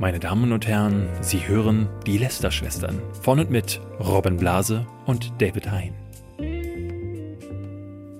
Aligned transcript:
Meine 0.00 0.20
Damen 0.20 0.52
und 0.52 0.64
Herren, 0.68 1.08
Sie 1.22 1.48
hören 1.48 1.88
die 2.06 2.18
Lester-Schwestern 2.18 3.02
von 3.20 3.40
und 3.40 3.50
mit 3.50 3.80
Robin 3.98 4.36
Blase 4.36 4.86
und 5.06 5.32
David 5.38 5.72
Hein. 5.72 5.92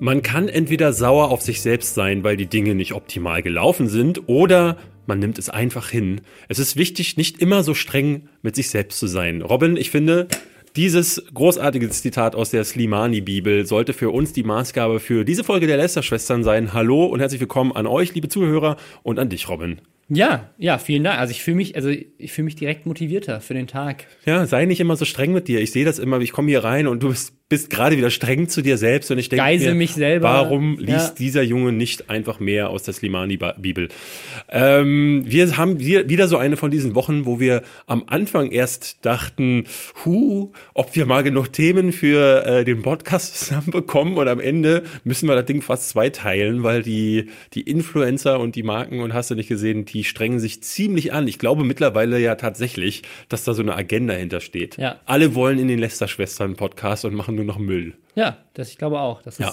Man 0.01 0.23
kann 0.23 0.49
entweder 0.49 0.93
sauer 0.93 1.31
auf 1.31 1.41
sich 1.41 1.63
selbst 1.63 1.95
sein, 1.95 2.25
weil 2.25 2.37
die 2.37 2.47
Dinge 2.47 2.75
nicht 2.75 2.95
optimal 2.95 3.45
gelaufen 3.45 3.87
sind, 3.87 4.29
oder 4.29 4.77
man 5.07 5.21
nimmt 5.21 5.39
es 5.39 5.51
einfach 5.51 5.89
hin. 5.89 6.23
Es 6.49 6.59
ist 6.59 6.75
wichtig, 6.75 7.17
nicht 7.17 7.41
immer 7.41 7.63
so 7.63 7.75
streng 7.75 8.29
mit 8.43 8.57
sich 8.57 8.71
selbst 8.71 8.99
zu 8.99 9.07
sein. 9.07 9.41
Robin, 9.41 9.77
ich 9.77 9.93
finde, 9.93 10.27
dieses 10.75 11.27
großartige 11.33 11.89
Zitat 11.91 12.35
aus 12.35 12.51
der 12.51 12.65
Slimani-Bibel 12.65 13.67
sollte 13.67 13.93
für 13.93 14.11
uns 14.11 14.33
die 14.33 14.43
Maßgabe 14.43 14.99
für 14.99 15.25
diese 15.25 15.45
Folge 15.45 15.69
der 15.69 15.77
Lester-Schwestern 15.77 16.43
sein. 16.43 16.73
Hallo 16.73 17.07
und 17.07 17.21
herzlich 17.21 17.41
willkommen 17.41 17.71
an 17.71 17.87
euch, 17.87 18.15
liebe 18.15 18.29
Zuhörer, 18.29 18.79
und 19.05 19.21
an 19.21 19.29
dich, 19.29 19.49
Robin. 19.49 19.81
Ja, 20.09 20.51
ja, 20.57 20.79
vielen 20.79 21.05
Dank. 21.05 21.19
Also 21.19 21.33
ich 21.33 21.43
fühle 21.43 21.59
mich, 21.59 21.77
also 21.77 21.91
ich 21.91 22.33
fühle 22.33 22.47
mich 22.47 22.57
direkt 22.57 22.87
motivierter 22.87 23.41
für 23.41 23.55
den 23.55 23.67
Tag. 23.67 24.07
Ja, 24.25 24.47
sei 24.47 24.65
nicht 24.65 24.81
immer 24.81 24.97
so 24.97 25.05
streng 25.05 25.33
mit 25.33 25.49
dir. 25.49 25.61
Ich 25.61 25.73
sehe 25.73 25.85
das 25.85 25.99
immer, 25.99 26.19
ich 26.21 26.33
komme 26.33 26.49
hier 26.49 26.65
rein 26.65 26.87
und 26.87 27.03
du 27.03 27.11
bist 27.11 27.39
bist 27.49 27.71
gerade 27.71 27.97
wieder 27.97 28.11
streng 28.11 28.49
zu 28.49 28.61
dir 28.61 28.77
selbst 28.77 29.11
und 29.11 29.17
ich 29.17 29.31
denke 29.31 29.43
Geise 29.43 29.73
mich 29.73 29.95
selber. 29.95 30.29
warum 30.29 30.79
liest 30.79 30.91
ja. 30.91 31.15
dieser 31.19 31.43
Junge 31.43 31.73
nicht 31.73 32.11
einfach 32.11 32.41
mehr 32.41 32.69
aus 32.69 32.83
der 32.83 32.93
Slimani-Bibel? 32.93 33.89
Ähm, 34.51 35.23
wir 35.27 35.57
haben 35.57 35.81
wieder 35.81 36.29
so 36.29 36.37
eine 36.37 36.59
von 36.59 36.71
diesen 36.71 36.95
Wochen, 36.95 37.25
wo 37.25 37.41
wir 37.41 37.63
am 37.87 38.05
Anfang 38.07 38.51
erst 38.51 39.05
dachten, 39.07 39.65
hu, 40.05 40.53
ob 40.75 40.95
wir 40.95 41.07
mal 41.07 41.23
genug 41.23 41.51
Themen 41.51 41.93
für 41.93 42.45
äh, 42.45 42.65
den 42.65 42.83
Podcast 42.83 43.39
zusammenbekommen 43.39 44.19
und 44.19 44.29
am 44.29 44.41
Ende 44.41 44.83
müssen 45.05 45.27
wir 45.27 45.35
das 45.35 45.47
Ding 45.47 45.63
fast 45.63 45.89
zweiteilen, 45.89 46.65
weil 46.65 46.83
die, 46.83 47.31
die 47.55 47.63
Influencer 47.63 48.41
und 48.41 48.57
die 48.57 48.63
Marken 48.63 49.01
und 49.01 49.15
hast 49.15 49.31
du 49.31 49.35
nicht 49.35 49.49
gesehen, 49.49 49.87
die 49.87 49.98
strengen 50.05 50.41
sich 50.41 50.63
ziemlich 50.63 51.13
an. 51.13 51.29
Ich 51.29 51.39
glaube 51.39 51.65
mittlerweile 51.65 52.19
ja 52.19 52.35
tatsächlich, 52.35 53.03
dass 53.29 53.45
da 53.45 53.55
so 53.55 53.63
eine 53.63 53.75
Agenda 53.75 54.15
hintersteht. 54.15 54.77
Ja. 54.77 55.01
Alle 55.07 55.35
wollen 55.35 55.59
in 55.59 55.69
den 55.69 55.79
Lester-Schwestern-Podcast 55.79 57.05
und 57.05 57.15
machen 57.15 57.35
nur 57.35 57.45
noch 57.45 57.59
Müll. 57.59 57.95
Ja, 58.15 58.39
das, 58.55 58.71
ich 58.71 58.79
glaube 58.79 59.01
auch. 59.01 59.23
Das 59.23 59.39
ja. 59.39 59.53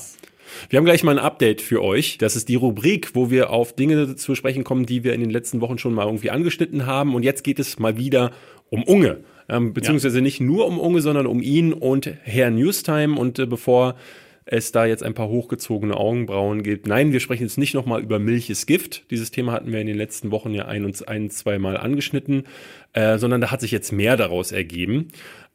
Wir 0.69 0.77
haben 0.77 0.85
gleich 0.85 1.03
mal 1.03 1.17
ein 1.17 1.23
Update 1.23 1.61
für 1.61 1.83
euch. 1.83 2.17
Das 2.17 2.35
ist 2.35 2.49
die 2.49 2.55
Rubrik, 2.55 3.15
wo 3.15 3.29
wir 3.31 3.49
auf 3.49 3.73
Dinge 3.73 4.15
zu 4.15 4.35
sprechen 4.35 4.63
kommen, 4.63 4.85
die 4.85 5.03
wir 5.03 5.13
in 5.13 5.21
den 5.21 5.29
letzten 5.29 5.61
Wochen 5.61 5.77
schon 5.77 5.93
mal 5.93 6.05
irgendwie 6.05 6.31
angeschnitten 6.31 6.85
haben. 6.85 7.15
Und 7.15 7.23
jetzt 7.23 7.43
geht 7.43 7.59
es 7.59 7.79
mal 7.79 7.97
wieder 7.97 8.31
um 8.69 8.83
Unge. 8.83 9.23
Ähm, 9.47 9.73
beziehungsweise 9.73 10.17
ja. 10.17 10.21
nicht 10.21 10.41
nur 10.41 10.65
um 10.65 10.79
Unge, 10.79 11.01
sondern 11.01 11.27
um 11.27 11.41
ihn 11.41 11.73
und 11.73 12.09
Herr 12.23 12.49
Newstime. 12.49 13.19
Und 13.19 13.39
äh, 13.39 13.45
bevor 13.45 13.95
es 14.45 14.71
da 14.71 14.85
jetzt 14.85 15.03
ein 15.03 15.15
paar 15.15 15.27
hochgezogene 15.27 15.97
Augenbrauen 15.97 16.61
gibt. 16.61 16.87
Nein, 16.87 17.11
wir 17.11 17.19
sprechen 17.19 17.43
jetzt 17.43 17.57
nicht 17.57 17.73
nochmal 17.73 18.01
über 18.01 18.19
Milch 18.19 18.49
ist 18.49 18.67
Gift. 18.67 19.09
Dieses 19.09 19.31
Thema 19.31 19.51
hatten 19.51 19.71
wir 19.71 19.81
in 19.81 19.87
den 19.87 19.97
letzten 19.97 20.31
Wochen 20.31 20.53
ja 20.53 20.65
ein 20.65 20.85
und 20.85 21.07
ein, 21.07 21.29
zwei 21.31 21.57
Mal 21.57 21.77
angeschnitten, 21.77 22.43
äh, 22.93 23.17
sondern 23.17 23.41
da 23.41 23.51
hat 23.51 23.61
sich 23.61 23.71
jetzt 23.71 23.91
mehr 23.91 24.17
daraus 24.17 24.51
ergeben. 24.51 25.07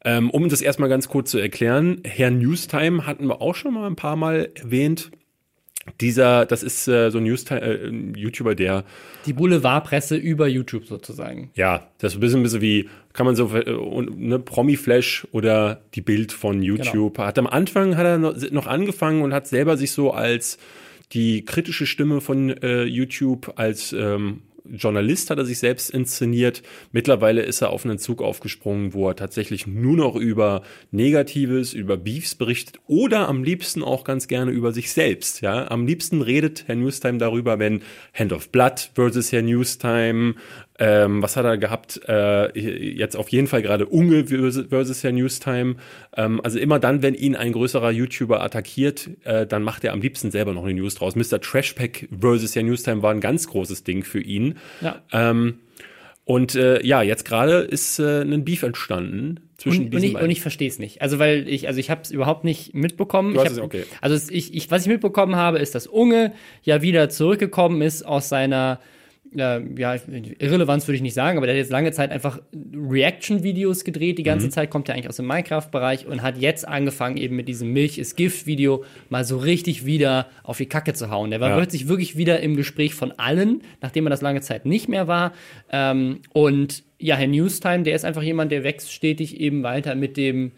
Ähm, 0.03 0.29
um 0.29 0.49
das 0.49 0.61
erstmal 0.61 0.89
ganz 0.89 1.07
kurz 1.07 1.31
zu 1.31 1.37
erklären, 1.37 2.01
Herr 2.03 2.31
Newstime 2.31 3.05
hatten 3.05 3.27
wir 3.27 3.41
auch 3.41 3.55
schon 3.55 3.73
mal 3.73 3.87
ein 3.87 3.95
paar 3.95 4.15
Mal 4.15 4.49
erwähnt. 4.55 5.11
Dieser, 5.99 6.45
das 6.45 6.61
ist 6.61 6.87
äh, 6.87 7.09
so 7.09 7.17
ein 7.17 7.23
News 7.23 7.49
äh, 7.49 7.89
YouTuber, 8.15 8.53
der 8.53 8.83
die 9.25 9.33
Boulevardpresse 9.33 10.15
über 10.15 10.47
YouTube 10.47 10.85
sozusagen. 10.85 11.49
Ja, 11.55 11.87
das 11.97 12.13
ist 12.13 12.17
ein 12.17 12.21
bisschen, 12.21 12.39
ein 12.41 12.43
bisschen 12.43 12.61
wie, 12.61 12.89
kann 13.13 13.25
man 13.25 13.35
so 13.35 13.49
äh, 13.55 13.65
ne, 14.15 14.37
Promi-Flash 14.37 15.27
oder 15.31 15.81
die 15.95 16.01
Bild 16.01 16.31
von 16.31 16.61
YouTube. 16.61 17.15
Genau. 17.15 17.27
Hat 17.27 17.39
am 17.39 17.47
Anfang 17.47 17.97
hat 17.97 18.05
er 18.05 18.17
noch 18.19 18.67
angefangen 18.67 19.23
und 19.23 19.33
hat 19.33 19.47
selber 19.47 19.75
sich 19.75 19.91
so 19.91 20.11
als 20.11 20.59
die 21.13 21.43
kritische 21.45 21.85
Stimme 21.85 22.21
von 22.21 22.49
äh, 22.49 22.83
YouTube 22.83 23.53
als 23.55 23.91
ähm, 23.91 24.41
Journalist 24.65 25.29
hat 25.29 25.37
er 25.37 25.45
sich 25.45 25.59
selbst 25.59 25.89
inszeniert. 25.89 26.63
Mittlerweile 26.91 27.41
ist 27.41 27.61
er 27.61 27.69
auf 27.71 27.85
einen 27.85 27.97
Zug 27.97 28.21
aufgesprungen, 28.21 28.93
wo 28.93 29.07
er 29.09 29.15
tatsächlich 29.15 29.67
nur 29.67 29.95
noch 29.97 30.15
über 30.15 30.61
Negatives, 30.91 31.73
über 31.73 31.97
Beefs 31.97 32.35
berichtet 32.35 32.79
oder 32.87 33.27
am 33.27 33.43
liebsten 33.43 33.83
auch 33.83 34.03
ganz 34.03 34.27
gerne 34.27 34.51
über 34.51 34.71
sich 34.71 34.91
selbst. 34.91 35.41
Ja, 35.41 35.69
am 35.69 35.85
liebsten 35.85 36.21
redet 36.21 36.63
Herr 36.67 36.75
Newstime 36.75 37.17
darüber, 37.17 37.59
wenn 37.59 37.81
Hand 38.13 38.33
of 38.33 38.49
Blood 38.49 38.91
versus 38.93 39.31
Herr 39.31 39.41
Newstime, 39.41 40.35
ähm, 40.81 41.21
was 41.21 41.37
hat 41.37 41.45
er 41.45 41.59
gehabt? 41.59 42.01
Äh, 42.07 42.57
jetzt 42.59 43.15
auf 43.15 43.29
jeden 43.29 43.45
Fall 43.45 43.61
gerade 43.61 43.85
Unge 43.85 44.25
versus 44.25 45.03
Herr 45.03 45.11
Newstime. 45.11 45.75
Ähm, 46.17 46.41
also 46.43 46.57
immer 46.57 46.79
dann, 46.79 47.03
wenn 47.03 47.13
ihn 47.13 47.35
ein 47.35 47.51
größerer 47.51 47.91
YouTuber 47.91 48.41
attackiert, 48.41 49.11
äh, 49.23 49.45
dann 49.45 49.61
macht 49.61 49.83
er 49.83 49.93
am 49.93 50.01
liebsten 50.01 50.31
selber 50.31 50.53
noch 50.53 50.63
eine 50.63 50.73
News 50.73 50.95
draus. 50.95 51.15
Mr. 51.15 51.39
Trashpack 51.39 52.09
versus 52.19 52.55
Herr 52.55 52.63
Newstime 52.63 53.03
war 53.03 53.11
ein 53.11 53.21
ganz 53.21 53.47
großes 53.47 53.83
Ding 53.83 54.03
für 54.03 54.21
ihn. 54.21 54.57
Ja. 54.81 55.03
Ähm, 55.11 55.59
und 56.25 56.55
äh, 56.55 56.83
ja, 56.83 57.03
jetzt 57.03 57.25
gerade 57.25 57.59
ist 57.59 57.99
äh, 57.99 58.21
ein 58.21 58.43
Beef 58.43 58.63
entstanden 58.63 59.51
zwischen 59.57 59.85
und, 59.85 59.91
diesen 59.91 59.97
und 59.97 60.03
ich, 60.03 60.13
beiden. 60.13 60.25
Und 60.25 60.31
ich 60.31 60.41
verstehe 60.41 60.67
es 60.67 60.79
nicht. 60.79 61.03
Also 61.03 61.19
weil 61.19 61.47
ich, 61.47 61.67
also 61.67 61.79
ich 61.79 61.91
habe 61.91 62.01
es 62.01 62.09
überhaupt 62.09 62.43
nicht 62.43 62.73
mitbekommen. 62.73 63.35
Du 63.35 63.43
ich 63.43 63.49
hab, 63.49 63.57
okay. 63.59 63.83
Also 64.01 64.31
ich, 64.31 64.55
ich, 64.55 64.71
was 64.71 64.81
ich 64.81 64.87
mitbekommen 64.87 65.35
habe, 65.35 65.59
ist, 65.59 65.75
dass 65.75 65.85
Unge 65.85 66.33
ja 66.63 66.81
wieder 66.81 67.09
zurückgekommen 67.09 67.83
ist 67.83 68.01
aus 68.03 68.29
seiner 68.29 68.79
äh, 69.35 69.61
ja, 69.77 69.95
Irrelevanz 70.39 70.87
würde 70.87 70.95
ich 70.95 71.01
nicht 71.01 71.13
sagen, 71.13 71.37
aber 71.37 71.47
der 71.47 71.55
hat 71.55 71.59
jetzt 71.59 71.71
lange 71.71 71.91
Zeit 71.91 72.11
einfach 72.11 72.41
Reaction-Videos 72.53 73.83
gedreht. 73.83 74.17
Die 74.17 74.23
ganze 74.23 74.47
mhm. 74.47 74.51
Zeit 74.51 74.69
kommt 74.69 74.89
er 74.89 74.95
eigentlich 74.95 75.09
aus 75.09 75.17
dem 75.17 75.27
Minecraft-Bereich 75.27 76.05
und 76.07 76.21
hat 76.21 76.37
jetzt 76.37 76.67
angefangen, 76.67 77.17
eben 77.17 77.35
mit 77.35 77.47
diesem 77.47 77.71
Milch 77.71 77.97
ist 77.97 78.15
Gift-Video 78.17 78.83
mal 79.09 79.23
so 79.23 79.37
richtig 79.37 79.85
wieder 79.85 80.27
auf 80.43 80.57
die 80.57 80.65
Kacke 80.65 80.93
zu 80.93 81.09
hauen. 81.09 81.31
Der 81.31 81.39
war 81.39 81.49
ja. 81.49 81.55
plötzlich 81.55 81.87
wirklich 81.87 82.17
wieder 82.17 82.39
im 82.41 82.55
Gespräch 82.55 82.93
von 82.93 83.11
allen, 83.13 83.61
nachdem 83.81 84.05
er 84.05 84.09
das 84.09 84.21
lange 84.21 84.41
Zeit 84.41 84.65
nicht 84.65 84.89
mehr 84.89 85.07
war. 85.07 85.33
Ähm, 85.71 86.19
und 86.33 86.83
ja, 86.99 87.15
Herr 87.15 87.27
Newstime, 87.27 87.83
der 87.83 87.95
ist 87.95 88.05
einfach 88.05 88.23
jemand, 88.23 88.51
der 88.51 88.63
wächst 88.63 88.91
stetig 88.91 89.39
eben 89.39 89.63
weiter 89.63 89.95
mit 89.95 90.17
dem 90.17 90.51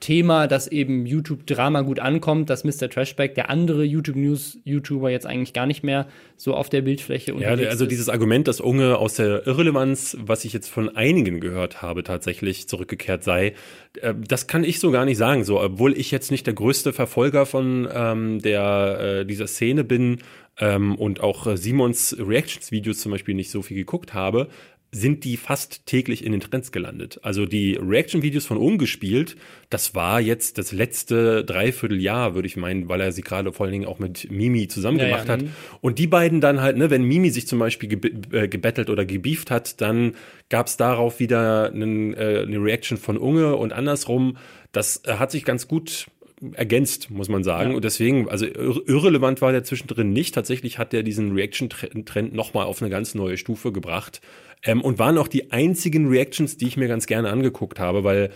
Thema, 0.00 0.46
dass 0.46 0.68
eben 0.68 1.06
YouTube-Drama 1.06 1.82
gut 1.82 1.98
ankommt, 2.00 2.50
dass 2.50 2.64
Mr. 2.64 2.90
Trashback, 2.90 3.34
der 3.34 3.50
andere 3.50 3.84
YouTube-News-YouTuber, 3.84 5.10
jetzt 5.10 5.26
eigentlich 5.26 5.52
gar 5.52 5.66
nicht 5.66 5.82
mehr 5.82 6.06
so 6.36 6.54
auf 6.54 6.68
der 6.68 6.82
Bildfläche 6.82 7.34
unterwegs 7.34 7.62
Ja, 7.62 7.68
also 7.70 7.84
ist. 7.84 7.90
dieses 7.90 8.08
Argument, 8.08 8.46
dass 8.48 8.60
Unge 8.60 8.98
aus 8.98 9.14
der 9.14 9.46
Irrelevanz, 9.46 10.16
was 10.20 10.44
ich 10.44 10.52
jetzt 10.52 10.68
von 10.68 10.94
einigen 10.94 11.40
gehört 11.40 11.82
habe, 11.82 12.02
tatsächlich 12.02 12.68
zurückgekehrt 12.68 13.24
sei, 13.24 13.54
äh, 14.00 14.14
das 14.28 14.46
kann 14.46 14.64
ich 14.64 14.80
so 14.80 14.90
gar 14.90 15.04
nicht 15.04 15.18
sagen. 15.18 15.44
So, 15.44 15.60
obwohl 15.60 15.96
ich 15.96 16.10
jetzt 16.10 16.30
nicht 16.30 16.46
der 16.46 16.54
größte 16.54 16.92
Verfolger 16.92 17.46
von 17.46 17.88
ähm, 17.92 18.40
der 18.42 19.20
äh, 19.20 19.26
dieser 19.26 19.46
Szene 19.46 19.84
bin 19.84 20.18
ähm, 20.58 20.94
und 20.96 21.20
auch 21.20 21.46
äh, 21.46 21.56
Simons 21.56 22.16
Reactions-Videos 22.18 22.98
zum 22.98 23.12
Beispiel 23.12 23.34
nicht 23.34 23.50
so 23.50 23.62
viel 23.62 23.76
geguckt 23.76 24.14
habe, 24.14 24.48
sind 24.94 25.24
die 25.24 25.36
fast 25.36 25.86
täglich 25.86 26.24
in 26.24 26.30
den 26.30 26.40
Trends 26.40 26.70
gelandet. 26.70 27.18
Also 27.22 27.46
die 27.46 27.74
Reaction-Videos 27.74 28.46
von 28.46 28.56
Ungespielt, 28.56 29.36
das 29.68 29.96
war 29.96 30.20
jetzt 30.20 30.56
das 30.56 30.70
letzte 30.70 31.44
Dreivierteljahr, 31.44 32.36
würde 32.36 32.46
ich 32.46 32.56
meinen, 32.56 32.88
weil 32.88 33.00
er 33.00 33.10
sie 33.10 33.22
gerade 33.22 33.52
vor 33.52 33.66
allen 33.66 33.72
Dingen 33.72 33.86
auch 33.86 33.98
mit 33.98 34.30
Mimi 34.30 34.68
zusammen 34.68 34.98
ja, 34.98 35.06
gemacht 35.06 35.26
ja, 35.26 35.34
hat. 35.34 35.42
Mhm. 35.42 35.50
Und 35.80 35.98
die 35.98 36.06
beiden 36.06 36.40
dann 36.40 36.60
halt, 36.60 36.76
ne, 36.76 36.90
wenn 36.90 37.02
Mimi 37.02 37.30
sich 37.30 37.48
zum 37.48 37.58
Beispiel 37.58 37.88
geb 37.88 38.32
äh, 38.32 38.46
gebettelt 38.46 38.88
oder 38.88 39.04
gebieft 39.04 39.50
hat, 39.50 39.80
dann 39.80 40.14
gab 40.48 40.68
es 40.68 40.76
darauf 40.76 41.18
wieder 41.18 41.72
einen, 41.72 42.14
äh, 42.14 42.44
eine 42.46 42.58
Reaction 42.58 42.96
von 42.96 43.18
Unge 43.18 43.56
und 43.56 43.72
andersrum. 43.72 44.36
Das 44.70 45.02
äh, 45.04 45.14
hat 45.14 45.32
sich 45.32 45.44
ganz 45.44 45.66
gut 45.66 46.06
ergänzt, 46.52 47.10
muss 47.10 47.28
man 47.28 47.44
sagen. 47.44 47.70
Ja. 47.70 47.76
Und 47.76 47.84
deswegen, 47.84 48.28
also 48.28 48.46
irrelevant 48.46 49.40
war 49.40 49.52
der 49.52 49.64
zwischendrin 49.64 50.12
nicht. 50.12 50.34
Tatsächlich 50.34 50.78
hat 50.78 50.92
er 50.92 51.02
diesen 51.02 51.32
Reaction-Trend 51.32 52.34
nochmal 52.34 52.66
auf 52.66 52.82
eine 52.82 52.90
ganz 52.90 53.14
neue 53.14 53.36
Stufe 53.36 53.72
gebracht. 53.72 54.20
Ähm, 54.62 54.80
und 54.80 54.98
waren 54.98 55.18
auch 55.18 55.28
die 55.28 55.52
einzigen 55.52 56.08
Reactions, 56.08 56.56
die 56.56 56.66
ich 56.66 56.76
mir 56.76 56.88
ganz 56.88 57.06
gerne 57.06 57.30
angeguckt 57.30 57.78
habe, 57.78 58.04
weil 58.04 58.30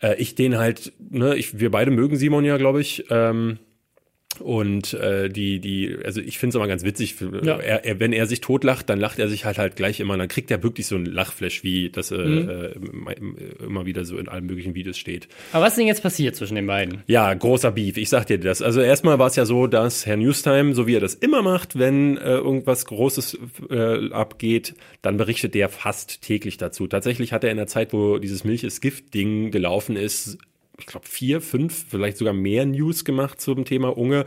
äh, 0.00 0.14
ich 0.16 0.34
den 0.34 0.56
halt, 0.58 0.92
ne, 1.10 1.36
ich, 1.36 1.58
wir 1.58 1.70
beide 1.70 1.90
mögen 1.90 2.16
Simon 2.16 2.44
ja, 2.44 2.56
glaube 2.56 2.80
ich. 2.80 3.04
Ähm, 3.10 3.58
und 4.40 4.94
äh, 4.94 5.28
die, 5.28 5.58
die, 5.58 5.96
also 6.04 6.20
ich 6.20 6.38
finde 6.38 6.50
es 6.50 6.54
immer 6.56 6.68
ganz 6.68 6.84
witzig, 6.84 7.16
ja. 7.42 7.56
er, 7.58 7.84
er, 7.84 7.98
wenn 7.98 8.12
er 8.12 8.26
sich 8.26 8.40
totlacht, 8.40 8.88
dann 8.88 9.00
lacht 9.00 9.18
er 9.18 9.28
sich 9.28 9.44
halt 9.44 9.58
halt 9.58 9.74
gleich 9.74 10.00
immer, 10.00 10.16
dann 10.16 10.28
kriegt 10.28 10.50
er 10.50 10.62
wirklich 10.62 10.86
so 10.86 10.96
ein 10.96 11.06
Lachflash, 11.06 11.64
wie 11.64 11.90
das 11.90 12.10
äh, 12.10 12.16
mhm. 12.16 13.08
äh, 13.08 13.64
immer 13.64 13.86
wieder 13.86 14.04
so 14.04 14.18
in 14.18 14.28
allen 14.28 14.46
möglichen 14.46 14.74
Videos 14.74 14.96
steht. 14.96 15.28
Aber 15.52 15.64
was 15.64 15.72
ist 15.72 15.78
denn 15.78 15.86
jetzt 15.86 16.02
passiert 16.02 16.36
zwischen 16.36 16.54
den 16.54 16.66
beiden? 16.66 17.02
Ja, 17.06 17.32
großer 17.32 17.72
Beef, 17.72 17.96
ich 17.96 18.08
sag 18.08 18.26
dir 18.26 18.38
das. 18.38 18.62
Also 18.62 18.80
erstmal 18.80 19.18
war 19.18 19.26
es 19.26 19.36
ja 19.36 19.44
so, 19.44 19.66
dass 19.66 20.06
Herr 20.06 20.16
Newstime, 20.16 20.74
so 20.74 20.86
wie 20.86 20.94
er 20.94 21.00
das 21.00 21.14
immer 21.14 21.42
macht, 21.42 21.78
wenn 21.78 22.16
äh, 22.16 22.34
irgendwas 22.34 22.84
Großes 22.84 23.38
äh, 23.70 24.12
abgeht, 24.12 24.74
dann 25.02 25.16
berichtet 25.16 25.54
der 25.54 25.68
fast 25.68 26.22
täglich 26.22 26.58
dazu. 26.58 26.86
Tatsächlich 26.86 27.32
hat 27.32 27.44
er 27.44 27.50
in 27.50 27.56
der 27.56 27.66
Zeit, 27.66 27.92
wo 27.92 28.18
dieses 28.18 28.44
Milch 28.44 28.62
ist 28.62 28.80
Gift-Ding 28.80 29.50
gelaufen 29.50 29.96
ist, 29.96 30.38
ich 30.78 30.86
glaube, 30.86 31.06
vier, 31.06 31.40
fünf, 31.40 31.86
vielleicht 31.88 32.16
sogar 32.16 32.32
mehr 32.32 32.64
News 32.66 33.04
gemacht 33.04 33.40
zum 33.40 33.64
Thema 33.64 33.96
Unge 33.96 34.24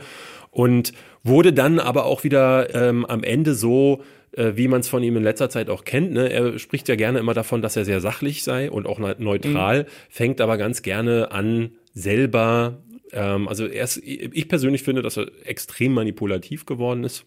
und 0.50 0.92
wurde 1.22 1.52
dann 1.52 1.78
aber 1.78 2.04
auch 2.04 2.24
wieder 2.24 2.74
ähm, 2.74 3.06
am 3.06 3.22
Ende 3.22 3.54
so, 3.54 4.02
äh, 4.32 4.52
wie 4.56 4.68
man 4.68 4.80
es 4.80 4.88
von 4.88 5.02
ihm 5.02 5.16
in 5.16 5.22
letzter 5.22 5.50
Zeit 5.50 5.70
auch 5.70 5.84
kennt. 5.84 6.12
Ne? 6.12 6.30
Er 6.30 6.58
spricht 6.58 6.88
ja 6.88 6.96
gerne 6.96 7.18
immer 7.18 7.34
davon, 7.34 7.62
dass 7.62 7.76
er 7.76 7.84
sehr 7.84 8.00
sachlich 8.00 8.42
sei 8.42 8.70
und 8.70 8.86
auch 8.86 8.98
neutral, 8.98 9.84
mhm. 9.84 9.86
fängt 10.10 10.40
aber 10.40 10.58
ganz 10.58 10.82
gerne 10.82 11.32
an, 11.32 11.72
selber, 11.94 12.82
ähm, 13.12 13.48
also 13.48 13.66
er 13.66 13.84
ist, 13.84 13.98
ich 13.98 14.48
persönlich 14.48 14.82
finde, 14.82 15.02
dass 15.02 15.16
er 15.16 15.28
extrem 15.44 15.92
manipulativ 15.92 16.66
geworden 16.66 17.04
ist. 17.04 17.24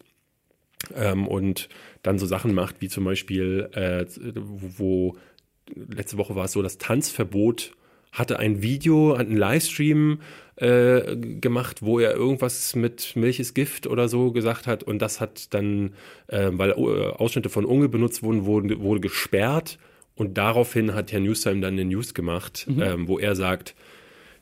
Ähm, 0.94 1.26
und 1.26 1.68
dann 2.02 2.18
so 2.18 2.26
Sachen 2.26 2.54
macht, 2.54 2.76
wie 2.80 2.88
zum 2.88 3.04
Beispiel, 3.04 3.68
äh, 3.72 4.04
wo, 4.34 5.16
letzte 5.74 6.18
Woche 6.18 6.36
war 6.36 6.44
es 6.44 6.52
so, 6.52 6.62
das 6.62 6.78
Tanzverbot 6.78 7.72
hatte 8.16 8.38
ein 8.38 8.62
Video, 8.62 9.16
hat 9.18 9.26
einen 9.26 9.36
Livestream 9.36 10.20
äh, 10.56 11.16
gemacht, 11.16 11.82
wo 11.82 12.00
er 12.00 12.14
irgendwas 12.14 12.74
mit 12.74 13.14
Milch 13.14 13.38
ist 13.40 13.54
Gift 13.54 13.86
oder 13.86 14.08
so 14.08 14.32
gesagt 14.32 14.66
hat 14.66 14.82
und 14.82 15.00
das 15.00 15.20
hat 15.20 15.52
dann, 15.52 15.92
äh, 16.28 16.48
weil 16.52 16.70
äh, 16.70 16.74
Ausschnitte 16.74 17.50
von 17.50 17.66
Unge 17.66 17.88
benutzt 17.90 18.22
wurden, 18.22 18.46
wurde, 18.46 18.80
wurde 18.80 19.00
gesperrt 19.00 19.78
und 20.14 20.38
daraufhin 20.38 20.94
hat 20.94 21.12
Herr 21.12 21.20
Newstime 21.20 21.60
dann 21.60 21.74
eine 21.74 21.84
News 21.84 22.14
gemacht, 22.14 22.66
mhm. 22.68 22.82
ähm, 22.82 23.08
wo 23.08 23.18
er 23.18 23.36
sagt, 23.36 23.74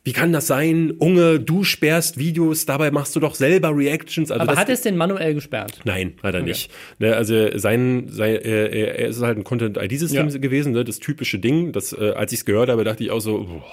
wie 0.05 0.13
kann 0.13 0.31
das 0.31 0.45
sein? 0.45 0.91
Unge, 0.91 1.39
du 1.39 1.63
sperrst 1.63 2.19
Videos, 2.19 2.67
dabei 2.67 2.91
machst 2.91 3.15
du 3.15 3.19
doch 3.19 3.33
selber 3.33 3.75
Reactions. 3.75 4.29
Also 4.29 4.43
Aber 4.43 4.55
hat 4.55 4.69
es 4.69 4.81
denn 4.81 4.97
manuell 4.97 5.33
gesperrt? 5.33 5.79
Nein, 5.83 6.13
leider 6.21 6.39
okay. 6.39 6.47
nicht. 6.47 6.71
Ne, 6.99 7.15
also 7.15 7.57
sein, 7.57 8.05
sein 8.07 8.35
äh, 8.35 8.67
er 8.67 9.07
ist 9.07 9.21
halt 9.23 9.39
ein 9.39 9.43
Content-ID-System 9.43 10.29
ja. 10.29 10.37
gewesen, 10.37 10.73
ne, 10.73 10.83
das 10.83 10.99
typische 10.99 11.39
Ding. 11.39 11.71
Das, 11.71 11.91
äh, 11.91 12.11
als 12.11 12.31
ich 12.33 12.39
es 12.39 12.45
gehört 12.45 12.69
habe, 12.69 12.83
dachte 12.83 13.03
ich 13.03 13.09
auch 13.09 13.19
so, 13.19 13.45
boah, 13.45 13.63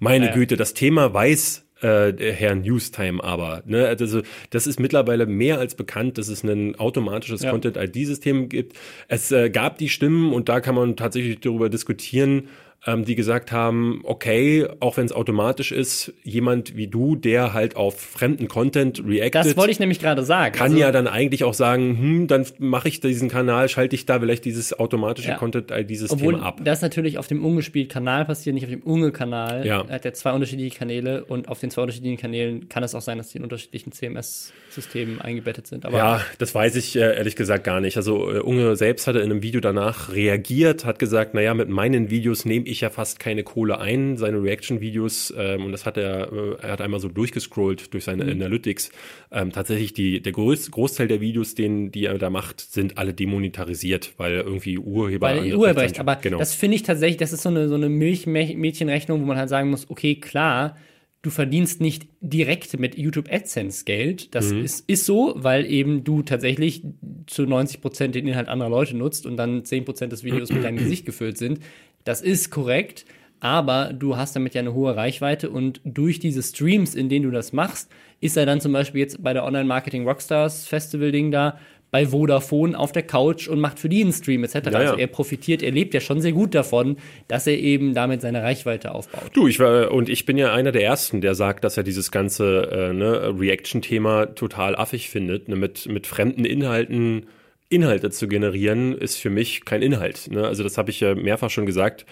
meine 0.00 0.26
ja. 0.26 0.32
Güte, 0.32 0.56
das 0.56 0.74
Thema 0.74 1.14
weiß 1.14 1.64
äh, 1.80 2.12
Herr 2.18 2.56
Newstime 2.56 3.22
aber. 3.22 3.62
Ne? 3.64 3.86
Also 3.86 4.22
das 4.50 4.66
ist 4.66 4.80
mittlerweile 4.80 5.26
mehr 5.26 5.60
als 5.60 5.76
bekannt, 5.76 6.18
dass 6.18 6.26
es 6.26 6.42
ein 6.42 6.74
automatisches 6.74 7.42
ja. 7.42 7.50
Content-ID-System 7.52 8.48
gibt. 8.48 8.76
Es 9.06 9.30
äh, 9.30 9.48
gab 9.48 9.78
die 9.78 9.88
Stimmen 9.88 10.32
und 10.32 10.48
da 10.48 10.60
kann 10.60 10.74
man 10.74 10.96
tatsächlich 10.96 11.38
darüber 11.38 11.68
diskutieren, 11.68 12.48
ähm, 12.84 13.04
die 13.04 13.14
gesagt 13.14 13.52
haben, 13.52 14.00
okay, 14.02 14.66
auch 14.80 14.96
wenn 14.96 15.06
es 15.06 15.12
automatisch 15.12 15.70
ist, 15.70 16.12
jemand 16.24 16.76
wie 16.76 16.88
du, 16.88 17.14
der 17.14 17.52
halt 17.52 17.76
auf 17.76 18.00
fremden 18.00 18.48
Content 18.48 19.02
reactet. 19.06 19.46
Das 19.46 19.56
wollte 19.56 19.70
ich 19.70 19.78
nämlich 19.78 20.00
gerade 20.00 20.24
sagen. 20.24 20.54
Kann 20.54 20.72
also, 20.72 20.78
ja 20.78 20.90
dann 20.90 21.06
eigentlich 21.06 21.44
auch 21.44 21.54
sagen, 21.54 21.96
hm, 21.96 22.26
dann 22.26 22.44
mache 22.58 22.88
ich 22.88 23.00
diesen 23.00 23.28
Kanal, 23.28 23.68
schalte 23.68 23.94
ich 23.94 24.04
da 24.04 24.18
vielleicht 24.18 24.44
dieses 24.44 24.76
automatische 24.76 25.28
ja. 25.28 25.36
Content-ID-System 25.36 26.36
ab. 26.36 26.60
Das 26.64 26.82
natürlich 26.82 27.18
auf 27.18 27.28
dem 27.28 27.44
Ungespielt-Kanal 27.44 28.24
passiert, 28.24 28.54
nicht 28.54 28.64
auf 28.64 28.70
dem 28.70 28.82
Unge-Kanal. 28.82 29.64
Ja. 29.64 29.84
Er 29.86 29.94
hat 29.94 30.04
ja 30.04 30.12
zwei 30.12 30.32
unterschiedliche 30.32 30.76
Kanäle 30.76 31.24
und 31.24 31.48
auf 31.48 31.60
den 31.60 31.70
zwei 31.70 31.82
unterschiedlichen 31.82 32.18
Kanälen 32.18 32.68
kann 32.68 32.82
es 32.82 32.96
auch 32.96 33.00
sein, 33.00 33.18
dass 33.18 33.28
die 33.28 33.38
in 33.38 33.44
unterschiedlichen 33.44 33.92
CMS-Systemen 33.92 35.20
eingebettet 35.20 35.68
sind. 35.68 35.86
Aber 35.86 35.96
ja, 35.96 36.20
das 36.38 36.52
weiß 36.52 36.74
ich 36.74 36.96
äh, 36.96 37.16
ehrlich 37.16 37.36
gesagt 37.36 37.62
gar 37.62 37.80
nicht. 37.80 37.96
Also 37.96 38.32
äh, 38.32 38.40
Unge 38.40 38.74
selbst 38.74 39.06
hatte 39.06 39.20
in 39.20 39.30
einem 39.30 39.42
Video 39.44 39.60
danach 39.60 40.12
reagiert, 40.12 40.84
hat 40.84 40.98
gesagt, 40.98 41.34
naja, 41.34 41.54
mit 41.54 41.68
meinen 41.68 42.10
Videos 42.10 42.44
nehme 42.44 42.66
ich 42.66 42.71
ich 42.72 42.80
ja 42.80 42.90
fast 42.90 43.20
keine 43.20 43.44
Kohle 43.44 43.78
ein, 43.78 44.16
seine 44.16 44.42
Reaction-Videos, 44.42 45.32
ähm, 45.36 45.64
und 45.64 45.72
das 45.72 45.86
hat 45.86 45.96
er, 45.96 46.32
äh, 46.32 46.56
er 46.62 46.72
hat 46.72 46.80
einmal 46.80 47.00
so 47.00 47.08
durchgescrollt 47.08 47.92
durch 47.94 48.04
seine 48.04 48.24
mhm. 48.24 48.30
Analytics. 48.30 48.90
Ähm, 49.30 49.52
tatsächlich 49.52 49.92
die, 49.92 50.20
der 50.20 50.32
Groß, 50.32 50.70
Großteil 50.70 51.08
der 51.08 51.20
Videos, 51.20 51.54
den, 51.54 51.90
die 51.90 52.06
er 52.06 52.18
da 52.18 52.30
macht, 52.30 52.60
sind 52.60 52.98
alle 52.98 53.14
demonetarisiert, 53.14 54.14
weil 54.16 54.34
irgendwie 54.34 54.78
Urheber. 54.78 55.28
Weil 55.28 55.54
Urheberrecht, 55.54 56.00
aber 56.00 56.16
genau. 56.16 56.38
das 56.38 56.54
finde 56.54 56.76
ich 56.76 56.82
tatsächlich, 56.82 57.18
das 57.18 57.32
ist 57.32 57.42
so 57.42 57.48
eine, 57.48 57.68
so 57.68 57.74
eine 57.74 57.88
Milchmädchenrechnung, 57.88 59.20
wo 59.20 59.24
man 59.26 59.36
halt 59.36 59.48
sagen 59.48 59.70
muss, 59.70 59.88
okay, 59.88 60.16
klar, 60.16 60.76
du 61.22 61.30
verdienst 61.30 61.80
nicht 61.80 62.08
direkt 62.20 62.78
mit 62.78 62.98
YouTube 62.98 63.32
AdSense 63.32 63.84
Geld. 63.84 64.34
Das 64.34 64.52
mhm. 64.52 64.64
ist, 64.64 64.88
ist 64.88 65.06
so, 65.06 65.34
weil 65.36 65.66
eben 65.66 66.02
du 66.02 66.22
tatsächlich 66.22 66.82
zu 67.28 67.46
90 67.46 67.80
Prozent 67.80 68.14
den 68.16 68.26
Inhalt 68.26 68.48
anderer 68.48 68.68
Leute 68.68 68.96
nutzt 68.96 69.24
und 69.24 69.36
dann 69.36 69.64
10 69.64 69.84
Prozent 69.84 70.12
des 70.12 70.24
Videos 70.24 70.50
mit 70.50 70.64
deinem 70.64 70.78
Gesicht 70.82 71.06
gefüllt 71.06 71.38
sind. 71.38 71.60
Das 72.04 72.20
ist 72.20 72.50
korrekt, 72.50 73.04
aber 73.40 73.92
du 73.92 74.16
hast 74.16 74.36
damit 74.36 74.54
ja 74.54 74.60
eine 74.60 74.74
hohe 74.74 74.94
Reichweite 74.96 75.50
und 75.50 75.80
durch 75.84 76.20
diese 76.20 76.42
Streams, 76.42 76.94
in 76.94 77.08
denen 77.08 77.24
du 77.24 77.30
das 77.30 77.52
machst, 77.52 77.90
ist 78.20 78.36
er 78.36 78.46
dann 78.46 78.60
zum 78.60 78.72
Beispiel 78.72 79.00
jetzt 79.00 79.22
bei 79.22 79.32
der 79.32 79.44
Online 79.44 79.64
Marketing 79.64 80.06
Rockstars 80.06 80.66
Festival 80.66 81.10
Ding 81.10 81.32
da 81.32 81.58
bei 81.92 82.06
Vodafone 82.06 82.76
auf 82.76 82.90
der 82.90 83.02
Couch 83.02 83.48
und 83.48 83.60
macht 83.60 83.78
für 83.78 83.88
die 83.88 84.00
einen 84.00 84.12
Stream 84.14 84.42
etc. 84.44 84.54
Ja, 84.54 84.70
ja. 84.70 84.78
Also 84.78 84.96
er 84.96 85.06
profitiert, 85.08 85.62
er 85.62 85.72
lebt 85.72 85.92
ja 85.92 86.00
schon 86.00 86.22
sehr 86.22 86.32
gut 86.32 86.54
davon, 86.54 86.96
dass 87.28 87.46
er 87.46 87.58
eben 87.58 87.94
damit 87.94 88.22
seine 88.22 88.42
Reichweite 88.42 88.94
aufbaut. 88.94 89.30
Du, 89.34 89.46
ich 89.46 89.60
war 89.60 89.92
und 89.92 90.08
ich 90.08 90.24
bin 90.24 90.38
ja 90.38 90.54
einer 90.54 90.72
der 90.72 90.84
ersten, 90.84 91.20
der 91.20 91.34
sagt, 91.34 91.64
dass 91.64 91.76
er 91.76 91.82
dieses 91.82 92.10
ganze 92.10 92.70
äh, 92.70 92.92
ne, 92.94 93.38
Reaction-Thema 93.38 94.34
total 94.34 94.74
affig 94.74 95.10
findet, 95.10 95.48
ne, 95.48 95.56
mit 95.56 95.86
mit 95.86 96.06
fremden 96.06 96.46
Inhalten 96.46 97.26
Inhalte 97.72 98.10
zu 98.10 98.28
generieren, 98.28 98.96
ist 98.96 99.16
für 99.16 99.30
mich 99.30 99.64
kein 99.64 99.82
Inhalt. 99.82 100.30
Ne? 100.30 100.46
Also 100.46 100.62
das 100.62 100.78
habe 100.78 100.90
ich 100.90 101.00
ja 101.00 101.14
mehrfach 101.14 101.50
schon 101.50 101.66
gesagt. 101.66 102.06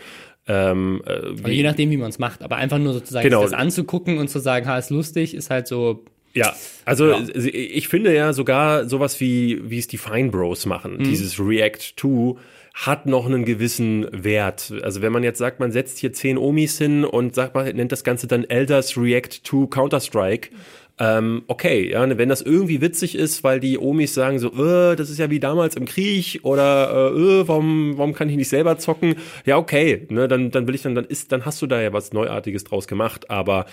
Ähm, 0.48 1.02
äh, 1.06 1.10
also 1.10 1.48
je 1.48 1.62
nachdem, 1.62 1.90
wie 1.90 1.96
man 1.96 2.10
es 2.10 2.18
macht, 2.18 2.42
aber 2.42 2.56
einfach 2.56 2.78
nur 2.78 2.94
sozusagen 2.94 3.24
genau. 3.24 3.42
das 3.42 3.52
anzugucken 3.52 4.18
und 4.18 4.28
zu 4.28 4.38
sagen, 4.38 4.66
ha, 4.66 4.78
ist 4.78 4.90
lustig, 4.90 5.34
ist 5.34 5.50
halt 5.50 5.66
so. 5.66 6.04
Ja, 6.32 6.54
also 6.84 7.10
ja. 7.10 7.20
ich 7.34 7.88
finde 7.88 8.14
ja 8.14 8.32
sogar 8.32 8.88
sowas 8.88 9.20
wie, 9.20 9.60
wie 9.68 9.78
es 9.78 9.88
die 9.88 9.98
Fine 9.98 10.30
Bros 10.30 10.64
machen, 10.64 10.98
mhm. 10.98 11.04
dieses 11.04 11.40
React 11.40 11.96
to 11.96 12.38
hat 12.72 13.06
noch 13.06 13.26
einen 13.26 13.44
gewissen 13.44 14.06
Wert. 14.12 14.72
Also 14.82 15.02
wenn 15.02 15.12
man 15.12 15.22
jetzt 15.24 15.38
sagt, 15.38 15.60
man 15.60 15.72
setzt 15.72 15.98
hier 15.98 16.12
zehn 16.12 16.38
Omis 16.38 16.78
hin 16.78 17.04
und 17.04 17.34
sagt 17.34 17.54
man 17.54 17.66
nennt 17.74 17.92
das 17.92 18.04
Ganze 18.04 18.26
dann 18.26 18.44
Elders 18.44 18.96
React 18.96 19.42
to 19.42 19.66
Counter-Strike, 19.66 20.50
ähm, 21.00 21.44
okay, 21.46 21.90
ja, 21.90 22.06
ne, 22.06 22.18
wenn 22.18 22.28
das 22.28 22.42
irgendwie 22.42 22.82
witzig 22.82 23.14
ist, 23.14 23.42
weil 23.42 23.58
die 23.58 23.78
Omis 23.78 24.12
sagen 24.12 24.38
so, 24.38 24.48
äh, 24.48 24.96
das 24.96 25.08
ist 25.08 25.18
ja 25.18 25.30
wie 25.30 25.40
damals 25.40 25.74
im 25.74 25.86
Krieg 25.86 26.40
oder 26.42 27.12
äh, 27.14 27.40
äh, 27.40 27.48
warum, 27.48 27.96
warum 27.96 28.12
kann 28.12 28.28
ich 28.28 28.36
nicht 28.36 28.50
selber 28.50 28.76
zocken? 28.76 29.14
Ja, 29.46 29.56
okay, 29.56 30.06
ne, 30.10 30.28
dann, 30.28 30.50
dann 30.50 30.68
will 30.68 30.74
ich 30.74 30.82
dann, 30.82 30.94
dann 30.94 31.06
ist, 31.06 31.32
dann 31.32 31.46
hast 31.46 31.62
du 31.62 31.66
da 31.66 31.80
ja 31.80 31.94
was 31.94 32.12
Neuartiges 32.12 32.64
draus 32.64 32.86
gemacht, 32.86 33.30
aber 33.30 33.64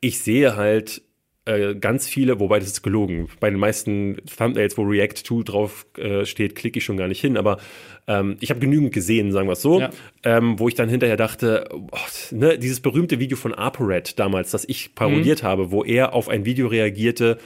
ich 0.00 0.18
sehe 0.18 0.56
halt 0.56 1.02
äh, 1.46 1.74
ganz 1.74 2.08
viele, 2.08 2.40
wobei 2.40 2.58
das 2.58 2.68
ist 2.68 2.82
gelogen. 2.82 3.28
Bei 3.38 3.50
den 3.50 3.58
meisten 3.58 4.16
Thumbnails, 4.36 4.78
wo 4.78 4.82
React 4.82 5.24
Tool 5.24 5.44
drauf 5.44 5.86
äh, 5.98 6.24
steht, 6.24 6.54
klicke 6.54 6.78
ich 6.78 6.84
schon 6.84 6.96
gar 6.96 7.08
nicht 7.08 7.20
hin. 7.20 7.36
Aber 7.36 7.58
ähm, 8.06 8.36
ich 8.40 8.50
habe 8.50 8.60
genügend 8.60 8.92
gesehen, 8.92 9.30
sagen 9.30 9.46
wir 9.46 9.52
es 9.52 9.62
so, 9.62 9.80
ja. 9.80 9.90
ähm, 10.22 10.58
wo 10.58 10.68
ich 10.68 10.74
dann 10.74 10.88
hinterher 10.88 11.16
dachte, 11.16 11.68
oh, 11.70 11.98
ne, 12.30 12.58
dieses 12.58 12.80
berühmte 12.80 13.18
Video 13.18 13.36
von 13.36 13.52
ApoRed 13.52 14.18
damals, 14.18 14.52
das 14.52 14.64
ich 14.66 14.94
parodiert 14.94 15.42
mhm. 15.42 15.46
habe, 15.46 15.70
wo 15.70 15.84
er 15.84 16.14
auf 16.14 16.28
ein 16.28 16.46
Video 16.46 16.66
reagierte, 16.66 17.38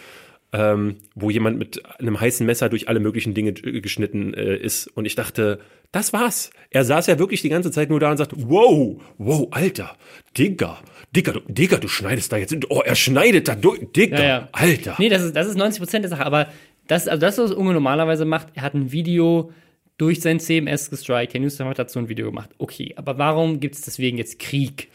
ähm, 0.52 0.96
wo 1.14 1.30
jemand 1.30 1.58
mit 1.58 1.82
einem 1.98 2.20
heißen 2.20 2.46
Messer 2.46 2.68
durch 2.68 2.88
alle 2.88 3.00
möglichen 3.00 3.34
Dinge 3.34 3.52
geschnitten 3.52 4.32
äh, 4.32 4.56
ist. 4.56 4.86
Und 4.86 5.04
ich 5.04 5.14
dachte, 5.14 5.58
das 5.92 6.12
war's. 6.12 6.50
Er 6.70 6.84
saß 6.84 7.06
ja 7.06 7.18
wirklich 7.18 7.42
die 7.42 7.48
ganze 7.48 7.70
Zeit 7.70 7.90
nur 7.90 8.00
da 8.00 8.10
und 8.10 8.16
sagt, 8.16 8.32
wow, 8.36 9.00
wow, 9.18 9.48
Alter, 9.50 9.96
Digga, 10.36 10.78
Digga, 11.14 11.32
du, 11.32 11.40
Digga, 11.48 11.78
du 11.78 11.88
schneidest 11.88 12.32
da 12.32 12.36
jetzt, 12.36 12.54
oh, 12.68 12.82
er 12.84 12.94
schneidet 12.94 13.48
da 13.48 13.54
durch, 13.54 13.80
Digga, 13.92 14.18
ja, 14.18 14.24
ja. 14.24 14.48
Alter. 14.52 14.96
Nee, 14.98 15.08
das 15.08 15.22
ist, 15.22 15.36
das 15.36 15.46
ist 15.46 15.56
90 15.56 15.80
Prozent 15.80 16.04
der 16.04 16.10
Sache, 16.10 16.26
aber 16.26 16.48
das, 16.86 17.08
also 17.08 17.20
das, 17.20 17.38
was 17.38 17.52
Unge 17.52 17.72
normalerweise 17.72 18.24
macht, 18.24 18.48
er 18.54 18.62
hat 18.62 18.74
ein 18.74 18.92
Video 18.92 19.52
durch 19.98 20.20
sein 20.20 20.38
CMS 20.38 20.90
gestrikt. 20.90 21.34
Herr 21.34 21.40
Newsom 21.40 21.68
hat 21.68 21.78
dazu 21.78 21.98
ein 21.98 22.08
Video 22.08 22.26
gemacht. 22.26 22.50
Okay, 22.58 22.94
aber 22.96 23.18
warum 23.18 23.58
gibt 23.58 23.74
es 23.74 23.82
deswegen 23.82 24.16
jetzt 24.16 24.38
Krieg? 24.38 24.88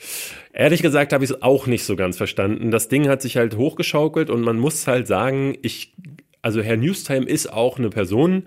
Ehrlich 0.53 0.81
gesagt 0.81 1.11
habe 1.13 1.23
ich 1.23 1.29
es 1.29 1.41
auch 1.41 1.67
nicht 1.67 1.83
so 1.83 1.95
ganz 1.95 2.17
verstanden. 2.17 2.71
Das 2.71 2.87
Ding 2.87 3.09
hat 3.09 3.21
sich 3.21 3.37
halt 3.37 3.57
hochgeschaukelt 3.57 4.29
und 4.29 4.41
man 4.41 4.57
muss 4.57 4.87
halt 4.87 5.07
sagen, 5.07 5.57
ich, 5.61 5.93
also 6.41 6.61
Herr 6.61 6.77
Newstime 6.77 7.25
ist 7.25 7.51
auch 7.51 7.77
eine 7.77 7.89
Person, 7.89 8.43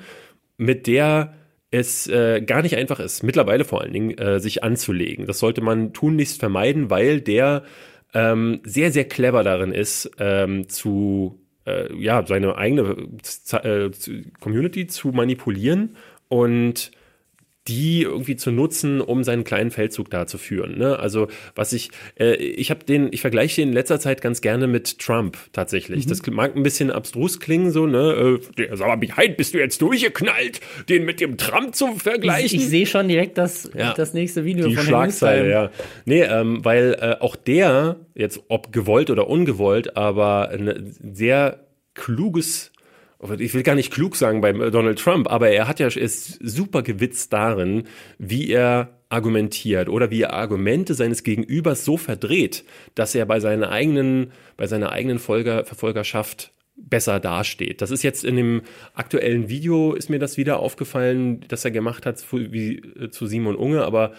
mit 0.57 0.87
der 0.87 1.35
es 1.71 2.07
äh, 2.07 2.41
gar 2.43 2.63
nicht 2.63 2.77
einfach 2.77 3.01
ist, 3.01 3.23
mittlerweile 3.23 3.65
vor 3.65 3.83
allen 3.83 3.93
Dingen, 3.93 4.17
äh, 4.19 4.41
sich 4.41 4.63
anzulegen. 4.63 5.27
Das 5.27 5.39
sollte 5.39 5.61
man 5.61 5.93
tunlichst 5.93 6.41
vermeiden, 6.41 6.91
weil 6.91 7.21
der 7.21 7.65
ähm, 8.15 8.61
sehr, 8.65 8.93
sehr 8.93 9.05
clever 9.05 9.43
darin 9.43 9.73
ist, 9.73 10.11
ähm, 10.19 10.69
zu 10.69 11.41
äh, 11.67 11.93
ja, 11.97 12.25
seine 12.27 12.57
eigene 12.57 12.97
äh, 13.53 13.91
Community 14.41 14.87
zu 14.87 15.09
manipulieren 15.09 15.97
und 16.29 16.93
die 17.69 18.03
irgendwie 18.03 18.37
zu 18.37 18.51
nutzen, 18.51 19.01
um 19.01 19.25
seinen 19.25 19.45
kleinen 19.45 19.71
Feldzug 19.71 20.11
da 20.11 20.27
zu 20.27 20.39
führen. 20.39 20.79
Ne? 20.79 20.99
Also 20.99 21.29
was 21.55 21.73
ich, 21.73 21.91
äh, 22.19 22.35
ich 22.35 22.71
habe 22.71 22.85
den, 22.85 23.09
ich 23.13 23.21
vergleiche 23.21 23.61
den 23.61 23.69
in 23.69 23.75
letzter 23.75 24.01
Zeit 24.01 24.21
ganz 24.21 24.41
gerne 24.41 24.67
mit 24.67 24.99
Trump 24.99 25.37
tatsächlich. 25.53 26.07
Mhm. 26.07 26.09
Das 26.09 26.27
mag 26.27 26.57
ein 26.57 26.63
bisschen 26.63 26.91
abstrus 26.91 27.41
klingen, 27.41 27.71
so, 27.71 27.87
ne? 27.87 28.39
Äh, 28.59 28.77
sag 28.77 28.89
mal, 28.89 29.09
weit 29.17 29.37
bist 29.37 29.55
du 29.55 29.59
jetzt 29.59 29.81
durchgeknallt, 29.83 30.61
den 30.89 31.05
mit 31.05 31.21
dem 31.21 31.37
Trump 31.37 31.75
zu 31.75 31.95
vergleichen? 31.95 32.47
Ich, 32.47 32.55
ich 32.55 32.69
sehe 32.69 32.87
schon 32.87 33.09
direkt 33.09 33.39
das, 33.39 33.71
ja. 33.77 33.95
das 33.95 34.15
nächste 34.15 34.45
Video 34.45 34.69
Die 34.69 34.77
von 34.77 34.85
Schlagzeile, 34.85 35.51
ja. 35.51 35.71
Nee, 36.05 36.23
ähm, 36.23 36.65
weil 36.65 36.97
äh, 37.01 37.17
auch 37.21 37.37
der, 37.37 37.97
jetzt 38.15 38.41
ob 38.49 38.73
gewollt 38.73 39.11
oder 39.11 39.29
ungewollt, 39.29 39.97
aber 39.97 40.51
ein 40.51 40.95
sehr 41.01 41.67
kluges 41.95 42.73
ich 43.31 43.55
will 43.55 43.63
gar 43.63 43.75
nicht 43.75 43.93
klug 43.93 44.17
sagen 44.17 44.41
bei 44.41 44.53
Donald 44.53 44.99
Trump, 44.99 45.31
aber 45.31 45.49
er 45.49 45.69
hat 45.69 45.81
ja 45.81 45.89
ist 45.89 46.39
super 46.43 46.83
gewitzt 46.83 47.33
darin, 47.33 47.85
wie 48.19 48.51
er 48.51 48.91
argumentiert 49.09 49.89
oder 49.89 50.11
wie 50.11 50.23
er 50.23 50.33
Argumente 50.33 50.95
seines 50.95 51.23
Gegenübers 51.23 51.85
so 51.85 51.97
verdreht, 51.97 52.65
dass 52.95 53.15
er 53.15 53.27
bei 53.27 53.41
seiner 53.41 53.71
eigenen, 53.71 54.33
bei 54.57 54.67
seiner 54.67 54.91
eigenen 54.93 55.19
Folger, 55.19 55.65
Verfolgerschaft 55.65 56.53
besser 56.77 57.21
dasteht. 57.21 57.81
Das 57.81 57.91
ist 57.91 58.03
jetzt 58.03 58.25
in 58.25 58.37
dem 58.37 58.63
aktuellen 58.95 59.49
Video 59.49 59.95
ist 59.95 60.11
mir 60.11 60.19
das 60.19 60.37
wieder 60.37 60.59
aufgefallen, 60.61 61.41
das 61.49 61.65
er 61.65 61.71
gemacht 61.71 62.05
hat 62.05 62.23
wie, 62.33 62.83
zu 63.11 63.27
Simon 63.27 63.57
Unge, 63.57 63.85
aber 63.85 64.13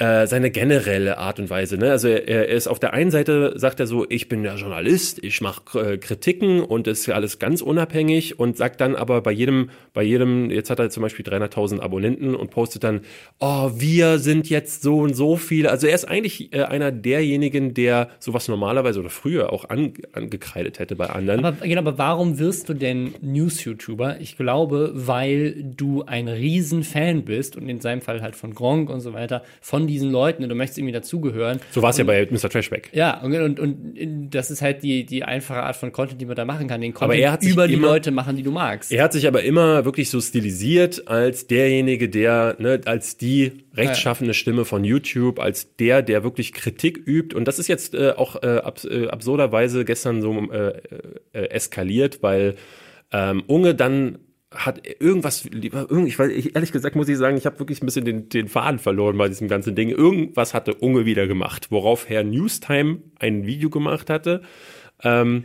äh, 0.00 0.26
seine 0.26 0.50
generelle 0.50 1.18
Art 1.18 1.38
und 1.38 1.50
Weise. 1.50 1.76
Ne? 1.76 1.90
Also 1.90 2.08
er, 2.08 2.26
er 2.26 2.48
ist 2.48 2.68
auf 2.68 2.78
der 2.78 2.94
einen 2.94 3.10
Seite 3.10 3.52
sagt 3.56 3.80
er 3.80 3.86
so, 3.86 4.06
ich 4.08 4.28
bin 4.28 4.42
ja 4.42 4.54
Journalist, 4.54 5.22
ich 5.22 5.42
mache 5.42 5.78
äh, 5.78 5.98
Kritiken 5.98 6.62
und 6.62 6.86
ist 6.86 7.04
ja 7.04 7.14
alles 7.14 7.38
ganz 7.38 7.60
unabhängig 7.60 8.38
und 8.38 8.56
sagt 8.56 8.80
dann 8.80 8.96
aber 8.96 9.20
bei 9.20 9.30
jedem, 9.30 9.68
bei 9.92 10.02
jedem, 10.02 10.50
jetzt 10.50 10.70
hat 10.70 10.78
er 10.78 10.88
zum 10.88 11.02
Beispiel 11.02 11.26
300.000 11.26 11.80
Abonnenten 11.80 12.34
und 12.34 12.50
postet 12.50 12.82
dann, 12.82 13.02
oh, 13.40 13.72
wir 13.74 14.18
sind 14.18 14.48
jetzt 14.48 14.80
so 14.80 15.00
und 15.00 15.14
so 15.14 15.36
viele. 15.36 15.70
Also 15.70 15.86
er 15.86 15.94
ist 15.94 16.06
eigentlich 16.06 16.54
äh, 16.54 16.62
einer 16.62 16.92
derjenigen, 16.92 17.74
der 17.74 18.08
sowas 18.20 18.48
normalerweise 18.48 19.00
oder 19.00 19.10
früher 19.10 19.52
auch 19.52 19.68
an, 19.68 19.92
angekreidet 20.14 20.78
hätte 20.78 20.96
bei 20.96 21.10
anderen. 21.10 21.44
Aber, 21.44 21.66
genau, 21.66 21.82
aber 21.82 21.98
warum 21.98 22.38
wirst 22.38 22.70
du 22.70 22.74
denn 22.74 23.12
News-YouTuber? 23.20 24.18
Ich 24.18 24.38
glaube, 24.38 24.92
weil 24.94 25.62
du 25.62 26.04
ein 26.04 26.26
Riesenfan 26.26 27.26
bist 27.26 27.58
und 27.58 27.68
in 27.68 27.82
seinem 27.82 28.00
Fall 28.00 28.22
halt 28.22 28.34
von 28.34 28.54
Gronk 28.54 28.88
und 28.88 29.00
so 29.00 29.12
weiter, 29.12 29.42
von 29.60 29.89
diesen 29.90 30.10
Leuten 30.10 30.42
und 30.42 30.48
du 30.48 30.54
möchtest 30.54 30.78
irgendwie 30.78 30.92
dazugehören. 30.92 31.60
So 31.72 31.82
war 31.82 31.90
es 31.90 31.98
ja 31.98 32.04
bei 32.04 32.26
Mr. 32.30 32.48
Trashback. 32.48 32.90
Ja, 32.92 33.20
und, 33.22 33.34
und, 33.34 33.60
und 33.60 34.30
das 34.30 34.50
ist 34.50 34.62
halt 34.62 34.82
die, 34.82 35.04
die 35.04 35.24
einfache 35.24 35.62
Art 35.62 35.76
von 35.76 35.92
Content, 35.92 36.20
die 36.20 36.26
man 36.26 36.36
da 36.36 36.44
machen 36.44 36.68
kann. 36.68 36.80
Den 36.80 36.94
Aber 36.96 37.14
er 37.14 37.32
hat 37.32 37.42
über 37.42 37.68
die 37.68 37.74
immer- 37.74 37.88
Leute 37.88 38.10
machen, 38.10 38.36
die 38.36 38.42
du 38.42 38.50
magst. 38.50 38.92
Er 38.92 39.02
hat 39.04 39.12
sich 39.12 39.26
aber 39.26 39.42
immer 39.42 39.84
wirklich 39.84 40.10
so 40.10 40.20
stilisiert 40.20 41.08
als 41.08 41.46
derjenige, 41.46 42.08
der, 42.08 42.56
ne, 42.58 42.80
als 42.84 43.16
die 43.16 43.52
rechtschaffende 43.74 44.34
Stimme 44.34 44.64
von 44.64 44.84
YouTube, 44.84 45.38
als 45.38 45.76
der, 45.76 46.02
der 46.02 46.24
wirklich 46.24 46.52
Kritik 46.52 46.98
übt. 47.06 47.36
Und 47.36 47.46
das 47.46 47.58
ist 47.58 47.68
jetzt 47.68 47.94
äh, 47.94 48.12
auch 48.16 48.42
äh, 48.42 48.46
abs 48.58 48.84
äh, 48.84 49.06
absurderweise 49.08 49.84
gestern 49.84 50.22
so 50.22 50.32
äh, 50.50 50.72
äh, 51.32 51.46
eskaliert, 51.50 52.22
weil 52.22 52.54
ähm, 53.12 53.42
Unge 53.46 53.74
dann 53.74 54.18
hat 54.52 54.82
irgendwas, 55.00 55.44
irgend- 55.46 56.08
ich 56.08 56.18
weiß, 56.18 56.30
ich, 56.32 56.54
ehrlich 56.56 56.72
gesagt 56.72 56.96
muss 56.96 57.08
ich 57.08 57.16
sagen, 57.18 57.36
ich 57.36 57.46
habe 57.46 57.60
wirklich 57.60 57.82
ein 57.82 57.86
bisschen 57.86 58.04
den, 58.04 58.28
den 58.28 58.48
Faden 58.48 58.80
verloren 58.80 59.16
bei 59.16 59.28
diesem 59.28 59.46
ganzen 59.46 59.76
Ding. 59.76 59.90
Irgendwas 59.90 60.54
hatte 60.54 60.74
Unge 60.74 61.06
wieder 61.06 61.28
gemacht, 61.28 61.68
worauf 61.70 62.08
Herr 62.08 62.24
Newstime 62.24 62.98
ein 63.20 63.46
Video 63.46 63.70
gemacht 63.70 64.10
hatte. 64.10 64.42
Ähm, 65.04 65.44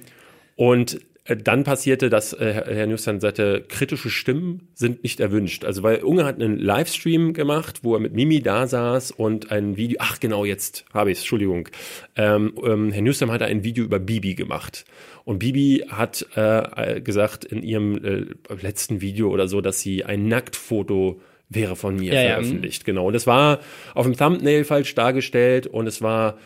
und 0.55 1.00
äh, 1.25 1.38
dann 1.38 1.63
passierte, 1.63 2.09
dass 2.09 2.33
äh, 2.33 2.53
Herr- 2.53 2.88
Newstein 2.88 3.19
sagte, 3.19 3.63
kritische 3.67 4.09
Stimmen 4.09 4.69
sind 4.74 5.03
nicht 5.03 5.19
erwünscht. 5.19 5.65
Also 5.65 5.83
weil 5.83 6.03
Unge 6.03 6.25
hat 6.25 6.41
einen 6.41 6.57
Livestream 6.57 7.33
gemacht, 7.33 7.81
wo 7.83 7.93
er 7.93 8.00
mit 8.00 8.13
Mimi 8.13 8.41
da 8.41 8.65
saß 8.65 9.12
und 9.12 9.51
ein 9.51 9.77
Video, 9.77 9.97
ach 10.01 10.19
genau, 10.19 10.45
jetzt 10.45 10.83
habe 10.93 11.12
ich 11.12 11.17
es, 11.17 11.24
Entschuldigung. 11.24 11.69
Ähm, 12.15 12.53
ähm, 12.63 12.91
Herr 12.91 13.01
Newstein 13.03 13.29
hatte 13.29 13.45
ein 13.45 13.63
Video 13.63 13.83
über 13.83 14.00
Bibi 14.00 14.33
gemacht. 14.33 14.85
Und 15.25 15.39
Bibi 15.39 15.86
hat 15.89 16.25
äh, 16.36 17.01
gesagt 17.01 17.44
in 17.46 17.63
ihrem 17.63 18.03
äh, 18.03 18.25
letzten 18.62 19.01
Video 19.01 19.29
oder 19.29 19.48
so, 19.48 19.60
dass 19.60 19.82
sie 19.82 20.05
ein 20.05 20.27
Nacktfoto 20.27 21.20
wäre 21.50 21.75
von 21.75 21.96
mir 21.96 22.13
Ja, 22.13 22.22
ja. 22.22 22.29
veröffentlicht. 22.36 22.86
Genau. 22.86 23.08
Und 23.08 23.15
es 23.15 23.27
war 23.27 23.60
auf 23.96 24.05
dem 24.05 24.15
Thumbnail 24.15 24.63
falsch 24.63 24.94
dargestellt 24.96 25.67
und 25.67 25.88
es 25.88 26.01
war 26.01 26.38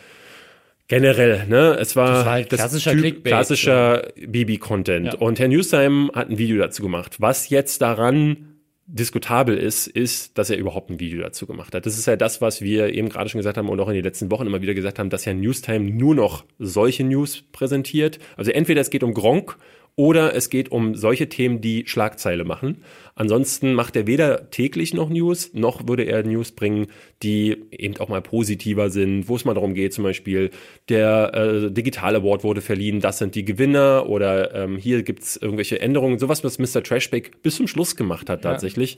generell, 0.88 1.46
ne? 1.46 1.76
Es 1.78 1.94
war, 1.94 2.08
Das 2.08 2.24
war 2.24 2.32
halt 2.32 2.48
klassischer 2.48 2.92
Clickbait, 2.92 3.32
klassischer 3.32 4.08
Bibi-Content. 4.16 5.06
Ja. 5.06 5.14
Und 5.18 5.38
Herr 5.38 5.48
Newstime 5.48 6.10
hat 6.14 6.30
ein 6.30 6.38
Video 6.38 6.58
dazu 6.58 6.82
gemacht. 6.82 7.16
Was 7.20 7.48
jetzt 7.48 7.80
daran 7.82 8.49
diskutabel 8.92 9.56
ist, 9.56 9.86
ist, 9.86 10.36
dass 10.36 10.50
er 10.50 10.58
überhaupt 10.58 10.90
ein 10.90 10.98
Video 10.98 11.22
dazu 11.22 11.46
gemacht 11.46 11.74
hat. 11.74 11.86
Das 11.86 11.96
ist 11.96 12.06
ja 12.06 12.16
das, 12.16 12.40
was 12.40 12.60
wir 12.60 12.92
eben 12.92 13.08
gerade 13.08 13.30
schon 13.30 13.38
gesagt 13.38 13.56
haben 13.56 13.68
und 13.68 13.78
auch 13.78 13.88
in 13.88 13.94
den 13.94 14.04
letzten 14.04 14.30
Wochen 14.30 14.46
immer 14.46 14.62
wieder 14.62 14.74
gesagt 14.74 14.98
haben, 14.98 15.10
dass 15.10 15.26
Herr 15.26 15.34
Newstime 15.34 15.90
nur 15.90 16.14
noch 16.14 16.44
solche 16.58 17.04
News 17.04 17.44
präsentiert. 17.52 18.18
Also 18.36 18.50
entweder 18.50 18.80
es 18.80 18.90
geht 18.90 19.04
um 19.04 19.14
Gronk 19.14 19.56
oder 20.00 20.34
es 20.34 20.48
geht 20.48 20.72
um 20.72 20.94
solche 20.94 21.28
Themen, 21.28 21.60
die 21.60 21.84
Schlagzeile 21.86 22.44
machen. 22.44 22.84
Ansonsten 23.14 23.74
macht 23.74 23.96
er 23.96 24.06
weder 24.06 24.48
täglich 24.48 24.94
noch 24.94 25.10
News, 25.10 25.50
noch 25.52 25.88
würde 25.88 26.04
er 26.04 26.22
News 26.22 26.52
bringen, 26.52 26.86
die 27.22 27.66
eben 27.70 27.98
auch 27.98 28.08
mal 28.08 28.22
positiver 28.22 28.88
sind, 28.88 29.28
wo 29.28 29.36
es 29.36 29.44
mal 29.44 29.52
darum 29.52 29.74
geht, 29.74 29.92
zum 29.92 30.04
Beispiel 30.04 30.52
der 30.88 31.34
äh, 31.34 31.70
Digital 31.70 32.16
Award 32.16 32.44
wurde 32.44 32.62
verliehen, 32.62 33.00
das 33.00 33.18
sind 33.18 33.34
die 33.34 33.44
Gewinner 33.44 34.08
oder 34.08 34.54
ähm, 34.54 34.78
hier 34.78 35.02
gibt's 35.02 35.36
irgendwelche 35.36 35.82
Änderungen. 35.82 36.18
Sowas, 36.18 36.42
was 36.44 36.58
Mr. 36.58 36.82
Trashback 36.82 37.42
bis 37.42 37.56
zum 37.56 37.66
Schluss 37.68 37.94
gemacht 37.94 38.30
hat 38.30 38.40
tatsächlich, 38.40 38.96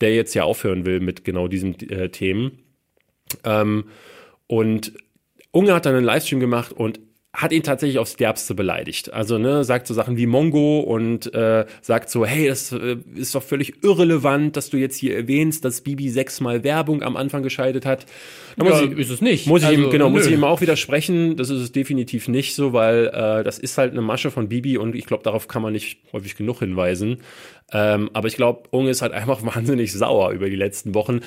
der 0.00 0.16
jetzt 0.16 0.34
ja 0.34 0.42
aufhören 0.42 0.84
will 0.84 0.98
mit 0.98 1.22
genau 1.22 1.46
diesen 1.46 1.78
äh, 1.90 2.08
Themen. 2.08 2.58
Ähm, 3.44 3.84
und 4.48 4.94
Unge 5.52 5.74
hat 5.74 5.86
dann 5.86 5.94
einen 5.94 6.04
Livestream 6.04 6.40
gemacht 6.40 6.72
und 6.72 6.98
hat 7.32 7.52
ihn 7.52 7.62
tatsächlich 7.62 7.98
aufs 8.00 8.16
Derbste 8.16 8.54
beleidigt. 8.56 9.12
Also, 9.12 9.38
ne, 9.38 9.62
sagt 9.62 9.86
so 9.86 9.94
Sachen 9.94 10.16
wie 10.16 10.26
Mongo 10.26 10.80
und 10.80 11.32
äh, 11.32 11.64
sagt 11.80 12.10
so, 12.10 12.26
hey, 12.26 12.48
das 12.48 12.72
äh, 12.72 12.96
ist 13.14 13.34
doch 13.36 13.42
völlig 13.42 13.84
irrelevant, 13.84 14.56
dass 14.56 14.68
du 14.68 14.76
jetzt 14.76 14.96
hier 14.96 15.14
erwähnst, 15.16 15.64
dass 15.64 15.82
Bibi 15.82 16.08
sechsmal 16.10 16.64
Werbung 16.64 17.02
am 17.04 17.16
Anfang 17.16 17.44
geschaltet 17.44 17.86
hat. 17.86 18.04
Da 18.56 18.64
muss 18.64 18.80
Ja, 18.80 18.86
ich, 18.86 18.98
ist 18.98 19.10
es 19.10 19.20
nicht. 19.20 19.46
muss 19.46 19.62
ich 19.62 19.70
ihm, 19.70 19.78
Also, 19.78 19.90
genau, 19.90 20.10
muss 20.10 20.22
nö. 20.24 20.28
ich 20.30 20.34
ihm 20.34 20.42
auch 20.42 20.60
widersprechen. 20.60 21.36
Das 21.36 21.50
ist 21.50 21.60
es 21.60 21.70
definitiv 21.70 22.26
nicht 22.26 22.56
so, 22.56 22.72
weil 22.72 23.06
äh, 23.06 23.44
das 23.44 23.60
ist 23.60 23.78
halt 23.78 23.92
eine 23.92 24.02
Masche 24.02 24.32
von 24.32 24.48
Bibi 24.48 24.76
und 24.76 24.96
ich 24.96 25.06
glaube, 25.06 25.22
darauf 25.22 25.46
kann 25.46 25.62
man 25.62 25.72
nicht 25.72 26.00
häufig 26.12 26.34
genug 26.34 26.58
hinweisen. 26.58 27.18
Ähm, 27.72 28.10
aber 28.12 28.26
ich 28.26 28.34
glaube, 28.34 28.64
Unge 28.70 28.90
ist 28.90 29.02
halt 29.02 29.12
einfach 29.12 29.42
wahnsinnig 29.54 29.92
sauer 29.92 30.32
über 30.32 30.50
die 30.50 30.56
letzten 30.56 30.94
Wochen. 30.96 31.20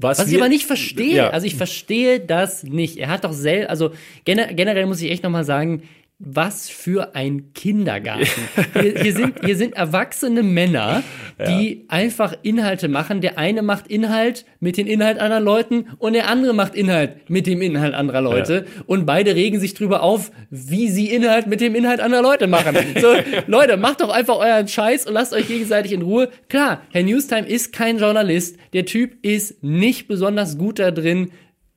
Was, 0.00 0.18
Was 0.20 0.28
ich 0.28 0.36
aber 0.36 0.48
nicht 0.48 0.64
verstehe, 0.64 1.16
Ja. 1.16 1.30
also 1.30 1.46
ich 1.46 1.56
verstehe 1.56 2.20
das 2.20 2.62
nicht. 2.62 2.98
Er 2.98 3.08
hat 3.08 3.24
doch 3.24 3.32
selber, 3.32 3.68
also 3.68 3.90
gener 4.24 4.46
generell 4.54 4.86
muss 4.86 5.02
ich 5.02 5.10
echt 5.10 5.24
nochmal 5.24 5.44
sagen, 5.44 5.82
was 6.20 6.68
für 6.68 7.14
ein 7.14 7.52
Kindergarten. 7.54 8.26
hier, 8.72 9.00
hier, 9.00 9.12
sind, 9.12 9.34
hier 9.44 9.56
sind 9.56 9.76
erwachsene 9.76 10.42
Männer, 10.42 11.04
die 11.46 11.84
einfach 11.86 12.34
Inhalte 12.42 12.88
machen. 12.88 13.20
Der 13.20 13.38
eine 13.38 13.62
macht 13.62 13.86
Inhalt 13.86 14.44
mit 14.58 14.76
dem 14.76 14.88
Inhalt 14.88 15.20
anderer 15.20 15.40
Leuten 15.40 15.86
und 15.98 16.14
der 16.14 16.28
andere 16.28 16.54
macht 16.54 16.74
Inhalt 16.74 17.30
mit 17.30 17.46
dem 17.46 17.62
Inhalt 17.62 17.94
anderer 17.94 18.20
Leute. 18.20 18.66
Und 18.86 19.06
beide 19.06 19.36
regen 19.36 19.60
sich 19.60 19.74
drüber 19.74 20.02
auf, 20.02 20.32
wie 20.50 20.88
sie 20.88 21.06
Inhalt 21.06 21.46
mit 21.46 21.60
dem 21.60 21.76
Inhalt 21.76 22.00
anderer 22.00 22.22
Leute 22.22 22.46
machen. 22.46 22.76
So, 22.98 23.14
Leute, 23.46 23.76
macht 23.76 24.00
doch 24.00 24.08
einfach 24.08 24.38
euren 24.38 24.66
Scheiß 24.66 25.06
und 25.06 25.12
lasst 25.12 25.32
euch 25.32 25.46
gegenseitig 25.46 25.92
in 25.92 26.02
Ruhe. 26.02 26.30
Klar, 26.48 26.82
Herr 26.90 27.04
Newstime 27.04 27.46
ist 27.46 27.72
kein 27.72 27.98
Journalist. 27.98 28.56
Der 28.72 28.86
Typ 28.86 29.24
ist 29.24 29.62
nicht 29.62 30.08
besonders 30.08 30.58
gut 30.58 30.80
da 30.80 30.90
drin, 30.90 31.30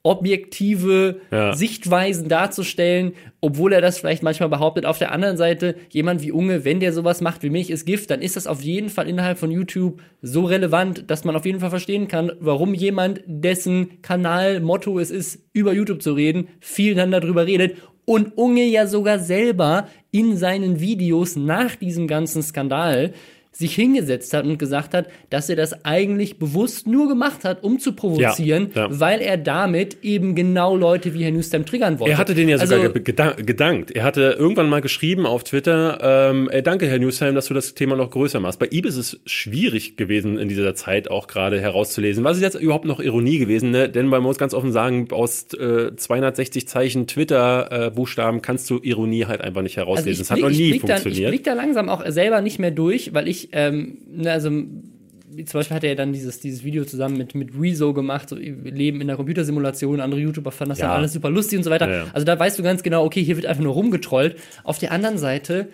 objektive 0.04 1.22
Ja. 1.32 1.54
Sichtweisen 1.56 2.28
darzustellen, 2.28 3.14
obwohl 3.40 3.74
er 3.74 3.82
das 3.82 4.00
vielleicht 4.00 4.24
manchmal 4.24 4.50
behauptet. 4.50 4.86
Auf 4.86 4.98
der 4.98 5.12
anderen 5.12 5.38
Seite, 5.38 5.76
jemand 5.90 6.22
wie 6.22 6.32
Unge, 6.32 6.66
wenn 6.66 6.80
der 6.80 6.94
sowas 6.94 7.22
macht 7.22 7.44
wie 7.44 7.50
Milch 7.50 7.70
ist 7.70 7.86
Gift, 7.86 8.10
dann 8.10 8.22
ist 8.22 8.36
das 8.36 8.48
auf 8.48 8.62
jeden 8.62 8.90
Fall 8.90 9.08
innerhalb 9.08 9.38
von 9.38 9.52
YouTube 9.52 10.02
so 10.22 10.46
relevant, 10.46 11.10
dass 11.10 11.24
man 11.24 11.36
auf 11.36 11.46
jeden 11.46 11.60
Fall 11.60 11.70
verstehen 11.70 12.08
kann, 12.08 12.32
warum 12.40 12.74
jemand, 12.74 13.22
dessen 13.26 14.02
Kanal 14.02 14.60
Motto 14.60 15.00
es 15.00 15.12
ist, 15.12 15.44
über 15.54 15.74
YouTube 15.74 16.02
zu 16.02 16.14
reden, 16.14 16.48
viel 16.60 16.96
dann 16.96 17.12
darüber 17.12 17.46
redet 17.46 17.76
und 18.06 18.38
Unge 18.38 18.66
ja 18.66 18.88
sogar 18.88 19.20
selber 19.20 19.88
in 20.12 20.36
seinen 20.36 20.80
Videos 20.80 21.36
nach 21.36 21.76
diesem 21.76 22.08
ganzen 22.08 22.42
Skandal 22.42 23.14
sich 23.54 23.76
hingesetzt 23.76 24.34
hat 24.34 24.46
und 24.46 24.58
gesagt 24.58 24.94
hat, 24.94 25.08
dass 25.30 25.50
er 25.50 25.56
das 25.58 25.84
eigentlich 25.86 26.40
bewusst 26.40 26.88
nur 26.88 27.10
gemacht 27.10 27.44
hat, 27.44 27.64
um 27.64 27.80
zu 27.80 27.94
provozieren, 27.94 28.70
Ja, 28.74 28.88
ja. 28.88 29.00
weil 29.00 29.20
er 29.20 29.38
damit 29.38 29.98
eben 30.04 30.36
genau 30.36 30.76
Leute 30.78 31.14
wie 31.14 31.24
Herr 31.26 31.32
Newstam 31.32 31.66
triggern 31.66 32.00
wollte. 32.00 32.14
Er 32.14 32.18
hatte 32.18 32.34
den 32.34 32.48
ja 32.48 32.58
sogar 32.58 32.80
also, 32.80 32.94
ge- 32.94 33.02
gedan- 33.04 33.46
gedankt. 33.46 33.92
Er 33.92 34.04
hatte 34.04 34.36
irgendwann 34.40 34.70
mal 34.70 34.80
geschrieben 34.82 35.26
auf 35.26 35.44
Twitter, 35.44 36.00
ähm, 36.32 36.50
danke 36.64 36.88
Herr 36.88 36.98
Newsheim, 37.00 37.36
dass 37.36 37.48
du 37.48 37.54
das 37.54 37.74
Thema 37.76 37.96
noch 37.98 38.10
größer 38.10 38.40
machst. 38.40 38.58
Bei 38.60 38.68
ihm 38.68 38.86
ist 38.86 38.96
es 38.96 39.20
schwierig 39.26 39.98
gewesen 39.98 40.38
in 40.40 40.48
dieser 40.48 40.74
Zeit 40.76 41.12
auch 41.12 41.28
gerade 41.28 41.60
herauszulesen. 41.60 42.24
Was 42.24 42.38
ist 42.38 42.44
jetzt 42.44 42.56
überhaupt 42.56 42.86
noch 42.86 43.00
Ironie 43.02 43.38
gewesen? 43.38 43.72
Ne? 43.72 43.90
Denn 43.90 44.08
man 44.08 44.24
muss 44.24 44.38
ganz 44.38 44.54
offen 44.54 44.72
sagen, 44.72 45.08
aus 45.12 45.54
äh, 45.56 45.94
260 45.96 46.68
Zeichen 46.70 47.06
Twitter-Buchstaben 47.06 48.42
kannst 48.42 48.70
du 48.70 48.80
Ironie 48.82 49.26
halt 49.26 49.42
einfach 49.42 49.62
nicht 49.62 49.78
also 49.78 49.88
herauslesen. 49.90 50.12
ich 50.24 50.28
das 50.28 50.32
hat 50.32 50.40
noch 50.40 50.50
ich 50.50 50.58
nie 50.58 50.70
blick 50.72 50.86
da, 50.86 50.96
ich 50.96 51.02
funktioniert. 51.02 51.32
blick 51.32 51.44
da 51.44 51.54
langsam 51.54 51.90
auch 51.90 52.04
selber 52.10 52.42
nicht 52.42 52.60
mehr 52.60 52.72
durch, 52.72 53.14
weil 53.14 53.28
ich, 53.28 53.41
ähm, 53.52 53.98
ne, 54.08 54.32
also 54.32 54.50
zum 54.50 55.60
Beispiel 55.60 55.76
hat 55.76 55.84
er 55.84 55.92
ja 55.92 55.96
dann 55.96 56.12
dieses, 56.14 56.40
dieses 56.40 56.64
Video 56.64 56.84
zusammen 56.86 57.18
mit, 57.18 57.36
mit 57.36 57.52
Rezo 57.60 57.94
gemacht, 57.94 58.30
so, 58.30 58.38
wir 58.38 58.72
leben 58.72 59.02
in 59.02 59.08
der 59.08 59.16
Computersimulation, 59.16 60.02
andere 60.02 60.20
YouTuber 60.20 60.52
fanden 60.52 60.72
das 60.72 60.80
Ja. 60.80 60.88
dann 60.88 60.98
alles 60.98 61.14
super 61.14 61.30
lustig 61.30 61.58
und 61.58 61.64
so 61.64 61.70
weiter. 61.70 61.90
Ja, 61.90 61.96
ja. 62.06 62.06
Also 62.14 62.26
da 62.26 62.38
weißt 62.38 62.60
du 62.60 62.64
ganz 62.64 62.84
genau, 62.84 63.06
okay, 63.06 63.24
hier 63.24 63.38
wird 63.38 63.46
einfach 63.46 63.64
nur 63.64 63.74
rumgetrollt. 63.74 64.36
Auf 64.64 64.78
der 64.80 64.92
anderen 64.92 65.18
Seite 65.18 65.70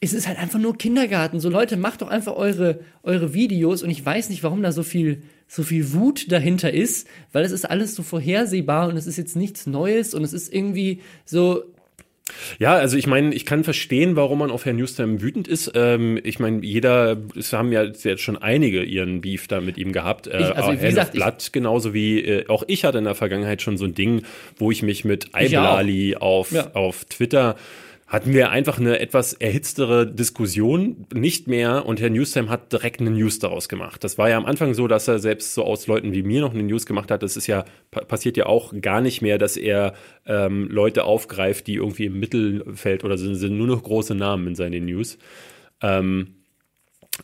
ist 0.00 0.14
es 0.14 0.26
halt 0.26 0.38
einfach 0.38 0.58
nur 0.58 0.76
Kindergarten. 0.78 1.40
So 1.40 1.48
Leute, 1.48 1.76
macht 1.76 2.02
doch 2.02 2.08
einfach 2.08 2.34
eure, 2.34 2.80
eure 3.02 3.34
Videos 3.34 3.82
und 3.82 3.90
ich 3.90 4.04
weiß 4.04 4.30
nicht, 4.30 4.42
warum 4.42 4.62
da 4.62 4.72
so 4.72 4.82
viel, 4.82 5.22
so 5.46 5.62
viel 5.62 5.92
Wut 5.92 6.32
dahinter 6.32 6.72
ist, 6.72 7.06
weil 7.32 7.44
es 7.44 7.52
ist 7.52 7.68
alles 7.70 7.94
so 7.94 8.02
vorhersehbar 8.02 8.88
und 8.88 8.96
es 8.96 9.06
ist 9.06 9.16
jetzt 9.18 9.36
nichts 9.36 9.66
Neues 9.66 10.14
und 10.14 10.24
es 10.24 10.32
ist 10.32 10.52
irgendwie 10.52 11.02
so, 11.24 11.62
Ja, 12.58 12.74
also 12.74 12.96
ich 12.96 13.06
meine, 13.06 13.34
ich 13.34 13.44
kann 13.44 13.64
verstehen, 13.64 14.14
warum 14.16 14.38
man 14.38 14.50
auf 14.50 14.64
Herrn 14.64 14.76
Newstam 14.76 15.20
wütend 15.20 15.48
ist. 15.48 15.72
Ähm, 15.74 16.20
ich 16.22 16.38
meine, 16.38 16.64
jeder, 16.64 17.16
es 17.36 17.52
haben 17.52 17.72
ja 17.72 17.82
jetzt 17.82 18.20
schon 18.22 18.36
einige 18.38 18.82
ihren 18.82 19.20
Beef 19.20 19.48
da 19.48 19.60
mit 19.60 19.76
ihm 19.76 19.92
gehabt. 19.92 20.28
Äh, 20.28 20.40
Ich- 20.40 20.56
also, 20.56 20.72
wie 20.72 20.86
gesagt, 20.86 21.12
Blood 21.12 21.52
genauso 21.52 21.92
wie 21.94 22.20
äh, 22.20 22.46
auch 22.48 22.62
ich 22.68 22.84
hatte 22.84 22.98
in 22.98 23.04
der 23.04 23.14
Vergangenheit 23.16 23.60
schon 23.60 23.76
so 23.76 23.84
ein 23.86 23.94
Ding, 23.94 24.22
wo 24.56 24.70
ich 24.70 24.82
mich 24.82 25.04
mit. 25.04 25.26
Iblali 25.38 26.16
auf, 26.16 26.52
Ja. 26.52 26.70
auf 26.74 27.04
Twitter 27.06 27.56
hatten 28.12 28.34
wir 28.34 28.50
einfach 28.50 28.78
eine 28.78 29.00
etwas 29.00 29.32
erhitztere 29.32 30.06
Diskussion, 30.06 31.06
nicht 31.14 31.48
mehr. 31.48 31.86
Und 31.86 31.98
Herr 31.98 32.10
Newstime 32.10 32.50
hat 32.50 32.70
direkt 32.70 33.00
eine 33.00 33.10
News 33.10 33.38
daraus 33.38 33.70
gemacht. 33.70 34.04
Das 34.04 34.18
war 34.18 34.28
ja 34.28 34.36
am 34.36 34.44
Anfang 34.44 34.74
so, 34.74 34.86
dass 34.86 35.08
er 35.08 35.18
selbst 35.18 35.54
so 35.54 35.64
aus 35.64 35.86
Leuten 35.86 36.12
wie 36.12 36.22
mir 36.22 36.42
noch 36.42 36.52
eine 36.52 36.62
News 36.62 36.84
gemacht 36.84 37.10
hat. 37.10 37.22
Das 37.22 37.38
ist 37.38 37.46
ja, 37.46 37.64
passiert 37.90 38.36
ja 38.36 38.44
auch 38.44 38.74
gar 38.82 39.00
nicht 39.00 39.22
mehr, 39.22 39.38
dass 39.38 39.56
er 39.56 39.94
ähm, 40.26 40.68
Leute 40.70 41.04
aufgreift, 41.04 41.66
die 41.66 41.76
irgendwie 41.76 42.04
im 42.04 42.20
Mittelfeld 42.20 43.02
oder 43.02 43.16
sind, 43.16 43.36
sind 43.36 43.56
nur 43.56 43.66
noch 43.66 43.82
große 43.82 44.14
Namen 44.14 44.48
in 44.48 44.54
seinen 44.56 44.84
News. 44.84 45.16
Ähm, 45.80 46.34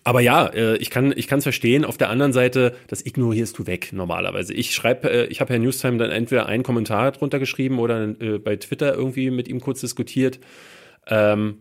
aber 0.04 0.20
ja, 0.22 0.46
äh, 0.46 0.76
ich 0.78 0.88
kann 0.88 1.12
ich 1.14 1.26
kann 1.26 1.40
es 1.40 1.44
verstehen. 1.44 1.84
Auf 1.84 1.98
der 1.98 2.08
anderen 2.08 2.32
Seite, 2.32 2.74
das 2.86 3.04
ignorierst 3.04 3.58
du 3.58 3.66
weg 3.66 3.90
normalerweise. 3.92 4.54
Ich 4.54 4.74
schreibe, 4.74 5.10
äh, 5.10 5.26
ich 5.26 5.42
habe 5.42 5.52
Herr 5.52 5.60
Newstime 5.60 5.98
dann 5.98 6.10
entweder 6.10 6.46
einen 6.46 6.62
Kommentar 6.62 7.12
drunter 7.12 7.38
geschrieben 7.38 7.78
oder 7.78 8.14
äh, 8.20 8.38
bei 8.38 8.56
Twitter 8.56 8.94
irgendwie 8.94 9.30
mit 9.30 9.48
ihm 9.48 9.60
kurz 9.60 9.80
diskutiert. 9.80 10.40
Ähm, 11.06 11.60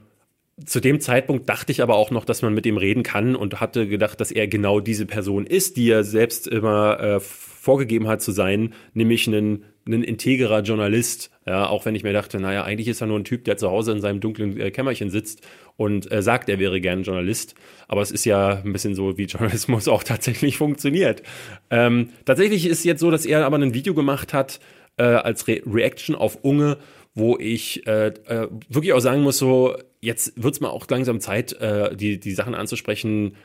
zu 0.66 0.80
dem 0.80 1.00
Zeitpunkt 1.00 1.48
dachte 1.48 1.72
ich 1.72 1.84
aber 1.84 1.96
auch 1.96 2.10
noch, 2.10 2.26
dass 2.26 2.42
man 2.42 2.54
mit 2.54 2.66
ihm 2.66 2.78
reden 2.78 3.04
kann 3.04 3.36
und 3.36 3.62
hatte 3.62 3.88
gedacht, 3.88 4.20
dass 4.20 4.32
er 4.32 4.48
genau 4.48 4.80
diese 4.80 5.06
Person 5.06 5.46
ist, 5.46 5.78
die 5.78 5.90
er 5.90 6.04
selbst 6.04 6.48
immer 6.48 7.00
äh, 7.00 7.20
vorgegeben 7.20 8.08
hat 8.08 8.24
zu 8.24 8.32
sein, 8.32 8.74
nämlich 8.94 9.28
ein, 9.28 9.66
ein 9.86 10.04
integrer 10.04 10.62
Journalist. 10.62 11.30
Ja, 11.46 11.68
auch 11.68 11.86
wenn 11.86 11.94
ich 11.94 12.04
mir 12.04 12.14
dachte, 12.14 12.40
naja, 12.40 12.64
eigentlich 12.64 12.88
ist 12.88 13.02
er 13.02 13.08
nur 13.08 13.20
ein 13.20 13.24
Typ, 13.24 13.46
der 13.46 13.58
zu 13.58 13.70
Hause 13.70 13.92
in 13.92 14.02
seinem 14.02 14.20
dunklen 14.20 14.60
äh, 14.60 14.72
Kämmerchen 14.72 15.12
sitzt 15.12 15.46
und 15.76 16.12
äh, 16.12 16.24
sagt, 16.24 16.50
er 16.50 16.60
wäre 16.60 16.82
gern 16.82 17.04
Journalist. 17.04 17.54
Aber 17.88 18.02
es 18.02 18.10
ist 18.10 18.26
ja 18.26 18.62
ein 18.64 18.74
bisschen 18.74 18.96
so, 18.96 19.18
wie 19.18 19.26
Journalismus 19.26 19.88
auch 19.88 20.04
tatsächlich 20.04 20.58
funktioniert. 20.58 21.22
Ähm, 21.70 22.10
tatsächlich 22.26 22.66
ist 22.66 22.80
es 22.80 22.84
jetzt 22.84 23.02
so, 23.02 23.12
dass 23.12 23.28
er 23.28 23.46
aber 23.46 23.58
ein 23.60 23.76
Video 23.76 23.94
gemacht 23.94 24.34
hat 24.34 24.60
äh, 24.98 25.04
als 25.04 25.48
Re 25.48 25.62
Reaction 25.66 26.16
auf 26.16 26.40
Unge, 26.44 26.78
wo 27.18 27.36
ich 27.36 27.88
äh, 27.88 28.10
äh, 28.10 28.48
wirklich 28.70 28.94
auch 28.94 29.00
sagen 29.00 29.24
muss, 29.24 29.40
so 29.40 29.76
jetzt 30.02 30.42
wird 30.42 30.54
es 30.54 30.62
mal 30.62 30.70
auch 30.70 30.88
langsam 30.88 31.20
Zeit, 31.20 31.52
äh, 31.54 31.96
die, 31.96 32.20
die 32.20 32.32
Sachen 32.34 32.54
anzusprechen, 32.54 33.36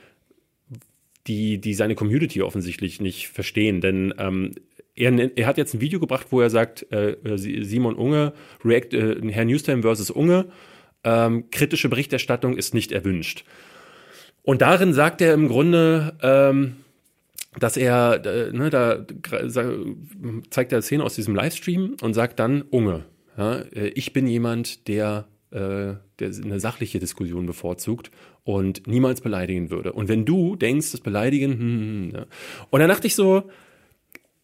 die, 1.26 1.59
die 1.59 1.73
seine 1.73 1.95
Community 1.95 2.43
offensichtlich 2.43 3.00
nicht 3.00 3.29
verstehen. 3.29 3.81
Denn 3.81 4.12
ähm, 4.19 4.55
er, 4.95 5.38
er 5.38 5.47
hat 5.47 5.57
jetzt 5.57 5.73
ein 5.73 5.81
Video 5.81 6.00
gebracht, 6.00 6.26
wo 6.31 6.43
er 6.43 6.50
sagt, 6.50 6.93
äh, 6.93 7.17
Simon 7.37 7.95
Unge, 7.95 8.35
React, 8.62 8.93
äh, 8.93 9.33
Herr 9.33 9.47
Newstime 9.47 9.81
versus 9.81 10.11
Unge, 10.11 10.49
ähm, 11.02 11.49
kritische 11.50 11.88
Berichterstattung 11.88 12.59
ist 12.59 12.75
nicht 12.75 12.93
erwünscht. 12.93 13.45
Und 14.43 14.61
darin 14.61 14.93
sagt 14.93 15.23
er 15.23 15.33
im 15.33 15.49
Grunde, 15.49 16.19
ähm, 16.21 16.76
dass 17.59 17.79
er, 17.79 18.21
äh, 18.26 18.52
ne, 18.52 18.69
da 18.69 19.07
zeigt 20.50 20.73
er 20.73 20.83
Szene 20.83 21.05
aus 21.05 21.14
diesem 21.14 21.35
Livestream 21.35 21.97
und 22.02 22.12
sagt 22.12 22.38
dann 22.38 22.61
Unge. 22.61 23.05
Ja, 23.37 23.57
äh, 23.57 23.89
ich 23.95 24.12
bin 24.12 24.27
jemand, 24.27 24.89
der, 24.89 25.27
äh, 25.51 25.95
der 26.19 26.31
eine 26.45 26.61
sachliche 26.61 26.99
Diskussion 26.99 27.47
bevorzugt 27.47 28.11
und 28.45 28.87
niemals 28.87 29.21
beleidigen 29.21 29.71
würde. 29.71 29.93
Und 29.93 30.09
wenn 30.09 30.25
du 30.25 30.57
denkst, 30.57 30.93
das 30.93 31.01
Beleidigen, 31.01 31.53
hm, 31.53 31.61
hm, 31.61 31.81
hm 31.81 32.11
ja. 32.15 32.27
und 32.71 32.81
dann 32.81 32.89
dachte 32.89 33.07
ich 33.07 33.15
so, 33.15 33.45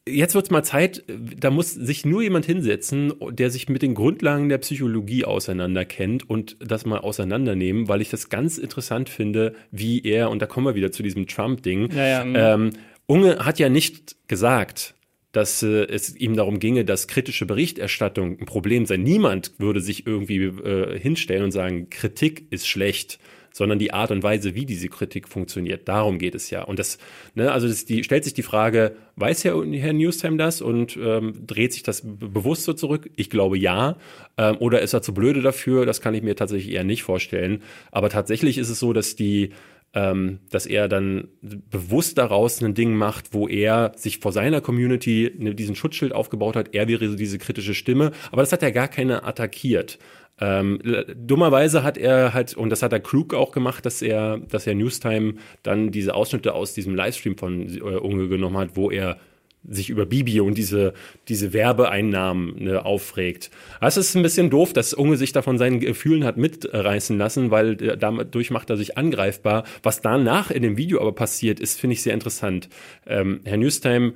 jetzt 0.08 0.34
wird 0.34 0.46
es 0.46 0.50
mal 0.50 0.62
Zeit, 0.62 1.04
da 1.06 1.50
muss 1.50 1.72
sich 1.72 2.04
nur 2.04 2.22
jemand 2.22 2.46
hinsetzen, 2.46 3.12
der 3.30 3.50
sich 3.50 3.68
mit 3.68 3.82
den 3.82 3.94
Grundlagen 3.94 4.48
der 4.48 4.58
Psychologie 4.58 5.24
auseinanderkennt 5.24 6.28
und 6.28 6.56
das 6.60 6.86
mal 6.86 6.98
auseinandernehmen, 6.98 7.88
weil 7.88 8.00
ich 8.00 8.10
das 8.10 8.28
ganz 8.28 8.58
interessant 8.58 9.08
finde, 9.08 9.54
wie 9.70 10.02
er, 10.02 10.30
und 10.30 10.40
da 10.40 10.46
kommen 10.46 10.66
wir 10.66 10.74
wieder 10.74 10.92
zu 10.92 11.02
diesem 11.02 11.26
Trump-Ding, 11.26 11.90
ja, 11.92 12.06
ja, 12.06 12.24
mhm. 12.24 12.34
ähm, 12.36 12.70
Unge 13.06 13.38
hat 13.38 13.58
ja 13.58 13.68
nicht 13.68 14.16
gesagt, 14.28 14.94
dass 15.38 15.62
äh, 15.62 15.86
es 15.86 16.16
ihm 16.16 16.34
darum 16.34 16.58
ginge, 16.58 16.84
dass 16.84 17.06
kritische 17.06 17.46
Berichterstattung 17.46 18.40
ein 18.40 18.46
Problem 18.46 18.86
sei. 18.86 18.96
Niemand 18.96 19.52
würde 19.58 19.80
sich 19.80 20.04
irgendwie 20.04 20.42
äh, 20.42 20.98
hinstellen 20.98 21.44
und 21.44 21.52
sagen, 21.52 21.90
Kritik 21.90 22.48
ist 22.50 22.66
schlecht, 22.66 23.20
sondern 23.52 23.78
die 23.78 23.92
Art 23.92 24.10
und 24.10 24.24
Weise, 24.24 24.56
wie 24.56 24.66
diese 24.66 24.88
Kritik 24.88 25.28
funktioniert. 25.28 25.86
Darum 25.86 26.18
geht 26.18 26.34
es 26.34 26.50
ja. 26.50 26.64
Und 26.64 26.80
das, 26.80 26.98
ne, 27.36 27.52
also 27.52 27.68
das, 27.68 27.84
die, 27.84 28.02
stellt 28.02 28.24
sich 28.24 28.34
die 28.34 28.42
Frage, 28.42 28.96
weiß 29.14 29.44
Herr, 29.44 29.64
Herr 29.64 29.92
Newstime 29.92 30.38
das 30.38 30.60
und 30.60 30.98
ähm, 31.00 31.34
dreht 31.46 31.72
sich 31.72 31.84
das 31.84 32.02
bewusst 32.04 32.64
so 32.64 32.72
zurück? 32.72 33.08
Ich 33.14 33.30
glaube 33.30 33.56
ja. 33.56 33.96
Ähm, 34.36 34.56
oder 34.58 34.82
ist 34.82 34.92
er 34.92 35.02
zu 35.02 35.14
blöde 35.14 35.40
dafür? 35.40 35.86
Das 35.86 36.00
kann 36.00 36.14
ich 36.14 36.22
mir 36.24 36.34
tatsächlich 36.34 36.74
eher 36.74 36.84
nicht 36.84 37.04
vorstellen. 37.04 37.62
Aber 37.92 38.10
tatsächlich 38.10 38.58
ist 38.58 38.70
es 38.70 38.80
so, 38.80 38.92
dass 38.92 39.14
die 39.14 39.50
ähm, 39.94 40.40
dass 40.50 40.66
er 40.66 40.88
dann 40.88 41.28
bewusst 41.40 42.18
daraus 42.18 42.62
ein 42.62 42.74
Ding 42.74 42.94
macht, 42.94 43.32
wo 43.32 43.48
er 43.48 43.92
sich 43.96 44.18
vor 44.18 44.32
seiner 44.32 44.60
Community 44.60 45.32
ne, 45.38 45.54
diesen 45.54 45.76
Schutzschild 45.76 46.12
aufgebaut 46.12 46.56
hat. 46.56 46.74
Er 46.74 46.88
wäre 46.88 47.08
so 47.08 47.16
diese 47.16 47.38
kritische 47.38 47.74
Stimme, 47.74 48.12
aber 48.30 48.42
das 48.42 48.52
hat 48.52 48.62
er 48.62 48.72
gar 48.72 48.88
keine 48.88 49.24
attackiert. 49.24 49.98
Ähm, 50.40 50.78
dummerweise 51.16 51.82
hat 51.82 51.98
er 51.98 52.32
halt, 52.32 52.54
und 52.54 52.70
das 52.70 52.82
hat 52.82 52.92
er 52.92 53.00
klug 53.00 53.34
auch 53.34 53.50
gemacht, 53.50 53.84
dass 53.86 54.02
er, 54.02 54.38
dass 54.38 54.66
er 54.66 54.74
Newstime 54.74 55.34
dann 55.62 55.90
diese 55.90 56.14
Ausschnitte 56.14 56.54
aus 56.54 56.74
diesem 56.74 56.94
Livestream 56.94 57.36
von 57.36 57.68
äh, 57.68 57.80
Unge 57.80 58.28
genommen 58.28 58.58
hat, 58.58 58.76
wo 58.76 58.90
er 58.90 59.18
sich 59.66 59.90
über 59.90 60.06
Bibi 60.06 60.40
und 60.40 60.56
diese, 60.56 60.94
diese 61.28 61.52
Werbeeinnahmen 61.52 62.62
ne, 62.62 62.84
aufregt. 62.84 63.50
Es 63.80 63.96
ist 63.96 64.14
ein 64.14 64.22
bisschen 64.22 64.50
doof, 64.50 64.72
dass 64.72 64.94
Unge 64.94 65.16
sich 65.16 65.32
da 65.32 65.42
von 65.42 65.58
seinen 65.58 65.80
Gefühlen 65.80 66.24
hat 66.24 66.36
mitreißen 66.36 67.18
lassen, 67.18 67.50
weil 67.50 67.82
äh, 67.82 67.96
dadurch 67.98 68.50
macht 68.50 68.70
er 68.70 68.76
sich 68.76 68.96
angreifbar. 68.96 69.64
Was 69.82 70.00
danach 70.00 70.50
in 70.50 70.62
dem 70.62 70.76
Video 70.76 71.00
aber 71.00 71.12
passiert, 71.12 71.60
ist, 71.60 71.78
finde 71.78 71.94
ich, 71.94 72.02
sehr 72.02 72.14
interessant. 72.14 72.68
Ähm, 73.06 73.40
Herr 73.44 73.56
Newstime 73.56 74.14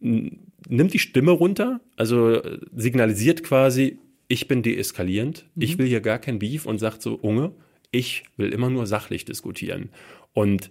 nimmt 0.00 0.92
die 0.92 0.98
Stimme 0.98 1.32
runter, 1.32 1.80
also 1.96 2.34
äh, 2.34 2.58
signalisiert 2.74 3.42
quasi, 3.42 3.98
ich 4.28 4.48
bin 4.48 4.62
deeskalierend, 4.62 5.46
mhm. 5.54 5.62
ich 5.62 5.78
will 5.78 5.86
hier 5.86 6.00
gar 6.00 6.18
kein 6.18 6.38
Beef 6.38 6.66
und 6.66 6.78
sagt 6.78 7.02
so, 7.02 7.14
Unge, 7.14 7.52
ich 7.90 8.24
will 8.36 8.52
immer 8.52 8.70
nur 8.70 8.86
sachlich 8.86 9.24
diskutieren. 9.24 9.90
Und 10.32 10.70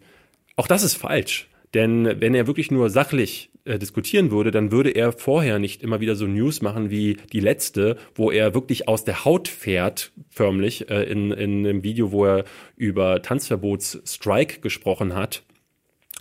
auch 0.56 0.68
das 0.68 0.84
ist 0.84 0.96
falsch. 0.96 1.50
Denn 1.74 2.22
wenn 2.22 2.36
er 2.36 2.48
wirklich 2.48 2.72
nur 2.72 2.90
sachlich 2.90 3.50
äh, 3.66 3.80
diskutieren 3.80 4.30
würde, 4.30 4.52
dann 4.52 4.72
würde 4.72 4.92
er 4.92 5.12
vorher 5.12 5.58
nicht 5.58 5.82
immer 5.82 6.00
wieder 6.00 6.16
so 6.16 6.28
News 6.28 6.62
machen 6.62 6.92
wie 6.92 7.18
die 7.34 7.40
letzte, 7.40 7.98
wo 8.14 8.30
er 8.30 8.54
wirklich 8.54 8.88
aus 8.88 9.04
der 9.04 9.26
Haut 9.26 9.48
fährt, 9.48 10.12
förmlich, 10.30 10.90
äh, 10.92 11.04
in, 11.04 11.32
in 11.32 11.66
einem 11.66 11.84
Video, 11.84 12.12
wo 12.12 12.26
er 12.26 12.46
über 12.76 13.24
Tanzverbots-Strike 13.24 14.62
gesprochen 14.62 15.16
hat. 15.16 15.42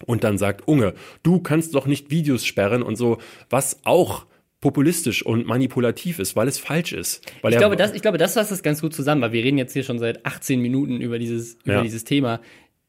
Und 0.06 0.24
dann 0.24 0.38
sagt, 0.38 0.66
Unge, 0.66 0.94
du 1.22 1.38
kannst 1.38 1.74
doch 1.74 1.86
nicht 1.86 2.10
Videos 2.10 2.46
sperren 2.46 2.82
und 2.82 2.96
so, 2.96 3.18
was 3.50 3.80
auch 3.84 4.26
populistisch 4.62 5.24
und 5.24 5.46
manipulativ 5.46 6.20
ist, 6.20 6.36
weil 6.36 6.48
es 6.48 6.58
falsch 6.58 6.94
ist. 6.94 7.30
Weil 7.42 7.52
ich, 7.52 7.58
glaube, 7.58 7.76
das, 7.76 7.92
ich 7.92 8.00
glaube, 8.00 8.16
das 8.16 8.32
fasst 8.32 8.52
das 8.52 8.62
ganz 8.62 8.80
gut 8.80 8.94
zusammen, 8.94 9.20
weil 9.20 9.32
wir 9.32 9.44
reden 9.44 9.58
jetzt 9.58 9.74
hier 9.74 9.84
schon 9.84 9.98
seit 9.98 10.24
18 10.24 10.58
Minuten 10.58 11.02
über 11.02 11.18
dieses, 11.18 11.58
über 11.64 11.74
ja. 11.74 11.82
dieses 11.82 12.04
Thema. 12.04 12.40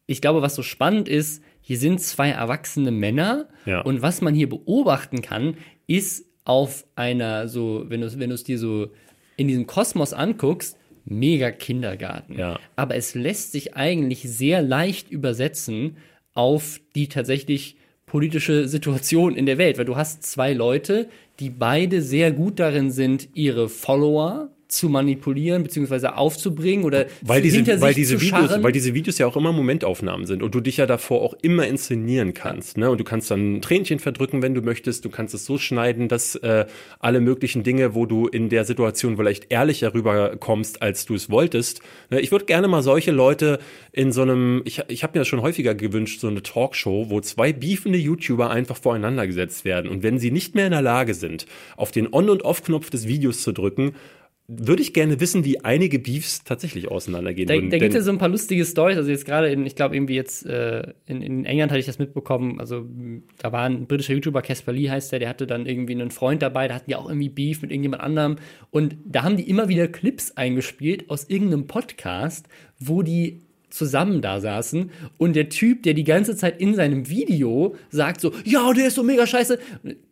Ich 0.07 0.21
glaube, 0.21 0.41
was 0.41 0.55
so 0.55 0.63
spannend 0.63 1.09
ist, 1.09 1.43
hier 1.67 1.79
sind 1.79 1.99
zwei 1.99 2.29
erwachsene 2.29 2.91
Männer 2.91 3.47
ja. 3.65 3.81
und 3.81 4.03
was 4.03 4.21
man 4.21 4.35
hier 4.35 4.47
beobachten 4.47 5.23
kann, 5.23 5.57
ist 5.87 6.25
auf 6.43 6.85
einer 6.95 7.47
so, 7.47 7.85
wenn 7.87 8.01
du 8.01 8.19
wenn 8.19 8.29
du 8.29 8.35
es 8.35 8.43
dir 8.43 8.59
so 8.59 8.89
in 9.35 9.47
diesem 9.47 9.65
Kosmos 9.65 10.13
anguckst, 10.13 10.77
mega 11.05 11.49
Kindergarten. 11.49 12.37
Ja. 12.37 12.59
Aber 12.75 12.95
es 12.95 13.15
lässt 13.15 13.51
sich 13.51 13.75
eigentlich 13.75 14.21
sehr 14.21 14.61
leicht 14.61 15.09
übersetzen 15.09 15.97
auf 16.35 16.79
die 16.93 17.09
tatsächlich 17.09 17.77
politische 18.05 18.67
Situation 18.67 19.35
in 19.35 19.47
der 19.47 19.57
Welt, 19.57 19.79
weil 19.79 19.85
du 19.85 19.95
hast 19.95 20.21
zwei 20.21 20.53
Leute, 20.53 21.09
die 21.39 21.49
beide 21.49 22.03
sehr 22.03 22.31
gut 22.31 22.59
darin 22.59 22.91
sind, 22.91 23.29
ihre 23.33 23.69
Follower 23.69 24.54
zu 24.75 24.89
manipulieren 24.89 25.63
beziehungsweise 25.63 26.17
aufzubringen 26.17 26.85
oder 26.85 27.05
weil 27.21 27.41
diese, 27.41 27.57
hinter 27.57 27.81
weil 27.81 27.93
diese 27.93 28.21
Videos, 28.21 28.49
scharren. 28.49 28.63
weil 28.63 28.71
diese 28.71 28.93
Videos 28.93 29.17
ja 29.17 29.27
auch 29.27 29.37
immer 29.37 29.51
Momentaufnahmen 29.51 30.25
sind 30.25 30.43
und 30.43 30.53
du 30.53 30.59
dich 30.59 30.77
ja 30.77 30.85
davor 30.85 31.21
auch 31.21 31.33
immer 31.41 31.67
inszenieren 31.67 32.33
kannst, 32.33 32.77
ne? 32.77 32.89
Und 32.89 32.99
du 32.99 33.03
kannst 33.03 33.31
dann 33.31 33.55
ein 33.55 33.61
Tränchen 33.61 33.99
verdrücken, 33.99 34.41
wenn 34.41 34.53
du 34.53 34.61
möchtest. 34.61 35.05
Du 35.05 35.09
kannst 35.09 35.33
es 35.33 35.45
so 35.45 35.57
schneiden, 35.57 36.07
dass 36.07 36.35
äh, 36.35 36.65
alle 36.99 37.21
möglichen 37.21 37.63
Dinge, 37.63 37.95
wo 37.95 38.05
du 38.05 38.27
in 38.27 38.49
der 38.49 38.65
Situation 38.65 39.17
vielleicht 39.17 39.51
ehrlicher 39.51 39.93
rüberkommst, 39.93 40.81
als 40.81 41.05
du 41.05 41.15
es 41.15 41.29
wolltest. 41.29 41.81
Ne? 42.09 42.19
Ich 42.19 42.31
würde 42.31 42.45
gerne 42.45 42.67
mal 42.67 42.83
solche 42.83 43.11
Leute 43.11 43.59
in 43.91 44.11
so 44.11 44.21
einem, 44.21 44.61
ich, 44.65 44.81
ich 44.87 45.03
habe 45.03 45.17
mir 45.17 45.21
das 45.21 45.27
schon 45.27 45.41
häufiger 45.41 45.75
gewünscht, 45.75 46.19
so 46.19 46.27
eine 46.27 46.43
Talkshow, 46.43 47.09
wo 47.09 47.21
zwei 47.21 47.53
beefende 47.53 47.97
YouTuber 47.97 48.49
einfach 48.49 48.77
voreinander 48.77 49.25
gesetzt 49.27 49.65
werden 49.65 49.89
und 49.89 50.03
wenn 50.03 50.19
sie 50.19 50.31
nicht 50.31 50.55
mehr 50.55 50.65
in 50.65 50.71
der 50.71 50.81
Lage 50.81 51.13
sind, 51.13 51.45
auf 51.77 51.91
den 51.91 52.13
On- 52.13 52.29
und 52.29 52.43
Off-Knopf 52.43 52.89
des 52.89 53.07
Videos 53.07 53.41
zu 53.41 53.51
drücken, 53.51 53.95
würde 54.47 54.83
ich 54.83 54.93
gerne 54.93 55.19
wissen, 55.19 55.43
wie 55.43 55.61
einige 55.61 55.97
Beefs 55.97 56.43
tatsächlich 56.43 56.89
auseinandergehen 56.89 57.47
da, 57.47 57.55
würden. 57.55 57.71
Da 57.71 57.79
gibt 57.79 57.89
es 57.89 57.95
ja 57.95 58.01
so 58.01 58.11
ein 58.11 58.19
paar 58.19 58.29
lustige 58.29 58.63
Stories. 58.63 58.97
Also 58.97 59.09
jetzt 59.09 59.25
gerade 59.25 59.51
in, 59.51 59.65
ich 59.65 59.75
glaube 59.75 59.95
irgendwie 59.95 60.13
jetzt 60.13 60.45
äh, 60.45 60.93
in, 61.07 61.23
in, 61.23 61.45
England 61.45 61.71
hatte 61.71 61.79
ich 61.79 61.87
das 61.87 61.97
mitbekommen. 61.97 62.59
Also 62.59 62.85
da 63.39 63.51
war 63.51 63.63
ein 63.63 63.87
britischer 63.87 64.13
YouTuber, 64.13 64.43
Casper 64.43 64.71
Lee 64.71 64.89
heißt 64.89 65.11
der, 65.11 65.19
der 65.19 65.29
hatte 65.29 65.47
dann 65.47 65.65
irgendwie 65.65 65.93
einen 65.93 66.11
Freund 66.11 66.43
dabei, 66.43 66.67
da 66.67 66.75
hatten 66.75 66.89
die 66.89 66.95
auch 66.95 67.09
irgendwie 67.09 67.29
Beef 67.29 67.63
mit 67.63 67.71
irgendjemand 67.71 68.03
anderem. 68.03 68.35
Und 68.69 68.97
da 69.03 69.23
haben 69.23 69.35
die 69.35 69.49
immer 69.49 69.67
wieder 69.67 69.87
Clips 69.87 70.31
eingespielt 70.37 71.09
aus 71.09 71.27
irgendeinem 71.27 71.65
Podcast, 71.65 72.47
wo 72.77 73.01
die 73.01 73.44
zusammen 73.75 74.21
da 74.21 74.39
saßen 74.39 74.89
und 75.17 75.35
der 75.35 75.49
Typ, 75.49 75.83
der 75.83 75.93
die 75.93 76.03
ganze 76.03 76.35
Zeit 76.35 76.59
in 76.61 76.73
seinem 76.75 77.09
Video 77.09 77.75
sagt 77.89 78.21
so, 78.21 78.31
ja, 78.45 78.71
der 78.73 78.87
ist 78.87 78.95
so 78.95 79.03
mega 79.03 79.27
scheiße, 79.27 79.59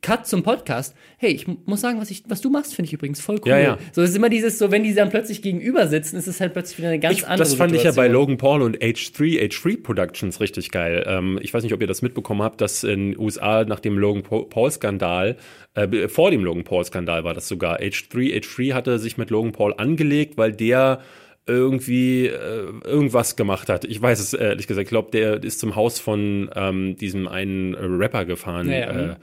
Cut 0.02 0.28
zum 0.28 0.43
Podcast. 0.43 0.95
Hey, 1.17 1.32
ich 1.32 1.47
muss 1.65 1.82
sagen, 1.82 1.99
was, 1.99 2.12
ich, 2.12 2.23
was 2.28 2.41
du 2.41 2.49
machst, 2.49 2.76
finde 2.76 2.88
ich 2.88 2.93
übrigens 2.93 3.21
voll 3.21 3.39
cool. 3.45 3.49
Ja, 3.52 3.60
ja. 3.60 3.78
So, 3.93 4.02
es 4.02 4.10
ist 4.12 4.15
immer 4.17 4.30
dieses, 4.30 4.60
so, 4.60 4.69
wenn 4.71 4.84
die 4.84 4.93
dann 4.93 5.10
plötzlich 5.10 5.41
gegenüber 5.41 5.88
sitzen, 5.88 6.17
ist 6.17 6.28
es 6.28 6.41
halt 6.41 6.54
plötzlich 6.54 6.78
wieder 6.78 6.89
eine 6.89 6.99
ganz 6.99 7.17
Ich, 7.17 7.23
andere 7.23 7.38
das 7.39 7.56
fand 7.56 7.73
ich 7.73 7.84
ja 7.84 7.91
bei 7.91 8.08
Situation. 8.08 8.13
Logan 8.13 8.38
Paul 8.38 8.62
und 8.63 8.78
H3, 8.80 9.41
H3 9.49 9.82
Productions 9.82 10.39
richtig 10.41 10.71
geil. 10.71 11.04
Ähm, 11.08 11.39
ich 11.41 11.54
weiß 11.54 11.63
nicht, 11.63 11.73
ob 11.73 11.80
ihr 11.82 11.88
das 11.88 12.02
mitbekommen 12.02 12.41
habt, 12.41 12.60
dass 12.60 12.84
in 12.84 13.12
den 13.12 13.19
USA 13.19 13.63
nach 13.63 13.80
dem 13.80 13.97
Logan 13.97 14.23
Pa- 14.23 14.43
Paul-Skandal, 14.43 15.38
äh, 15.76 16.08
vor 16.10 16.32
dem 16.32 16.43
Logan 16.43 16.65
Paul-Skandal 16.65 17.23
war 17.23 17.34
das 17.34 17.47
sogar, 17.47 17.80
H3, 17.80 18.36
H3 18.41 18.73
hatte 18.73 18.99
sich 18.99 19.17
mit 19.17 19.30
Logan 19.30 19.54
Paul 19.54 19.73
angelegt, 19.78 20.38
weil 20.38 20.52
der 20.52 20.99
irgendwie 21.45 22.27
äh, 22.27 22.71
irgendwas 22.86 23.36
gemacht 23.36 23.69
hat. 23.69 23.86
Ich 23.86 24.01
weiß 24.01 24.19
es 24.19 24.34
ehrlich 24.34 24.67
gesagt. 24.67 24.84
Ich 24.84 24.89
glaube, 24.89 25.12
der 25.12 25.43
ist 25.43 25.60
zum 25.60 25.75
Haus 25.75 25.99
von 25.99 26.49
ähm, 26.56 26.95
diesem 26.95 27.27
einen 27.27 27.75
Rapper 27.75 28.25
gefahren. 28.25 28.69
Ja, 28.69 28.77
ja. 28.77 29.12
Äh, 29.12 29.15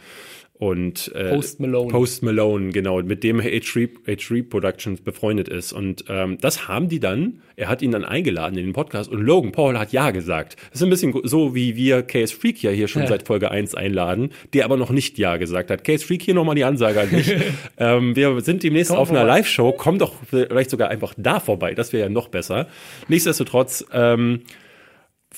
und 0.60 1.10
äh, 1.14 1.30
Post 1.30 1.58
Malone. 1.58 1.90
Post 1.90 2.22
Malone, 2.22 2.68
genau, 2.68 3.02
mit 3.02 3.24
dem 3.24 3.40
H3, 3.40 3.88
H3 4.06 4.46
Productions 4.46 5.00
befreundet 5.00 5.48
ist. 5.48 5.72
Und 5.72 6.04
ähm, 6.10 6.36
das 6.38 6.68
haben 6.68 6.90
die 6.90 7.00
dann, 7.00 7.40
er 7.56 7.68
hat 7.68 7.80
ihn 7.80 7.92
dann 7.92 8.04
eingeladen 8.04 8.58
in 8.58 8.66
den 8.66 8.72
Podcast 8.74 9.10
und 9.10 9.22
Logan 9.22 9.52
Paul 9.52 9.78
hat 9.78 9.90
Ja 9.92 10.10
gesagt. 10.10 10.56
Das 10.70 10.82
ist 10.82 10.86
ein 10.86 10.90
bisschen 10.90 11.18
so, 11.24 11.54
wie 11.54 11.76
wir 11.76 12.02
Case 12.02 12.36
Freak 12.36 12.62
ja 12.62 12.70
hier 12.72 12.88
schon 12.88 13.02
Ja. 13.02 13.08
seit 13.08 13.26
Folge 13.26 13.50
1 13.50 13.74
einladen, 13.74 14.32
der 14.52 14.66
aber 14.66 14.76
noch 14.76 14.90
nicht 14.90 15.16
Ja 15.16 15.38
gesagt 15.38 15.70
hat. 15.70 15.82
Case 15.82 16.04
Freak, 16.04 16.20
hier 16.20 16.34
nochmal 16.34 16.56
die 16.56 16.64
Ansage 16.64 17.00
an 17.00 17.08
dich. 17.08 17.34
ähm, 17.78 18.14
wir 18.14 18.38
sind 18.42 18.62
demnächst 18.62 18.90
Komm 18.90 18.98
auf 19.00 19.08
einer 19.08 19.20
vorbei. 19.20 19.36
Live-Show, 19.38 19.72
komm 19.72 19.98
doch 19.98 20.12
vielleicht 20.28 20.68
sogar 20.68 20.90
einfach 20.90 21.14
da 21.16 21.40
vorbei, 21.40 21.72
das 21.72 21.94
wäre 21.94 22.02
ja 22.02 22.10
noch 22.10 22.28
besser. 22.28 22.68
Nichtsdestotrotz, 23.08 23.86
ähm, 23.94 24.42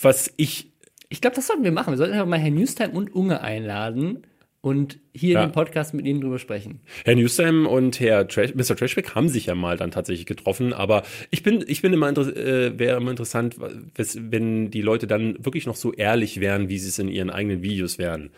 was 0.00 0.32
ich 0.36 0.72
Ich 1.10 1.20
glaube, 1.20 1.36
das 1.36 1.46
sollten 1.46 1.62
wir 1.62 1.70
machen. 1.70 1.92
Wir 1.92 1.98
sollten 1.98 2.14
einfach 2.14 2.26
mal 2.26 2.40
Herrn 2.40 2.54
Newstime 2.54 2.90
und 2.90 3.14
Unge 3.14 3.40
einladen 3.40 4.24
und 4.62 4.98
hier 5.12 5.34
Ja. 5.34 5.42
in 5.42 5.50
dem 5.50 5.52
Podcast 5.52 5.92
mit 5.92 6.06
ihnen 6.06 6.20
drüber 6.22 6.38
sprechen. 6.38 6.80
Herr 7.04 7.14
Newsam 7.16 7.66
und 7.66 8.00
Herr 8.00 8.26
Trash, 8.28 8.54
Mr. 8.54 8.74
Trashback 8.76 9.14
haben 9.14 9.28
sich 9.28 9.46
ja 9.46 9.54
mal 9.54 9.76
dann 9.76 9.90
tatsächlich 9.90 10.24
getroffen, 10.24 10.72
aber 10.72 11.02
ich 11.30 11.42
bin, 11.42 11.62
ich 11.66 11.82
bin 11.82 11.92
immer, 11.92 12.08
äh, 12.16 12.78
wäre 12.78 12.96
immer 12.96 13.10
interessant, 13.10 13.56
wenn 13.58 14.70
die 14.70 14.80
Leute 14.82 15.06
dann 15.06 15.36
wirklich 15.44 15.66
noch 15.66 15.76
so 15.76 15.92
ehrlich 15.92 16.40
wären, 16.40 16.68
wie 16.70 16.78
sie 16.78 16.88
es 16.88 16.98
in 16.98 17.08
ihren 17.08 17.28
eigenen 17.28 17.62
Videos 17.62 17.98
wären. 17.98 18.30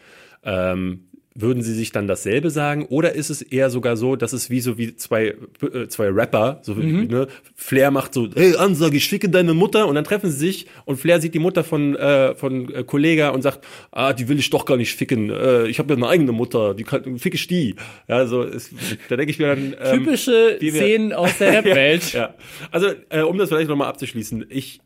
Ähm, 0.42 1.04
würden 1.37 1.64
sie 1.64 1.75
sich 1.75 1.90
dann 1.90 2.07
dasselbe 2.07 2.51
sagen? 2.51 2.87
Oder 2.87 3.14
ist 3.14 3.29
es 3.29 3.42
eher 3.42 3.68
sogar 3.68 3.97
so, 3.97 4.14
dass 4.14 4.33
es 4.33 4.51
wie 4.51 4.61
so 4.61 4.79
wie 4.79 4.94
zwei, 4.94 5.35
äh, 5.62 5.88
zwei 5.88 6.09
Rapper, 6.09 6.61
so 6.62 6.81
wie, 6.81 6.92
ne, 6.92 7.27
Flair 7.57 7.90
macht 7.90 8.14
so, 8.14 8.29
hey, 8.33 8.55
Ansage, 8.57 8.97
ich 8.97 9.09
ficke 9.09 9.29
deine 9.29 9.53
Mutter 9.53 9.88
und 9.88 9.97
dann 9.97 10.05
treffen 10.05 10.31
sie 10.31 10.37
sich 10.37 10.66
und 10.85 10.97
Flair 10.97 11.20
sieht 11.20 11.35
die 11.35 11.40
Mutter 11.40 11.64
von, 11.64 11.97
äh, 11.97 12.37
von 12.37 12.73
äh, 12.73 12.85
Kollega 12.85 13.31
und 13.31 13.42
sagt, 13.42 13.66
ah, 13.90 14.12
die 14.12 14.29
will 14.29 14.38
ich 14.38 14.49
doch 14.51 14.64
gar 14.64 14.77
nicht 14.77 14.94
ficken, 14.94 15.31
äh, 15.31 15.66
ich 15.66 15.81
habe 15.81 15.92
ja 15.92 15.97
eine 15.97 16.09
eigene 16.09 16.31
Mutter, 16.31 16.73
die 16.75 16.85
kann, 16.85 17.18
fick 17.18 17.35
ich 17.35 17.49
die. 17.49 17.75
Ja, 18.07 18.16
also 18.16 18.44
es, 18.44 18.70
da 19.09 19.16
denke 19.16 19.33
ich 19.33 19.40
mir 19.40 19.49
dann, 19.49 19.75
ähm, 19.83 19.99
Typische 20.05 20.59
Szenen 20.61 21.12
aus 21.12 21.38
der 21.38 21.53
Rap-Welt. 21.64 22.12
ja. 22.12 22.35
Also, 22.70 22.88
äh, 23.09 23.23
um 23.23 23.38
das 23.38 23.49
vielleicht 23.49 23.68
nochmal 23.68 23.88
abzuschließen, 23.88 24.47
ich 24.51 24.81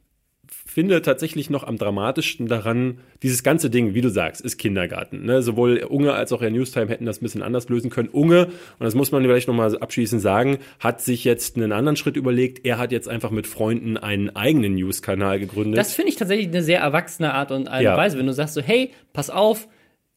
finde 0.70 1.00
tatsächlich 1.02 1.50
noch 1.50 1.64
am 1.64 1.78
dramatischsten 1.78 2.46
daran, 2.46 2.98
dieses 3.22 3.42
ganze 3.42 3.70
Ding, 3.70 3.94
wie 3.94 4.00
du 4.00 4.10
sagst, 4.10 4.42
ist 4.42 4.58
Kindergarten. 4.58 5.24
Ne? 5.24 5.42
Sowohl 5.42 5.78
Unge 5.88 6.12
als 6.12 6.32
auch 6.32 6.42
Herr 6.42 6.50
Newstime 6.50 6.88
hätten 6.88 7.06
das 7.06 7.20
ein 7.20 7.24
bisschen 7.24 7.42
anders 7.42 7.68
lösen 7.68 7.90
können. 7.90 8.08
Unge, 8.10 8.46
und 8.46 8.84
das 8.84 8.94
muss 8.94 9.10
man 9.10 9.22
vielleicht 9.22 9.48
nochmal 9.48 9.76
abschließend 9.76 10.20
sagen, 10.20 10.58
hat 10.78 11.00
sich 11.00 11.24
jetzt 11.24 11.56
einen 11.56 11.72
anderen 11.72 11.96
Schritt 11.96 12.16
überlegt. 12.16 12.66
Er 12.66 12.78
hat 12.78 12.92
jetzt 12.92 13.08
einfach 13.08 13.30
mit 13.30 13.46
Freunden 13.46 13.96
einen 13.96 14.36
eigenen 14.36 14.74
News-Kanal 14.74 15.40
gegründet. 15.40 15.78
Das 15.78 15.94
finde 15.94 16.10
ich 16.10 16.16
tatsächlich 16.16 16.48
eine 16.48 16.62
sehr 16.62 16.80
erwachsene 16.80 17.32
Art 17.32 17.50
und 17.50 17.68
Ja. 17.68 17.96
Weise, 17.96 18.18
wenn 18.18 18.26
du 18.26 18.32
sagst 18.32 18.54
so, 18.54 18.60
hey, 18.60 18.90
pass 19.12 19.30
auf, 19.30 19.68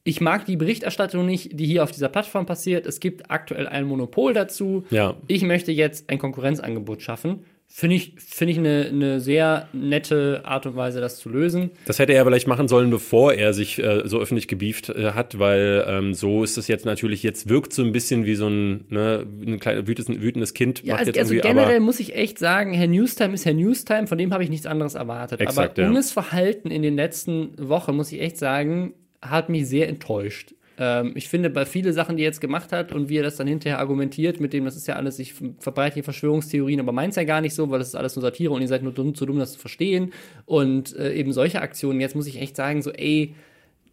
ich 0.04 0.20
mag 0.20 0.46
die 0.46 0.58
Berichterstattung 0.58 1.26
nicht, 1.26 1.60
die 1.60 1.66
hier 1.66 1.84
auf 1.84 1.92
dieser 1.92 2.10
Plattform 2.10 2.46
passiert. 2.46 2.86
Es 2.88 3.00
gibt 3.00 3.30
aktuell 3.30 3.68
ein 3.68 3.86
Monopol 3.86 4.34
dazu. 4.34 4.84
Ja. 4.90 5.16
Ich 5.28 5.44
möchte 5.44 5.72
jetzt 5.72 6.10
ein 6.10 6.18
Konkurrenzangebot 6.18 7.02
schaffen. 7.02 7.46
Finde 7.74 7.96
ich, 7.96 8.16
finde 8.18 8.52
ich 8.52 8.58
eine, 8.60 8.88
eine 8.90 9.20
sehr 9.22 9.70
nette 9.72 10.42
Art 10.44 10.66
und 10.66 10.76
Weise, 10.76 11.00
das 11.00 11.18
zu 11.18 11.30
lösen. 11.30 11.72
Das 11.86 12.00
hätte 12.00 12.12
er 12.14 12.26
vielleicht 12.26 12.46
machen 12.46 12.68
sollen, 12.68 12.90
bevor 12.90 13.34
er 13.34 13.54
sich 13.54 13.82
äh, 13.82 14.02
so 14.04 14.20
öffentlich 14.20 14.50
gebieft 14.50 14.90
äh, 14.90 15.14
hat, 15.14 15.40
weil 15.40 15.86
ähm, 15.88 16.14
so 16.14 16.44
ist 16.44 16.58
es 16.58 16.68
jetzt 16.68 16.86
natürlich, 16.86 17.24
jetzt 17.24 17.48
wirkt 17.48 17.72
so 17.72 17.82
ein 17.82 17.94
bisschen 17.94 18.26
wie 18.26 18.36
so 18.36 18.48
ein, 18.48 18.84
ne, 18.90 19.26
ein 19.48 19.58
kleines 19.62 19.88
wütendes, 19.88 20.22
wütendes 20.22 20.54
Kind. 20.54 20.84
Ja, 20.84 20.96
macht 20.96 21.00
also, 21.00 21.10
jetzt 21.12 21.20
also 21.20 21.34
generell 21.36 21.78
aber 21.78 21.80
muss 21.80 22.02
ich 22.02 22.14
echt 22.14 22.40
sagen, 22.40 22.74
Herr 22.74 22.88
Newstime 22.88 23.34
ist 23.34 23.46
Herr 23.46 23.54
Newstime, 23.54 24.06
von 24.06 24.18
dem 24.18 24.34
habe 24.34 24.44
ich 24.44 24.50
nichts 24.50 24.66
anderes 24.66 24.96
erwartet. 24.96 25.40
Exakt, 25.40 25.80
Aber 25.80 25.82
ja. 25.82 25.88
Unges 25.88 26.12
Verhalten 26.12 26.72
in 26.72 26.82
den 26.82 26.98
letzten 26.98 27.54
Wochen, 27.58 27.96
muss 27.96 28.12
ich 28.12 28.20
echt 28.20 28.38
sagen, 28.38 28.94
hat 29.22 29.48
mich 29.48 29.70
sehr 29.70 29.88
enttäuscht. 29.88 30.56
Ähm, 30.82 31.12
ich 31.14 31.30
finde, 31.30 31.52
bei 31.52 31.64
viele 31.68 31.94
Sachen, 31.94 32.18
die 32.18 32.24
er 32.24 32.30
jetzt 32.30 32.42
gemacht 32.42 32.72
hat 32.72 32.92
und 32.92 33.08
wie 33.08 33.18
er 33.18 33.24
das 33.24 33.36
dann 33.36 33.46
hinterher 33.46 33.78
argumentiert, 33.78 34.40
mit 34.40 34.52
dem, 34.52 34.66
das 34.66 34.76
ist 34.76 34.88
ja 34.88 34.96
alles, 34.96 35.20
ich 35.20 35.36
verbreite 35.60 35.94
hier 35.94 36.04
Verschwörungstheorien, 36.04 36.80
aber 36.80 36.92
meint 36.92 37.12
es 37.12 37.18
ja 37.18 37.24
gar 37.24 37.40
nicht 37.40 37.54
so, 37.54 37.70
weil 37.70 37.78
das 37.78 37.90
ist 37.90 37.96
alles 37.96 38.16
nur 38.16 38.24
Satire 38.24 38.52
und 38.52 38.64
ihr 38.64 38.68
seid 38.68 38.82
nur 38.82 38.92
dumm, 38.92 39.14
zu 39.14 39.28
dumm, 39.28 39.38
das 39.38 39.54
zu 39.54 39.60
verstehen. 39.60 40.12
Und 40.46 40.96
äh, 40.96 41.14
eben 41.14 41.34
solche 41.34 41.62
Aktionen, 41.62 42.02
jetzt 42.02 42.16
muss 42.16 42.26
ich 42.26 42.42
echt 42.42 42.56
sagen, 42.56 42.82
so, 42.82 42.92
ey, 42.92 43.36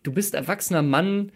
du 0.03 0.13
bist 0.13 0.35
erwachsener 0.35 0.81
Mann, 0.81 1.31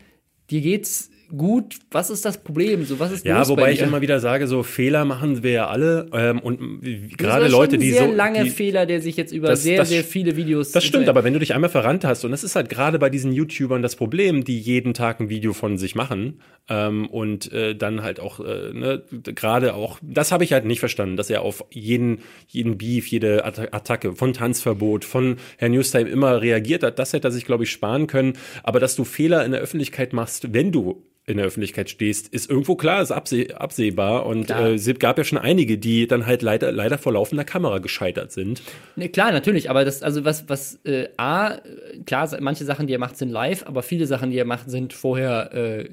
dir 0.50 0.62
geht's 0.62 1.10
gut, 1.36 1.76
was 1.90 2.10
ist 2.10 2.24
das 2.24 2.42
Problem? 2.42 2.84
So, 2.84 2.98
was 3.00 3.12
ist 3.12 3.24
Ja, 3.24 3.48
wobei 3.48 3.62
bei 3.62 3.72
ich 3.72 3.80
immer 3.80 4.00
wieder 4.00 4.20
sage, 4.20 4.46
so 4.46 4.62
Fehler 4.62 5.04
machen 5.04 5.42
wir 5.42 5.50
ja 5.50 5.66
alle 5.68 6.08
ähm, 6.12 6.38
und 6.40 6.80
gerade 7.16 7.48
Leute, 7.48 7.78
die 7.78 7.90
sehr 7.92 8.08
so 8.08 8.14
lange 8.14 8.44
die, 8.44 8.50
Fehler, 8.50 8.86
der 8.86 9.00
sich 9.00 9.16
jetzt 9.16 9.32
über 9.32 9.48
Das- 9.48 9.62
sehr, 9.62 9.78
das- 9.78 9.88
sehr 9.88 10.04
viele 10.04 10.36
Videos. 10.36 10.72
Das 10.72 10.84
stimmt, 10.84 11.08
aber 11.08 11.24
wenn 11.24 11.32
du 11.32 11.38
dich 11.38 11.54
einmal 11.54 11.70
verrannt 11.70 12.04
hast, 12.04 12.24
und 12.24 12.30
das 12.32 12.44
ist 12.44 12.54
halt 12.56 12.68
gerade 12.68 12.98
bei 12.98 13.10
diesen 13.10 13.32
YouTubern 13.32 13.82
das 13.82 13.96
Problem, 13.96 14.44
die 14.44 14.58
jeden 14.58 14.94
Tag 14.94 15.20
ein 15.20 15.28
Video 15.28 15.52
von 15.52 15.78
sich 15.78 15.94
machen 15.94 16.40
ähm, 16.68 17.08
und 17.08 17.50
äh, 17.52 17.74
dann 17.74 18.02
halt 18.02 18.20
auch, 18.20 18.40
äh, 18.40 18.72
ne, 18.72 19.02
gerade 19.22 19.74
auch, 19.74 19.98
das 20.02 20.32
habe 20.32 20.44
ich 20.44 20.52
halt 20.52 20.64
nicht 20.64 20.80
verstanden, 20.80 21.16
dass 21.16 21.30
er 21.30 21.42
auf 21.42 21.64
jeden, 21.70 22.18
jeden 22.48 22.78
Beef, 22.78 23.06
jede 23.08 23.44
Atta- 23.44 23.68
Attacke 23.72 24.14
von 24.14 24.32
Tanzverbot, 24.32 25.04
von 25.04 25.36
Herr 25.56 25.68
Newstime 25.68 26.08
immer 26.10 26.40
reagiert 26.42 26.82
hat. 26.82 26.98
Das 26.98 27.12
hätte 27.12 27.28
er 27.28 27.30
sich, 27.32 27.44
glaube 27.46 27.64
ich, 27.64 27.70
sparen 27.70 28.06
können. 28.06 28.34
Aber 28.62 28.78
dass 28.80 28.96
du 28.96 29.04
Fehler 29.04 29.44
in 29.44 29.52
der 29.52 29.60
Öffentlichkeit 29.60 30.12
machst, 30.12 30.52
wenn 30.52 30.72
du 30.72 31.04
in 31.24 31.36
der 31.36 31.46
Öffentlichkeit 31.46 31.88
stehst, 31.88 32.28
ist 32.28 32.50
irgendwo 32.50 32.74
klar, 32.74 33.00
ist 33.00 33.12
abseh 33.12 33.52
absehbar. 33.54 34.26
Und 34.26 34.46
Klar. 34.46 34.70
äh, 34.70 34.74
es 34.74 34.92
gab 34.98 35.18
ja 35.18 35.24
schon 35.24 35.38
einige, 35.38 35.78
die 35.78 36.08
dann 36.08 36.26
halt 36.26 36.42
leider, 36.42 36.72
leider 36.72 36.98
vor 36.98 37.12
laufender 37.12 37.44
Kamera 37.44 37.78
gescheitert 37.78 38.32
sind. 38.32 38.60
Ne, 38.96 39.08
klar, 39.08 39.30
natürlich, 39.30 39.70
aber 39.70 39.84
das, 39.84 40.02
also 40.02 40.24
was, 40.24 40.48
was, 40.48 40.80
äh, 40.84 41.08
A, 41.18 41.58
klar, 42.06 42.28
manche 42.40 42.64
Sachen, 42.64 42.88
die 42.88 42.92
er 42.92 42.98
macht, 42.98 43.16
sind 43.16 43.30
live, 43.30 43.64
aber 43.66 43.84
viele 43.84 44.08
Sachen, 44.08 44.30
die 44.32 44.38
er 44.38 44.44
macht, 44.44 44.68
sind 44.68 44.92
vorher 44.92 45.54
äh, 45.54 45.88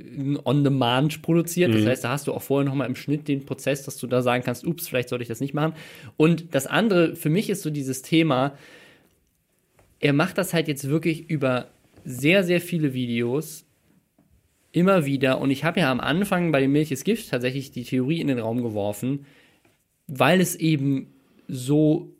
on 0.45 0.63
demand 0.63 1.21
produziert. 1.21 1.75
Das 1.75 1.85
heißt, 1.85 2.03
da 2.05 2.09
hast 2.09 2.25
du 2.25 2.33
auch 2.33 2.41
vorher 2.41 2.67
nochmal 2.67 2.87
im 2.87 2.95
Schnitt 2.95 3.27
den 3.27 3.45
Prozess, 3.45 3.83
dass 3.83 3.97
du 3.97 4.07
da 4.07 4.23
sagen 4.23 4.43
kannst, 4.43 4.65
ups, 4.65 4.87
vielleicht 4.87 5.09
sollte 5.09 5.21
ich 5.21 5.29
das 5.29 5.41
nicht 5.41 5.53
machen. 5.53 5.73
Und 6.17 6.55
das 6.55 6.65
andere, 6.65 7.15
für 7.15 7.29
mich 7.29 7.51
ist 7.51 7.61
so 7.61 7.69
dieses 7.69 8.01
Thema, 8.01 8.57
er 9.99 10.13
macht 10.13 10.39
das 10.39 10.55
halt 10.55 10.67
jetzt 10.67 10.89
wirklich 10.89 11.29
über 11.29 11.67
sehr, 12.03 12.43
sehr 12.43 12.61
viele 12.61 12.93
Videos 12.93 13.65
immer 14.71 15.05
wieder. 15.05 15.39
Und 15.39 15.51
ich 15.51 15.63
habe 15.63 15.79
ja 15.79 15.91
am 15.91 15.99
Anfang 15.99 16.51
bei 16.51 16.61
dem 16.61 16.71
Milch 16.71 16.91
ist 16.91 17.05
Gift 17.05 17.29
tatsächlich 17.29 17.71
die 17.71 17.83
Theorie 17.83 18.21
in 18.21 18.27
den 18.27 18.39
Raum 18.39 18.61
geworfen, 18.61 19.25
weil 20.07 20.41
es 20.41 20.55
eben 20.55 21.07
so, 21.47 22.13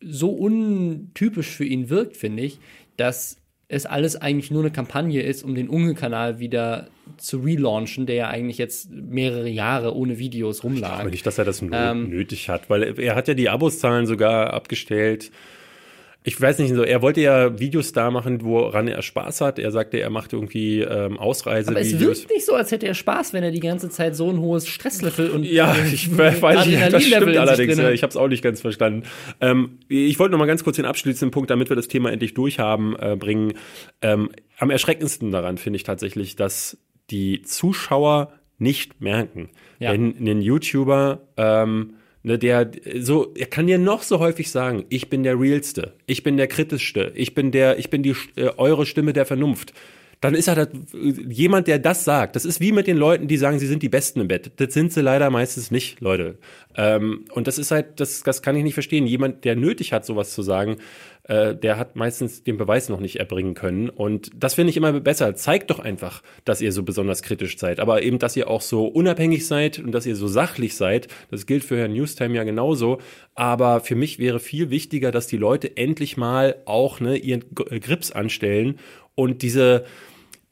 so 0.00 0.30
untypisch 0.30 1.48
für 1.48 1.64
ihn 1.64 1.90
wirkt, 1.90 2.16
finde 2.16 2.42
ich, 2.42 2.58
dass 2.96 3.36
es 3.68 3.84
alles 3.84 4.16
eigentlich 4.16 4.50
nur 4.50 4.62
eine 4.62 4.70
Kampagne 4.70 5.20
ist, 5.20 5.42
um 5.42 5.54
den 5.54 5.68
Unge-Kanal 5.68 6.38
wieder 6.38 6.88
zu 7.18 7.38
relaunchen, 7.38 8.06
der 8.06 8.16
ja 8.16 8.28
eigentlich 8.28 8.56
jetzt 8.56 8.90
mehrere 8.90 9.48
Jahre 9.48 9.94
ohne 9.94 10.18
Videos 10.18 10.64
rumlag. 10.64 11.00
Aber 11.00 11.10
nicht, 11.10 11.26
dass 11.26 11.36
er 11.36 11.44
das 11.44 11.62
Ähm. 11.70 12.08
nötig 12.08 12.48
hat, 12.48 12.70
weil 12.70 12.98
er 12.98 13.14
hat 13.14 13.28
ja 13.28 13.34
die 13.34 13.50
Abozahlen 13.50 14.06
sogar 14.06 14.54
abgestellt. 14.54 15.30
Ich 16.28 16.38
weiß 16.38 16.58
nicht, 16.58 16.74
so 16.74 16.82
er 16.82 17.00
wollte 17.00 17.22
ja 17.22 17.58
Videos 17.58 17.92
da 17.92 18.10
machen, 18.10 18.42
woran 18.42 18.86
er 18.86 19.00
Spaß 19.00 19.40
hat. 19.40 19.58
Er 19.58 19.70
sagte, 19.70 19.98
er 19.98 20.10
macht 20.10 20.34
irgendwie 20.34 20.82
ähm, 20.82 21.18
Aber 21.18 21.80
es 21.80 21.98
wirkt 21.98 22.30
nicht 22.30 22.44
so, 22.44 22.54
als 22.54 22.70
hätte 22.70 22.86
er 22.86 22.92
Spaß, 22.92 23.32
wenn 23.32 23.42
er 23.42 23.50
die 23.50 23.60
ganze 23.60 23.88
Zeit 23.88 24.14
so 24.14 24.28
ein 24.28 24.38
hohes 24.38 24.68
Stresslevel 24.68 25.30
und 25.30 25.44
Ja, 25.44 25.74
äh, 25.74 25.88
ich 25.90 26.16
weiß 26.18 26.66
nicht, 26.66 26.92
das 26.92 27.02
stimmt 27.02 27.34
allerdings. 27.34 27.78
Ja, 27.78 27.84
hat. 27.84 27.94
ich 27.94 28.02
habe 28.02 28.10
es 28.10 28.16
auch 28.18 28.28
nicht 28.28 28.42
ganz 28.42 28.60
verstanden. 28.60 29.04
Ähm, 29.40 29.78
ich 29.88 30.18
wollte 30.18 30.32
noch 30.32 30.38
mal 30.38 30.44
ganz 30.44 30.64
kurz 30.64 30.76
den 30.76 30.84
abschließenden 30.84 31.30
Punkt, 31.30 31.48
damit 31.48 31.70
wir 31.70 31.76
das 31.76 31.88
Thema 31.88 32.12
endlich 32.12 32.34
durchhaben, 32.34 32.94
äh, 32.98 33.16
bringen. 33.18 33.54
Ähm, 34.02 34.28
am 34.58 34.68
erschreckendsten 34.68 35.30
daran 35.30 35.56
finde 35.56 35.78
ich 35.78 35.84
tatsächlich, 35.84 36.36
dass 36.36 36.76
die 37.10 37.40
Zuschauer 37.40 38.32
nicht 38.58 39.00
merken, 39.00 39.48
Ja. 39.78 39.92
wenn 39.92 40.14
ein 40.18 40.42
YouTuber 40.42 41.20
ähm, 41.38 41.94
Ne, 42.24 42.38
der 42.38 42.70
so, 42.98 43.32
er 43.36 43.46
kann 43.46 43.68
dir 43.68 43.78
noch 43.78 44.02
so 44.02 44.18
häufig 44.18 44.50
sagen, 44.50 44.84
ich 44.88 45.08
bin 45.08 45.22
der 45.22 45.38
realste, 45.38 45.92
ich 46.06 46.24
bin 46.24 46.36
der 46.36 46.48
kritischste, 46.48 47.12
ich 47.14 47.34
bin 47.34 47.52
der, 47.52 47.78
ich 47.78 47.90
bin 47.90 48.02
die 48.02 48.16
äh, 48.34 48.50
eure 48.56 48.86
Stimme 48.86 49.12
der 49.12 49.24
Vernunft. 49.24 49.72
Dann 50.20 50.34
ist 50.34 50.48
er 50.48 50.54
das, 50.56 50.68
jemand, 50.92 51.68
der 51.68 51.78
das 51.78 52.04
sagt. 52.04 52.34
Das 52.34 52.44
ist 52.44 52.60
wie 52.60 52.72
mit 52.72 52.88
den 52.88 52.96
Leuten, 52.96 53.28
die 53.28 53.36
sagen, 53.36 53.58
sie 53.60 53.68
sind 53.68 53.82
die 53.84 53.88
Besten 53.88 54.20
im 54.20 54.28
Bett. 54.28 54.50
Das 54.56 54.74
sind 54.74 54.92
sie 54.92 55.00
leider 55.00 55.30
meistens 55.30 55.70
nicht, 55.70 56.00
Leute. 56.00 56.38
Ähm, 56.76 57.24
und 57.32 57.46
das 57.46 57.56
ist 57.56 57.70
halt, 57.70 58.00
das, 58.00 58.24
das 58.24 58.42
kann 58.42 58.56
ich 58.56 58.64
nicht 58.64 58.74
verstehen. 58.74 59.06
Jemand, 59.06 59.44
der 59.44 59.54
nötig 59.54 59.92
hat, 59.92 60.04
sowas 60.04 60.32
zu 60.32 60.42
sagen, 60.42 60.78
äh, 61.22 61.54
der 61.54 61.78
hat 61.78 61.94
meistens 61.94 62.42
den 62.42 62.56
Beweis 62.56 62.88
noch 62.88 62.98
nicht 62.98 63.20
erbringen 63.20 63.54
können. 63.54 63.90
Und 63.90 64.30
das 64.34 64.54
finde 64.54 64.70
ich 64.70 64.76
immer 64.76 64.92
besser. 64.98 65.36
Zeigt 65.36 65.70
doch 65.70 65.78
einfach, 65.78 66.22
dass 66.44 66.60
ihr 66.60 66.72
so 66.72 66.82
besonders 66.82 67.22
kritisch 67.22 67.56
seid. 67.56 67.78
Aber 67.78 68.02
eben, 68.02 68.18
dass 68.18 68.36
ihr 68.36 68.50
auch 68.50 68.62
so 68.62 68.86
unabhängig 68.86 69.46
seid 69.46 69.78
und 69.78 69.92
dass 69.92 70.04
ihr 70.04 70.16
so 70.16 70.26
sachlich 70.26 70.74
seid. 70.74 71.06
Das 71.30 71.46
gilt 71.46 71.62
für 71.62 71.78
Herrn 71.78 71.92
Newstime 71.92 72.34
ja 72.34 72.42
genauso. 72.42 72.98
Aber 73.36 73.80
für 73.80 73.94
mich 73.94 74.18
wäre 74.18 74.40
viel 74.40 74.70
wichtiger, 74.70 75.12
dass 75.12 75.28
die 75.28 75.36
Leute 75.36 75.76
endlich 75.76 76.16
mal 76.16 76.56
auch 76.64 76.98
ne, 76.98 77.16
ihren 77.16 77.44
Grips 77.54 78.10
anstellen 78.10 78.80
und 79.18 79.42
diese 79.42 79.84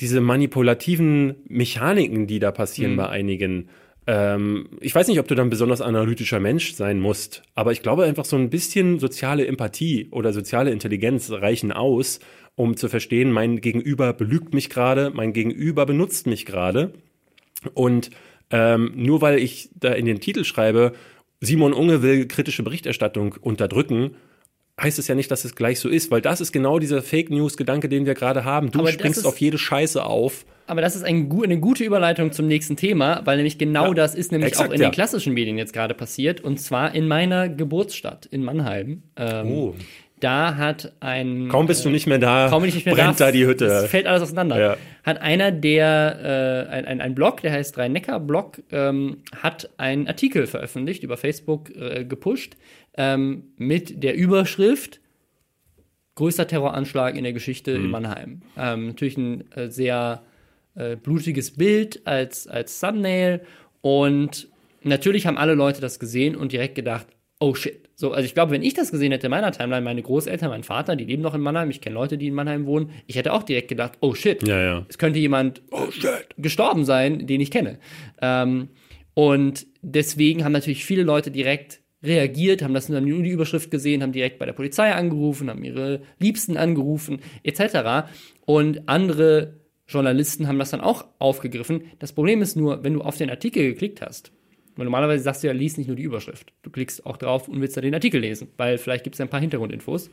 diese 0.00 0.20
manipulativen 0.20 1.36
Mechaniken, 1.48 2.26
die 2.26 2.38
da 2.38 2.50
passieren 2.52 2.92
mhm. 2.92 2.96
bei 2.96 3.08
einigen, 3.08 3.68
ähm, 4.06 4.68
ich 4.80 4.94
weiß 4.94 5.08
nicht, 5.08 5.18
ob 5.18 5.26
du 5.26 5.34
dann 5.34 5.50
besonders 5.50 5.80
analytischer 5.80 6.38
Mensch 6.38 6.74
sein 6.74 7.00
musst, 7.00 7.42
aber 7.54 7.72
ich 7.72 7.82
glaube 7.82 8.04
einfach 8.04 8.24
so 8.24 8.36
ein 8.36 8.50
bisschen 8.50 8.98
soziale 8.98 9.46
Empathie 9.46 10.08
oder 10.10 10.32
soziale 10.32 10.70
Intelligenz 10.70 11.30
reichen 11.30 11.72
aus, 11.72 12.20
um 12.54 12.76
zu 12.76 12.88
verstehen, 12.88 13.32
mein 13.32 13.60
Gegenüber 13.60 14.12
belügt 14.12 14.54
mich 14.54 14.70
gerade, 14.70 15.10
mein 15.14 15.32
Gegenüber 15.32 15.86
benutzt 15.86 16.26
mich 16.26 16.46
gerade. 16.46 16.92
Und 17.74 18.10
ähm, 18.50 18.92
nur 18.94 19.20
weil 19.20 19.38
ich 19.38 19.70
da 19.74 19.92
in 19.92 20.06
den 20.06 20.20
Titel 20.20 20.44
schreibe, 20.44 20.92
Simon 21.40 21.74
Unge 21.74 22.02
will 22.02 22.26
kritische 22.26 22.62
Berichterstattung 22.62 23.34
unterdrücken, 23.40 24.16
heißt 24.80 24.98
es 24.98 25.08
ja 25.08 25.14
nicht, 25.14 25.30
dass 25.30 25.44
es 25.44 25.54
gleich 25.54 25.80
so 25.80 25.88
ist, 25.88 26.10
weil 26.10 26.20
das 26.20 26.40
ist 26.40 26.52
genau 26.52 26.78
dieser 26.78 27.02
Fake 27.02 27.30
News-Gedanke, 27.30 27.88
den 27.88 28.04
wir 28.04 28.14
gerade 28.14 28.44
haben. 28.44 28.70
Du 28.70 28.80
aber 28.80 28.92
springst 28.92 29.20
ist, 29.20 29.24
auf 29.24 29.38
jede 29.38 29.56
Scheiße 29.56 30.04
auf. 30.04 30.44
Aber 30.66 30.80
das 30.80 30.96
ist 30.96 31.04
ein, 31.04 31.30
eine 31.42 31.60
gute 31.60 31.84
Überleitung 31.84 32.32
zum 32.32 32.46
nächsten 32.46 32.76
Thema, 32.76 33.22
weil 33.24 33.36
nämlich 33.36 33.56
genau 33.56 33.88
ja, 33.88 33.94
das 33.94 34.14
ist 34.14 34.32
nämlich 34.32 34.48
exakt, 34.48 34.70
auch 34.70 34.74
in 34.74 34.80
ja. 34.80 34.88
den 34.88 34.92
klassischen 34.92 35.32
Medien 35.32 35.56
jetzt 35.56 35.72
gerade 35.72 35.94
passiert 35.94 36.42
und 36.42 36.60
zwar 36.60 36.94
in 36.94 37.08
meiner 37.08 37.48
Geburtsstadt 37.48 38.26
in 38.26 38.44
Mannheim. 38.44 39.02
Ähm, 39.16 39.50
oh. 39.50 39.74
Da 40.18 40.56
hat 40.56 40.92
ein. 41.00 41.48
Kaum 41.50 41.66
bist 41.66 41.84
du 41.84 41.90
nicht 41.90 42.06
mehr 42.06 42.18
da, 42.18 42.48
kaum 42.48 42.62
bin 42.62 42.70
ich 42.70 42.74
nicht 42.74 42.86
mehr 42.86 42.94
brennt 42.94 43.20
da, 43.20 43.26
da 43.26 43.32
die 43.32 43.46
Hütte. 43.46 43.66
Es 43.66 43.90
fällt 43.90 44.06
alles 44.06 44.22
auseinander. 44.22 44.58
Ja. 44.58 44.76
Hat 45.04 45.20
einer 45.20 45.52
der, 45.52 46.66
äh, 46.70 46.72
ein, 46.72 46.86
ein, 46.86 47.00
ein 47.02 47.14
Blog, 47.14 47.42
der 47.42 47.52
heißt 47.52 47.76
Drei 47.76 47.88
Neckar 47.88 48.18
Blog, 48.18 48.62
ähm, 48.72 49.18
hat 49.42 49.68
einen 49.76 50.08
Artikel 50.08 50.46
veröffentlicht, 50.46 51.02
über 51.02 51.18
Facebook 51.18 51.70
äh, 51.76 52.06
gepusht, 52.06 52.56
ähm, 52.96 53.44
mit 53.56 54.02
der 54.02 54.16
Überschrift 54.16 55.00
größter 56.16 56.46
Terroranschlag 56.46 57.14
in 57.16 57.24
der 57.24 57.32
Geschichte 57.32 57.78
mhm. 57.78 57.84
in 57.84 57.90
Mannheim. 57.90 58.42
Ähm, 58.58 58.88
natürlich 58.88 59.16
ein 59.16 59.50
äh, 59.52 59.68
sehr 59.70 60.22
äh, 60.74 60.96
blutiges 60.96 61.52
Bild 61.52 62.06
als, 62.06 62.46
als 62.48 62.80
Thumbnail 62.80 63.42
und 63.82 64.48
natürlich 64.82 65.26
haben 65.26 65.38
alle 65.38 65.54
Leute 65.54 65.80
das 65.80 65.98
gesehen 65.98 66.34
und 66.34 66.52
direkt 66.52 66.74
gedacht, 66.74 67.06
oh 67.38 67.54
shit. 67.54 67.86
So, 67.94 68.12
also 68.12 68.26
ich 68.26 68.34
glaube, 68.34 68.52
wenn 68.52 68.62
ich 68.62 68.74
das 68.74 68.90
gesehen 68.90 69.12
hätte 69.12 69.26
in 69.26 69.30
meiner 69.30 69.52
Timeline, 69.52 69.82
meine 69.82 70.02
Großeltern, 70.02 70.50
mein 70.50 70.64
Vater, 70.64 70.96
die 70.96 71.04
leben 71.04 71.22
noch 71.22 71.34
in 71.34 71.40
Mannheim, 71.40 71.70
ich 71.70 71.80
kenne 71.80 71.94
Leute, 71.94 72.18
die 72.18 72.26
in 72.26 72.34
Mannheim 72.34 72.66
wohnen, 72.66 72.90
ich 73.06 73.16
hätte 73.16 73.32
auch 73.32 73.42
direkt 73.42 73.68
gedacht, 73.68 73.92
oh 74.00 74.14
shit. 74.14 74.46
Ja, 74.46 74.60
ja. 74.60 74.86
Es 74.88 74.98
könnte 74.98 75.18
jemand 75.18 75.62
oh, 75.70 75.86
gestorben 76.36 76.84
sein, 76.84 77.26
den 77.26 77.40
ich 77.40 77.50
kenne. 77.50 77.78
Ähm, 78.20 78.68
und 79.14 79.66
deswegen 79.80 80.44
haben 80.44 80.52
natürlich 80.52 80.84
viele 80.84 81.04
Leute 81.04 81.30
direkt 81.30 81.80
reagiert, 82.06 82.62
haben 82.62 82.74
das 82.74 82.88
in 82.88 83.06
die 83.06 83.30
Überschrift 83.30 83.70
gesehen, 83.70 84.02
haben 84.02 84.12
direkt 84.12 84.38
bei 84.38 84.46
der 84.46 84.52
Polizei 84.52 84.92
angerufen, 84.92 85.50
haben 85.50 85.64
ihre 85.64 86.00
Liebsten 86.18 86.56
angerufen, 86.56 87.20
etc. 87.42 88.08
Und 88.44 88.88
andere 88.88 89.54
Journalisten 89.88 90.48
haben 90.48 90.58
das 90.58 90.70
dann 90.70 90.80
auch 90.80 91.06
aufgegriffen. 91.18 91.82
Das 91.98 92.12
Problem 92.12 92.42
ist 92.42 92.56
nur, 92.56 92.82
wenn 92.84 92.94
du 92.94 93.02
auf 93.02 93.16
den 93.16 93.30
Artikel 93.30 93.64
geklickt 93.64 94.00
hast, 94.00 94.32
weil 94.76 94.84
normalerweise 94.84 95.22
sagst 95.22 95.42
du 95.42 95.46
ja, 95.46 95.52
lies 95.52 95.78
nicht 95.78 95.86
nur 95.86 95.96
die 95.96 96.02
Überschrift. 96.02 96.52
Du 96.62 96.70
klickst 96.70 97.06
auch 97.06 97.16
drauf 97.16 97.48
und 97.48 97.60
willst 97.60 97.76
dann 97.76 97.84
den 97.84 97.94
Artikel 97.94 98.20
lesen, 98.20 98.48
weil 98.56 98.78
vielleicht 98.78 99.04
gibt 99.04 99.14
es 99.14 99.20
ein 99.20 99.28
paar 99.28 99.40
Hintergrundinfos. 99.40 100.10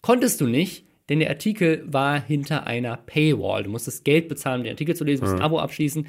Konntest 0.00 0.40
du 0.40 0.46
nicht, 0.46 0.84
denn 1.08 1.20
der 1.20 1.30
Artikel 1.30 1.84
war 1.86 2.20
hinter 2.20 2.66
einer 2.66 2.96
Paywall. 2.96 3.64
Du 3.64 3.70
musstest 3.70 4.04
Geld 4.04 4.28
bezahlen, 4.28 4.60
um 4.60 4.64
den 4.64 4.72
Artikel 4.72 4.96
zu 4.96 5.04
lesen, 5.04 5.22
musst 5.22 5.36
ein 5.36 5.42
Abo 5.42 5.58
abschließen. 5.58 6.06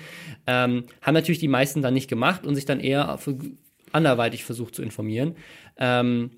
Ähm, 0.48 0.86
haben 1.02 1.14
natürlich 1.14 1.40
die 1.40 1.48
meisten 1.48 1.82
dann 1.82 1.94
nicht 1.94 2.10
gemacht 2.10 2.46
und 2.46 2.56
sich 2.56 2.66
dann 2.66 2.80
eher 2.80 3.18
für 3.18 3.38
anderweitig 3.94 4.44
versucht 4.44 4.76
zu 4.76 4.82
informieren. 4.82 5.36
Ähm, 5.78 6.32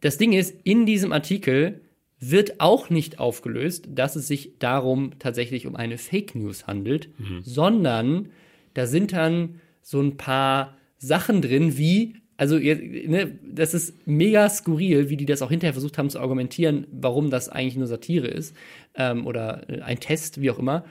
das 0.00 0.18
Ding 0.18 0.32
ist, 0.32 0.54
in 0.64 0.86
diesem 0.86 1.12
Artikel 1.12 1.82
wird 2.20 2.60
auch 2.60 2.90
nicht 2.90 3.18
aufgelöst, 3.18 3.88
dass 3.88 4.14
es 4.14 4.28
sich 4.28 4.58
darum 4.58 5.18
tatsächlich 5.18 5.66
um 5.66 5.74
eine 5.74 5.98
Fake 5.98 6.34
News 6.34 6.66
handelt, 6.66 7.08
mhm. 7.18 7.40
sondern 7.42 8.28
da 8.74 8.86
sind 8.86 9.12
dann 9.12 9.60
so 9.82 10.00
ein 10.00 10.16
paar 10.16 10.76
Sachen 10.98 11.40
drin, 11.40 11.78
wie, 11.78 12.16
also 12.36 12.58
ne, 12.58 13.38
das 13.42 13.72
ist 13.72 14.06
mega 14.06 14.48
skurril, 14.50 15.08
wie 15.08 15.16
die 15.16 15.24
das 15.24 15.40
auch 15.40 15.50
hinterher 15.50 15.72
versucht 15.72 15.96
haben 15.96 16.10
zu 16.10 16.20
argumentieren, 16.20 16.86
warum 16.92 17.30
das 17.30 17.48
eigentlich 17.48 17.76
nur 17.76 17.86
Satire 17.86 18.28
ist 18.28 18.54
ähm, 18.94 19.26
oder 19.26 19.62
ein 19.82 19.98
Test, 19.98 20.42
wie 20.42 20.50
auch 20.50 20.58
immer. 20.58 20.84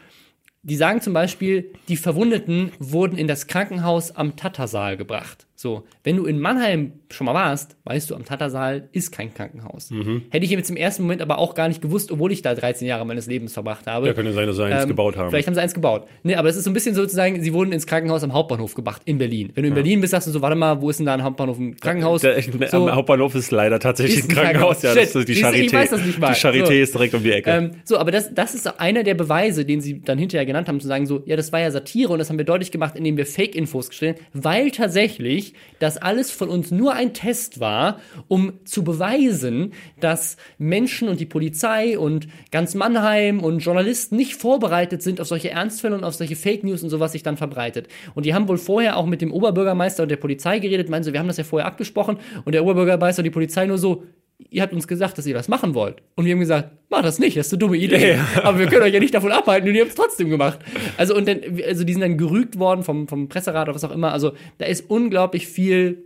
Die 0.64 0.76
sagen 0.76 1.00
zum 1.00 1.14
Beispiel, 1.14 1.72
die 1.88 1.96
Verwundeten 1.96 2.72
wurden 2.80 3.18
in 3.18 3.28
das 3.28 3.48
Krankenhaus 3.48 4.12
am 4.12 4.36
Tattersaal 4.36 4.98
gebracht. 4.98 5.46
So, 5.62 5.84
wenn 6.06 6.16
du 6.16 6.24
in 6.24 6.40
Mannheim 6.40 6.94
schon 7.12 7.26
mal 7.26 7.34
warst, 7.34 7.76
weißt 7.84 8.10
du, 8.10 8.16
am 8.16 8.24
Tattersaal 8.24 8.88
ist 8.94 9.12
kein 9.12 9.34
Krankenhaus. 9.34 9.92
Mhm. 9.92 10.22
Hätte 10.30 10.46
ich 10.46 10.52
jetzt 10.52 10.70
im 10.70 10.78
ersten 10.78 11.04
Moment 11.04 11.22
aber 11.22 11.38
auch 11.38 11.54
gar 11.54 11.68
nicht 11.68 11.82
gewusst, 11.82 12.14
obwohl 12.14 12.32
ich 12.32 12.42
da 12.42 12.56
13 12.56 12.88
Jahre 12.88 13.06
meines 13.06 13.28
Lebens 13.28 13.52
verbracht 13.52 13.86
habe. 13.86 14.08
Ja, 14.08 14.14
könnte 14.14 14.32
sein, 14.32 14.48
dass 14.48 14.56
sie 14.56 14.64
eins 14.64 14.84
ähm, 14.84 14.88
gebaut 14.88 15.18
haben. 15.18 15.32
Vielleicht 15.32 15.48
haben 15.48 15.56
sie 15.56 15.62
eins 15.62 15.74
gebaut. 15.74 16.08
Nee, 16.24 16.36
aber 16.36 16.48
es 16.48 16.56
ist 16.56 16.64
so 16.64 16.70
ein 16.70 16.74
bisschen 16.74 16.96
sozusagen, 16.96 17.42
sie 17.44 17.52
wurden 17.52 17.74
ins 17.74 17.86
Krankenhaus 17.88 18.24
am 18.24 18.32
Hauptbahnhof 18.32 18.74
gebracht, 18.74 19.02
in 19.04 19.18
Berlin. 19.18 19.52
Wenn 19.54 19.64
du 19.64 19.68
in 19.68 19.74
ja. 19.74 19.82
Berlin 19.82 20.00
bist, 20.00 20.12
sagst 20.12 20.30
du 20.30 20.32
so, 20.32 20.42
warte 20.42 20.56
mal, 20.56 20.82
wo 20.82 20.90
ist 20.90 21.00
denn 21.00 21.08
da 21.08 21.16
ein 21.16 21.24
Hauptbahnhof, 21.24 21.60
ein 21.60 21.76
Krankenhaus? 21.76 22.22
Der, 22.22 22.40
der, 22.40 22.70
so, 22.70 22.88
am 22.88 22.96
Hauptbahnhof 22.96 23.36
ist 23.36 23.52
leider 23.52 23.82
tatsächlich 23.82 24.24
ein 24.24 24.30
Krankenhaus. 24.30 24.82
Ja, 24.82 24.96
das 24.96 25.14
ist 25.14 25.28
die 25.28 25.36
Charité. 25.36 25.56
Ich 25.56 25.74
weiß 25.74 25.90
das 25.90 26.06
nicht 26.06 26.20
mal. 26.20 26.32
Die 26.32 26.40
Charité 26.40 26.68
so. 26.68 26.72
ist 26.72 26.94
direkt 26.94 27.14
um 27.16 27.24
die 27.24 27.34
Ecke. 27.34 27.50
Ähm, 27.50 27.72
so, 27.84 27.98
aber 27.98 28.12
das, 28.12 28.34
das 28.34 28.56
ist 28.56 28.80
einer 28.80 29.04
der 29.04 29.16
Beweise, 29.16 29.66
den 29.66 29.82
sie 29.82 30.00
dann 30.00 30.18
hinterher 30.18 30.46
genannt 30.46 30.70
haben, 30.70 30.80
zu 30.80 30.88
sagen 30.88 31.06
so, 31.06 31.22
ja, 31.26 31.36
das 31.36 31.52
war 31.52 31.60
ja 31.60 31.70
Satire 31.70 32.14
und 32.14 32.20
das 32.20 32.30
haben 32.30 32.38
wir 32.38 32.46
deutlich 32.46 32.72
gemacht, 32.72 32.96
indem 32.96 33.18
wir 33.18 33.26
Fake-Infos 33.26 33.90
gestellt 33.90 34.22
weil 34.34 34.72
tatsächlich 34.72 35.49
das 35.80 35.98
alles 35.98 36.32
von 36.32 36.50
uns 36.50 36.72
nur 36.72 36.94
ein 36.94 37.14
Test 37.14 37.60
war, 37.60 38.00
um 38.28 38.54
zu 38.66 38.84
beweisen, 38.84 39.74
dass 40.00 40.38
Menschen 40.58 41.10
und 41.10 41.20
die 41.20 41.26
Polizei 41.26 41.98
und 41.98 42.28
ganz 42.52 42.76
Mannheim 42.76 43.40
und 43.40 43.60
Journalisten 43.60 44.16
nicht 44.16 44.36
vorbereitet 44.36 45.02
sind 45.02 45.22
auf 45.22 45.28
solche 45.28 45.52
Ernstfälle 45.52 45.96
und 45.96 46.04
auf 46.04 46.16
solche 46.16 46.36
Fake 46.36 46.64
News 46.64 46.84
und 46.84 46.90
sowas 46.90 47.12
sich 47.12 47.24
dann 47.24 47.38
verbreitet. 47.38 47.88
Und 48.16 48.26
die 48.26 48.34
haben 48.34 48.48
wohl 48.48 48.58
vorher 48.58 48.98
auch 48.98 49.06
mit 49.06 49.22
dem 49.22 49.32
Oberbürgermeister 49.32 50.04
und 50.04 50.10
der 50.10 50.18
Polizei 50.18 50.60
geredet, 50.60 50.90
meinen 50.90 51.04
so, 51.04 51.14
wir 51.14 51.20
haben 51.20 51.28
das 51.28 51.38
ja 51.38 51.44
vorher 51.44 51.68
abgesprochen 51.68 52.18
und 52.46 52.54
der 52.54 52.64
Oberbürgermeister 52.64 53.22
und 53.22 53.26
die 53.26 53.32
Polizei 53.32 53.66
nur 53.66 53.78
so, 53.78 54.04
ihr 54.50 54.62
habt 54.62 54.74
uns 54.74 54.88
gesagt, 54.88 55.18
dass 55.18 55.26
ihr 55.26 55.34
das 55.34 55.48
machen 55.48 55.76
wollt. 55.76 56.02
Und 56.16 56.26
wir 56.26 56.34
haben 56.34 56.40
gesagt, 56.40 56.72
mach 56.90 57.02
das 57.02 57.20
nicht, 57.20 57.38
das 57.38 57.48
ist 57.48 57.54
eine 57.54 57.60
dumme 57.60 57.78
Idee. 57.78 58.14
Ja. 58.14 58.28
Aber 58.44 58.60
wir 58.60 58.68
können 58.68 58.84
euch 58.84 58.94
ja 58.94 59.00
nicht 59.00 59.14
davon 59.14 59.32
abhalten 59.32 59.68
und 59.70 59.76
ihr 59.76 59.82
habt 59.82 59.92
es 59.92 59.96
trotzdem 59.96 60.30
gemacht. 60.30 60.60
Also, 60.98 61.16
und 61.16 61.28
dann, 61.28 61.42
also 61.68 61.84
die 61.84 61.94
sind 61.94 62.02
dann 62.02 62.18
gerügt 62.18 62.58
worden 62.58 62.84
vom, 62.84 63.08
vom 63.08 63.28
Presserat 63.28 63.68
oder 63.68 63.76
was 63.76 63.84
auch 63.84 63.92
immer. 63.92 64.14
Also, 64.14 64.34
da 64.58 64.66
ist 64.66 64.90
unglaublich 64.90 65.48
viel 65.48 66.04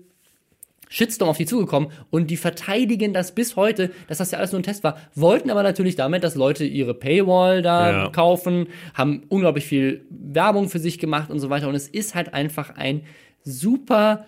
Shitstorm 0.90 1.30
auf 1.30 1.38
die 1.38 1.48
zugekommen 1.48 1.90
und 2.12 2.30
die 2.30 2.38
verteidigen 2.38 3.14
das 3.14 3.34
bis 3.34 3.56
heute, 3.56 3.90
dass 4.08 4.20
das 4.20 4.30
ja 4.30 4.38
alles 4.38 4.52
nur 4.52 4.60
ein 4.60 4.64
Test 4.64 4.84
war, 4.84 4.98
wollten 5.16 5.50
aber 5.50 5.64
natürlich 5.64 5.96
damit, 5.96 6.24
dass 6.24 6.36
Leute 6.36 6.66
ihre 6.66 6.94
Paywall 6.94 7.64
da 7.64 7.92
ja. 7.92 8.10
kaufen, 8.10 8.68
haben 8.94 9.24
unglaublich 9.28 9.66
viel 9.66 10.06
Werbung 10.12 10.70
für 10.70 10.78
sich 10.78 11.00
gemacht 11.00 11.32
und 11.32 11.40
so 11.40 11.50
weiter 11.50 11.68
und 11.68 11.74
es 11.74 11.88
ist 11.88 12.14
halt 12.14 12.36
einfach 12.36 12.76
ein 12.76 13.02
super 13.44 14.26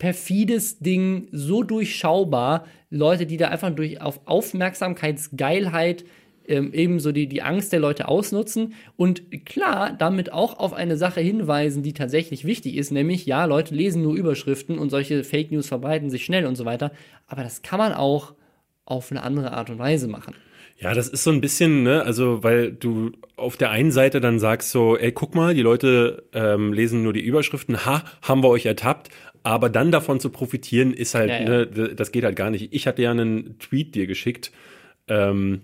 perfides 0.00 0.78
Ding, 0.80 1.28
so 1.30 1.62
durchschaubar, 1.62 2.66
Leute, 2.88 3.26
die 3.26 3.36
da 3.36 3.48
einfach 3.48 3.70
durch 3.70 4.00
auf 4.00 4.20
Aufmerksamkeitsgeilheit 4.24 6.04
ähm, 6.48 6.72
ebenso 6.72 7.12
die, 7.12 7.28
die 7.28 7.42
Angst 7.42 7.72
der 7.72 7.80
Leute 7.80 8.08
ausnutzen 8.08 8.74
und 8.96 9.44
klar 9.44 9.94
damit 9.96 10.32
auch 10.32 10.58
auf 10.58 10.72
eine 10.72 10.96
Sache 10.96 11.20
hinweisen, 11.20 11.82
die 11.82 11.92
tatsächlich 11.92 12.44
wichtig 12.44 12.76
ist, 12.76 12.90
nämlich 12.90 13.26
ja, 13.26 13.44
Leute 13.44 13.74
lesen 13.74 14.02
nur 14.02 14.14
Überschriften 14.14 14.78
und 14.78 14.88
solche 14.90 15.22
Fake 15.22 15.52
News 15.52 15.68
verbreiten 15.68 16.10
sich 16.10 16.24
schnell 16.24 16.46
und 16.46 16.56
so 16.56 16.64
weiter, 16.64 16.92
aber 17.28 17.42
das 17.42 17.60
kann 17.60 17.78
man 17.78 17.92
auch 17.92 18.34
auf 18.86 19.12
eine 19.12 19.22
andere 19.22 19.52
Art 19.52 19.68
und 19.68 19.78
Weise 19.78 20.08
machen. 20.08 20.34
Ja, 20.78 20.94
das 20.94 21.08
ist 21.08 21.24
so 21.24 21.30
ein 21.30 21.42
bisschen, 21.42 21.82
ne, 21.82 22.02
also 22.04 22.42
weil 22.42 22.72
du 22.72 23.12
auf 23.36 23.58
der 23.58 23.70
einen 23.70 23.92
Seite 23.92 24.18
dann 24.18 24.38
sagst 24.38 24.70
so, 24.70 24.96
ey, 24.96 25.12
guck 25.12 25.34
mal, 25.34 25.52
die 25.54 25.60
Leute 25.60 26.24
ähm, 26.32 26.72
lesen 26.72 27.02
nur 27.02 27.12
die 27.12 27.20
Überschriften, 27.20 27.84
ha, 27.84 28.02
haben 28.22 28.42
wir 28.42 28.48
euch 28.48 28.64
ertappt, 28.64 29.10
aber 29.42 29.68
dann 29.70 29.90
davon 29.90 30.20
zu 30.20 30.30
profitieren 30.30 30.92
ist 30.92 31.14
halt, 31.14 31.30
ja, 31.30 31.40
ja. 31.40 31.66
Ne, 31.66 31.94
das 31.94 32.12
geht 32.12 32.24
halt 32.24 32.36
gar 32.36 32.50
nicht. 32.50 32.72
Ich 32.72 32.86
hatte 32.86 33.02
ja 33.02 33.10
einen 33.10 33.58
Tweet 33.58 33.94
dir 33.94 34.06
geschickt, 34.06 34.52
ähm, 35.08 35.62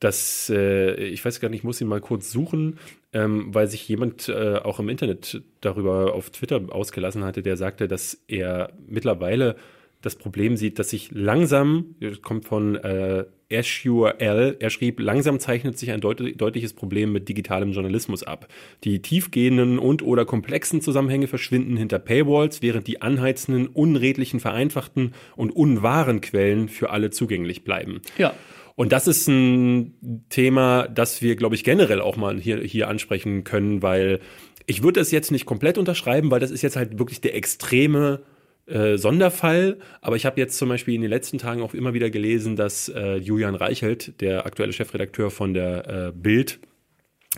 dass 0.00 0.50
äh, 0.50 0.94
ich 0.94 1.24
weiß 1.24 1.40
gar 1.40 1.48
nicht, 1.48 1.60
ich 1.60 1.64
muss 1.64 1.80
ihn 1.80 1.88
mal 1.88 2.00
kurz 2.00 2.30
suchen, 2.30 2.78
ähm, 3.12 3.52
weil 3.52 3.66
sich 3.68 3.88
jemand 3.88 4.28
äh, 4.28 4.56
auch 4.56 4.78
im 4.78 4.88
Internet 4.88 5.42
darüber 5.60 6.14
auf 6.14 6.30
Twitter 6.30 6.60
ausgelassen 6.70 7.24
hatte, 7.24 7.42
der 7.42 7.56
sagte, 7.56 7.88
dass 7.88 8.22
er 8.28 8.72
mittlerweile 8.86 9.56
das 10.00 10.14
Problem 10.14 10.56
sieht, 10.56 10.78
dass 10.78 10.90
sich 10.90 11.10
langsam, 11.12 11.96
das 12.00 12.22
kommt 12.22 12.44
von 12.44 12.76
äh, 12.76 13.24
Ashur 13.50 14.20
L., 14.20 14.56
er 14.60 14.70
schrieb, 14.70 15.00
langsam 15.00 15.40
zeichnet 15.40 15.78
sich 15.78 15.90
ein 15.90 16.00
deut 16.00 16.20
deutliches 16.40 16.74
Problem 16.74 17.12
mit 17.12 17.28
digitalem 17.28 17.72
Journalismus 17.72 18.22
ab. 18.22 18.46
Die 18.84 19.00
tiefgehenden 19.00 19.78
und 19.78 20.02
oder 20.02 20.24
komplexen 20.24 20.80
Zusammenhänge 20.82 21.26
verschwinden 21.26 21.76
hinter 21.76 21.98
Paywalls, 21.98 22.62
während 22.62 22.86
die 22.86 23.02
anheizenden, 23.02 23.66
unredlichen, 23.66 24.38
vereinfachten 24.38 25.14
und 25.34 25.50
unwahren 25.50 26.20
Quellen 26.20 26.68
für 26.68 26.90
alle 26.90 27.10
zugänglich 27.10 27.64
bleiben. 27.64 28.00
Ja. 28.18 28.34
Und 28.76 28.92
das 28.92 29.08
ist 29.08 29.26
ein 29.26 30.24
Thema, 30.28 30.86
das 30.86 31.20
wir, 31.22 31.34
glaube 31.34 31.56
ich, 31.56 31.64
generell 31.64 32.00
auch 32.00 32.16
mal 32.16 32.38
hier, 32.38 32.58
hier 32.58 32.88
ansprechen 32.88 33.42
können, 33.42 33.82
weil 33.82 34.20
ich 34.66 34.84
würde 34.84 35.00
das 35.00 35.10
jetzt 35.10 35.32
nicht 35.32 35.46
komplett 35.46 35.78
unterschreiben, 35.78 36.30
weil 36.30 36.38
das 36.38 36.52
ist 36.52 36.62
jetzt 36.62 36.76
halt 36.76 36.98
wirklich 36.98 37.20
der 37.20 37.34
extreme 37.34 38.20
äh, 38.68 38.96
Sonderfall. 38.98 39.78
Aber 40.00 40.16
ich 40.16 40.26
habe 40.26 40.40
jetzt 40.40 40.58
zum 40.58 40.68
Beispiel 40.68 40.94
in 40.94 41.02
den 41.02 41.10
letzten 41.10 41.38
Tagen 41.38 41.62
auch 41.62 41.74
immer 41.74 41.94
wieder 41.94 42.10
gelesen, 42.10 42.56
dass 42.56 42.88
äh, 42.88 43.16
Julian 43.16 43.54
Reichelt, 43.54 44.20
der 44.20 44.46
aktuelle 44.46 44.72
Chefredakteur 44.72 45.30
von 45.30 45.54
der 45.54 45.88
äh, 45.88 46.12
Bild, 46.12 46.60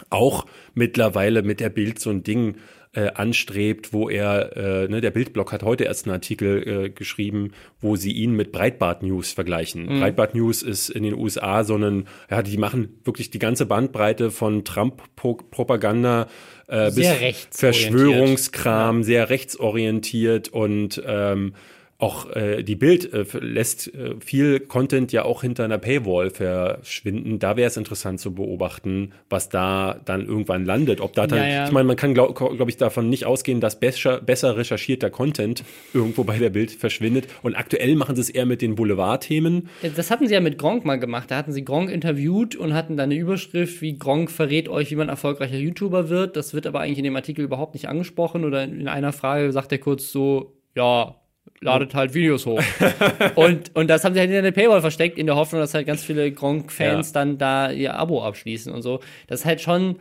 auch 0.09 0.47
mittlerweile 0.75 1.43
mit 1.43 1.61
der 1.61 1.69
Bild 1.69 1.99
so 1.99 2.11
ein 2.11 2.23
Ding 2.23 2.57
äh, 2.93 3.09
anstrebt, 3.13 3.93
wo 3.93 4.09
er, 4.09 4.57
äh, 4.57 4.89
ne, 4.89 5.01
der 5.01 5.11
Bildblock 5.11 5.53
hat 5.53 5.63
heute 5.63 5.85
erst 5.85 6.07
einen 6.07 6.15
Artikel 6.15 6.67
äh, 6.67 6.91
geschrieben, 6.91 7.53
wo 7.81 7.95
sie 7.95 8.13
ihn 8.13 8.35
mit 8.35 8.51
Breitbart 8.51 9.03
News 9.03 9.33
vergleichen. 9.33 9.87
Mhm. 9.87 10.01
Breitbart 10.01 10.35
News 10.35 10.63
ist 10.63 10.89
in 10.89 11.05
den 11.05 11.15
USA 11.15 11.63
so 11.63 11.77
ein, 11.77 12.09
ja, 12.31 12.43
die 12.43 12.57
machen 12.57 13.01
wirklich 13.05 13.31
die 13.31 13.39
ganze 13.39 13.67
Bandbreite 13.67 14.33
von 14.33 14.65
Trump-Propaganda 14.65 16.27
äh, 16.67 16.91
bis 16.91 17.09
Verschwörungskram, 17.51 18.99
ja. 18.99 19.05
sehr 19.05 19.31
rechtsorientiert 19.31 20.49
und 20.49 21.01
ähm, 21.07 21.55
auch 22.01 22.35
äh, 22.35 22.63
die 22.63 22.77
Bild 22.77 23.13
äh, 23.13 23.25
lässt 23.41 23.95
äh, 23.95 24.15
viel 24.21 24.61
Content 24.61 25.13
ja 25.13 25.25
auch 25.25 25.43
hinter 25.43 25.65
einer 25.65 25.79
Paywall 25.79 26.31
verschwinden. 26.31 27.39
Da 27.39 27.57
wäre 27.57 27.69
es 27.69 27.77
interessant 27.77 28.21
zu 28.21 28.35
beobachten, 28.35 29.13
was 29.29 29.51
da 29.51 30.01
dann 30.07 30.27
irgendwann 30.27 30.65
landet. 30.65 31.01
Ob 31.01 31.13
da 31.13 31.27
dann, 31.27 31.39
ja, 31.39 31.47
ja. 31.47 31.67
ich 31.67 31.73
meine, 31.73 31.87
man 31.87 31.97
kann, 31.97 32.15
glaube 32.15 32.33
glaub 32.33 32.69
ich, 32.69 32.79
davon 32.79 33.11
nicht 33.11 33.27
ausgehen, 33.27 33.61
dass 33.61 33.79
besser, 33.79 34.21
besser 34.21 34.57
recherchierter 34.57 35.11
Content 35.11 35.63
irgendwo 35.93 36.25
bei 36.25 36.39
der 36.39 36.51
Bild 36.51 36.71
verschwindet. 36.71 37.27
Und 37.43 37.55
aktuell 37.55 37.95
machen 37.97 38.17
sie 38.17 38.23
es 38.23 38.31
eher 38.31 38.47
mit 38.47 38.63
den 38.63 38.77
Boulevardthemen. 38.77 39.69
Das 39.95 40.11
hatten 40.11 40.27
sie 40.27 40.35
ja 40.35 40.41
mit 40.41 40.57
Gronk 40.57 40.87
mal 40.87 40.97
gemacht. 40.97 41.31
Da 41.31 41.37
hatten 41.37 41.53
sie 41.53 41.65
Gronk 41.65 41.91
interviewt 41.91 42.57
und 42.57 42.73
hatten 42.73 42.97
dann 42.97 43.11
eine 43.11 43.21
Überschrift, 43.21 43.83
wie 43.83 43.99
Gronk 43.99 44.31
verrät 44.31 44.71
euch, 44.71 44.91
wie 44.91 44.97
man 44.97 45.11
erfolgreicher 45.11 45.57
YouTuber 45.57 46.09
wird. 46.09 46.37
Das 46.37 46.55
wird 46.55 46.67
aber 46.67 46.81
eigentlich 46.81 46.99
in 46.99 47.05
dem 47.05 47.17
Artikel 47.17 47.45
überhaupt 47.45 47.75
nicht 47.75 47.89
angesprochen. 47.89 48.47
Oder 48.47 48.65
in 48.65 48.89
einer 48.89 49.13
Frage 49.13 49.53
sagt 49.53 49.71
er 49.73 49.79
kurz 49.79 50.11
so, 50.11 50.57
ja, 50.75 51.20
ladet 51.61 51.95
halt 51.95 52.15
Videos 52.15 52.47
hoch. 52.47 52.63
und, 53.35 53.75
und 53.75 53.89
das 53.89 54.05
haben 54.05 54.15
sie 54.15 54.21
halt 54.21 54.31
in 54.31 54.37
eine 54.37 54.53
Paywall 54.53 54.81
versteckt, 54.81 55.19
in 55.19 55.27
der 55.27 55.37
Hoffnung, 55.37 55.61
dass 55.61 55.75
halt 55.75 55.87
ganz 55.87 56.03
viele 56.03 56.33
Gronk-Fans 56.33 57.09
ja. 57.09 57.13
dann 57.13 57.39
da 57.39 57.71
ihr 57.71 57.95
Abo 57.95 58.25
abschließen 58.25 58.73
und 58.73 58.83
so. 58.83 59.01
Das 59.27 59.41
ist 59.41 59.47
halt 59.47 59.61
schon, 59.61 59.97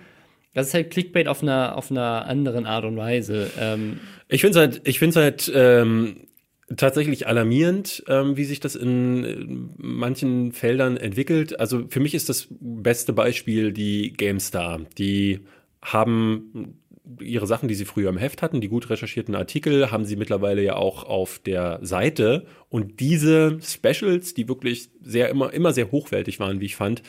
das 0.53 0.67
ist 0.67 0.73
halt 0.73 0.91
Clickbait 0.91 1.27
auf 1.27 1.41
einer, 1.41 1.77
auf 1.77 1.91
einer 1.91 2.25
anderen 2.25 2.65
Art 2.65 2.85
und 2.85 2.97
Weise. 2.97 3.51
Ähm, 3.59 3.99
ich 4.27 4.41
finde 4.41 4.51
es 4.51 4.57
halt, 4.57 4.87
ich 4.87 4.99
finde 4.99 5.21
halt, 5.21 5.51
ähm, 5.53 6.27
tatsächlich 6.75 7.27
alarmierend, 7.27 8.03
ähm, 8.07 8.37
wie 8.37 8.45
sich 8.45 8.59
das 8.59 8.75
in 8.75 9.71
manchen 9.77 10.51
Feldern 10.51 10.97
entwickelt. 10.97 11.59
Also 11.59 11.87
für 11.89 11.99
mich 11.99 12.13
ist 12.13 12.29
das 12.29 12.47
beste 12.59 13.13
Beispiel 13.13 13.73
die 13.73 14.13
GameStar. 14.13 14.81
Die 14.97 15.41
haben 15.81 16.78
ihre 17.19 17.47
Sachen, 17.47 17.67
die 17.67 17.75
sie 17.75 17.85
früher 17.85 18.09
im 18.09 18.17
Heft 18.17 18.41
hatten, 18.41 18.61
die 18.61 18.67
gut 18.67 18.89
recherchierten 18.89 19.35
Artikel, 19.35 19.91
haben 19.91 20.05
sie 20.05 20.15
mittlerweile 20.15 20.61
ja 20.61 20.75
auch 20.75 21.03
auf 21.03 21.39
der 21.39 21.79
Seite. 21.81 22.45
Und 22.69 22.99
diese 22.99 23.59
Specials, 23.61 24.33
die 24.33 24.47
wirklich 24.47 24.89
sehr 25.01 25.29
immer, 25.29 25.53
immer 25.53 25.73
sehr 25.73 25.91
hochwertig 25.91 26.39
waren, 26.39 26.59
wie 26.61 26.65
ich 26.65 26.75
fand, 26.75 27.01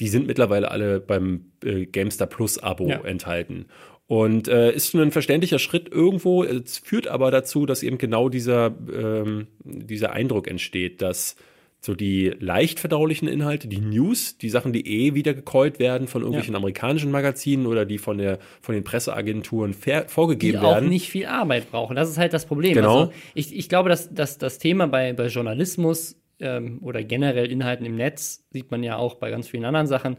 die 0.00 0.08
sind 0.08 0.26
mittlerweile 0.26 0.70
alle 0.70 1.00
beim 1.00 1.52
äh, 1.64 1.86
GameStar 1.86 2.26
Plus 2.26 2.58
Abo 2.58 2.88
ja. 2.88 3.04
enthalten. 3.04 3.66
Und 4.06 4.48
äh, 4.48 4.72
ist 4.72 4.94
ein 4.94 5.12
verständlicher 5.12 5.58
Schritt 5.58 5.88
irgendwo. 5.90 6.44
Es 6.44 6.78
führt 6.78 7.08
aber 7.08 7.30
dazu, 7.30 7.66
dass 7.66 7.82
eben 7.82 7.98
genau 7.98 8.28
dieser, 8.28 8.74
ähm, 8.92 9.46
dieser 9.64 10.12
Eindruck 10.12 10.48
entsteht, 10.48 11.00
dass 11.00 11.36
so 11.84 11.96
die 11.96 12.32
leicht 12.38 12.78
verdaulichen 12.78 13.26
Inhalte, 13.26 13.66
die 13.66 13.80
News, 13.80 14.38
die 14.38 14.48
Sachen, 14.48 14.72
die 14.72 14.86
eh 14.86 15.14
wieder 15.14 15.34
gecallt 15.34 15.80
werden 15.80 16.06
von 16.06 16.22
irgendwelchen 16.22 16.54
ja. 16.54 16.58
amerikanischen 16.58 17.10
Magazinen 17.10 17.66
oder 17.66 17.84
die 17.84 17.98
von 17.98 18.18
der 18.18 18.38
von 18.60 18.76
den 18.76 18.84
Presseagenturen 18.84 19.74
vorgegeben 19.74 20.58
die 20.58 20.62
werden. 20.62 20.80
Die 20.80 20.86
auch 20.86 20.88
nicht 20.88 21.08
viel 21.08 21.26
Arbeit 21.26 21.72
brauchen. 21.72 21.96
Das 21.96 22.08
ist 22.08 22.18
halt 22.18 22.32
das 22.32 22.46
Problem. 22.46 22.74
Genau. 22.74 23.00
Also 23.00 23.12
ich, 23.34 23.56
ich 23.56 23.68
glaube, 23.68 23.88
dass, 23.88 24.14
dass 24.14 24.38
das 24.38 24.58
Thema 24.58 24.86
bei, 24.86 25.12
bei 25.12 25.26
Journalismus 25.26 26.16
ähm, 26.38 26.78
oder 26.82 27.02
generell 27.02 27.50
Inhalten 27.50 27.84
im 27.84 27.96
Netz, 27.96 28.44
sieht 28.50 28.70
man 28.70 28.84
ja 28.84 28.96
auch 28.96 29.16
bei 29.16 29.30
ganz 29.30 29.48
vielen 29.48 29.64
anderen 29.64 29.88
Sachen, 29.88 30.18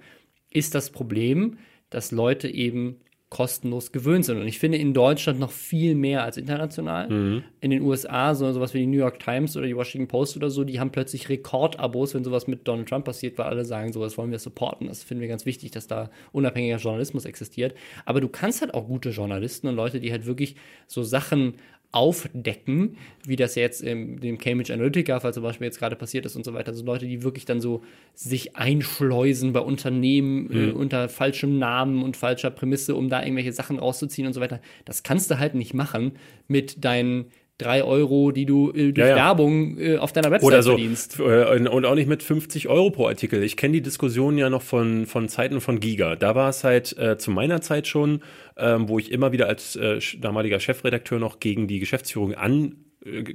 ist 0.52 0.76
das 0.76 0.90
Problem, 0.90 1.60
dass 1.90 2.12
Leute 2.12 2.50
eben 2.50 3.00
kostenlos 3.34 3.92
gewöhnt 3.92 4.26
sind. 4.26 4.40
Und 4.40 4.48
ich 4.48 4.60
finde 4.60 4.78
in 4.78 4.94
Deutschland 4.94 5.40
noch 5.40 5.50
viel 5.50 5.96
mehr 5.96 6.24
als 6.24 6.38
international. 6.38 7.10
Mhm. 7.10 7.44
In 7.62 7.72
den 7.72 7.82
USA, 7.82 8.36
so 8.36 8.52
sowas 8.54 8.76
wie 8.76 8.80
die 8.82 8.86
New 8.86 9.00
York 9.00 9.20
Times 9.20 9.58
oder 9.58 9.66
die 9.66 9.76
Washington 9.76 10.08
Post 10.08 10.38
oder 10.38 10.52
so, 10.52 10.64
die 10.64 10.80
haben 10.80 10.92
plötzlich 10.92 11.30
Rekordabos, 11.30 12.14
wenn 12.14 12.24
sowas 12.24 12.46
mit 12.46 12.68
Donald 12.68 12.88
Trump 12.88 13.06
passiert, 13.06 13.40
weil 13.40 13.48
alle 13.48 13.66
sagen, 13.66 13.92
sowas 13.92 14.20
wollen 14.20 14.30
wir 14.30 14.38
supporten. 14.38 14.88
Das 14.88 15.02
finden 15.02 15.22
wir 15.22 15.28
ganz 15.28 15.48
wichtig, 15.48 15.72
dass 15.72 15.88
da 15.88 16.12
unabhängiger 16.32 16.78
Journalismus 16.78 17.26
existiert. 17.26 17.74
Aber 18.06 18.22
du 18.22 18.30
kannst 18.30 18.62
halt 18.62 18.76
auch 18.76 18.86
gute 18.86 19.10
Journalisten 19.10 19.68
und 19.68 19.76
Leute, 19.76 20.00
die 20.00 20.12
halt 20.12 20.28
wirklich 20.28 20.56
so 20.86 21.02
Sachen 21.02 21.56
aufdecken, 21.94 22.98
wie 23.24 23.36
das 23.36 23.54
jetzt 23.54 23.82
im 23.82 24.20
dem 24.20 24.40
Cambridge 24.40 24.74
Analytica-Fall 24.74 25.34
zum 25.34 25.44
Beispiel 25.44 25.66
jetzt 25.66 25.78
gerade 25.78 25.96
passiert 25.96 26.26
ist 26.26 26.36
und 26.36 26.44
so 26.44 26.54
weiter. 26.54 26.72
Also 26.72 26.84
Leute, 26.84 27.06
die 27.06 27.24
wirklich 27.24 27.46
dann 27.46 27.62
so 27.62 27.84
sich 28.16 28.56
einschleusen 28.56 29.54
bei 29.54 29.60
Unternehmen 29.60 30.50
äh, 30.52 30.56
mhm. 30.56 30.70
äh, 30.70 30.72
unter 30.72 31.08
falschem 31.08 31.60
Namen 31.60 32.04
und 32.04 32.18
falscher 32.18 32.50
Prämisse, 32.50 32.96
um 32.96 33.10
da 33.10 33.22
irgendwelche 33.22 33.54
Sachen 33.54 33.78
rauszuziehen 33.78 34.26
und 34.26 34.34
so 34.34 34.42
weiter. 34.42 34.60
Das 34.86 35.04
kannst 35.04 35.30
du 35.30 35.38
halt 35.38 35.54
nicht 35.54 35.76
machen 35.76 36.14
mit 36.48 36.84
deinen 36.84 37.26
drei 37.58 37.84
Euro, 37.84 38.32
die 38.32 38.46
du 38.46 38.72
äh, 38.72 38.92
durch 38.92 38.98
ja, 38.98 39.10
ja. 39.10 39.16
Werbung 39.16 39.78
äh, 39.78 39.98
auf 39.98 40.12
deiner 40.12 40.32
Website 40.32 40.48
Oder 40.48 40.64
so. 40.64 40.72
verdienst. 40.72 41.20
Äh, 41.20 41.68
und 41.68 41.86
auch 41.86 41.96
nicht 41.96 42.08
mit 42.08 42.24
50 42.24 42.68
Euro 42.68 42.90
pro 42.92 43.08
Artikel. 43.08 43.44
Ich 43.44 43.58
kenne 43.58 43.74
die 43.74 43.82
Diskussion 43.82 44.38
ja 44.38 44.50
noch 44.50 44.62
von, 44.62 45.06
von 45.06 45.30
Zeiten 45.30 45.62
von 45.62 45.80
Giga. 45.80 46.16
Da 46.16 46.36
war 46.36 46.50
es 46.50 46.64
halt 46.64 46.98
äh, 46.98 47.18
zu 47.18 47.32
meiner 47.32 47.62
Zeit 47.62 47.88
schon, 47.88 48.22
ähm, 48.58 48.90
wo 48.90 49.00
ich 49.00 49.12
immer 49.12 49.32
wieder 49.32 49.48
als 49.48 49.76
äh, 49.76 50.00
damaliger 50.20 50.60
Chefredakteur 50.60 51.20
noch 51.20 51.40
gegen 51.40 51.68
die 51.68 51.80
Geschäftsführung 51.80 52.34
an 52.34 52.76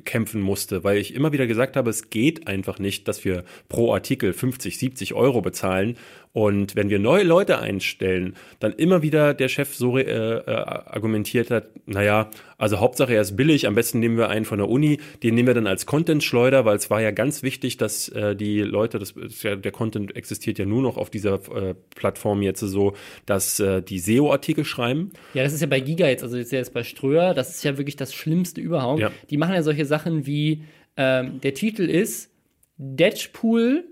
kämpfen 0.04 0.40
musste, 0.40 0.82
weil 0.82 0.96
ich 0.96 1.14
immer 1.14 1.32
wieder 1.32 1.46
gesagt 1.46 1.76
habe, 1.76 1.90
es 1.90 2.08
geht 2.08 2.46
einfach 2.46 2.78
nicht, 2.78 3.06
dass 3.06 3.24
wir 3.24 3.44
pro 3.68 3.92
Artikel 3.92 4.32
50, 4.32 4.78
70 4.78 5.12
Euro 5.12 5.42
bezahlen 5.42 5.98
und 6.38 6.76
wenn 6.76 6.88
wir 6.88 7.00
neue 7.00 7.24
Leute 7.24 7.58
einstellen, 7.58 8.36
dann 8.60 8.72
immer 8.72 9.02
wieder 9.02 9.34
der 9.34 9.48
Chef 9.48 9.74
so 9.74 9.98
äh, 9.98 10.02
äh, 10.02 10.44
argumentiert 10.46 11.50
hat, 11.50 11.70
naja, 11.84 12.30
also 12.58 12.78
Hauptsache 12.78 13.12
er 13.12 13.22
ist 13.22 13.36
billig, 13.36 13.66
am 13.66 13.74
besten 13.74 13.98
nehmen 13.98 14.16
wir 14.16 14.28
einen 14.28 14.44
von 14.44 14.58
der 14.58 14.68
Uni, 14.68 15.00
den 15.24 15.34
nehmen 15.34 15.48
wir 15.48 15.54
dann 15.54 15.66
als 15.66 15.84
Content-Schleuder, 15.84 16.64
weil 16.64 16.76
es 16.76 16.90
war 16.90 17.02
ja 17.02 17.10
ganz 17.10 17.42
wichtig, 17.42 17.76
dass 17.76 18.08
äh, 18.10 18.36
die 18.36 18.60
Leute, 18.60 19.00
das, 19.00 19.14
ja, 19.42 19.56
der 19.56 19.72
Content 19.72 20.14
existiert 20.14 20.60
ja 20.60 20.64
nur 20.64 20.80
noch 20.80 20.96
auf 20.96 21.10
dieser 21.10 21.40
äh, 21.52 21.74
Plattform 21.96 22.40
jetzt 22.42 22.60
so, 22.60 22.94
dass 23.26 23.58
äh, 23.58 23.82
die 23.82 23.98
SEO-Artikel 23.98 24.64
schreiben. 24.64 25.10
Ja, 25.34 25.42
das 25.42 25.52
ist 25.52 25.60
ja 25.60 25.66
bei 25.66 25.80
Giga 25.80 26.06
jetzt, 26.06 26.22
also 26.22 26.36
jetzt, 26.36 26.52
jetzt 26.52 26.72
bei 26.72 26.84
Ströer, 26.84 27.34
das 27.34 27.50
ist 27.50 27.64
ja 27.64 27.78
wirklich 27.78 27.96
das 27.96 28.14
Schlimmste 28.14 28.60
überhaupt. 28.60 29.00
Ja. 29.00 29.10
Die 29.28 29.38
machen 29.38 29.56
ja 29.56 29.64
solche 29.64 29.86
Sachen 29.86 30.24
wie, 30.24 30.62
ähm, 30.96 31.40
der 31.40 31.54
Titel 31.54 31.82
ist 31.82 32.30
Deadpool 32.76 33.82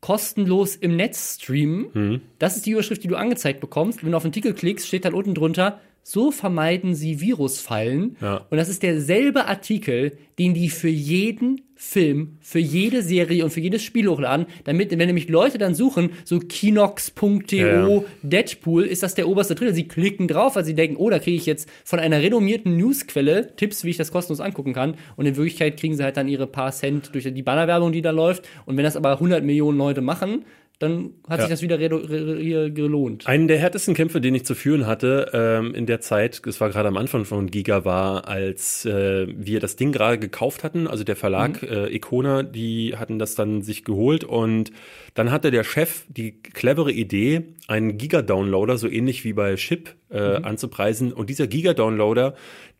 kostenlos 0.00 0.76
im 0.76 0.96
Netz 0.96 1.36
streamen. 1.40 1.86
Mhm. 1.92 2.20
Das 2.38 2.56
ist 2.56 2.66
die 2.66 2.72
Überschrift, 2.72 3.04
die 3.04 3.08
du 3.08 3.16
angezeigt 3.16 3.60
bekommst. 3.60 4.02
Wenn 4.02 4.12
du 4.12 4.16
auf 4.16 4.22
den 4.22 4.30
Artikel 4.30 4.54
klickst, 4.54 4.86
steht 4.86 5.04
dann 5.04 5.14
unten 5.14 5.34
drunter, 5.34 5.80
so 6.10 6.32
vermeiden 6.32 6.96
sie 6.96 7.20
Virusfallen. 7.20 8.16
Ja. 8.20 8.44
Und 8.50 8.58
das 8.58 8.68
ist 8.68 8.82
derselbe 8.82 9.46
Artikel, 9.46 10.18
den 10.40 10.54
die 10.54 10.68
für 10.68 10.88
jeden 10.88 11.60
Film, 11.76 12.38
für 12.40 12.58
jede 12.58 13.02
Serie 13.02 13.44
und 13.44 13.50
für 13.50 13.60
jedes 13.60 13.84
Spiel 13.84 14.08
hochladen, 14.08 14.46
damit, 14.64 14.90
wenn 14.90 15.06
nämlich 15.06 15.28
Leute 15.28 15.56
dann 15.56 15.74
suchen, 15.74 16.10
so 16.24 16.40
kinox.to 16.40 17.56
ja. 17.56 18.02
Deadpool, 18.22 18.86
ist 18.86 19.04
das 19.04 19.14
der 19.14 19.28
oberste 19.28 19.54
Trailer. 19.54 19.72
Sie 19.72 19.86
klicken 19.86 20.26
drauf, 20.26 20.56
weil 20.56 20.64
sie 20.64 20.74
denken, 20.74 20.96
oh, 20.96 21.10
da 21.10 21.20
kriege 21.20 21.36
ich 21.36 21.46
jetzt 21.46 21.70
von 21.84 22.00
einer 22.00 22.20
renommierten 22.20 22.76
Newsquelle 22.76 23.54
Tipps, 23.54 23.84
wie 23.84 23.90
ich 23.90 23.96
das 23.96 24.10
kostenlos 24.10 24.40
angucken 24.40 24.72
kann. 24.72 24.96
Und 25.14 25.26
in 25.26 25.36
Wirklichkeit 25.36 25.78
kriegen 25.78 25.96
sie 25.96 26.02
halt 26.02 26.16
dann 26.16 26.26
ihre 26.26 26.48
paar 26.48 26.72
Cent 26.72 27.14
durch 27.14 27.32
die 27.32 27.42
Bannerwerbung, 27.42 27.92
die 27.92 28.02
da 28.02 28.10
läuft. 28.10 28.48
Und 28.66 28.76
wenn 28.76 28.84
das 28.84 28.96
aber 28.96 29.12
100 29.12 29.44
Millionen 29.44 29.78
Leute 29.78 30.00
machen, 30.00 30.44
dann 30.80 31.10
hat 31.28 31.40
ja. 31.40 31.44
sich 31.44 31.50
das 31.50 31.62
wieder 31.62 32.70
gelohnt. 32.70 33.26
Einen 33.26 33.48
der 33.48 33.58
härtesten 33.58 33.92
Kämpfe, 33.92 34.22
den 34.22 34.34
ich 34.34 34.46
zu 34.46 34.54
führen 34.54 34.86
hatte 34.86 35.30
ähm, 35.34 35.74
in 35.74 35.84
der 35.84 36.00
Zeit, 36.00 36.40
es 36.46 36.58
war 36.58 36.70
gerade 36.70 36.88
am 36.88 36.96
Anfang 36.96 37.26
von 37.26 37.50
Giga, 37.50 37.84
war, 37.84 38.26
als 38.26 38.86
äh, 38.86 39.26
wir 39.28 39.60
das 39.60 39.76
Ding 39.76 39.92
gerade 39.92 40.18
gekauft 40.18 40.64
hatten, 40.64 40.86
also 40.86 41.04
der 41.04 41.16
Verlag 41.16 41.62
mhm. 41.62 41.68
äh, 41.68 41.94
Icona, 41.94 42.42
die 42.42 42.96
hatten 42.96 43.18
das 43.18 43.34
dann 43.34 43.60
sich 43.60 43.84
geholt 43.84 44.24
und 44.24 44.72
dann 45.12 45.30
hatte 45.30 45.50
der 45.50 45.64
Chef 45.64 46.04
die 46.08 46.40
clevere 46.40 46.92
Idee, 46.92 47.42
einen 47.68 47.98
Giga-Downloader, 47.98 48.78
so 48.78 48.88
ähnlich 48.88 49.22
wie 49.24 49.34
bei 49.34 49.56
Chip, 49.56 49.94
äh, 50.10 50.38
mhm. 50.38 50.44
anzupreisen. 50.44 51.12
Und 51.12 51.30
dieser 51.30 51.46
Giga-Downloader, 51.46 52.34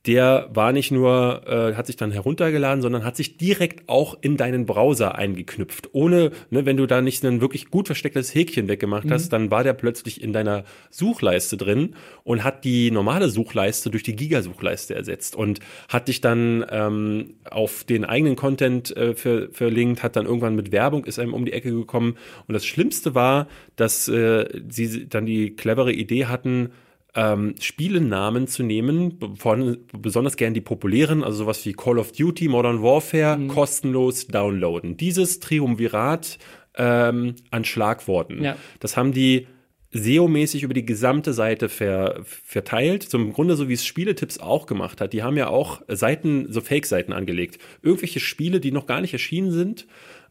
der 0.07 0.49
war 0.55 0.73
nicht 0.73 0.91
nur, 0.91 1.43
äh, 1.47 1.75
hat 1.75 1.87
sich 1.87 1.97
dann 1.97 2.11
heruntergeladen, 2.11 2.81
sondern 2.81 3.05
hat 3.05 3.17
sich 3.17 3.37
direkt 3.37 3.87
auch 3.87 4.17
in 4.23 4.39
deinen 4.39 4.65
Browser 4.65 5.17
eingeknüpft. 5.17 5.91
Ohne, 5.93 6.31
ne, 6.49 6.65
wenn 6.65 6.79
du 6.79 6.87
da 6.87 7.03
nicht 7.03 7.23
ein 7.23 7.43
wirklich 7.43 7.71
gut 7.71 7.87
verstecktes 7.87 8.35
Häkchen 8.35 8.67
weggemacht 8.67 9.05
mhm. 9.05 9.13
hast, 9.13 9.29
dann 9.31 9.51
war 9.51 9.63
der 9.63 9.75
plötzlich 9.75 10.23
in 10.23 10.33
deiner 10.33 10.65
Suchleiste 10.89 11.59
drin 11.59 11.97
und 12.25 12.45
hat 12.45 12.65
die 12.65 12.91
normale 12.91 13.29
Suchleiste 13.29 13.91
durch 13.91 14.03
die 14.03 14.17
Giga-Suchleiste 14.17 14.95
ersetzt 14.95 15.37
und 15.37 15.61
hat 15.89 16.09
dich 16.09 16.23
dann 16.23 16.65
ähm, 16.71 17.35
auf 17.51 17.85
den 17.85 18.07
eigenen 18.07 18.37
Content 18.37 18.97
äh, 18.97 19.15
ver 19.15 19.49
verlinkt, 19.53 20.03
hat 20.03 20.17
dann 20.17 20.25
irgendwann 20.25 20.57
mit 20.57 20.73
Werbung, 20.73 21.05
ist 21.05 21.19
einem 21.19 21.35
um 21.35 21.45
die 21.45 21.53
Ecke 21.53 21.73
gekommen. 21.73 22.17
Und 22.49 22.55
das 22.55 22.65
Schlimmste 22.65 23.15
war, 23.15 23.49
dass 23.77 24.09
äh, 24.09 24.47
sie 24.71 25.09
dann 25.09 25.27
die 25.27 25.55
clevere 25.57 25.93
Idee 25.93 26.25
hatten, 26.25 26.71
ähm, 27.15 27.55
Spielenamen 27.61 28.47
zu 28.47 28.63
nehmen, 28.63 29.19
von, 29.37 29.79
besonders 29.93 30.37
gern 30.37 30.55
die 30.55 30.61
populären, 30.61 31.25
also 31.25 31.39
sowas 31.39 31.65
wie 31.67 31.73
Call 31.73 31.99
of 31.99 32.13
Duty, 32.13 32.49
Modern 32.49 32.83
Warfare, 32.83 33.37
mhm. 33.37 33.49
kostenlos 33.49 34.27
downloaden. 34.27 34.97
Dieses 34.97 35.41
Triumvirat 35.41 36.39
ähm, 36.77 37.35
an 37.51 37.65
Schlagworten. 37.65 38.43
Ja. 38.43 38.57
Das 38.79 38.97
haben 38.97 39.13
die 39.13 39.47
SEO-mäßig 39.93 40.63
über 40.63 40.75
die 40.75 40.87
gesamte 40.87 41.33
Seite 41.33 41.69
ver, 41.69 42.21
verteilt. 42.25 43.03
Zum 43.03 43.33
Grunde 43.33 43.57
so 43.57 43.69
wie 43.69 43.73
es 43.73 43.85
Spieletipps 43.85 44.39
auch 44.39 44.67
gemacht 44.67 45.01
hat. 45.01 45.13
Die 45.13 45.25
haben 45.25 45.37
ja 45.37 45.49
auch 45.49 45.83
Seiten, 45.89 46.53
so 46.53 46.61
Fake-Seiten 46.61 47.13
angelegt. 47.13 47.61
Irgendwelche 47.83 48.21
Spiele, 48.21 48.61
die 48.61 48.71
noch 48.71 48.87
gar 48.87 49.01
nicht 49.01 49.13
erschienen 49.13 49.51
sind, 49.51 49.89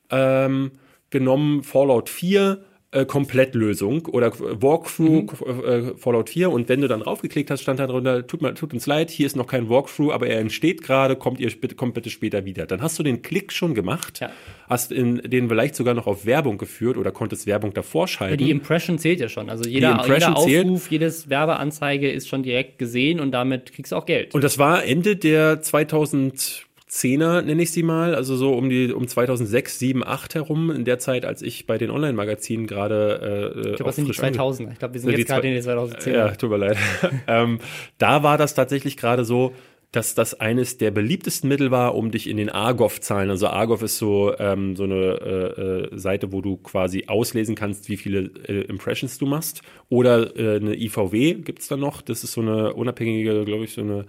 ähm, 0.10 0.72
genommen 1.10 1.64
Fallout 1.64 2.10
4, 2.10 2.64
äh, 2.92 3.06
Komplettlösung 3.06 4.08
oder 4.08 4.32
Walkthrough 4.40 5.42
mhm. 5.46 5.64
äh, 5.64 5.96
Fallout 5.96 6.30
4 6.30 6.50
und 6.50 6.70
wenn 6.70 6.82
du 6.82 6.88
dann 6.88 7.04
raufgeklickt 7.04 7.52
hast, 7.52 7.62
stand 7.62 7.80
da 7.80 7.86
drunter, 7.86 8.26
tut, 8.26 8.42
mir, 8.42 8.56
tut 8.56 8.74
uns 8.74 8.88
leid, 8.88 9.12
hier 9.12 9.28
ist 9.28 9.36
noch 9.36 9.46
kein 9.46 9.70
Walkthrough, 9.70 10.12
aber 10.12 10.26
er 10.28 10.40
entsteht 10.40 10.82
gerade, 10.82 11.16
kommt 11.16 11.40
ihr 11.40 11.52
bitte, 11.52 11.76
kommt 11.76 11.94
bitte 11.94 12.10
später 12.10 12.46
wieder. 12.46 12.66
Dann 12.66 12.82
hast 12.82 12.98
du 12.98 13.04
den 13.04 13.22
Klick 13.22 13.52
schon 13.52 13.76
gemacht, 13.76 14.22
ja. 14.22 14.32
hast 14.68 14.92
in, 14.92 15.18
den 15.18 15.50
vielleicht 15.50 15.76
sogar 15.76 15.94
noch 15.94 16.08
auf 16.08 16.26
Werbung 16.26 16.58
geführt 16.58 16.98
oder 16.98 17.12
konntest 17.12 17.46
Werbung 17.46 17.74
davor 17.74 18.08
schalten. 18.08 18.40
Ja, 18.40 18.46
die 18.48 18.52
Impression 18.52 18.98
zählt 18.98 19.20
ja 19.20 19.30
schon. 19.30 19.52
Also 19.52 19.70
jeder, 19.70 20.04
jeder 20.08 20.36
Aufruf, 20.36 20.46
zählt. 20.46 20.92
jedes 20.92 21.30
Werbeanzeige 21.30 22.12
ist 22.12 22.28
schon 22.28 22.42
direkt 22.42 22.80
gesehen 22.80 23.20
und 23.20 23.32
damit 23.32 23.72
kriegst 23.72 23.92
du 23.92 23.98
auch 23.98 24.08
Geld. 24.08 24.34
Und 24.34 24.44
das 24.44 24.58
war 24.58 24.84
Ende 24.84 25.16
der 25.16 25.62
2000 25.62 26.66
Zehner, 26.90 27.44
nenne 27.44 27.62
ich 27.62 27.72
sie 27.72 27.84
mal, 27.84 28.16
also 28.16 28.36
so 28.36 28.56
um 28.56 28.68
die 28.68 28.92
um 28.92 29.08
2006, 29.08 29.78
7, 29.78 30.04
8 30.04 30.34
herum, 30.34 30.72
in 30.72 30.86
der 30.86 30.98
Zeit, 30.98 31.24
als 31.24 31.44
ich 31.44 31.68
bei 31.68 31.78
den 31.78 31.92
Online-Magazinen 31.92 32.66
gerade 32.66 33.54
äh, 33.56 33.60
Ich 33.60 33.76
glaube, 33.76 33.84
das 33.84 33.96
sind 33.98 34.08
die 34.08 34.14
2000 34.14 34.74
Ich 34.74 34.80
glaube, 34.80 34.96
wir 34.96 35.02
sind 35.02 35.12
jetzt 35.12 35.28
gerade 35.28 35.48
in 35.48 35.54
den 35.54 35.62
2010 35.62 36.14
Ja, 36.16 36.32
tut 36.32 36.50
mir 36.50 36.58
leid. 36.58 36.78
ähm, 37.28 37.60
da 38.00 38.24
war 38.24 38.40
das 38.40 38.56
tatsächlich 38.56 38.98
gerade 38.98 39.24
so, 39.24 39.54
dass 39.92 40.14
das 40.14 40.40
eines 40.40 40.78
der 40.78 40.92
beliebtesten 40.92 41.50
Mittel 41.50 41.72
war, 41.72 41.96
um 41.96 42.12
dich 42.12 42.30
in 42.30 42.38
den 42.38 42.50
Argov-Zahlen, 42.50 43.32
also 43.32 43.48
Argov 43.48 43.82
ist 43.82 43.98
so, 43.98 44.38
ähm, 44.38 44.76
so 44.76 44.84
eine 44.84 44.96
äh, 44.96 45.62
äh, 45.62 45.98
Seite, 45.98 46.32
wo 46.32 46.42
du 46.42 46.58
quasi 46.58 47.06
auslesen 47.08 47.56
kannst, 47.56 47.90
wie 47.90 47.98
viele 47.98 48.30
äh, 48.48 48.62
Impressions 48.62 49.18
du 49.18 49.26
machst. 49.26 49.64
Oder 49.90 50.38
äh, 50.38 50.58
eine 50.58 50.76
IVW 50.76 51.36
gibt's 51.36 51.68
da 51.68 51.76
noch, 51.76 52.02
das 52.02 52.24
ist 52.24 52.34
so 52.34 52.42
eine 52.42 52.74
unabhängige, 52.74 53.46
glaube 53.46 53.64
ich, 53.64 53.74
so 53.74 53.82
eine 53.82 54.06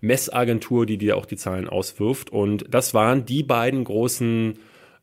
Messagentur, 0.00 0.84
die 0.84 0.98
dir 0.98 1.16
auch 1.16 1.26
die 1.26 1.36
Zahlen 1.36 1.68
auswirft. 1.68 2.30
Und 2.30 2.66
das 2.68 2.92
waren 2.92 3.24
die 3.24 3.44
beiden 3.44 3.84
großen 3.84 4.58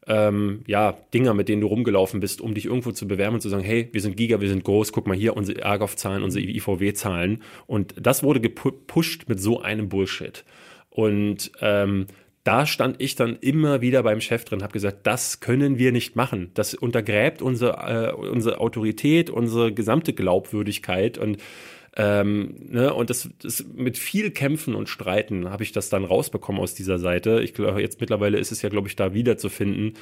ähm, 0.08 0.62
ja, 0.68 0.98
Dinger, 1.14 1.34
mit 1.34 1.50
denen 1.50 1.62
du 1.62 1.68
rumgelaufen 1.68 2.20
bist, 2.20 2.42
um 2.42 2.54
dich 2.54 2.66
irgendwo 2.66 2.92
zu 2.92 3.08
bewerben 3.08 3.36
und 3.36 3.42
zu 3.42 3.50
sagen, 3.50 3.64
hey, 3.64 3.90
wir 3.92 4.02
sind 4.02 4.16
Giga, 4.16 4.40
wir 4.40 4.48
sind 4.50 4.64
groß, 4.64 4.92
guck 4.92 5.08
mal 5.08 5.18
hier, 5.18 5.36
unsere 5.36 5.66
Argov-Zahlen, 5.66 6.24
unsere 6.24 6.46
IVW-Zahlen. 6.46 7.44
Und 7.68 7.94
das 8.00 8.24
wurde 8.24 8.40
gepusht 8.40 9.26
mit 9.28 9.40
so 9.42 9.62
einem 9.62 9.90
Bullshit. 9.90 10.46
Und 10.90 11.52
ähm, 11.62 12.08
da 12.48 12.66
stand 12.66 13.02
ich 13.02 13.16
dann 13.16 13.36
immer 13.42 13.82
wieder 13.82 14.04
beim 14.04 14.22
Chef 14.22 14.46
drin, 14.46 14.64
habe 14.64 14.72
gesagt, 14.72 15.06
das 15.06 15.42
können 15.42 15.78
wir 15.78 15.92
nicht 15.92 16.16
machen. 16.16 16.52
Das 16.54 16.74
untergräbt 16.74 17.42
unsere, 17.42 17.74
äh, 17.74 18.14
unsere 18.14 18.62
Autorität, 18.62 19.30
unsere 19.30 19.74
gesamte 19.74 20.14
Glaubwürdigkeit 20.14 21.18
und 21.18 21.38
ähm, 22.00 22.56
ne, 22.70 22.94
und 22.94 23.10
das, 23.10 23.28
das 23.42 23.66
mit 23.74 23.98
viel 23.98 24.30
Kämpfen 24.30 24.76
und 24.76 24.88
Streiten 24.88 25.50
habe 25.50 25.64
ich 25.64 25.72
das 25.72 25.90
dann 25.90 26.06
rausbekommen 26.06 26.62
aus 26.62 26.76
dieser 26.76 27.00
Seite. 27.00 27.42
Ich 27.42 27.56
glaube, 27.56 27.82
jetzt 27.82 28.00
mittlerweile 28.00 28.38
ist 28.38 28.52
es 28.52 28.62
ja, 28.62 28.70
glaube 28.70 28.88
ich, 28.88 28.96
da 28.96 29.16
wiederzufinden. 29.16 29.94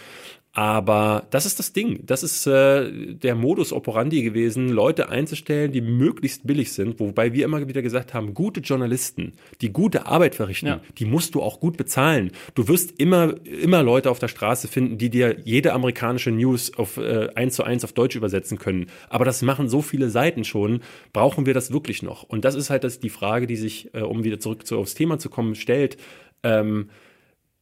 Aber 0.56 1.28
das 1.32 1.46
ist 1.46 1.60
das 1.60 1.74
Ding. 1.74 2.00
Das 2.06 2.24
ist 2.24 2.48
äh, 2.48 3.14
der 3.14 3.36
Modus 3.36 3.74
operandi 3.74 4.24
gewesen, 4.24 4.70
Leute 4.70 5.10
einzustellen, 5.10 5.74
die 5.74 5.82
möglichst 5.82 6.48
billig 6.48 6.72
sind. 6.72 6.98
Wobei 7.02 7.34
wir 7.34 7.44
immer 7.44 7.68
wieder 7.68 7.82
gesagt 7.82 8.14
haben, 8.14 8.34
gute 8.34 8.62
Journalisten, 8.62 9.34
die 9.60 9.74
gute 9.74 10.06
Arbeit 10.06 10.34
verrichten, 10.34 10.68
ja. 10.68 10.82
die 10.98 11.04
musst 11.04 11.36
du 11.36 11.42
auch 11.42 11.60
gut 11.60 11.76
bezahlen. 11.76 12.32
Du 12.54 12.70
wirst 12.70 12.94
immer, 13.02 13.36
immer 13.46 13.84
Leute 13.84 14.10
auf 14.10 14.20
der 14.20 14.30
Straße 14.30 14.70
finden, 14.70 14.98
die 14.98 15.10
dir 15.10 15.42
jede 15.44 15.74
amerikanische 15.74 16.32
News 16.32 16.74
auf 16.78 16.96
äh, 16.96 17.28
eins 17.36 17.56
zu 17.56 17.66
eins 17.66 17.84
auf 17.84 17.92
Deutsch 17.92 18.16
übersetzen 18.16 18.58
können. 18.58 18.86
Aber 19.10 19.26
das 19.26 19.42
machen 19.42 19.68
so 19.68 19.82
viele 19.82 20.10
Seiten 20.10 20.46
schon. 20.46 20.80
Brauchen 21.12 21.46
wir 21.46 21.54
das 21.54 21.74
wirklich 21.74 22.02
noch? 22.02 22.24
Und 22.24 22.46
das 22.46 22.56
ist 22.56 22.70
halt 22.70 22.86
das, 22.86 23.02
die 23.02 23.10
Frage, 23.10 23.46
die 23.46 23.58
sich, 23.58 23.94
äh, 23.94 24.00
um 24.00 24.24
wieder 24.24 24.40
zurück 24.40 24.66
zu, 24.66 24.78
aufs 24.78 24.94
Thema 24.94 25.20
zu 25.20 25.30
kommen, 25.30 25.56
stellt. 25.56 25.98
Ähm, 26.44 26.90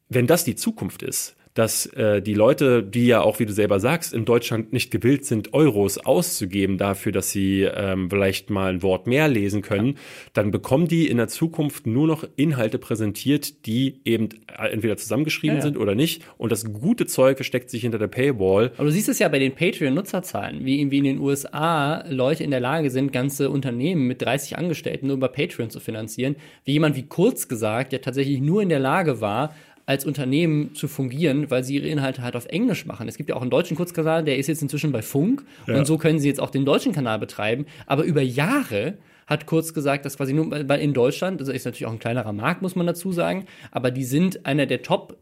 wenn 0.10 0.28
das 0.28 0.44
die 0.44 0.54
Zukunft 0.54 1.02
ist, 1.02 1.36
dass 1.54 1.86
äh, 1.86 2.22
die 2.22 2.34
Leute, 2.34 2.84
die 2.84 3.06
ja 3.08 3.22
auch, 3.22 3.40
wie 3.40 3.46
du 3.46 3.54
selber 3.54 3.80
sagst, 3.80 4.14
in 4.14 4.26
Deutschland 4.26 4.74
nicht 4.74 4.90
gewillt 4.92 5.26
sind, 5.26 5.54
Euros 5.54 5.98
auszugeben 6.00 6.78
dafür, 6.78 7.12
dass 7.12 7.32
sie 7.32 7.62
ähm, 7.62 8.10
vielleicht 8.10 8.50
mal 8.50 8.74
ein 8.74 8.82
Wort 8.82 9.06
mehr 9.06 9.28
lesen 9.28 9.62
können, 9.62 9.90
ja. 9.90 9.94
dann 10.34 10.52
bekommen 10.52 10.88
die 10.88 11.08
in 11.08 11.18
der 11.18 11.28
Zukunft 11.28 11.86
nur 11.86 12.08
noch 12.08 12.26
Inhalte 12.36 12.80
präsentiert, 12.80 13.66
die 13.68 14.02
eben 14.04 14.30
äh, 14.48 14.70
entweder 14.70 14.98
zusammengeschrieben 14.98 15.58
ja, 15.58 15.64
ja. 15.64 15.70
sind 15.70 15.78
oder 15.78 15.94
nicht. 15.94 16.24
Und 16.38 16.52
das 16.52 16.74
gute 16.74 17.06
Zeug 17.06 17.38
versteckt 17.38 17.70
sich 17.70 17.84
hinter 17.84 18.00
der 18.00 18.08
Paywall. 18.08 18.72
Aber 18.78 18.86
du 18.86 18.92
siehst 18.92 19.10
es 19.10 19.20
ja 19.20 19.28
bei 19.28 19.40
den 19.40 19.54
Patreon-Nutzerzahlen, 19.54 20.66
wie, 20.66 20.90
wie 20.90 20.98
in 20.98 21.04
den 21.04 21.20
USA 21.20 22.04
Leute 22.10 22.44
in 22.44 22.52
der 22.52 22.62
Lage 22.62 22.90
sind, 22.90 23.14
ganze 23.14 23.52
Unternehmen 23.52 24.08
mit 24.08 24.22
30 24.22 24.58
Angestellten 24.58 25.08
nur 25.08 25.18
über 25.18 25.28
Patreon 25.28 25.70
zu 25.70 25.80
finanzieren. 25.80 26.36
Wie 26.66 26.74
jemand 26.74 26.96
wie 26.96 27.04
Kurz 27.04 27.48
gesagt, 27.48 27.92
der 27.92 28.02
tatsächlich 28.02 28.40
nur 28.40 28.62
in 28.62 28.70
der 28.70 28.80
Lage 28.80 29.22
war, 29.22 29.54
als 29.86 30.06
Unternehmen 30.06 30.76
zu 30.76 30.88
fungieren, 30.88 31.52
weil 31.52 31.64
sie 31.64 31.76
ihre 31.76 31.88
Inhalte 31.88 32.22
halt 32.22 32.36
auf 32.36 32.46
Englisch 32.46 32.86
machen. 32.86 33.08
Es 33.08 33.18
gibt 33.18 33.30
ja 33.30 33.36
auch 33.36 33.42
einen 33.42 33.52
deutschen 33.52 33.76
Kurzkanal, 33.76 34.24
der 34.24 34.38
ist 34.38 34.48
jetzt 34.48 34.62
inzwischen 34.62 34.92
bei 34.92 35.02
Funk 35.02 35.44
ja. 35.68 35.78
und 35.78 35.86
so 35.86 35.98
können 35.98 36.20
sie 36.20 36.28
jetzt 36.28 36.40
auch 36.40 36.50
den 36.50 36.66
deutschen 36.66 36.94
Kanal 36.94 37.20
betreiben. 37.20 37.66
Aber 37.86 38.04
über 38.04 38.22
Jahre 38.22 38.98
hat 39.28 39.46
kurz 39.46 39.74
gesagt, 39.74 40.06
dass 40.06 40.18
quasi 40.18 40.34
nur, 40.34 40.52
weil 40.52 40.80
in 40.80 40.94
Deutschland, 40.94 41.40
das 41.42 41.48
ist 41.50 41.66
natürlich 41.66 41.86
auch 41.86 41.92
ein 41.92 42.00
kleinerer 42.00 42.34
Markt, 42.34 42.62
muss 42.62 42.76
man 42.76 42.88
dazu 42.88 43.12
sagen, 43.12 43.46
aber 43.72 43.92
die 43.92 44.04
sind 44.04 44.46
einer 44.46 44.66
der 44.66 44.82
Top 44.82 45.18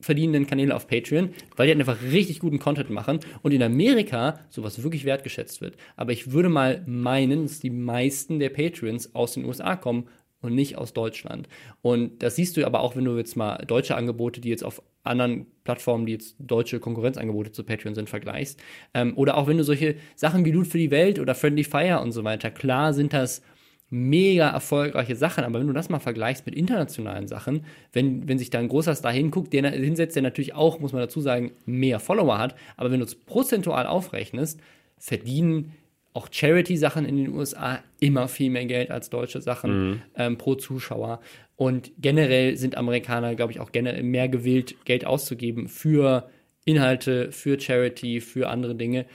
verdienenden 0.00 0.46
Kanäle 0.46 0.74
auf 0.74 0.86
Patreon, 0.86 1.30
weil 1.56 1.66
die 1.66 1.72
halt 1.72 1.80
einfach 1.80 2.02
richtig 2.10 2.40
guten 2.40 2.58
Content 2.58 2.90
machen 2.90 3.20
und 3.42 3.52
in 3.52 3.62
Amerika 3.62 4.40
sowas 4.48 4.82
wirklich 4.82 5.04
wertgeschätzt 5.04 5.60
wird. 5.60 5.76
Aber 5.96 6.12
ich 6.12 6.32
würde 6.32 6.48
mal 6.48 6.82
meinen, 6.86 7.42
dass 7.42 7.60
die 7.60 7.70
meisten 7.70 8.38
der 8.38 8.48
Patreons 8.48 9.14
aus 9.14 9.34
den 9.34 9.44
USA 9.44 9.76
kommen 9.76 10.08
und 10.42 10.54
nicht 10.54 10.76
aus 10.78 10.92
Deutschland. 10.92 11.48
Und 11.82 12.22
das 12.22 12.36
siehst 12.36 12.56
du 12.56 12.64
aber 12.64 12.80
auch, 12.80 12.96
wenn 12.96 13.04
du 13.04 13.16
jetzt 13.16 13.36
mal 13.36 13.58
deutsche 13.66 13.94
Angebote, 13.94 14.40
die 14.40 14.48
jetzt 14.48 14.64
auf 14.64 14.82
anderen 15.02 15.46
Plattformen, 15.64 16.06
die 16.06 16.12
jetzt 16.12 16.36
deutsche 16.38 16.80
Konkurrenzangebote 16.80 17.52
zu 17.52 17.64
Patreon 17.64 17.94
sind, 17.94 18.08
vergleichst. 18.08 18.60
Ähm, 18.94 19.16
oder 19.16 19.36
auch 19.36 19.46
wenn 19.46 19.58
du 19.58 19.64
solche 19.64 19.96
Sachen 20.14 20.44
wie 20.44 20.52
Loot 20.52 20.66
für 20.66 20.78
die 20.78 20.90
Welt 20.90 21.18
oder 21.18 21.34
Friendly 21.34 21.64
Fire 21.64 22.00
und 22.00 22.12
so 22.12 22.24
weiter, 22.24 22.50
klar 22.50 22.92
sind 22.92 23.12
das 23.12 23.42
mega 23.90 24.48
erfolgreiche 24.48 25.16
Sachen, 25.16 25.42
aber 25.42 25.58
wenn 25.58 25.66
du 25.66 25.72
das 25.72 25.88
mal 25.88 25.98
vergleichst 25.98 26.46
mit 26.46 26.54
internationalen 26.54 27.26
Sachen, 27.26 27.64
wenn, 27.92 28.28
wenn 28.28 28.38
sich 28.38 28.48
da 28.50 28.60
ein 28.60 28.68
großer 28.68 28.94
Star 28.94 29.12
hinguckt, 29.12 29.52
der 29.52 29.68
hinsetzt, 29.70 30.14
der 30.14 30.22
natürlich 30.22 30.54
auch, 30.54 30.78
muss 30.78 30.92
man 30.92 31.02
dazu 31.02 31.20
sagen, 31.20 31.50
mehr 31.66 31.98
Follower 31.98 32.38
hat, 32.38 32.54
aber 32.76 32.92
wenn 32.92 33.00
du 33.00 33.06
es 33.06 33.16
prozentual 33.16 33.86
aufrechnest, 33.86 34.60
verdienen 34.96 35.72
auch 36.12 36.28
Charity-Sachen 36.30 37.04
in 37.04 37.16
den 37.16 37.34
USA 37.34 37.80
immer 38.00 38.28
viel 38.28 38.50
mehr 38.50 38.66
Geld 38.66 38.90
als 38.90 39.10
deutsche 39.10 39.40
Sachen 39.40 39.90
mhm. 39.90 40.02
ähm, 40.16 40.38
pro 40.38 40.54
Zuschauer. 40.54 41.20
Und 41.56 41.92
generell 41.98 42.56
sind 42.56 42.76
Amerikaner, 42.76 43.34
glaube 43.34 43.52
ich, 43.52 43.60
auch 43.60 43.70
generell 43.70 44.02
mehr 44.02 44.28
gewillt, 44.28 44.84
Geld 44.84 45.04
auszugeben 45.04 45.68
für 45.68 46.28
Inhalte, 46.64 47.32
für 47.32 47.58
Charity, 47.58 48.20
für 48.20 48.48
andere 48.48 48.74
Dinge. 48.74 49.06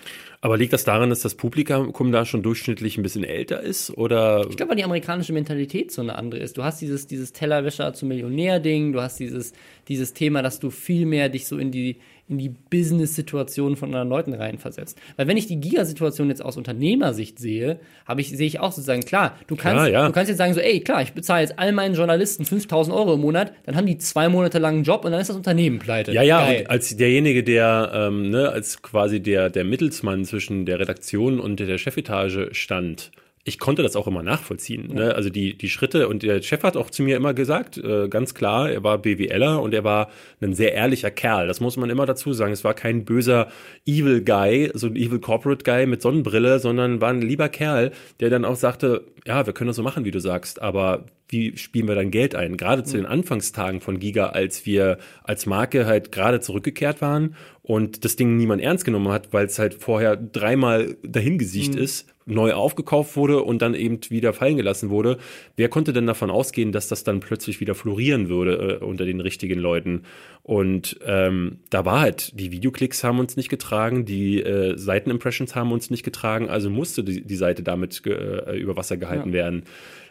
Aber 0.41 0.57
liegt 0.57 0.73
das 0.73 0.83
daran, 0.83 1.09
dass 1.09 1.21
das 1.21 1.35
Publikum 1.35 2.11
da 2.11 2.25
schon 2.25 2.43
durchschnittlich 2.43 2.97
ein 2.97 3.03
bisschen 3.03 3.23
älter 3.23 3.61
ist? 3.61 3.91
Oder? 3.91 4.45
Ich 4.49 4.57
glaube, 4.57 4.71
weil 4.71 4.77
die 4.77 4.83
amerikanische 4.83 5.31
Mentalität 5.31 5.91
so 5.91 6.01
eine 6.01 6.15
andere 6.15 6.41
ist. 6.41 6.57
Du 6.57 6.63
hast 6.63 6.81
dieses, 6.81 7.07
dieses 7.07 7.33
Tellerwäscher 7.33 7.93
zum 7.93 8.09
Millionär-Ding, 8.09 8.93
du 8.93 9.01
hast 9.01 9.19
dieses, 9.19 9.53
dieses 9.87 10.13
Thema, 10.13 10.41
dass 10.41 10.59
du 10.59 10.69
viel 10.69 11.05
mehr 11.05 11.29
dich 11.29 11.47
so 11.47 11.57
in 11.57 11.71
die, 11.71 11.97
in 12.27 12.39
die 12.39 12.49
Business-Situation 12.49 13.75
von 13.75 13.89
anderen 13.89 14.09
Leuten 14.09 14.33
reinversetzt. 14.33 14.97
Weil 15.15 15.27
wenn 15.27 15.37
ich 15.37 15.45
die 15.45 15.59
Giga-Situation 15.59 16.29
jetzt 16.29 16.43
aus 16.43 16.57
Unternehmersicht 16.57 17.37
sehe, 17.37 17.79
habe 18.05 18.21
ich, 18.21 18.29
sehe 18.35 18.47
ich 18.47 18.59
auch 18.59 18.71
sozusagen, 18.71 19.01
klar, 19.01 19.37
du 19.45 19.55
kannst, 19.55 19.75
klar, 19.75 19.89
ja. 19.89 20.07
du 20.07 20.11
kannst 20.11 20.29
jetzt 20.29 20.39
sagen 20.39 20.55
so, 20.55 20.59
ey, 20.59 20.79
klar, 20.79 21.03
ich 21.03 21.13
bezahle 21.13 21.41
jetzt 21.41 21.59
all 21.59 21.71
meinen 21.71 21.93
Journalisten 21.93 22.43
5000 22.43 22.95
Euro 22.95 23.13
im 23.13 23.21
Monat, 23.21 23.53
dann 23.65 23.75
haben 23.75 23.85
die 23.85 23.99
zwei 23.99 24.27
Monate 24.27 24.57
lang 24.57 24.75
einen 24.75 24.83
Job 24.83 25.05
und 25.05 25.11
dann 25.11 25.21
ist 25.21 25.29
das 25.29 25.37
Unternehmen 25.37 25.77
pleite. 25.77 26.11
Ja, 26.13 26.23
ja, 26.23 26.39
Geil. 26.39 26.61
und 26.61 26.69
als 26.71 26.97
derjenige, 26.97 27.43
der, 27.43 27.91
ähm, 27.93 28.31
ne, 28.31 28.49
als 28.49 28.81
quasi 28.81 29.19
der, 29.19 29.51
der 29.51 29.63
Mittelsmann 29.63 30.25
zwischen 30.25 30.65
der 30.65 30.79
Redaktion 30.79 31.39
und 31.39 31.59
der 31.59 31.77
Chefetage 31.77 32.49
stand, 32.53 33.11
ich 33.47 33.59
konnte 33.59 33.83
das 33.83 33.95
auch 33.95 34.07
immer 34.07 34.23
nachvollziehen. 34.23 34.91
Ne? 34.91 35.13
Also 35.13 35.29
die, 35.29 35.55
die 35.55 35.69
Schritte 35.69 36.07
und 36.07 36.23
der 36.23 36.41
Chef 36.41 36.63
hat 36.63 36.75
auch 36.75 36.89
zu 36.89 37.03
mir 37.03 37.15
immer 37.15 37.35
gesagt, 37.35 37.77
äh, 37.77 38.07
ganz 38.09 38.33
klar, 38.33 38.71
er 38.71 38.83
war 38.83 38.97
BWLer 38.97 39.61
und 39.61 39.71
er 39.75 39.83
war 39.83 40.09
ein 40.41 40.55
sehr 40.55 40.73
ehrlicher 40.73 41.11
Kerl. 41.11 41.45
Das 41.45 41.59
muss 41.59 41.77
man 41.77 41.91
immer 41.91 42.07
dazu 42.07 42.33
sagen. 42.33 42.51
Es 42.51 42.63
war 42.63 42.73
kein 42.73 43.05
böser 43.05 43.49
Evil 43.85 44.23
Guy, 44.23 44.71
so 44.73 44.87
ein 44.87 44.95
Evil 44.95 45.19
Corporate 45.19 45.63
Guy 45.63 45.85
mit 45.85 46.01
Sonnenbrille, 46.01 46.57
sondern 46.57 47.01
war 47.01 47.11
ein 47.11 47.21
lieber 47.21 47.47
Kerl, 47.47 47.91
der 48.19 48.31
dann 48.31 48.45
auch 48.45 48.55
sagte, 48.55 49.05
ja, 49.27 49.45
wir 49.45 49.53
können 49.53 49.67
das 49.67 49.75
so 49.75 49.83
machen, 49.83 50.05
wie 50.05 50.11
du 50.11 50.19
sagst, 50.19 50.59
aber 50.59 51.05
wie 51.29 51.55
spielen 51.55 51.87
wir 51.87 51.95
dann 51.95 52.09
Geld 52.09 52.33
ein? 52.33 52.57
Gerade 52.57 52.83
zu 52.83 52.97
den 52.97 53.05
Anfangstagen 53.05 53.79
von 53.79 53.99
Giga, 53.99 54.27
als 54.29 54.65
wir 54.65 54.97
als 55.23 55.45
Marke 55.45 55.85
halt 55.85 56.11
gerade 56.11 56.39
zurückgekehrt 56.39 57.01
waren 57.01 57.35
und 57.61 58.05
das 58.05 58.15
Ding 58.15 58.37
niemand 58.37 58.61
ernst 58.61 58.85
genommen 58.85 59.09
hat, 59.09 59.33
weil 59.33 59.45
es 59.45 59.59
halt 59.59 59.75
vorher 59.75 60.15
dreimal 60.15 60.97
dahingesiegt 61.03 61.75
mhm. 61.75 61.81
ist, 61.81 62.14
neu 62.25 62.53
aufgekauft 62.53 63.15
wurde 63.15 63.43
und 63.43 63.61
dann 63.61 63.75
eben 63.75 63.99
wieder 64.09 64.33
fallen 64.33 64.57
gelassen 64.57 64.89
wurde. 64.89 65.17
Wer 65.55 65.69
konnte 65.69 65.93
denn 65.93 66.07
davon 66.07 66.31
ausgehen, 66.31 66.71
dass 66.71 66.87
das 66.87 67.03
dann 67.03 67.19
plötzlich 67.19 67.59
wieder 67.59 67.75
florieren 67.75 68.29
würde 68.29 68.79
äh, 68.81 68.83
unter 68.83 69.05
den 69.05 69.21
richtigen 69.21 69.59
Leuten? 69.59 70.03
Und 70.41 70.99
ähm, 71.05 71.59
da 71.69 71.85
war 71.85 71.99
halt, 71.99 72.39
die 72.39 72.51
Videoklicks 72.51 73.03
haben 73.03 73.19
uns 73.19 73.37
nicht 73.37 73.49
getragen, 73.49 74.05
die 74.05 74.41
äh, 74.41 74.75
Seitenimpressions 74.75 75.55
haben 75.55 75.71
uns 75.71 75.91
nicht 75.91 76.03
getragen, 76.03 76.49
also 76.49 76.69
musste 76.69 77.03
die, 77.03 77.23
die 77.23 77.35
Seite 77.35 77.61
damit 77.61 78.05
äh, 78.07 78.57
über 78.57 78.75
Wasser 78.75 78.97
gehalten 78.97 79.29
ja. 79.29 79.33
werden. 79.33 79.63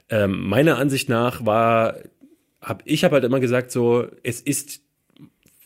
Ähm, 0.09 0.49
meiner 0.49 0.79
Ansicht 0.79 1.09
nach 1.09 1.45
war, 1.45 1.97
hab, 2.61 2.83
ich 2.85 3.03
habe 3.03 3.15
halt 3.15 3.25
immer 3.25 3.41
gesagt, 3.41 3.73
so, 3.73 4.07
es 4.23 4.41
ist, 4.41 4.84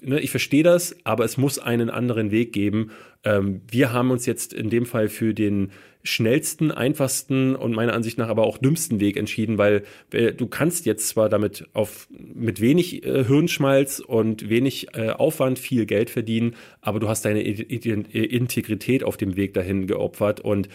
ne, 0.00 0.20
ich 0.20 0.30
verstehe 0.30 0.62
das, 0.62 0.96
aber 1.04 1.24
es 1.24 1.36
muss 1.36 1.58
einen 1.58 1.90
anderen 1.90 2.30
Weg 2.30 2.52
geben. 2.52 2.90
Ähm, 3.24 3.62
wir 3.70 3.92
haben 3.92 4.10
uns 4.10 4.26
jetzt 4.26 4.52
in 4.52 4.70
dem 4.70 4.86
Fall 4.86 5.08
für 5.08 5.34
den 5.34 5.70
schnellsten, 6.04 6.70
einfachsten 6.70 7.54
und 7.56 7.74
meiner 7.74 7.92
Ansicht 7.92 8.18
nach 8.18 8.28
aber 8.28 8.44
auch 8.44 8.58
dümmsten 8.58 9.00
Weg 9.00 9.16
entschieden, 9.16 9.58
weil 9.58 9.82
äh, 10.12 10.32
du 10.32 10.46
kannst 10.46 10.86
jetzt 10.86 11.08
zwar 11.08 11.28
damit 11.28 11.66
auf 11.72 12.08
mit 12.10 12.60
wenig 12.60 13.04
äh, 13.04 13.24
Hirnschmalz 13.24 14.00
und 14.00 14.48
wenig 14.48 14.94
äh, 14.94 15.10
Aufwand 15.10 15.58
viel 15.58 15.86
Geld 15.86 16.10
verdienen, 16.10 16.54
aber 16.80 17.00
du 17.00 17.08
hast 17.08 17.24
deine 17.24 17.42
Integrität 17.42 19.04
auf 19.04 19.16
dem 19.16 19.36
Weg 19.36 19.54
dahin 19.54 19.86
geopfert 19.86 20.40
und 20.40 20.68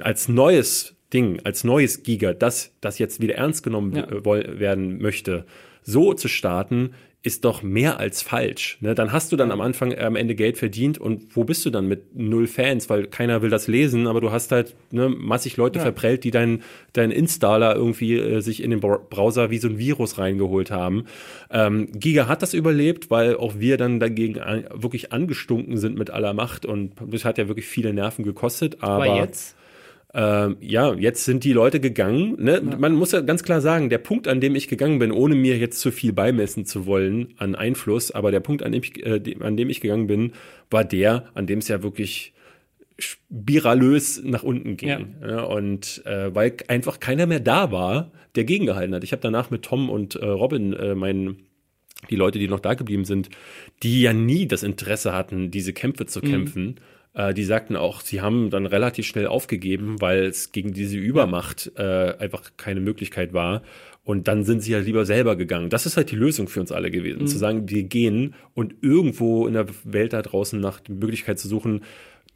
als 0.00 0.28
neues 0.28 0.94
Ding, 1.12 1.40
als 1.44 1.64
neues 1.64 2.02
Giga, 2.02 2.34
das, 2.34 2.74
das 2.80 2.98
jetzt 2.98 3.20
wieder 3.20 3.36
ernst 3.36 3.62
genommen 3.62 3.94
ja. 3.94 4.24
werden 4.24 4.98
möchte, 4.98 5.46
so 5.82 6.14
zu 6.14 6.28
starten, 6.28 6.90
ist 7.26 7.44
doch 7.44 7.62
mehr 7.62 7.98
als 7.98 8.22
falsch. 8.22 8.78
Ne? 8.80 8.94
Dann 8.94 9.10
hast 9.10 9.32
du 9.32 9.36
dann 9.36 9.50
am 9.50 9.60
Anfang 9.60 9.90
äh, 9.90 10.04
am 10.04 10.14
Ende 10.14 10.36
Geld 10.36 10.56
verdient 10.56 10.96
und 10.96 11.34
wo 11.34 11.42
bist 11.42 11.66
du 11.66 11.70
dann 11.70 11.88
mit 11.88 12.14
null 12.14 12.46
Fans, 12.46 12.88
weil 12.88 13.08
keiner 13.08 13.42
will 13.42 13.50
das 13.50 13.66
lesen, 13.66 14.06
aber 14.06 14.20
du 14.20 14.30
hast 14.30 14.52
halt 14.52 14.76
ne, 14.92 15.08
massig 15.08 15.56
Leute 15.56 15.80
ja. 15.80 15.82
verprellt, 15.82 16.22
die 16.22 16.30
deinen 16.30 16.62
dein 16.92 17.10
Installer 17.10 17.74
irgendwie 17.74 18.16
äh, 18.16 18.40
sich 18.40 18.62
in 18.62 18.70
den 18.70 18.78
Browser 18.78 19.50
wie 19.50 19.58
so 19.58 19.66
ein 19.66 19.76
Virus 19.76 20.18
reingeholt 20.18 20.70
haben. 20.70 21.06
Ähm, 21.50 21.88
Giga 21.92 22.28
hat 22.28 22.42
das 22.42 22.54
überlebt, 22.54 23.10
weil 23.10 23.36
auch 23.36 23.58
wir 23.58 23.76
dann 23.76 23.98
dagegen 23.98 24.38
an, 24.38 24.64
wirklich 24.72 25.12
angestunken 25.12 25.78
sind 25.78 25.98
mit 25.98 26.10
aller 26.10 26.32
Macht 26.32 26.64
und 26.64 26.92
das 27.04 27.24
hat 27.24 27.38
ja 27.38 27.48
wirklich 27.48 27.66
viele 27.66 27.92
Nerven 27.92 28.24
gekostet. 28.24 28.82
Aber, 28.82 29.04
aber 29.04 29.16
jetzt? 29.16 29.55
Ähm, 30.18 30.56
ja, 30.60 30.94
jetzt 30.94 31.26
sind 31.26 31.44
die 31.44 31.52
Leute 31.52 31.78
gegangen. 31.78 32.42
Ne? 32.42 32.54
Ja. 32.54 32.78
Man 32.78 32.94
muss 32.94 33.12
ja 33.12 33.20
ganz 33.20 33.42
klar 33.42 33.60
sagen, 33.60 33.90
der 33.90 33.98
Punkt, 33.98 34.28
an 34.28 34.40
dem 34.40 34.56
ich 34.56 34.66
gegangen 34.66 34.98
bin, 34.98 35.12
ohne 35.12 35.34
mir 35.34 35.58
jetzt 35.58 35.78
zu 35.78 35.92
viel 35.92 36.14
beimessen 36.14 36.64
zu 36.64 36.86
wollen 36.86 37.34
an 37.36 37.54
Einfluss, 37.54 38.10
aber 38.12 38.30
der 38.30 38.40
Punkt, 38.40 38.62
an 38.62 38.72
dem 38.72 38.82
ich, 38.82 39.04
äh, 39.04 39.20
an 39.40 39.58
dem 39.58 39.68
ich 39.68 39.82
gegangen 39.82 40.06
bin, 40.06 40.32
war 40.70 40.84
der, 40.84 41.28
an 41.34 41.46
dem 41.46 41.58
es 41.58 41.68
ja 41.68 41.82
wirklich 41.82 42.32
spiralös 42.98 44.22
nach 44.24 44.42
unten 44.42 44.78
ging. 44.78 45.16
Ja. 45.20 45.28
Ja, 45.28 45.42
und 45.42 46.02
äh, 46.06 46.34
weil 46.34 46.56
einfach 46.68 46.98
keiner 46.98 47.26
mehr 47.26 47.40
da 47.40 47.70
war, 47.70 48.10
der 48.36 48.44
gegengehalten 48.44 48.94
hat. 48.94 49.04
Ich 49.04 49.12
habe 49.12 49.20
danach 49.20 49.50
mit 49.50 49.62
Tom 49.62 49.90
und 49.90 50.14
äh, 50.14 50.24
Robin, 50.24 50.72
äh, 50.72 50.94
meinen 50.94 51.42
die 52.08 52.16
Leute, 52.16 52.38
die 52.38 52.48
noch 52.48 52.60
da 52.60 52.72
geblieben 52.72 53.04
sind, 53.04 53.28
die 53.82 54.00
ja 54.00 54.14
nie 54.14 54.46
das 54.46 54.62
Interesse 54.62 55.12
hatten, 55.12 55.50
diese 55.50 55.74
Kämpfe 55.74 56.06
zu 56.06 56.20
mhm. 56.20 56.30
kämpfen, 56.30 56.80
äh, 57.16 57.32
die 57.32 57.44
sagten 57.44 57.76
auch, 57.76 58.02
sie 58.02 58.20
haben 58.20 58.50
dann 58.50 58.66
relativ 58.66 59.06
schnell 59.06 59.26
aufgegeben, 59.26 60.00
weil 60.00 60.24
es 60.24 60.52
gegen 60.52 60.72
diese 60.74 60.98
Übermacht 60.98 61.72
äh, 61.76 62.14
einfach 62.18 62.52
keine 62.56 62.80
Möglichkeit 62.80 63.32
war. 63.32 63.62
Und 64.04 64.28
dann 64.28 64.44
sind 64.44 64.60
sie 64.60 64.72
ja 64.72 64.78
lieber 64.78 65.04
selber 65.04 65.34
gegangen. 65.34 65.68
Das 65.68 65.86
ist 65.86 65.96
halt 65.96 66.12
die 66.12 66.16
Lösung 66.16 66.46
für 66.46 66.60
uns 66.60 66.70
alle 66.70 66.90
gewesen. 66.90 67.22
Mhm. 67.22 67.26
Zu 67.26 67.38
sagen, 67.38 67.68
wir 67.70 67.82
gehen 67.82 68.34
und 68.54 68.74
irgendwo 68.82 69.48
in 69.48 69.54
der 69.54 69.66
Welt 69.82 70.12
da 70.12 70.22
draußen 70.22 70.60
nach 70.60 70.78
der 70.78 70.94
Möglichkeit 70.94 71.40
zu 71.40 71.48
suchen, 71.48 71.80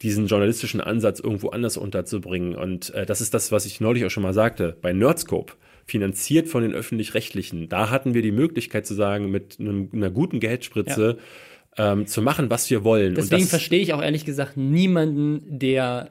diesen 0.03 0.27
journalistischen 0.27 0.81
Ansatz 0.81 1.21
irgendwo 1.21 1.51
anders 1.51 1.77
unterzubringen. 1.77 2.55
Und 2.55 2.93
äh, 2.95 3.05
das 3.05 3.21
ist 3.21 3.35
das, 3.35 3.53
was 3.53 3.67
ich 3.67 3.81
neulich 3.81 4.07
auch 4.07 4.11
schon 4.11 4.23
mal 4.23 4.33
sagte. 4.33 4.77
Bei 4.81 4.93
Nerdscope, 4.95 5.53
finanziert 5.85 6.49
von 6.49 6.63
den 6.63 6.73
öffentlich-rechtlichen, 6.73 7.69
da 7.69 7.91
hatten 7.91 8.15
wir 8.15 8.23
die 8.23 8.33
Möglichkeit 8.33 8.87
zu 8.87 8.95
sagen, 8.95 9.31
mit 9.31 9.59
einem, 9.59 9.91
einer 9.93 10.11
guten 10.11 10.39
Geldspritze, 10.39 11.17
ja 11.19 11.25
ähm, 11.77 12.07
zu 12.07 12.23
machen, 12.23 12.51
was 12.51 12.69
wir 12.71 12.85
wollen. 12.85 13.15
Deswegen 13.15 13.47
verstehe 13.47 13.81
ich 13.81 13.93
auch 13.93 14.03
ehrlich 14.03 14.25
gesagt 14.25 14.57
niemanden, 14.57 15.43
der 15.59 16.11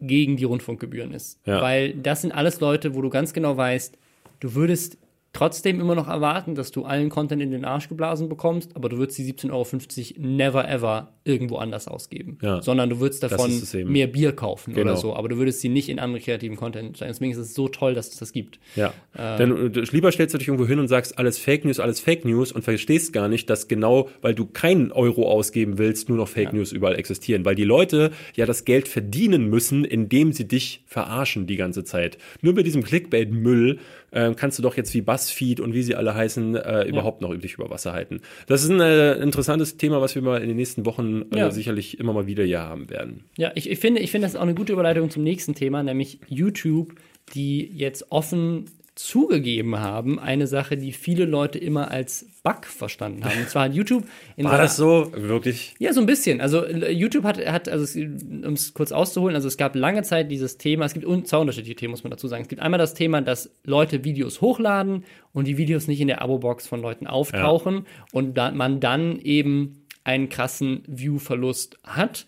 gegen 0.00 0.36
die 0.36 0.44
Rundfunkgebühren 0.44 1.12
ist. 1.12 1.40
Ja. 1.46 1.60
Weil 1.62 1.94
das 1.94 2.22
sind 2.22 2.32
alles 2.32 2.60
Leute, 2.60 2.94
wo 2.94 3.02
du 3.02 3.10
ganz 3.10 3.32
genau 3.32 3.56
weißt, 3.56 3.96
du 4.40 4.54
würdest 4.54 4.98
trotzdem 5.34 5.80
immer 5.80 5.94
noch 5.94 6.08
erwarten, 6.08 6.54
dass 6.54 6.70
du 6.70 6.84
allen 6.84 7.10
Content 7.10 7.42
in 7.42 7.50
den 7.50 7.66
Arsch 7.66 7.88
geblasen 7.88 8.30
bekommst, 8.30 8.74
aber 8.74 8.88
du 8.88 8.96
würdest 8.96 9.18
die 9.18 9.30
17,50 9.30 9.50
Euro 9.50 10.26
never 10.26 10.66
ever 10.66 11.12
irgendwo 11.24 11.56
anders 11.56 11.88
ausgeben. 11.88 12.38
Ja. 12.40 12.62
Sondern 12.62 12.88
du 12.88 13.00
würdest 13.00 13.22
davon 13.22 13.50
mehr 13.84 14.06
Bier 14.06 14.32
kaufen 14.32 14.74
genau. 14.74 14.92
oder 14.92 15.00
so, 15.00 15.16
aber 15.16 15.28
du 15.28 15.36
würdest 15.36 15.60
sie 15.60 15.68
nicht 15.68 15.88
in 15.88 15.98
andere 15.98 16.20
kreativen 16.20 16.56
Content 16.56 16.96
stellen. 16.96 17.10
Deswegen 17.10 17.32
ist 17.32 17.38
es 17.38 17.54
so 17.54 17.68
toll, 17.68 17.94
dass 17.94 18.08
es 18.08 18.16
das 18.16 18.32
gibt. 18.32 18.58
Ja. 18.76 18.94
Äh, 19.16 19.38
Denn 19.38 19.72
du, 19.72 19.80
lieber 19.80 20.12
stellst 20.12 20.34
du 20.34 20.38
dich 20.38 20.48
irgendwo 20.48 20.66
hin 20.66 20.78
und 20.78 20.88
sagst, 20.88 21.18
alles 21.18 21.38
Fake 21.38 21.64
News, 21.64 21.80
alles 21.80 22.00
Fake 22.00 22.24
News 22.24 22.52
und 22.52 22.62
verstehst 22.62 23.12
gar 23.12 23.28
nicht, 23.28 23.50
dass 23.50 23.68
genau, 23.68 24.08
weil 24.22 24.34
du 24.34 24.46
keinen 24.46 24.92
Euro 24.92 25.28
ausgeben 25.28 25.78
willst, 25.78 26.08
nur 26.08 26.18
noch 26.18 26.28
Fake 26.28 26.48
ja. 26.48 26.54
News 26.54 26.72
überall 26.72 26.96
existieren. 26.96 27.44
Weil 27.44 27.56
die 27.56 27.64
Leute 27.64 28.12
ja 28.36 28.46
das 28.46 28.64
Geld 28.64 28.86
verdienen 28.86 29.50
müssen, 29.50 29.84
indem 29.84 30.32
sie 30.32 30.46
dich 30.46 30.84
verarschen 30.86 31.46
die 31.46 31.56
ganze 31.56 31.82
Zeit. 31.82 32.18
Nur 32.40 32.52
mit 32.52 32.66
diesem 32.66 32.84
Clickbait-Müll 32.84 33.78
äh, 34.14 34.32
kannst 34.34 34.58
du 34.58 34.62
doch 34.62 34.76
jetzt 34.76 34.94
wie 34.94 35.02
BuzzFeed 35.02 35.60
und 35.60 35.74
wie 35.74 35.82
sie 35.82 35.94
alle 35.94 36.14
heißen, 36.14 36.54
äh, 36.56 36.84
überhaupt 36.84 37.20
ja. 37.20 37.28
noch 37.28 37.34
üblich 37.34 37.54
über 37.54 37.68
Wasser 37.68 37.92
halten. 37.92 38.20
Das 38.46 38.62
ist 38.62 38.70
ein 38.70 38.80
äh, 38.80 39.14
interessantes 39.14 39.76
Thema, 39.76 40.00
was 40.00 40.14
wir 40.14 40.22
mal 40.22 40.40
in 40.40 40.48
den 40.48 40.56
nächsten 40.56 40.86
Wochen 40.86 41.24
äh, 41.32 41.38
ja. 41.38 41.50
sicherlich 41.50 41.98
immer 41.98 42.12
mal 42.12 42.26
wieder 42.26 42.44
hier 42.44 42.60
haben 42.60 42.88
werden. 42.90 43.24
Ja, 43.36 43.52
ich, 43.54 43.68
ich, 43.68 43.78
finde, 43.78 44.00
ich 44.00 44.10
finde, 44.10 44.26
das 44.26 44.34
ist 44.34 44.38
auch 44.38 44.44
eine 44.44 44.54
gute 44.54 44.72
Überleitung 44.72 45.10
zum 45.10 45.22
nächsten 45.22 45.54
Thema, 45.54 45.82
nämlich 45.82 46.20
YouTube, 46.28 46.94
die 47.34 47.66
jetzt 47.76 48.10
offen 48.10 48.66
zugegeben 48.94 49.80
haben, 49.80 50.20
eine 50.20 50.46
Sache, 50.46 50.76
die 50.76 50.92
viele 50.92 51.24
Leute 51.24 51.58
immer 51.58 51.90
als 51.90 52.26
Bug 52.44 52.64
verstanden 52.66 53.24
haben. 53.24 53.38
Und 53.40 53.48
zwar 53.48 53.64
hat 53.64 53.74
YouTube 53.74 54.04
in 54.36 54.44
War 54.44 54.56
das 54.56 54.76
so 54.76 55.10
wirklich? 55.12 55.74
Ja, 55.80 55.92
so 55.92 56.00
ein 56.00 56.06
bisschen. 56.06 56.40
Also 56.40 56.64
YouTube 56.66 57.24
hat, 57.24 57.44
hat 57.44 57.68
also 57.68 57.98
um 57.98 58.52
es 58.52 58.72
kurz 58.72 58.92
auszuholen, 58.92 59.34
also 59.34 59.48
es 59.48 59.56
gab 59.56 59.74
lange 59.74 60.02
Zeit 60.02 60.30
dieses 60.30 60.58
Thema, 60.58 60.84
es 60.84 60.94
gibt 60.94 61.06
zwei 61.26 61.38
unterschiedliche 61.38 61.74
Themen, 61.74 61.90
muss 61.90 62.04
man 62.04 62.12
dazu 62.12 62.28
sagen. 62.28 62.42
Es 62.42 62.48
gibt 62.48 62.62
einmal 62.62 62.78
das 62.78 62.94
Thema, 62.94 63.20
dass 63.20 63.50
Leute 63.64 64.04
Videos 64.04 64.40
hochladen 64.40 65.04
und 65.32 65.48
die 65.48 65.56
Videos 65.56 65.88
nicht 65.88 66.00
in 66.00 66.08
der 66.08 66.22
Abo-Box 66.22 66.68
von 66.68 66.80
Leuten 66.80 67.08
auftauchen 67.08 67.74
ja. 67.74 68.04
und 68.12 68.34
da, 68.38 68.52
man 68.52 68.78
dann 68.78 69.18
eben 69.18 69.84
einen 70.04 70.28
krassen 70.28 70.82
View-Verlust 70.86 71.78
hat 71.82 72.26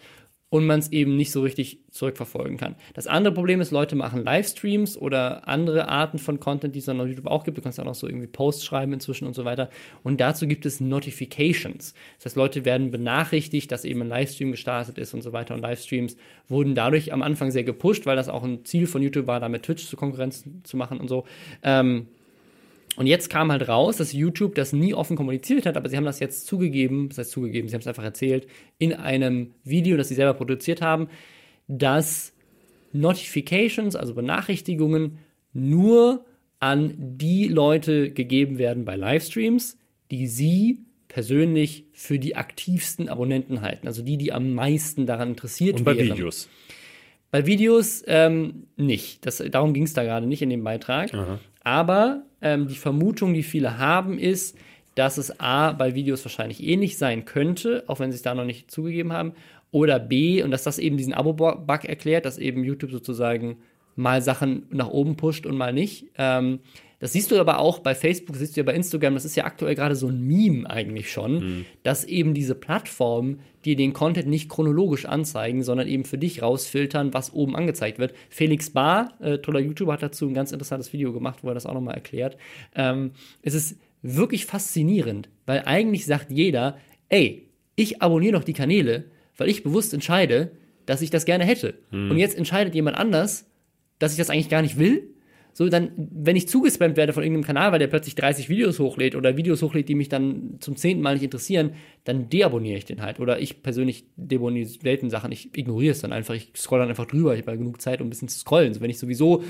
und 0.49 0.65
man 0.65 0.79
es 0.79 0.93
eben 0.93 1.17
nicht 1.17 1.33
so 1.33 1.43
richtig 1.43 1.81
zurückverfolgen 1.91 2.57
kann. 2.57 2.77
Das 2.95 3.07
andere 3.07 3.35
Problem 3.35 3.61
ist, 3.61 3.73
Leute 3.73 3.97
machen 3.97 4.23
Livestreams 4.23 4.97
oder 4.97 5.49
andere 5.49 5.89
Arten 5.89 6.19
von 6.19 6.39
Content, 6.39 6.75
die 6.75 6.79
es 6.79 6.85
dann 6.85 7.01
auf 7.01 7.09
YouTube 7.09 7.27
auch 7.27 7.43
gibt. 7.43 7.59
Du 7.59 7.63
kannst 7.63 7.81
auch 7.81 7.85
noch 7.85 7.97
so 7.97 8.07
irgendwie 8.07 8.29
Posts 8.29 8.65
schreiben 8.65 8.93
inzwischen 8.93 9.27
und 9.27 9.35
so 9.35 9.45
weiter. 9.45 9.71
Und 10.05 10.21
dazu 10.21 10.47
gibt 10.47 10.65
es 10.65 10.81
Notifications. 10.81 11.95
Das 12.19 12.27
heißt, 12.27 12.37
Leute 12.37 12.65
werden 12.65 12.93
benachrichtigt, 12.93 13.73
dass 13.73 13.85
eben 13.85 14.03
ein 14.03 14.09
Livestream 14.09 14.53
gestartet 14.53 14.99
ist 14.99 15.15
und 15.15 15.23
so 15.23 15.33
weiter. 15.33 15.55
Und 15.55 15.63
Livestreams 15.63 16.17
wurden 16.49 16.77
dadurch 16.77 17.13
am 17.13 17.23
Anfang 17.23 17.51
sehr 17.51 17.65
gepusht, 17.65 18.07
weil 18.07 18.17
das 18.17 18.29
auch 18.29 18.45
ein 18.45 18.65
Ziel 18.65 18.87
von 18.87 19.03
YouTube 19.03 19.27
war, 19.27 19.41
damit 19.41 19.65
Twitch 19.65 19.87
zu 19.87 19.97
Konkurrenz 19.97 20.45
zu 20.63 20.77
machen 20.77 20.99
und 20.99 21.09
so. 21.09 21.25
Ähm, 21.65 22.07
und 22.97 23.07
jetzt 23.07 23.29
kam 23.29 23.53
halt 23.53 23.69
raus, 23.69 23.97
dass 23.97 24.13
YouTube 24.13 24.55
das 24.55 24.73
nie 24.73 24.95
offen 24.95 25.17
kommuniziert 25.17 25.67
hat, 25.67 25.77
aber 25.77 25.89
sie 25.89 25.97
haben 25.97 26.05
das 26.05 26.19
jetzt 26.21 26.47
zugegeben, 26.47 27.09
das 27.09 27.19
heißt 27.19 27.31
zugegeben, 27.31 27.69
sie 27.69 27.75
haben 27.75 27.83
es 27.83 27.87
einfach 27.87 28.05
erzählt, 28.05 28.47
in 28.79 28.93
einem 28.93 29.53
Video, 29.65 29.97
das 29.97 30.09
sie 30.09 30.15
selber 30.15 30.35
produziert 30.35 30.81
haben, 30.81 31.09
dass 31.69 32.33
Notifications, 32.93 33.97
also 33.97 34.15
Benachrichtigungen, 34.15 35.19
nur 35.53 36.25
an 36.59 36.95
die 36.99 37.49
Leute 37.49 38.11
gegeben 38.11 38.59
werden 38.59 38.85
bei 38.85 38.97
Livestreams, 38.97 39.79
die 40.11 40.27
sie 40.27 40.81
persönlich 41.09 41.85
für 41.93 42.19
die 42.19 42.37
aktivsten 42.37 43.09
Abonnenten 43.09 43.61
halten, 43.61 43.87
also 43.87 44.03
die, 44.03 44.17
die 44.17 44.33
am 44.33 44.55
meisten 44.55 45.07
daran 45.07 45.31
interessiert 45.31 45.79
Und 45.79 45.85
bei 45.85 45.97
wären. 45.97 46.17
Videos. 46.17 46.49
Bei 47.31 47.47
Videos 47.47 48.03
ähm, 48.07 48.67
nicht. 48.77 49.27
Das, 49.27 49.43
darum 49.51 49.75
ging 49.75 49.83
es 49.83 49.93
da 49.93 50.05
gerade 50.05 50.27
nicht 50.27 50.43
in 50.43 50.51
dem 50.51 50.65
Beitrag. 50.65 51.13
Aha. 51.13 51.39
Aber 51.67 52.23
ähm, 52.43 52.69
die 52.69 52.77
Vermutung, 52.77 53.35
die 53.35 53.43
viele 53.43 53.77
haben, 53.77 54.21
ist, 54.21 54.57
dass 54.95 55.19
es 55.19 55.41
A 55.41 55.73
bei 55.73 55.97
Videos 55.97 56.25
wahrscheinlich 56.25 56.63
ähnlich 56.63 56.97
sein 56.97 57.25
könnte, 57.25 57.83
auch 57.89 57.99
wenn 57.99 58.13
sie 58.13 58.17
es 58.17 58.23
da 58.23 58.37
noch 58.37 58.45
nicht 58.45 58.71
zugegeben 58.71 59.13
haben, 59.13 59.33
oder 59.73 59.99
B, 59.99 60.45
und 60.45 60.53
dass 60.53 60.63
das 60.63 60.79
eben 60.79 60.97
diesen 60.97 61.13
Abo-Bug 61.13 61.85
erklärt, 61.85 62.25
dass 62.25 62.39
eben 62.39 62.63
YouTube 62.63 62.93
sozusagen 62.93 63.57
mal 63.97 64.23
Sachen 64.23 64.67
nach 64.71 64.91
oben 64.91 65.17
pusht 65.17 65.45
und 65.45 65.57
mal 65.57 65.73
nicht. 65.73 66.07
Ähm, 66.17 66.61
das 66.99 67.13
siehst 67.13 67.31
du 67.31 67.39
aber 67.39 67.59
auch 67.59 67.81
bei 67.81 67.95
Facebook, 67.95 68.37
siehst 68.37 68.57
du 68.57 68.61
ja 68.61 68.65
bei 68.65 68.75
Instagram, 68.75 69.15
das 69.15 69.25
ist 69.25 69.37
ja 69.37 69.45
aktuell 69.45 69.75
gerade 69.75 69.95
so 69.95 70.09
ein 70.09 70.23
Meme 70.23 70.69
eigentlich 70.69 71.11
schon, 71.13 71.35
mhm. 71.35 71.65
dass 71.83 72.05
eben 72.05 72.33
diese 72.33 72.55
Plattformen 72.55 73.41
dir 73.65 73.77
den 73.77 73.93
Content 73.93 74.29
nicht 74.29 74.49
chronologisch 74.49 75.05
anzeigen, 75.05 75.63
sondern 75.63 75.89
eben 75.89 76.05
für 76.05 76.17
dich 76.17 76.41
rausfiltern, 76.41 77.13
was 77.13 77.35
oben 77.35 77.55
angezeigt 77.55 77.99
wird. 77.99 78.15
Felix 78.31 78.71
Bar, 78.71 79.13
äh, 79.21 79.39
toller 79.39 79.61
YouTuber, 79.61 79.93
hat 79.93 80.03
dazu 80.03 80.27
ein 80.27 80.35
ganz 80.35 80.53
interessantes 80.53 80.93
Video 80.93 81.13
gemacht, 81.13 81.41
wo 81.43 81.49
er 81.49 81.55
das 81.55 81.67
auch 81.67 81.75
nochmal 81.75 81.95
erklärt. 81.95 82.39
Ähm, 82.75 83.11
es 83.43 83.55
ist 83.55 83.79
wirklich 84.01 84.47
faszinierend, 84.47 85.29
weil 85.45 85.63
eigentlich 85.67 86.07
sagt 86.07 86.31
jeder, 86.31 86.79
ey, 87.09 87.49
ich 87.75 88.01
abonniere 88.01 88.39
doch 88.39 88.45
die 88.45 88.55
Kanäle, 88.55 89.05
weil 89.37 89.51
ich 89.51 89.63
bewusst 89.63 89.93
entscheide, 89.93 90.53
dass 90.87 91.03
ich 91.03 91.11
das 91.11 91.27
gerne 91.27 91.45
hätte. 91.45 91.75
Mhm. 91.91 92.13
Und 92.13 92.19
jetzt 92.19 92.39
entscheidet 92.39 92.75
jemand 92.75 92.97
anders, 92.97 93.51
dass 93.99 94.13
ich 94.13 94.19
das 94.19 94.31
eigentlich 94.31 94.49
gar 94.49 94.63
nicht 94.63 94.79
will 94.79 95.11
so 95.57 95.67
dann, 95.71 95.93
wenn 95.97 96.37
ich 96.37 96.49
zugespammt 96.49 96.99
werde 96.99 97.15
von 97.15 97.23
irgendeinem 97.23 97.47
Kanal, 97.47 97.73
weil 97.73 97.79
der 97.79 97.87
plötzlich 97.87 98.15
30 98.15 98.51
Videos 98.51 98.79
hochlädt 98.79 99.17
oder 99.17 99.39
Videos 99.39 99.63
hochlädt, 99.63 99.89
die 99.89 99.95
mich 99.95 100.11
dann 100.11 100.59
zum 100.61 100.77
zehnten 100.77 101.03
Mal 101.03 101.15
nicht 101.15 101.23
interessieren, 101.23 101.71
dann 102.05 102.29
deabonniere 102.29 102.77
ich 102.77 102.85
den 102.85 103.01
halt. 103.01 103.21
Oder 103.21 103.41
ich 103.41 103.63
persönlich 103.63 104.05
deabonniere 104.17 104.69
selten 104.69 105.09
Sachen, 105.09 105.33
ich 105.33 105.57
ignoriere 105.57 105.93
es 105.93 106.03
dann 106.03 106.13
einfach, 106.13 106.35
ich 106.35 106.53
scroll 106.55 106.81
dann 106.81 106.91
einfach 106.91 107.07
drüber, 107.07 107.35
ich 107.35 107.47
habe 107.47 107.57
genug 107.57 107.81
Zeit, 107.81 108.03
um 108.03 108.09
ein 108.09 108.11
bisschen 108.11 108.29
zu 108.29 108.39
scrollen. 108.39 108.75
So, 108.75 108.83
wenn 108.83 108.91
ich 108.91 108.99
sowieso 108.99 109.45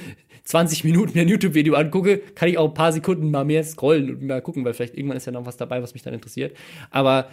20 0.45 0.85
Minuten 0.85 1.19
ein 1.19 1.27
YouTube-Video 1.27 1.75
angucke, 1.75 2.19
kann 2.37 2.49
ich 2.49 2.57
auch 2.57 2.69
ein 2.69 2.75
paar 2.75 2.93
Sekunden 2.93 3.29
mal 3.33 3.45
mehr 3.45 3.65
scrollen 3.65 4.09
und 4.11 4.23
mal 4.23 4.41
gucken, 4.41 4.65
weil 4.65 4.75
vielleicht 4.75 4.97
irgendwann 4.97 5.17
ist 5.17 5.27
ja 5.27 5.33
noch 5.33 5.45
was 5.45 5.57
dabei, 5.57 5.83
was 5.83 5.93
mich 5.93 6.05
dann 6.05 6.15
interessiert. 6.15 6.57
Aber 6.93 7.31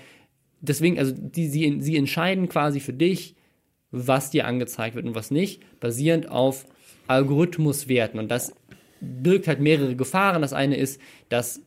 deswegen, 0.62 0.98
also 0.98 1.14
die, 1.16 1.48
sie, 1.48 1.78
sie 1.80 1.96
entscheiden 1.96 2.50
quasi 2.50 2.80
für 2.80 2.94
dich, 2.94 3.36
was 3.92 4.32
dir 4.32 4.48
angezeigt 4.48 4.96
wird 4.96 5.06
und 5.06 5.14
was 5.14 5.30
nicht, 5.30 5.62
basierend 5.80 6.32
auf 6.32 6.66
Algorithmuswerten. 7.08 8.20
Und 8.20 8.32
das 8.32 8.54
birgt 9.04 9.48
halt 9.48 9.60
mehrere 9.60 9.96
Gefahren. 9.96 10.42
Das 10.42 10.54
eine 10.54 10.78
ist, 10.78 11.00
dass 11.30 11.62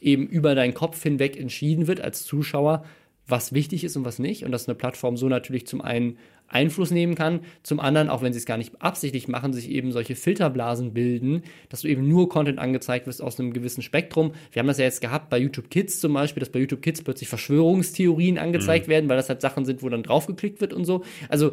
eben 0.00 0.26
über 0.26 0.54
deinen 0.54 0.74
Kopf 0.74 1.02
hinweg 1.02 1.38
entschieden 1.38 1.86
wird 1.86 2.00
als 2.00 2.24
Zuschauer, 2.24 2.84
was 3.26 3.52
wichtig 3.52 3.84
ist 3.84 3.96
und 3.96 4.04
was 4.04 4.18
nicht. 4.18 4.44
Und 4.44 4.52
dass 4.52 4.68
eine 4.68 4.74
Plattform 4.74 5.16
so 5.16 5.28
natürlich 5.28 5.66
zum 5.66 5.80
einen 5.80 6.18
Einfluss 6.48 6.90
nehmen 6.90 7.14
kann, 7.14 7.40
zum 7.62 7.78
anderen, 7.78 8.08
auch 8.08 8.22
wenn 8.22 8.32
sie 8.32 8.40
es 8.40 8.46
gar 8.46 8.56
nicht 8.56 8.82
absichtlich 8.82 9.28
machen, 9.28 9.52
sich 9.52 9.70
eben 9.70 9.92
solche 9.92 10.16
Filterblasen 10.16 10.92
bilden, 10.92 11.42
dass 11.68 11.82
du 11.82 11.88
eben 11.88 12.08
nur 12.08 12.28
Content 12.28 12.58
angezeigt 12.58 13.06
wirst 13.06 13.22
aus 13.22 13.38
einem 13.38 13.52
gewissen 13.52 13.82
Spektrum. 13.82 14.32
Wir 14.50 14.60
haben 14.60 14.66
das 14.66 14.78
ja 14.78 14.84
jetzt 14.84 15.00
gehabt 15.00 15.30
bei 15.30 15.38
YouTube 15.38 15.70
Kids 15.70 16.00
zum 16.00 16.12
Beispiel, 16.12 16.40
dass 16.40 16.50
bei 16.50 16.58
YouTube 16.58 16.82
Kids 16.82 17.02
plötzlich 17.02 17.28
Verschwörungstheorien 17.28 18.36
angezeigt 18.36 18.88
mhm. 18.88 18.90
werden, 18.90 19.08
weil 19.08 19.16
das 19.16 19.28
halt 19.28 19.40
Sachen 19.40 19.64
sind, 19.64 19.82
wo 19.82 19.88
dann 19.88 20.02
draufgeklickt 20.02 20.60
wird 20.60 20.72
und 20.72 20.84
so. 20.84 21.04
Also 21.28 21.52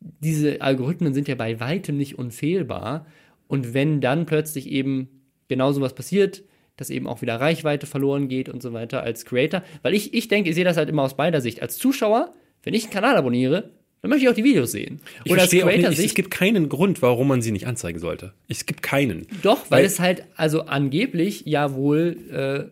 diese 0.00 0.60
Algorithmen 0.60 1.12
sind 1.14 1.26
ja 1.26 1.34
bei 1.34 1.58
weitem 1.58 1.96
nicht 1.96 2.18
unfehlbar. 2.18 3.06
Und 3.46 3.74
wenn 3.74 4.00
dann 4.00 4.26
plötzlich 4.26 4.68
eben 4.68 5.08
genau 5.48 5.72
so 5.72 5.80
was 5.80 5.94
passiert, 5.94 6.42
dass 6.76 6.90
eben 6.90 7.06
auch 7.06 7.22
wieder 7.22 7.40
Reichweite 7.40 7.86
verloren 7.86 8.28
geht 8.28 8.48
und 8.48 8.62
so 8.62 8.72
weiter 8.72 9.02
als 9.02 9.24
Creator, 9.24 9.62
weil 9.82 9.94
ich, 9.94 10.12
ich 10.14 10.28
denke, 10.28 10.50
ich 10.50 10.56
sehe 10.56 10.64
das 10.64 10.76
halt 10.76 10.88
immer 10.88 11.02
aus 11.02 11.16
beider 11.16 11.40
Sicht. 11.40 11.62
Als 11.62 11.76
Zuschauer, 11.78 12.32
wenn 12.62 12.74
ich 12.74 12.84
einen 12.84 12.92
Kanal 12.92 13.16
abonniere, 13.16 13.70
dann 14.02 14.10
möchte 14.10 14.24
ich 14.24 14.30
auch 14.30 14.34
die 14.34 14.44
Videos 14.44 14.72
sehen. 14.72 15.00
Ich 15.24 15.32
Oder 15.32 15.42
als 15.42 15.50
Creator 15.50 15.90
nicht, 15.90 15.98
es 15.98 16.14
gibt 16.14 16.30
keinen 16.30 16.68
Grund, 16.68 17.00
warum 17.00 17.28
man 17.28 17.42
sie 17.42 17.52
nicht 17.52 17.66
anzeigen 17.66 18.00
sollte. 18.00 18.34
Es 18.48 18.66
gibt 18.66 18.82
keinen. 18.82 19.26
Doch, 19.42 19.70
weil, 19.70 19.78
weil 19.78 19.84
es 19.86 20.00
halt 20.00 20.24
also 20.36 20.62
angeblich 20.62 21.44
ja 21.46 21.74
wohl 21.74 22.18
äh, 22.30 22.70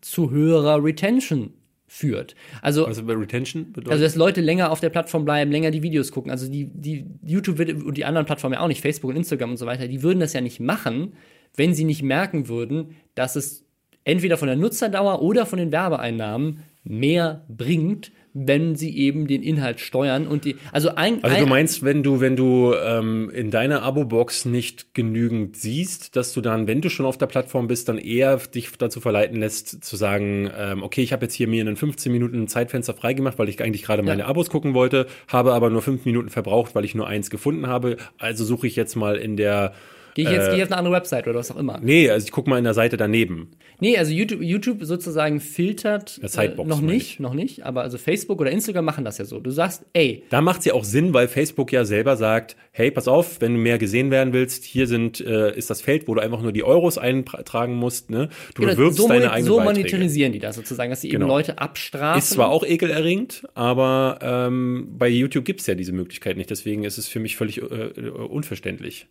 zu 0.00 0.30
höherer 0.30 0.82
Retention 0.82 1.52
führt. 1.92 2.34
Also, 2.62 2.86
also 2.86 3.04
bei 3.04 3.12
Retention 3.12 3.70
bedeutet? 3.70 3.92
Also, 3.92 4.04
dass 4.04 4.16
Leute 4.16 4.40
länger 4.40 4.72
auf 4.72 4.80
der 4.80 4.88
Plattform 4.88 5.26
bleiben, 5.26 5.52
länger 5.52 5.70
die 5.70 5.82
Videos 5.82 6.10
gucken. 6.10 6.30
Also, 6.30 6.50
die, 6.50 6.70
die 6.72 7.04
YouTube 7.22 7.60
und 7.60 7.98
die 7.98 8.06
anderen 8.06 8.24
Plattformen 8.24 8.54
ja 8.54 8.60
auch 8.60 8.68
nicht, 8.68 8.80
Facebook 8.80 9.10
und 9.10 9.16
Instagram 9.16 9.50
und 9.50 9.56
so 9.58 9.66
weiter, 9.66 9.86
die 9.88 10.02
würden 10.02 10.18
das 10.18 10.32
ja 10.32 10.40
nicht 10.40 10.58
machen, 10.58 11.12
wenn 11.54 11.74
sie 11.74 11.84
nicht 11.84 12.02
merken 12.02 12.48
würden, 12.48 12.96
dass 13.14 13.36
es 13.36 13.66
entweder 14.04 14.38
von 14.38 14.48
der 14.48 14.56
Nutzerdauer 14.56 15.20
oder 15.20 15.44
von 15.44 15.58
den 15.58 15.70
Werbeeinnahmen 15.70 16.62
mehr 16.82 17.44
bringt, 17.48 18.10
wenn 18.34 18.76
sie 18.76 18.96
eben 18.96 19.26
den 19.26 19.42
Inhalt 19.42 19.80
steuern 19.80 20.26
und 20.26 20.44
die 20.44 20.56
also 20.72 20.94
ein 20.94 21.22
also 21.22 21.36
du 21.36 21.46
meinst 21.46 21.84
wenn 21.84 22.02
du 22.02 22.20
wenn 22.20 22.34
du 22.34 22.74
ähm, 22.74 23.30
in 23.30 23.50
deiner 23.50 23.82
Abo-Box 23.82 24.46
nicht 24.46 24.94
genügend 24.94 25.56
siehst 25.56 26.16
dass 26.16 26.32
du 26.32 26.40
dann 26.40 26.66
wenn 26.66 26.80
du 26.80 26.88
schon 26.88 27.04
auf 27.04 27.18
der 27.18 27.26
Plattform 27.26 27.68
bist 27.68 27.88
dann 27.88 27.98
eher 27.98 28.38
dich 28.38 28.70
dazu 28.78 29.00
verleiten 29.00 29.38
lässt 29.38 29.84
zu 29.84 29.96
sagen 29.96 30.50
ähm, 30.56 30.82
okay 30.82 31.02
ich 31.02 31.12
habe 31.12 31.26
jetzt 31.26 31.34
hier 31.34 31.46
mir 31.46 31.60
einen 31.60 31.76
15 31.76 32.10
Minuten 32.10 32.48
Zeitfenster 32.48 32.94
freigemacht 32.94 33.38
weil 33.38 33.48
ich 33.48 33.62
eigentlich 33.62 33.82
gerade 33.82 34.02
meine 34.02 34.22
ja. 34.22 34.28
Abos 34.28 34.48
gucken 34.48 34.72
wollte 34.72 35.06
habe 35.28 35.52
aber 35.52 35.68
nur 35.68 35.82
fünf 35.82 36.06
Minuten 36.06 36.30
verbraucht 36.30 36.74
weil 36.74 36.84
ich 36.84 36.94
nur 36.94 37.06
eins 37.06 37.28
gefunden 37.28 37.66
habe 37.66 37.98
also 38.18 38.44
suche 38.44 38.66
ich 38.66 38.76
jetzt 38.76 38.96
mal 38.96 39.16
in 39.16 39.36
der 39.36 39.74
Gehe 40.14 40.26
ich 40.26 40.30
jetzt 40.30 40.48
äh, 40.48 40.56
geh 40.56 40.62
auf 40.62 40.70
eine 40.70 40.78
andere 40.78 40.94
Website 40.94 41.26
oder 41.26 41.38
was 41.38 41.50
auch 41.50 41.56
immer? 41.56 41.80
Nee, 41.82 42.10
also 42.10 42.24
ich 42.24 42.32
gucke 42.32 42.50
mal 42.50 42.58
in 42.58 42.64
der 42.64 42.74
Seite 42.74 42.96
daneben. 42.96 43.50
Nee, 43.80 43.96
also 43.96 44.12
YouTube, 44.12 44.42
YouTube 44.42 44.84
sozusagen 44.84 45.40
filtert 45.40 46.20
äh, 46.22 46.48
noch 46.64 46.80
nicht, 46.80 47.18
noch 47.18 47.34
nicht, 47.34 47.64
aber 47.64 47.82
also 47.82 47.98
Facebook 47.98 48.40
oder 48.40 48.50
Instagram 48.50 48.84
machen 48.84 49.04
das 49.04 49.18
ja 49.18 49.24
so. 49.24 49.40
Du 49.40 49.50
sagst, 49.50 49.84
ey. 49.92 50.24
Da 50.30 50.40
macht 50.40 50.60
es 50.60 50.66
ja 50.66 50.74
auch 50.74 50.84
Sinn, 50.84 51.14
weil 51.14 51.28
Facebook 51.28 51.72
ja 51.72 51.84
selber 51.84 52.16
sagt, 52.16 52.56
hey, 52.72 52.90
pass 52.90 53.08
auf, 53.08 53.40
wenn 53.40 53.54
du 53.54 53.58
mehr 53.60 53.78
gesehen 53.78 54.10
werden 54.10 54.32
willst, 54.32 54.64
hier 54.64 54.86
sind, 54.86 55.20
äh, 55.20 55.56
ist 55.56 55.70
das 55.70 55.80
Feld, 55.80 56.08
wo 56.08 56.14
du 56.14 56.20
einfach 56.20 56.42
nur 56.42 56.52
die 56.52 56.62
Euros 56.62 56.98
eintragen 56.98 57.74
musst, 57.74 58.10
ne? 58.10 58.28
Du 58.54 58.62
genau, 58.62 58.74
bewirbst 58.74 58.98
so 58.98 59.08
deine 59.08 59.32
eigene 59.32 59.48
So 59.48 59.60
monetarisieren 59.60 60.32
die 60.32 60.38
das 60.38 60.56
sozusagen, 60.56 60.90
dass 60.90 61.00
sie 61.00 61.08
genau. 61.08 61.26
eben 61.26 61.30
Leute 61.30 61.58
abstrafen. 61.58 62.18
Ist 62.18 62.30
zwar 62.30 62.50
auch 62.50 62.64
ekelerregend, 62.64 63.44
aber 63.54 64.18
ähm, 64.22 64.88
bei 64.98 65.08
YouTube 65.08 65.44
gibt's 65.44 65.66
ja 65.66 65.74
diese 65.74 65.92
Möglichkeit 65.92 66.36
nicht, 66.36 66.50
deswegen 66.50 66.84
ist 66.84 66.98
es 66.98 67.08
für 67.08 67.20
mich 67.20 67.36
völlig 67.36 67.62
äh, 67.62 67.64
unverständlich 67.64 69.08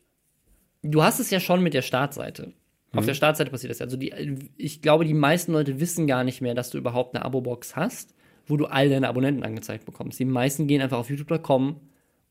du 0.83 1.03
hast 1.03 1.19
es 1.19 1.29
ja 1.29 1.39
schon 1.39 1.61
mit 1.63 1.73
der 1.73 1.81
Startseite. 1.81 2.53
Auf 2.93 3.03
mhm. 3.03 3.07
der 3.07 3.13
Startseite 3.13 3.51
passiert 3.51 3.71
das 3.71 3.79
ja. 3.79 3.85
Also 3.85 3.97
die, 3.97 4.13
ich 4.57 4.81
glaube, 4.81 5.05
die 5.05 5.13
meisten 5.13 5.53
Leute 5.53 5.79
wissen 5.79 6.07
gar 6.07 6.23
nicht 6.23 6.41
mehr, 6.41 6.53
dass 6.53 6.69
du 6.69 6.77
überhaupt 6.77 7.15
eine 7.15 7.23
Abo-Box 7.23 7.75
hast, 7.75 8.13
wo 8.47 8.57
du 8.57 8.65
all 8.65 8.89
deine 8.89 9.07
Abonnenten 9.07 9.43
angezeigt 9.43 9.85
bekommst. 9.85 10.19
Die 10.19 10.25
meisten 10.25 10.67
gehen 10.67 10.81
einfach 10.81 10.97
auf 10.97 11.09
youtube.com 11.09 11.79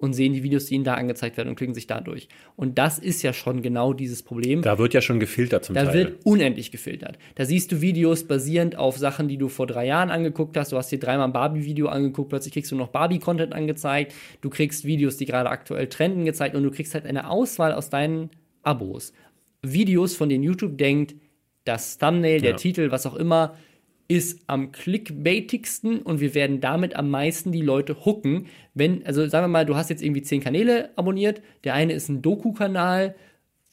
und 0.00 0.14
sehen 0.14 0.32
die 0.32 0.42
Videos, 0.42 0.66
die 0.66 0.74
ihnen 0.74 0.84
da 0.84 0.94
angezeigt 0.94 1.36
werden 1.36 1.50
und 1.50 1.56
klicken 1.56 1.74
sich 1.74 1.86
da 1.86 2.00
durch. 2.00 2.28
Und 2.56 2.78
das 2.78 2.98
ist 2.98 3.22
ja 3.22 3.32
schon 3.32 3.62
genau 3.62 3.92
dieses 3.92 4.22
Problem. 4.22 4.62
Da 4.62 4.78
wird 4.78 4.94
ja 4.94 5.02
schon 5.02 5.20
gefiltert 5.20 5.64
zum 5.64 5.74
da 5.74 5.84
Teil. 5.84 5.92
Da 5.92 5.94
wird 5.94 6.24
unendlich 6.24 6.70
gefiltert. 6.72 7.18
Da 7.34 7.44
siehst 7.44 7.70
du 7.70 7.80
Videos 7.80 8.24
basierend 8.24 8.76
auf 8.76 8.96
Sachen, 8.96 9.28
die 9.28 9.36
du 9.36 9.48
vor 9.48 9.66
drei 9.66 9.86
Jahren 9.86 10.10
angeguckt 10.10 10.56
hast. 10.56 10.72
Du 10.72 10.78
hast 10.78 10.90
dir 10.90 10.98
dreimal 10.98 11.26
ein 11.26 11.32
Barbie-Video 11.32 11.88
angeguckt, 11.88 12.30
plötzlich 12.30 12.54
kriegst 12.54 12.72
du 12.72 12.76
noch 12.76 12.88
Barbie-Content 12.88 13.52
angezeigt. 13.52 14.14
Du 14.40 14.48
kriegst 14.48 14.84
Videos, 14.84 15.18
die 15.18 15.26
gerade 15.26 15.50
aktuell 15.50 15.86
trenden, 15.88 16.24
gezeigt 16.24 16.56
und 16.56 16.62
du 16.62 16.70
kriegst 16.70 16.94
halt 16.94 17.04
eine 17.04 17.28
Auswahl 17.30 17.72
aus 17.72 17.90
deinen 17.90 18.30
Abos. 18.62 19.12
Videos, 19.62 20.16
von 20.16 20.28
denen 20.28 20.44
YouTube 20.44 20.78
denkt, 20.78 21.14
das 21.64 21.98
Thumbnail, 21.98 22.40
der 22.40 22.52
ja. 22.52 22.56
Titel, 22.56 22.90
was 22.90 23.06
auch 23.06 23.14
immer, 23.14 23.56
ist 24.08 24.40
am 24.48 24.72
clickbaitigsten 24.72 26.02
und 26.02 26.20
wir 26.20 26.34
werden 26.34 26.60
damit 26.60 26.96
am 26.96 27.10
meisten 27.10 27.52
die 27.52 27.62
Leute 27.62 28.04
hooken. 28.04 28.46
Wenn, 28.74 29.06
also 29.06 29.26
sagen 29.28 29.44
wir 29.44 29.48
mal, 29.48 29.66
du 29.66 29.76
hast 29.76 29.88
jetzt 29.88 30.02
irgendwie 30.02 30.22
zehn 30.22 30.40
Kanäle 30.40 30.90
abonniert, 30.96 31.42
der 31.62 31.74
eine 31.74 31.92
ist 31.92 32.08
ein 32.08 32.20
Doku-Kanal, 32.20 33.14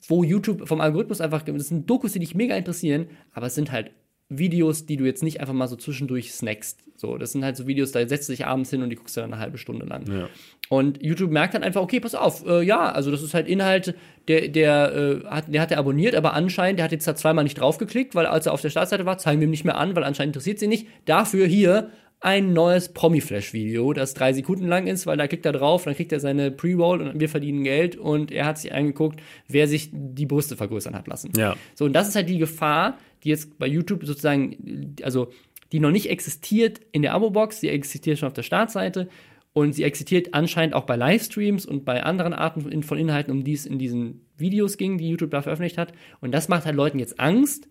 wo 0.07 0.23
YouTube 0.23 0.67
vom 0.67 0.79
Algorithmus 0.79 1.21
einfach, 1.21 1.41
das 1.41 1.69
sind 1.69 1.89
Dokus, 1.89 2.13
die 2.13 2.19
dich 2.19 2.35
mega 2.35 2.55
interessieren, 2.55 3.07
aber 3.33 3.47
es 3.47 3.55
sind 3.55 3.71
halt 3.71 3.91
Videos, 4.29 4.85
die 4.85 4.97
du 4.97 5.05
jetzt 5.05 5.23
nicht 5.23 5.39
einfach 5.39 5.53
mal 5.53 5.67
so 5.67 5.75
zwischendurch 5.75 6.33
snackst. 6.33 6.83
So, 6.97 7.17
das 7.17 7.31
sind 7.31 7.45
halt 7.45 7.55
so 7.55 7.67
Videos, 7.67 7.91
da 7.91 8.05
setzt 8.07 8.27
du 8.27 8.33
dich 8.33 8.45
abends 8.45 8.71
hin 8.71 8.81
und 8.81 8.89
die 8.89 8.95
guckst 8.95 9.15
du 9.15 9.21
dann 9.21 9.31
eine 9.31 9.41
halbe 9.41 9.57
Stunde 9.57 9.85
lang. 9.85 10.05
Ja. 10.11 10.29
Und 10.69 11.01
YouTube 11.01 11.31
merkt 11.31 11.53
dann 11.53 11.63
einfach, 11.63 11.81
okay, 11.81 11.99
pass 11.99 12.15
auf, 12.15 12.45
äh, 12.45 12.63
ja, 12.63 12.91
also 12.91 13.11
das 13.11 13.21
ist 13.21 13.33
halt 13.33 13.47
Inhalt, 13.47 13.95
der, 14.27 14.47
der, 14.49 14.93
äh, 15.23 15.25
hat, 15.27 15.53
der 15.53 15.61
hat 15.61 15.71
er 15.71 15.77
abonniert, 15.77 16.15
aber 16.15 16.33
anscheinend, 16.33 16.79
der 16.79 16.85
hat 16.85 16.91
jetzt 16.91 17.07
da 17.07 17.15
zweimal 17.15 17.43
nicht 17.43 17.59
draufgeklickt, 17.59 18.15
weil 18.15 18.25
als 18.25 18.47
er 18.47 18.53
auf 18.53 18.61
der 18.61 18.71
Startseite 18.71 19.05
war, 19.05 19.17
zeigen 19.17 19.39
wir 19.39 19.47
ihm 19.47 19.51
nicht 19.51 19.63
mehr 19.63 19.77
an, 19.77 19.95
weil 19.95 20.03
anscheinend 20.03 20.35
interessiert 20.35 20.59
sie 20.59 20.67
nicht. 20.67 20.87
Dafür 21.05 21.45
hier 21.45 21.91
ein 22.19 22.51
neues 22.51 22.89
Promi-Flash-Video, 22.89 23.93
das 23.93 24.15
drei 24.15 24.33
Sekunden 24.33 24.67
lang 24.67 24.87
ist, 24.87 25.05
weil 25.05 25.17
da 25.17 25.27
klickt 25.27 25.45
er 25.45 25.51
drauf, 25.51 25.83
dann 25.83 25.95
kriegt 25.95 26.11
er 26.11 26.19
seine 26.19 26.49
Pre-Roll 26.49 27.01
und 27.01 27.19
wir 27.19 27.29
verdienen 27.29 27.63
Geld 27.63 27.95
und 27.95 28.31
er 28.31 28.45
hat 28.45 28.57
sich 28.57 28.73
angeguckt, 28.73 29.21
wer 29.47 29.67
sich 29.67 29.89
die 29.93 30.25
Brüste 30.25 30.55
vergrößern 30.55 30.95
hat 30.95 31.07
lassen. 31.07 31.31
Ja. 31.37 31.55
So, 31.75 31.85
und 31.85 31.93
das 31.93 32.07
ist 32.07 32.15
halt 32.15 32.27
die 32.27 32.39
Gefahr, 32.39 32.97
die 33.27 33.31
jetzt 33.31 33.59
bei 33.59 33.67
YouTube 33.67 34.05
sozusagen, 34.05 34.95
also 35.03 35.31
die 35.73 35.81
noch 35.81 35.91
nicht 35.91 36.09
existiert 36.09 36.79
in 36.93 37.01
der 37.01 37.13
Abo-Box, 37.13 37.59
die 37.59 37.67
existiert 37.67 38.17
schon 38.17 38.27
auf 38.27 38.33
der 38.33 38.43
Startseite 38.43 39.09
und 39.51 39.73
sie 39.73 39.83
existiert 39.83 40.33
anscheinend 40.33 40.75
auch 40.75 40.85
bei 40.85 40.95
Livestreams 40.95 41.65
und 41.65 41.83
bei 41.83 42.03
anderen 42.03 42.33
Arten 42.33 42.83
von 42.83 42.97
Inhalten, 42.97 43.31
um 43.31 43.43
die 43.43 43.53
es 43.53 43.65
in 43.65 43.77
diesen 43.77 44.21
Videos 44.37 44.77
ging, 44.77 44.97
die 44.97 45.09
YouTube 45.09 45.31
da 45.31 45.41
veröffentlicht 45.41 45.77
hat. 45.77 45.91
Und 46.21 46.31
das 46.31 46.47
macht 46.47 46.65
halt 46.65 46.75
Leuten 46.75 46.99
jetzt 46.99 47.19
Angst. 47.19 47.67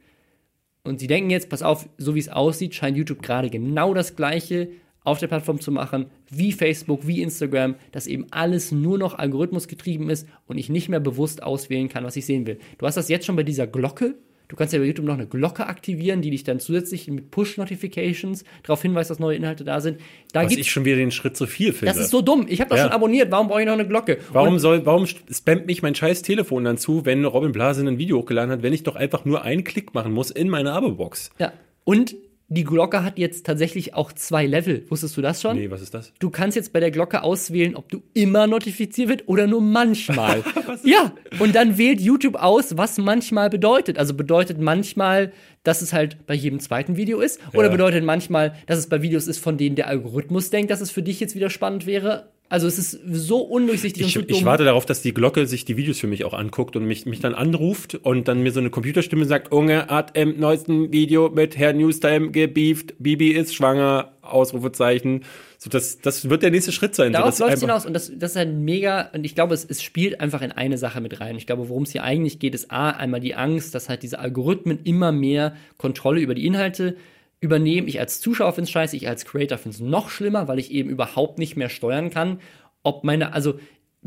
Und 0.83 1.01
sie 1.01 1.07
denken 1.07 1.31
jetzt, 1.31 1.49
pass 1.49 1.63
auf, 1.63 1.89
so 1.97 2.15
wie 2.15 2.19
es 2.19 2.29
aussieht, 2.29 2.75
scheint 2.75 2.97
YouTube 2.97 3.23
gerade 3.23 3.49
genau 3.51 3.95
das 3.95 4.15
Gleiche 4.15 4.69
auf 5.05 5.21
der 5.21 5.29
Plattform 5.29 5.61
zu 5.61 5.71
machen, 5.71 6.07
wie 6.29 6.51
Facebook, 6.53 7.07
wie 7.07 7.23
Instagram, 7.23 7.77
dass 7.93 8.09
eben 8.09 8.27
alles 8.33 8.73
nur 8.73 8.99
noch 8.99 9.15
algorithmusgetrieben 9.15 10.11
ist 10.11 10.27
und 10.47 10.59
ich 10.59 10.69
nicht 10.69 10.89
mehr 10.89 11.01
bewusst 11.01 11.45
auswählen 11.45 11.89
kann, 11.89 12.05
was 12.05 12.17
ich 12.17 12.27
sehen 12.27 12.47
will. 12.47 12.59
Du 12.79 12.87
hast 12.87 12.97
das 12.97 13.09
jetzt 13.09 13.25
schon 13.25 13.37
bei 13.37 13.45
dieser 13.45 13.69
Glocke, 13.69 14.17
Du 14.49 14.57
kannst 14.57 14.73
ja 14.73 14.79
bei 14.79 14.85
YouTube 14.85 15.07
noch 15.07 15.15
eine 15.15 15.27
Glocke 15.27 15.67
aktivieren, 15.67 16.23
die 16.23 16.31
dich 16.31 16.45
dann 16.45 16.61
zusätzlich 16.61 17.09
mit 17.09 17.31
Push-Notifications 17.33 18.45
darauf 18.63 18.81
hinweist, 18.83 19.11
dass 19.11 19.19
neue 19.19 19.37
Inhalte 19.37 19.65
da 19.65 19.81
sind. 19.81 20.01
Da 20.33 20.45
Was 20.45 20.53
ich 20.53 20.71
schon 20.71 20.85
wieder 20.85 20.97
den 20.97 21.11
Schritt 21.11 21.37
zu 21.37 21.47
viel 21.47 21.73
finde. 21.73 21.87
das 21.93 21.97
ist 21.97 22.11
so 22.11 22.23
dumm. 22.23 22.47
Ich 22.49 22.61
habe 22.61 22.71
das 22.71 22.79
Ja. 22.79 22.85
schon 22.85 22.93
abonniert. 22.93 23.31
Warum 23.31 23.49
brauche 23.49 23.61
ich 23.61 23.67
noch 23.67 23.73
eine 23.75 23.87
Glocke? 23.87 24.19
Warum 24.33 24.55
Und, 24.55 24.59
soll, 24.61 24.87
warum 24.87 25.07
spammt 25.07 25.67
mich 25.67 25.83
mein 25.83 25.95
scheiß 25.95 26.23
Telefon 26.23 26.65
dann 26.65 26.79
zu, 26.79 27.05
wenn 27.05 27.25
Robin 27.25 27.53
Blase 27.53 27.87
ein 27.87 27.99
Video 27.99 28.19
hochgeladen 28.19 28.51
hat, 28.53 28.63
wenn 28.63 28.73
ich 28.73 28.83
doch 28.83 28.97
einfach 28.97 29.25
nur 29.25 29.43
einen 29.43 29.65
Klick 29.65 29.95
machen 29.95 30.13
muss 30.13 30.31
in 30.31 30.49
meine 30.49 30.73
Abo-Box? 30.73 31.31
ja. 31.39 31.53
Und 31.85 32.17
die 32.49 32.63
Glocke 32.63 33.03
hat 33.03 33.19
jetzt 33.19 33.45
tatsächlich 33.45 33.95
auch 33.95 34.13
zwei 34.13 34.47
Level. 34.47 34.85
Wusstest 34.89 35.17
du 35.17 35.23
das 35.23 35.43
schon? 35.43 35.57
Nee, 35.57 35.71
was 35.71 35.83
ist 35.83 35.95
das? 35.95 36.13
Du 36.21 36.31
kannst 36.31 36.55
jetzt 36.55 36.73
bei 36.73 36.79
der 36.79 36.93
Glocke 36.93 37.23
auswählen, 37.25 37.75
ob 37.75 37.89
du 37.89 38.03
immer 38.15 38.47
notifiziert 38.47 39.09
wird 39.09 39.25
oder 39.27 39.49
nur 39.49 39.61
manchmal. 39.61 40.45
ja, 40.85 41.13
und 41.41 41.57
dann 41.57 41.77
wählt 41.77 42.01
YouTube 42.01 42.37
aus, 42.37 42.77
was 42.77 42.99
manchmal 42.99 43.51
bedeutet. 43.51 43.99
Also 43.99 44.15
bedeutet 44.15 44.61
manchmal, 44.61 45.33
dass 45.65 45.83
es 45.83 45.93
halt 45.93 46.25
bei 46.27 46.35
jedem 46.35 46.61
zweiten 46.61 46.97
Video 46.97 47.19
ist 47.21 47.41
oder 47.53 47.65
Ja. 47.67 47.73
bedeutet 47.73 48.05
manchmal, 48.05 48.55
dass 48.67 48.79
es 48.79 48.89
bei 48.89 49.03
Videos 49.03 49.27
ist, 49.27 49.39
von 49.39 49.59
denen 49.59 49.75
der 49.75 49.89
Algorithmus 49.89 50.51
denkt, 50.51 50.71
dass 50.71 50.81
es 50.81 50.93
für 50.93 51.03
dich 51.03 51.19
jetzt 51.19 51.35
wieder 51.35 51.51
spannend 51.51 51.87
wäre. 51.87 52.31
Also 52.49 52.69
es 52.69 52.79
ist 52.79 53.01
so 53.11 53.39
undurchsichtig 53.39 54.07
Ich, 54.07 54.17
und 54.17 54.23
so 54.23 54.29
dumm. 54.29 54.39
ich 54.39 54.45
warte 54.45 54.65
darauf, 54.65 54.87
dass 54.87 55.03
die 55.03 55.13
Glocke 55.13 55.47
sich 55.47 55.65
die 55.65 55.77
Videos 55.77 55.99
für 55.99 56.07
mich 56.07 56.25
auch 56.25 56.33
anguckt 56.33 56.77
und 56.77 56.85
mich, 56.85 57.05
mich 57.05 57.19
dann 57.19 57.35
anruft 57.35 57.97
und 57.97 58.29
dann 58.29 58.43
mir 58.43 58.53
so 58.53 58.61
eine 58.61 58.71
Computerstimme 58.71 59.25
sagt, 59.25 59.51
Unge 59.53 59.89
hat 59.89 60.17
im 60.17 60.39
neuesten 60.39 60.93
Video 60.93 61.29
mit 61.29 61.57
Herr 61.57 61.73
Newstime 61.73 62.31
gebieft, 62.31 62.95
Bibi 63.01 63.33
ist 63.33 63.55
schwanger, 63.55 64.13
Ausrufezeichen. 64.23 65.25
So, 65.59 65.71
das, 65.71 66.01
das 66.01 66.29
wird 66.31 66.43
der 66.43 66.53
nächste 66.53 66.71
Schritt 66.71 66.95
sein. 66.95 67.09
so, 67.09 67.13
Darauf 67.15 67.31
dass 67.31 67.39
läuft 67.41 67.55
es 67.55 67.61
hinaus 67.63 67.87
und 67.87 67.95
das, 67.95 68.13
das 68.15 68.33
ist 68.33 68.37
halt 68.37 68.55
mega, 68.55 69.11
und 69.13 69.25
ich 69.25 69.35
glaube, 69.35 69.55
es, 69.55 69.65
es 69.65 69.83
spielt 69.83 70.21
einfach 70.21 70.43
in 70.43 70.53
eine 70.53 70.79
Sache 70.79 71.01
mit 71.01 71.19
rein. 71.21 71.37
Ich 71.37 71.47
glaube, 71.47 71.69
worum 71.69 71.83
es 71.83 71.91
hier 71.91 72.05
eigentlich 72.05 72.39
geht, 72.39 72.55
ist 72.55 72.71
A, 72.71 72.91
einmal 72.91 73.21
die 73.21 73.35
Angst, 73.35 73.75
dass 73.75 73.89
halt 73.89 74.05
diese 74.05 74.21
Algorithmen 74.21 74.79
immer 74.85 75.11
mehr 75.11 75.57
Kontrolle 75.79 76.21
über 76.21 76.35
die 76.35 76.47
Inhalte 76.47 76.97
übernehmen. 77.41 77.89
Ich 77.89 78.01
als 78.01 78.21
Zuschauer 78.21 78.53
finde 78.53 78.65
es 78.65 78.71
scheiße, 78.71 78.97
ich 78.97 79.09
als 79.09 79.25
Creator 79.25 79.59
finde 79.59 79.77
es 79.77 79.81
noch 79.81 80.09
schlimmer, 80.09 80.49
weil 80.49 80.59
ich 80.59 80.71
eben 80.71 80.91
überhaupt 80.91 81.39
nicht 81.39 81.57
mehr 81.57 81.69
steuern 81.69 82.11
kann, 82.11 82.41
ob 82.83 83.05
meine, 83.05 83.33
also 83.33 83.59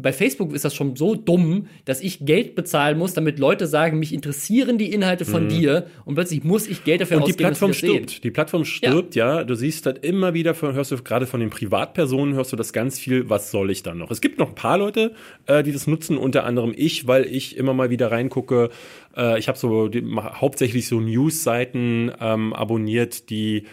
bei 0.01 0.13
Facebook 0.13 0.53
ist 0.53 0.65
das 0.65 0.73
schon 0.73 0.95
so 0.95 1.13
dumm, 1.15 1.67
dass 1.85 2.01
ich 2.01 2.25
Geld 2.25 2.55
bezahlen 2.55 2.97
muss, 2.97 3.13
damit 3.13 3.37
Leute 3.37 3.67
sagen, 3.67 3.99
mich 3.99 4.13
interessieren 4.13 4.77
die 4.77 4.91
Inhalte 4.91 5.25
von 5.25 5.47
dir 5.49 5.87
und 6.05 6.15
plötzlich 6.15 6.43
muss 6.43 6.67
ich 6.67 6.83
Geld 6.83 7.01
dafür 7.01 7.17
Mhm. 7.17 7.23
Und 7.23 7.27
die 7.27 7.33
ausgeben, 7.33 7.49
dass 7.49 7.59
Plattform 7.59 7.73
sie 7.73 7.81
das 7.81 7.91
sehen. 7.91 8.07
stirbt. 8.07 8.23
Die 8.23 8.31
Plattform 8.31 8.65
stirbt, 8.65 9.15
ja. 9.15 9.43
Du 9.43 9.55
siehst 9.55 9.85
halt 9.85 10.03
immer 10.03 10.33
wieder, 10.33 10.53
von, 10.53 10.73
hörst 10.73 10.91
du 10.91 10.97
gerade 10.97 11.25
von 11.25 11.39
den 11.39 11.49
Privatpersonen, 11.49 12.35
hörst 12.35 12.51
du 12.51 12.55
das 12.55 12.73
ganz 12.73 12.99
viel, 12.99 13.29
was 13.29 13.51
soll 13.51 13.71
ich 13.71 13.83
dann 13.83 13.97
noch? 13.97 14.11
Es 14.11 14.21
gibt 14.21 14.39
noch 14.39 14.49
ein 14.49 14.55
paar 14.55 14.77
Leute, 14.77 15.13
äh, 15.45 15.63
die 15.63 15.71
das 15.71 15.87
nutzen, 15.87 16.17
unter 16.17 16.45
anderem 16.45 16.73
ich, 16.75 17.07
weil 17.07 17.25
ich 17.25 17.57
immer 17.57 17.73
mal 17.73 17.89
wieder 17.89 18.11
reingucke. 18.11 18.69
Äh, 19.15 19.39
ich 19.39 19.47
habe 19.47 19.57
so 19.57 19.87
die, 19.87 20.03
hauptsächlich 20.15 20.87
so 20.87 20.99
News-Seiten 20.99 22.11
ähm, 22.19 22.53
abonniert, 22.53 23.29
die 23.29 23.65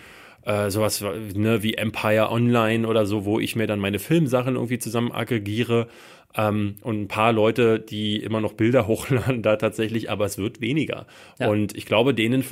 äh, 0.44 0.70
sowas 0.70 1.04
ne, 1.34 1.62
wie 1.62 1.74
Empire 1.74 2.30
Online 2.30 2.86
oder 2.86 3.04
so, 3.06 3.24
wo 3.24 3.40
ich 3.40 3.56
mir 3.56 3.66
dann 3.66 3.80
meine 3.80 3.98
Filmsachen 3.98 4.54
irgendwie 4.54 4.78
zusammen 4.78 5.12
aggregiere. 5.12 5.88
Ähm, 6.36 6.76
und 6.82 7.02
ein 7.02 7.08
paar 7.08 7.32
Leute, 7.32 7.80
die 7.80 8.22
immer 8.22 8.40
noch 8.40 8.52
Bilder 8.52 8.86
hochladen 8.88 9.42
da 9.42 9.56
tatsächlich, 9.56 10.10
aber 10.10 10.26
es 10.26 10.38
wird 10.38 10.60
weniger. 10.60 11.06
Ja. 11.38 11.48
Und 11.48 11.76
ich 11.76 11.86
glaube, 11.86 12.14
denen 12.14 12.44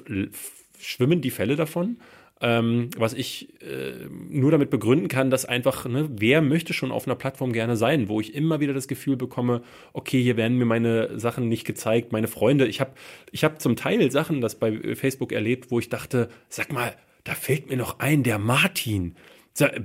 schwimmen 0.78 1.20
die 1.20 1.30
Fälle 1.30 1.56
davon. 1.56 1.98
Ähm, 2.40 2.90
was 2.98 3.14
ich 3.14 3.60
äh, 3.62 4.06
nur 4.28 4.50
damit 4.50 4.68
begründen 4.68 5.06
kann, 5.06 5.30
dass 5.30 5.44
einfach, 5.44 5.86
ne, 5.86 6.08
wer 6.10 6.42
möchte 6.42 6.74
schon 6.74 6.90
auf 6.90 7.06
einer 7.06 7.14
Plattform 7.14 7.52
gerne 7.52 7.76
sein, 7.76 8.08
wo 8.08 8.20
ich 8.20 8.34
immer 8.34 8.58
wieder 8.58 8.74
das 8.74 8.88
Gefühl 8.88 9.16
bekomme, 9.16 9.62
okay, 9.92 10.20
hier 10.20 10.36
werden 10.36 10.58
mir 10.58 10.64
meine 10.64 11.18
Sachen 11.18 11.48
nicht 11.48 11.64
gezeigt, 11.64 12.12
meine 12.12 12.26
Freunde. 12.26 12.66
Ich 12.66 12.80
habe 12.80 12.90
ich 13.30 13.44
hab 13.44 13.62
zum 13.62 13.76
Teil 13.76 14.10
Sachen, 14.10 14.40
das 14.40 14.56
bei 14.56 14.96
Facebook 14.96 15.32
erlebt, 15.32 15.70
wo 15.70 15.78
ich 15.78 15.88
dachte, 15.88 16.28
sag 16.48 16.72
mal, 16.72 16.94
da 17.22 17.34
fällt 17.34 17.70
mir 17.70 17.76
noch 17.76 18.00
ein, 18.00 18.24
der 18.24 18.38
Martin. 18.38 19.14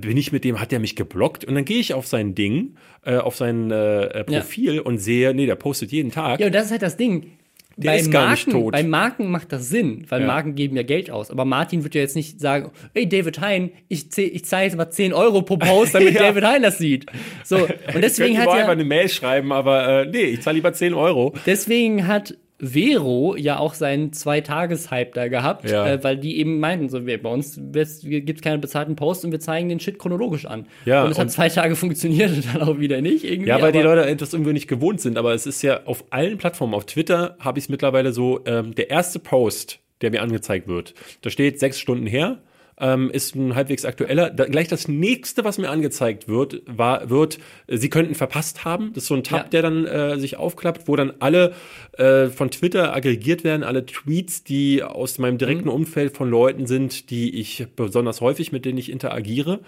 Bin 0.00 0.16
ich 0.16 0.32
mit 0.32 0.42
dem, 0.44 0.60
hat 0.60 0.72
der 0.72 0.80
mich 0.80 0.96
geblockt? 0.96 1.44
Und 1.44 1.54
dann 1.54 1.64
gehe 1.64 1.78
ich 1.78 1.94
auf 1.94 2.06
sein 2.06 2.34
Ding, 2.34 2.74
äh, 3.04 3.16
auf 3.18 3.36
sein 3.36 3.70
äh, 3.70 4.04
äh, 4.06 4.24
Profil 4.24 4.80
und 4.80 4.98
sehe, 4.98 5.32
nee, 5.32 5.46
der 5.46 5.54
postet 5.54 5.92
jeden 5.92 6.10
Tag. 6.10 6.40
Ja, 6.40 6.46
und 6.46 6.54
das 6.54 6.66
ist 6.66 6.70
halt 6.72 6.82
das 6.82 6.96
Ding. 6.96 7.32
Der 7.76 7.96
ist 7.96 8.10
gar 8.10 8.32
nicht 8.32 8.50
tot. 8.50 8.72
Bei 8.72 8.82
Marken 8.82 9.30
macht 9.30 9.52
das 9.52 9.68
Sinn, 9.68 10.04
weil 10.08 10.20
Ja. 10.22 10.26
Marken 10.26 10.54
geben 10.54 10.76
ja 10.76 10.82
Geld 10.82 11.10
aus. 11.10 11.30
Aber 11.30 11.44
Martin 11.46 11.82
wird 11.84 11.94
ja 11.94 12.00
jetzt 12.02 12.16
nicht 12.16 12.38
sagen, 12.40 12.72
ey 12.94 13.08
David 13.08 13.40
Hein, 13.40 13.70
ich, 13.88 14.06
ich 14.18 14.44
zahle 14.44 14.64
jetzt 14.64 14.76
mal 14.76 14.90
10 14.90 15.14
Euro 15.14 15.40
pro 15.42 15.56
Post, 15.56 15.94
damit 15.94 16.14
Ja. 16.14 16.20
David 16.22 16.44
Hein 16.44 16.62
das 16.62 16.76
sieht. 16.78 17.06
So, 17.44 17.56
und 17.58 17.70
deswegen 18.02 18.32
ich 18.34 18.38
hat 18.38 18.46
ja, 18.48 18.52
einfach 18.54 18.72
eine 18.72 18.84
Mail 18.84 19.08
schreiben, 19.08 19.52
aber 19.52 20.02
äh, 20.02 20.06
nee, 20.10 20.24
ich 20.24 20.42
zahle 20.42 20.56
lieber 20.56 20.72
10 20.72 20.92
Euro. 20.94 21.32
deswegen 21.46 22.06
hat 22.06 22.36
Vero 22.60 23.36
ja 23.36 23.58
auch 23.58 23.74
seinen 23.74 24.12
Zwei-Tages-Hype 24.12 25.14
da 25.14 25.28
gehabt, 25.28 25.68
Ja. 25.70 25.86
äh, 25.86 26.04
weil 26.04 26.16
die 26.16 26.38
eben 26.38 26.60
meinten, 26.60 26.88
so, 26.88 27.06
wir, 27.06 27.20
bei 27.22 27.30
uns 27.30 27.58
gibt 28.02 28.30
es 28.30 28.42
keine 28.42 28.58
bezahlten 28.58 28.96
Posts 28.96 29.24
und 29.26 29.32
wir 29.32 29.40
zeigen 29.40 29.68
den 29.68 29.80
Shit 29.80 29.98
chronologisch 29.98 30.46
an. 30.46 30.66
Ja, 30.84 31.04
und 31.04 31.10
es 31.10 31.18
hat 31.18 31.30
zwei 31.30 31.48
Tage 31.48 31.76
funktioniert 31.76 32.30
und 32.32 32.46
dann 32.54 32.62
auch 32.62 32.78
wieder 32.78 33.00
nicht. 33.00 33.24
Irgendwie, 33.24 33.48
Ja, 33.48 33.60
weil 33.62 33.72
die 33.72 33.80
Leute 33.80 34.14
das 34.16 34.32
irgendwie 34.32 34.52
nicht 34.52 34.68
gewohnt 34.68 35.00
sind. 35.00 35.16
Aber 35.18 35.32
es 35.34 35.46
ist 35.46 35.62
ja 35.62 35.80
auf 35.86 36.04
allen 36.10 36.38
Plattformen. 36.38 36.74
Auf 36.74 36.86
Twitter 36.86 37.36
habe 37.40 37.58
ich 37.58 37.64
es 37.64 37.68
mittlerweile 37.68 38.12
so, 38.12 38.40
ähm, 38.46 38.74
der 38.74 38.90
erste 38.90 39.18
Post, 39.18 39.78
der 40.02 40.10
mir 40.10 40.22
angezeigt 40.22 40.68
wird, 40.68 40.94
da 41.22 41.30
steht 41.30 41.58
sechs 41.60 41.78
Stunden 41.78 42.06
her, 42.06 42.38
ähm, 42.80 43.10
ist 43.10 43.34
ein 43.34 43.54
halbwegs 43.54 43.84
aktueller. 43.84 44.30
Da, 44.30 44.44
gleich 44.46 44.68
das 44.68 44.88
nächste, 44.88 45.44
was 45.44 45.58
mir 45.58 45.70
angezeigt 45.70 46.28
wird, 46.28 46.62
war, 46.66 47.10
wird, 47.10 47.38
äh, 47.66 47.76
sie 47.76 47.90
könnten 47.90 48.14
verpasst 48.14 48.64
haben. 48.64 48.92
Das 48.94 49.04
ist 49.04 49.08
so 49.08 49.14
ein 49.14 49.22
Tab, 49.24 49.44
Ja. 49.44 49.48
der 49.50 49.62
dann 49.62 49.86
äh, 49.86 50.18
sich 50.18 50.36
aufklappt, 50.36 50.88
wo 50.88 50.96
dann 50.96 51.12
alle 51.20 51.54
äh, 51.98 52.26
von 52.26 52.50
Twitter 52.50 52.94
aggregiert 52.94 53.44
werden, 53.44 53.62
alle 53.62 53.84
Tweets, 53.86 54.44
die 54.44 54.82
aus 54.82 55.18
meinem 55.18 55.38
direkten 55.38 55.64
Mhm. 55.68 55.74
Umfeld 55.74 56.16
von 56.16 56.28
Leuten 56.30 56.66
sind, 56.66 57.10
die 57.10 57.38
ich 57.38 57.66
besonders 57.76 58.20
häufig, 58.20 58.52
mit 58.52 58.64
denen 58.64 58.78
ich 58.78 58.90
interagiere. 58.90 59.60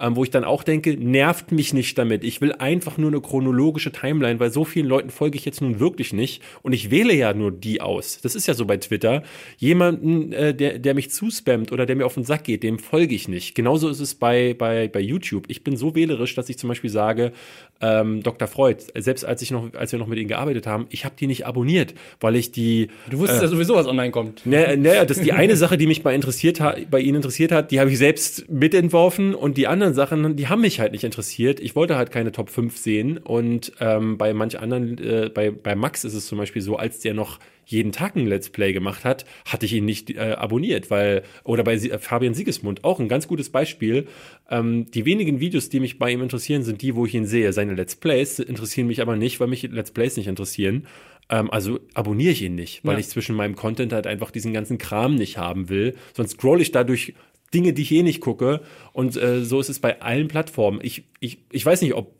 Ähm, 0.00 0.16
wo 0.16 0.24
ich 0.24 0.30
dann 0.30 0.44
auch 0.44 0.62
denke, 0.62 0.96
nervt 0.96 1.52
mich 1.52 1.74
nicht 1.74 1.98
damit. 1.98 2.24
Ich 2.24 2.40
will 2.40 2.52
einfach 2.52 2.96
nur 2.96 3.10
eine 3.10 3.20
chronologische 3.20 3.92
Timeline, 3.92 4.40
weil 4.40 4.50
so 4.50 4.64
vielen 4.64 4.86
Leuten 4.86 5.10
folge 5.10 5.36
ich 5.36 5.44
jetzt 5.44 5.60
nun 5.60 5.78
wirklich 5.78 6.12
nicht. 6.12 6.42
Und 6.62 6.72
ich 6.72 6.90
wähle 6.90 7.14
ja 7.14 7.34
nur 7.34 7.52
die 7.52 7.80
aus. 7.80 8.20
Das 8.22 8.34
ist 8.34 8.46
ja 8.46 8.54
so 8.54 8.64
bei 8.64 8.78
Twitter. 8.78 9.22
Jemanden, 9.58 10.32
äh, 10.32 10.54
der, 10.54 10.78
der 10.78 10.94
mich 10.94 11.10
zuspammt 11.10 11.70
oder 11.72 11.86
der 11.86 11.96
mir 11.96 12.06
auf 12.06 12.14
den 12.14 12.24
Sack 12.24 12.44
geht, 12.44 12.62
dem 12.62 12.78
folge 12.78 13.14
ich 13.14 13.28
nicht. 13.28 13.54
Genauso 13.54 13.88
ist 13.88 14.00
es 14.00 14.14
bei, 14.14 14.54
bei, 14.54 14.88
bei 14.88 15.00
YouTube. 15.00 15.44
Ich 15.48 15.64
bin 15.64 15.76
so 15.76 15.94
wählerisch, 15.94 16.34
dass 16.34 16.48
ich 16.48 16.58
zum 16.58 16.68
Beispiel 16.68 16.90
sage, 16.90 17.32
ähm, 17.80 18.22
Dr. 18.22 18.46
Freud, 18.46 18.82
selbst 18.96 19.24
als 19.24 19.42
ich 19.42 19.50
noch, 19.50 19.72
als 19.74 19.92
wir 19.92 19.98
noch 19.98 20.06
mit 20.06 20.18
ihnen 20.18 20.28
gearbeitet 20.28 20.66
haben, 20.66 20.86
ich 20.90 21.04
habe 21.04 21.14
die 21.18 21.26
nicht 21.26 21.46
abonniert, 21.46 21.94
weil 22.20 22.36
ich 22.36 22.52
die 22.52 22.88
Du 23.10 23.18
wusstest 23.18 23.42
ja 23.42 23.48
sowieso, 23.48 23.74
was 23.74 23.86
online 23.86 24.10
kommt. 24.10 24.44
Naja, 24.44 24.76
naja, 24.76 25.04
das 25.04 25.18
ist 25.18 25.26
die 25.26 25.32
eine 25.32 25.56
Sache, 25.56 25.78
die 25.78 25.86
mich 25.86 26.02
bei, 26.02 26.14
interessiert 26.14 26.60
ha 26.60 26.74
bei 26.90 27.00
Ihnen 27.00 27.16
interessiert 27.16 27.52
hat, 27.52 27.70
die 27.70 27.80
habe 27.80 27.90
ich 27.90 27.98
selbst 27.98 28.50
mitentworfen 28.50 29.34
und 29.34 29.56
die 29.56 29.66
anderen 29.66 29.89
Sachen, 29.94 30.36
die 30.36 30.48
haben 30.48 30.60
mich 30.62 30.80
halt 30.80 30.92
nicht 30.92 31.04
interessiert. 31.04 31.60
Ich 31.60 31.76
wollte 31.76 31.96
halt 31.96 32.10
keine 32.10 32.32
Top 32.32 32.50
5 32.50 32.76
sehen 32.76 33.18
und 33.18 33.72
ähm, 33.80 34.18
bei 34.18 34.32
manch 34.34 34.58
anderen, 34.58 34.98
äh, 34.98 35.30
bei, 35.32 35.50
bei 35.50 35.74
Max 35.74 36.04
ist 36.04 36.14
es 36.14 36.26
zum 36.26 36.38
Beispiel 36.38 36.62
so, 36.62 36.76
als 36.76 37.00
der 37.00 37.14
noch 37.14 37.38
jeden 37.66 37.92
Tag 37.92 38.16
ein 38.16 38.26
Let's 38.26 38.50
Play 38.50 38.72
gemacht 38.72 39.04
hat, 39.04 39.24
hatte 39.44 39.64
ich 39.66 39.74
ihn 39.74 39.84
nicht 39.84 40.10
äh, 40.10 40.18
abonniert, 40.36 40.90
weil, 40.90 41.22
oder 41.44 41.62
bei 41.62 41.76
Sie 41.76 41.90
äh, 41.90 41.98
Fabian 41.98 42.34
Siegesmund, 42.34 42.82
auch 42.82 42.98
ein 42.98 43.08
ganz 43.08 43.28
gutes 43.28 43.50
Beispiel. 43.50 44.06
Ähm, 44.50 44.90
die 44.90 45.04
wenigen 45.04 45.38
Videos, 45.38 45.68
die 45.68 45.78
mich 45.78 45.98
bei 45.98 46.10
ihm 46.10 46.22
interessieren, 46.22 46.62
sind 46.64 46.82
die, 46.82 46.96
wo 46.96 47.06
ich 47.06 47.14
ihn 47.14 47.26
sehe. 47.26 47.52
Seine 47.52 47.74
Let's 47.74 47.94
Plays 47.94 48.40
interessieren 48.40 48.88
mich 48.88 49.00
aber 49.00 49.16
nicht, 49.16 49.38
weil 49.38 49.46
mich 49.46 49.62
Let's 49.62 49.92
Plays 49.92 50.16
nicht 50.16 50.26
interessieren. 50.26 50.86
Ähm, 51.28 51.48
also 51.52 51.78
abonniere 51.94 52.32
ich 52.32 52.42
ihn 52.42 52.56
nicht, 52.56 52.84
weil 52.84 52.94
Ja. 52.94 52.98
ich 52.98 53.08
zwischen 53.08 53.36
meinem 53.36 53.54
Content 53.54 53.92
halt 53.92 54.08
einfach 54.08 54.32
diesen 54.32 54.52
ganzen 54.52 54.78
Kram 54.78 55.14
nicht 55.14 55.38
haben 55.38 55.68
will. 55.68 55.94
Sonst 56.16 56.32
scroll 56.32 56.60
ich 56.60 56.72
dadurch 56.72 57.14
Dinge, 57.54 57.72
die 57.72 57.82
ich 57.82 57.92
eh 57.92 58.02
nicht 58.02 58.20
gucke. 58.20 58.60
Und 58.92 59.16
äh, 59.16 59.44
so 59.44 59.60
ist 59.60 59.68
es 59.68 59.80
bei 59.80 60.00
allen 60.00 60.28
Plattformen. 60.28 60.80
Ich, 60.82 61.04
ich, 61.20 61.38
ich 61.50 61.64
weiß 61.66 61.82
nicht, 61.82 61.94
ob 61.94 62.14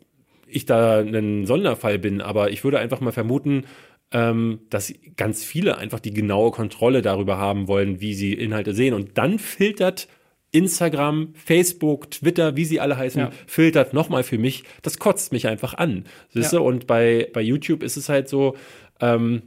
ich 0.47 0.65
da 0.65 0.99
ein 0.99 1.45
Sonderfall 1.45 1.97
bin, 1.99 2.21
aber 2.21 2.51
ich 2.51 2.63
würde 2.63 2.79
einfach 2.79 2.99
mal 2.99 3.11
vermuten, 3.13 3.63
ähm, 4.11 4.59
dass 4.69 4.93
ganz 5.15 5.43
viele 5.43 5.77
einfach 5.77 6.01
die 6.01 6.13
genaue 6.13 6.51
Kontrolle 6.51 7.01
darüber 7.01 7.37
haben 7.37 7.67
wollen, 7.69 8.01
wie 8.01 8.13
sie 8.13 8.33
Inhalte 8.33 8.73
sehen. 8.73 8.93
Und 8.93 9.17
dann 9.17 9.39
filtert 9.39 10.09
Instagram, 10.51 11.33
Facebook, 11.33 12.11
Twitter, 12.11 12.57
wie 12.57 12.65
sie 12.65 12.81
alle 12.81 12.97
heißen, 12.97 13.21
Ja. 13.21 13.31
filtert 13.47 13.93
nochmal 13.93 14.23
für 14.23 14.37
mich. 14.37 14.63
Das 14.81 14.99
kotzt 14.99 15.31
mich 15.31 15.47
einfach 15.47 15.75
an. 15.75 16.03
Siehst 16.29 16.51
Ja. 16.51 16.59
Und 16.59 16.87
bei, 16.87 17.29
bei 17.33 17.41
YouTube 17.41 17.83
ist 17.83 17.95
es 17.95 18.09
halt 18.09 18.27
so, 18.27 18.57
ähm, 18.99 19.43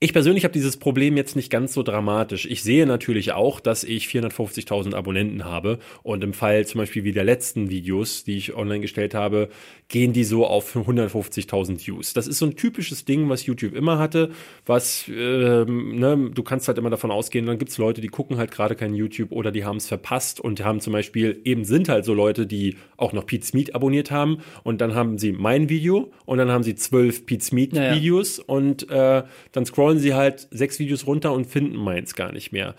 ich 0.00 0.12
persönlich 0.12 0.44
habe 0.44 0.52
dieses 0.52 0.76
Problem 0.76 1.16
jetzt 1.16 1.34
nicht 1.34 1.50
ganz 1.50 1.72
so 1.72 1.82
dramatisch. 1.82 2.46
Ich 2.46 2.62
sehe 2.62 2.86
natürlich 2.86 3.32
auch, 3.32 3.58
dass 3.58 3.82
ich 3.82 4.06
450.000 4.06 4.94
Abonnenten 4.94 5.44
habe 5.44 5.80
und 6.04 6.22
im 6.22 6.32
Fall 6.32 6.64
zum 6.66 6.78
Beispiel 6.78 7.02
wie 7.02 7.10
der 7.10 7.24
letzten 7.24 7.68
Videos, 7.68 8.22
die 8.22 8.36
ich 8.36 8.54
online 8.54 8.78
gestellt 8.78 9.14
habe, 9.14 9.48
gehen 9.88 10.12
die 10.12 10.22
so 10.22 10.46
auf 10.46 10.76
150.000 10.76 11.84
Views. 11.84 12.12
Das 12.12 12.28
ist 12.28 12.38
so 12.38 12.46
ein 12.46 12.54
typisches 12.54 13.06
Ding, 13.06 13.28
was 13.28 13.46
YouTube 13.46 13.74
immer 13.74 13.98
hatte, 13.98 14.30
was, 14.66 15.06
ähm, 15.08 15.98
ne, 15.98 16.30
du 16.32 16.42
kannst 16.44 16.68
halt 16.68 16.78
immer 16.78 16.90
davon 16.90 17.10
ausgehen, 17.10 17.46
dann 17.46 17.58
gibt's 17.58 17.76
Leute, 17.76 18.00
die 18.00 18.08
gucken 18.08 18.36
halt 18.36 18.52
gerade 18.52 18.76
kein 18.76 18.94
YouTube 18.94 19.32
oder 19.32 19.50
die 19.50 19.64
haben 19.64 19.78
es 19.78 19.88
verpasst 19.88 20.38
und 20.38 20.62
haben 20.62 20.78
zum 20.80 20.92
Beispiel, 20.92 21.40
eben 21.42 21.64
sind 21.64 21.88
halt 21.88 22.04
so 22.04 22.14
Leute, 22.14 22.46
die 22.46 22.76
auch 22.96 23.12
noch 23.12 23.26
Pete's 23.26 23.52
Meat 23.52 23.74
abonniert 23.74 24.12
haben 24.12 24.38
und 24.62 24.80
dann 24.80 24.94
haben 24.94 25.18
sie 25.18 25.32
mein 25.32 25.68
Video 25.68 26.12
und 26.24 26.38
dann 26.38 26.52
haben 26.52 26.62
sie 26.62 26.76
zwölf 26.76 27.26
Pete's 27.26 27.50
Meat. 27.50 27.72
Videos 27.72 28.38
und 28.38 28.88
äh, 28.90 29.24
dann 29.52 29.66
scrollen 29.66 29.87
scrollen 29.88 29.98
sie 30.00 30.14
halt 30.14 30.48
sechs 30.50 30.78
Videos 30.78 31.06
runter 31.06 31.32
und 31.32 31.46
finden 31.46 31.76
meins 31.76 32.14
gar 32.14 32.32
nicht 32.32 32.52
mehr. 32.52 32.74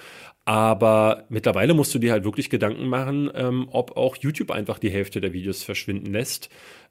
Aber 0.46 1.26
mittlerweile 1.30 1.74
musst 1.74 1.94
du 1.94 2.00
dir 2.00 2.12
halt 2.12 2.24
wirklich 2.24 2.50
Gedanken 2.50 2.88
machen, 2.88 3.30
ähm, 3.34 3.68
ob 3.72 3.98
auch 3.98 4.16
YouTube 4.18 4.52
einfach 4.52 4.80
die 4.80 4.90
Hälfte 4.90 5.22
der 5.22 5.34
Videos 5.34 5.64
verschwinden 5.64 6.12
lässt. 6.12 6.50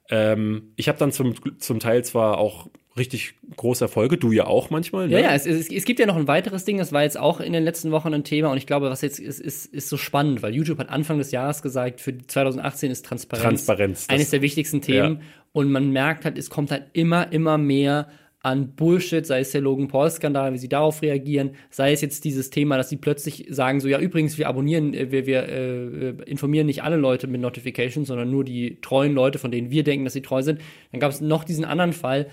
Ähm, 0.09 0.73
ich 0.75 0.87
habe 0.87 0.97
dann 0.97 1.11
zum, 1.11 1.35
zum 1.59 1.79
Teil 1.79 2.03
zwar 2.03 2.37
auch 2.37 2.69
richtig 2.97 3.35
große 3.55 3.85
Erfolge, 3.85 4.17
du 4.17 4.31
ja 4.31 4.45
auch 4.45 4.69
manchmal. 4.69 5.07
Ne? 5.07 5.13
Ja, 5.13 5.19
ja, 5.19 5.33
es, 5.33 5.45
es, 5.45 5.71
es, 5.71 5.85
gibt 5.85 5.99
ja 5.99 6.05
noch 6.05 6.17
ein 6.17 6.27
weiteres 6.27 6.65
Ding, 6.65 6.79
das 6.79 6.91
war 6.91 7.03
jetzt 7.03 7.17
auch 7.17 7.39
in 7.39 7.53
den 7.53 7.63
letzten 7.63 7.91
Wochen 7.91 8.13
ein 8.13 8.23
Thema 8.23 8.51
und 8.51 8.57
ich 8.57 8.67
glaube, 8.67 8.89
was 8.89 9.01
jetzt 9.01 9.19
ist, 9.19 9.39
ist, 9.39 9.67
ist 9.67 9.87
so 9.87 9.95
spannend, 9.95 10.41
weil 10.41 10.53
YouTube 10.53 10.79
hat 10.79 10.89
Anfang 10.89 11.17
des 11.17 11.31
Jahres 11.31 11.61
gesagt, 11.61 12.01
für 12.01 12.17
2018 12.17 12.91
ist 12.91 13.05
Transparenz, 13.05 13.65
Transparenz 13.65 14.07
eines 14.09 14.31
der 14.31 14.41
wichtigsten 14.41 14.81
Themen 14.81 15.15
ja. 15.15 15.21
und 15.53 15.71
man 15.71 15.91
merkt 15.91 16.25
halt, 16.25 16.37
es 16.37 16.49
kommt 16.49 16.71
halt 16.71 16.87
immer, 16.93 17.31
immer 17.31 17.57
mehr 17.57 18.09
an 18.41 18.75
Bullshit, 18.75 19.25
sei 19.25 19.41
es 19.41 19.51
der 19.51 19.61
Logan 19.61 19.89
Paul-Skandal, 19.89 20.53
wie 20.53 20.57
sie 20.57 20.69
darauf 20.69 21.01
reagieren, 21.01 21.51
sei 21.69 21.91
es 21.91 22.01
jetzt 22.01 22.23
dieses 22.23 22.49
Thema, 22.49 22.77
dass 22.77 22.89
sie 22.89 22.95
plötzlich 22.95 23.47
sagen, 23.49 23.81
so 23.81 23.89
ja, 23.89 23.99
übrigens, 23.99 24.37
wir 24.37 24.47
abonnieren, 24.47 24.93
äh, 24.93 25.11
wir, 25.11 25.25
wir 25.25 25.49
äh, 25.49 26.09
informieren 26.25 26.67
nicht 26.67 26.83
alle 26.83 26.95
Leute 26.95 27.27
mit 27.27 27.41
Notifications, 27.41 28.07
sondern 28.07 28.31
nur 28.31 28.45
die 28.45 28.77
treuen 28.81 29.13
Leute, 29.13 29.39
von 29.39 29.51
denen 29.51 29.71
wir 29.71 29.83
denken, 29.83 30.05
dass 30.05 30.13
sie 30.13 30.21
treu 30.21 30.41
sind. 30.41 30.61
Dann 30.91 31.01
gab 31.01 31.11
es 31.11 31.19
noch 31.19 31.43
diesen 31.43 31.65
anderen 31.65 31.93
Fall, 31.93 32.27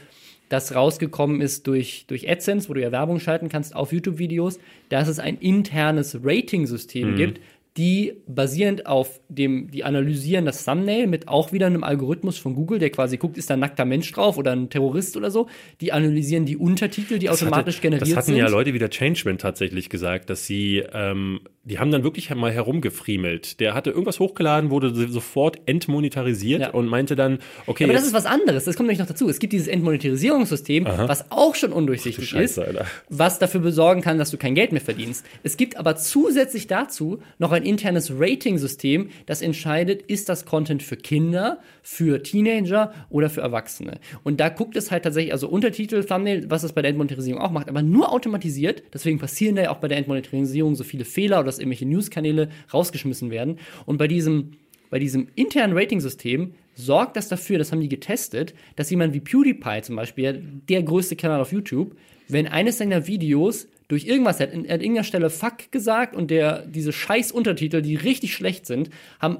das 0.48 0.76
rausgekommen 0.76 1.40
ist 1.40 1.66
durch, 1.66 2.04
durch 2.06 2.30
AdSense, 2.30 2.68
wo 2.68 2.74
du 2.74 2.80
ja 2.80 2.92
Werbung 2.92 3.18
schalten 3.18 3.48
kannst 3.48 3.74
auf 3.74 3.92
YouTube-Videos, 3.92 4.60
dass 4.90 5.08
es 5.08 5.18
ein 5.18 5.38
internes 5.38 6.20
Rating-System 6.22 7.12
mhm. 7.12 7.16
gibt, 7.16 7.40
die 7.76 8.14
basierend 8.26 8.86
auf 8.86 9.20
dem, 9.28 9.70
die 9.70 9.84
analysieren 9.84 10.46
das 10.46 10.64
Thumbnail 10.64 11.06
mit 11.06 11.28
auch 11.28 11.52
wieder 11.52 11.66
einem 11.66 11.84
Algorithmus 11.84 12.38
von 12.38 12.54
Google, 12.54 12.78
der 12.78 12.90
quasi 12.90 13.18
guckt, 13.18 13.36
ist 13.36 13.50
da 13.50 13.54
ein 13.54 13.60
nackter 13.60 13.84
Mensch 13.84 14.10
drauf 14.12 14.38
oder 14.38 14.52
ein 14.52 14.70
Terrorist 14.70 15.16
oder 15.16 15.30
so. 15.30 15.48
Die 15.80 15.92
analysieren 15.92 16.46
die 16.46 16.56
Untertitel, 16.56 17.18
die 17.18 17.26
das 17.26 17.42
automatisch 17.42 17.76
hatte, 17.76 17.82
generiert 17.82 18.06
sind. 18.06 18.16
Das 18.16 18.24
hatten 18.24 18.34
sind. 18.34 18.44
ja 18.44 18.48
Leute 18.48 18.72
wie 18.72 18.78
der 18.78 18.90
Changeman 18.90 19.38
tatsächlich 19.38 19.90
gesagt, 19.90 20.30
dass 20.30 20.46
sie, 20.46 20.82
ähm, 20.92 21.40
die 21.66 21.80
haben 21.80 21.90
dann 21.90 22.04
wirklich 22.04 22.32
mal 22.32 22.52
herumgefriemelt. 22.52 23.58
Der 23.58 23.74
hatte 23.74 23.90
irgendwas 23.90 24.20
hochgeladen, 24.20 24.70
wurde 24.70 24.94
sofort 25.08 25.58
entmonetarisiert 25.66 26.60
ja. 26.60 26.70
und 26.70 26.86
meinte 26.86 27.16
dann, 27.16 27.40
okay. 27.66 27.84
Aber 27.84 27.92
das 27.92 28.06
ist 28.06 28.12
was 28.12 28.24
anderes, 28.24 28.64
das 28.64 28.76
kommt 28.76 28.86
nämlich 28.86 29.00
noch 29.00 29.08
dazu. 29.08 29.28
Es 29.28 29.40
gibt 29.40 29.52
dieses 29.52 29.66
Entmonetarisierungssystem, 29.66 30.86
Aha. 30.86 31.08
was 31.08 31.32
auch 31.32 31.56
schon 31.56 31.72
undurchsichtig 31.72 32.26
Ach, 32.28 32.38
Scheiße, 32.38 32.60
ist, 32.60 32.68
Alter. 32.68 32.86
was 33.08 33.40
dafür 33.40 33.60
besorgen 33.60 34.00
kann, 34.00 34.16
dass 34.16 34.30
du 34.30 34.36
kein 34.36 34.54
Geld 34.54 34.70
mehr 34.70 34.80
verdienst. 34.80 35.26
Es 35.42 35.56
gibt 35.56 35.76
aber 35.76 35.96
zusätzlich 35.96 36.68
dazu 36.68 37.18
noch 37.38 37.50
ein 37.50 37.64
internes 37.64 38.12
Rating-System, 38.16 39.10
das 39.26 39.42
entscheidet, 39.42 40.02
ist 40.02 40.28
das 40.28 40.46
Content 40.46 40.84
für 40.84 40.96
Kinder, 40.96 41.58
für 41.82 42.22
Teenager 42.22 42.92
oder 43.10 43.28
für 43.28 43.40
Erwachsene. 43.40 43.98
Und 44.22 44.38
da 44.38 44.50
guckt 44.50 44.76
es 44.76 44.92
halt 44.92 45.02
tatsächlich, 45.02 45.32
also 45.32 45.48
Untertitel, 45.48 46.04
Thumbnail, 46.04 46.48
was 46.48 46.62
es 46.62 46.72
bei 46.72 46.82
der 46.82 46.90
Entmonetarisierung 46.90 47.40
auch 47.40 47.50
macht, 47.50 47.68
aber 47.68 47.82
nur 47.82 48.12
automatisiert. 48.12 48.84
Deswegen 48.94 49.18
passieren 49.18 49.56
da 49.56 49.62
ja 49.62 49.70
auch 49.70 49.78
bei 49.78 49.88
der 49.88 49.98
Entmonetarisierung 49.98 50.76
so 50.76 50.84
viele 50.84 51.04
Fehler 51.04 51.40
oder 51.40 51.55
dass 51.56 51.60
irgendwelche 51.60 51.86
News-Kanäle 51.86 52.48
rausgeschmissen 52.72 53.30
werden. 53.30 53.58
Und 53.84 53.98
bei 53.98 54.08
diesem 54.08 54.52
bei 54.90 54.98
diesem 54.98 55.28
internen 55.34 55.76
Rating-System 55.76 56.54
sorgt 56.74 57.16
das 57.16 57.28
dafür, 57.28 57.58
das 57.58 57.72
haben 57.72 57.80
die 57.80 57.88
getestet, 57.88 58.54
dass 58.76 58.90
jemand 58.90 59.14
wie 59.14 59.20
PewDiePie 59.20 59.82
zum 59.82 59.96
Beispiel, 59.96 60.42
der 60.68 60.82
größte 60.82 61.16
Kanal 61.16 61.40
auf 61.40 61.52
YouTube, 61.52 61.96
wenn 62.28 62.46
eines 62.46 62.78
seiner 62.78 63.06
Videos 63.06 63.68
durch 63.88 64.04
irgendwas, 64.04 64.40
er 64.40 64.48
hat, 64.48 64.54
an 64.54 64.64
irgendeiner 64.64 65.04
Stelle 65.04 65.30
Fuck 65.30 65.70
gesagt 65.70 66.14
und 66.14 66.30
der, 66.30 66.66
diese 66.66 66.92
scheiß 66.92 67.32
Untertitel, 67.32 67.82
die 67.82 67.96
richtig 67.96 68.34
schlecht 68.34 68.66
sind, 68.66 68.90
haben 69.20 69.38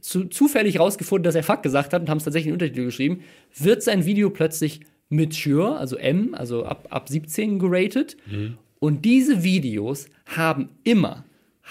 zu, 0.00 0.24
zufällig 0.26 0.78
rausgefunden, 0.78 1.24
dass 1.24 1.34
er 1.34 1.42
Fuck 1.42 1.62
gesagt 1.62 1.92
hat 1.92 2.02
und 2.02 2.10
haben 2.10 2.18
es 2.18 2.24
tatsächlich 2.24 2.48
in 2.48 2.52
Untertitel 2.52 2.84
geschrieben, 2.84 3.20
wird 3.56 3.82
sein 3.82 4.04
Video 4.04 4.30
plötzlich 4.30 4.80
mature, 5.08 5.76
also 5.76 5.96
M, 5.96 6.34
also 6.34 6.64
ab, 6.64 6.88
ab 6.90 7.08
17 7.08 7.58
geratet. 7.58 8.16
Mhm. 8.26 8.58
Und 8.78 9.04
diese 9.04 9.42
Videos 9.42 10.06
haben 10.26 10.68
immer 10.84 11.24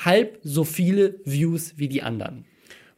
halb 0.03 0.39
so 0.43 0.63
viele 0.63 1.15
Views 1.25 1.73
wie 1.77 1.87
die 1.87 2.01
anderen. 2.01 2.45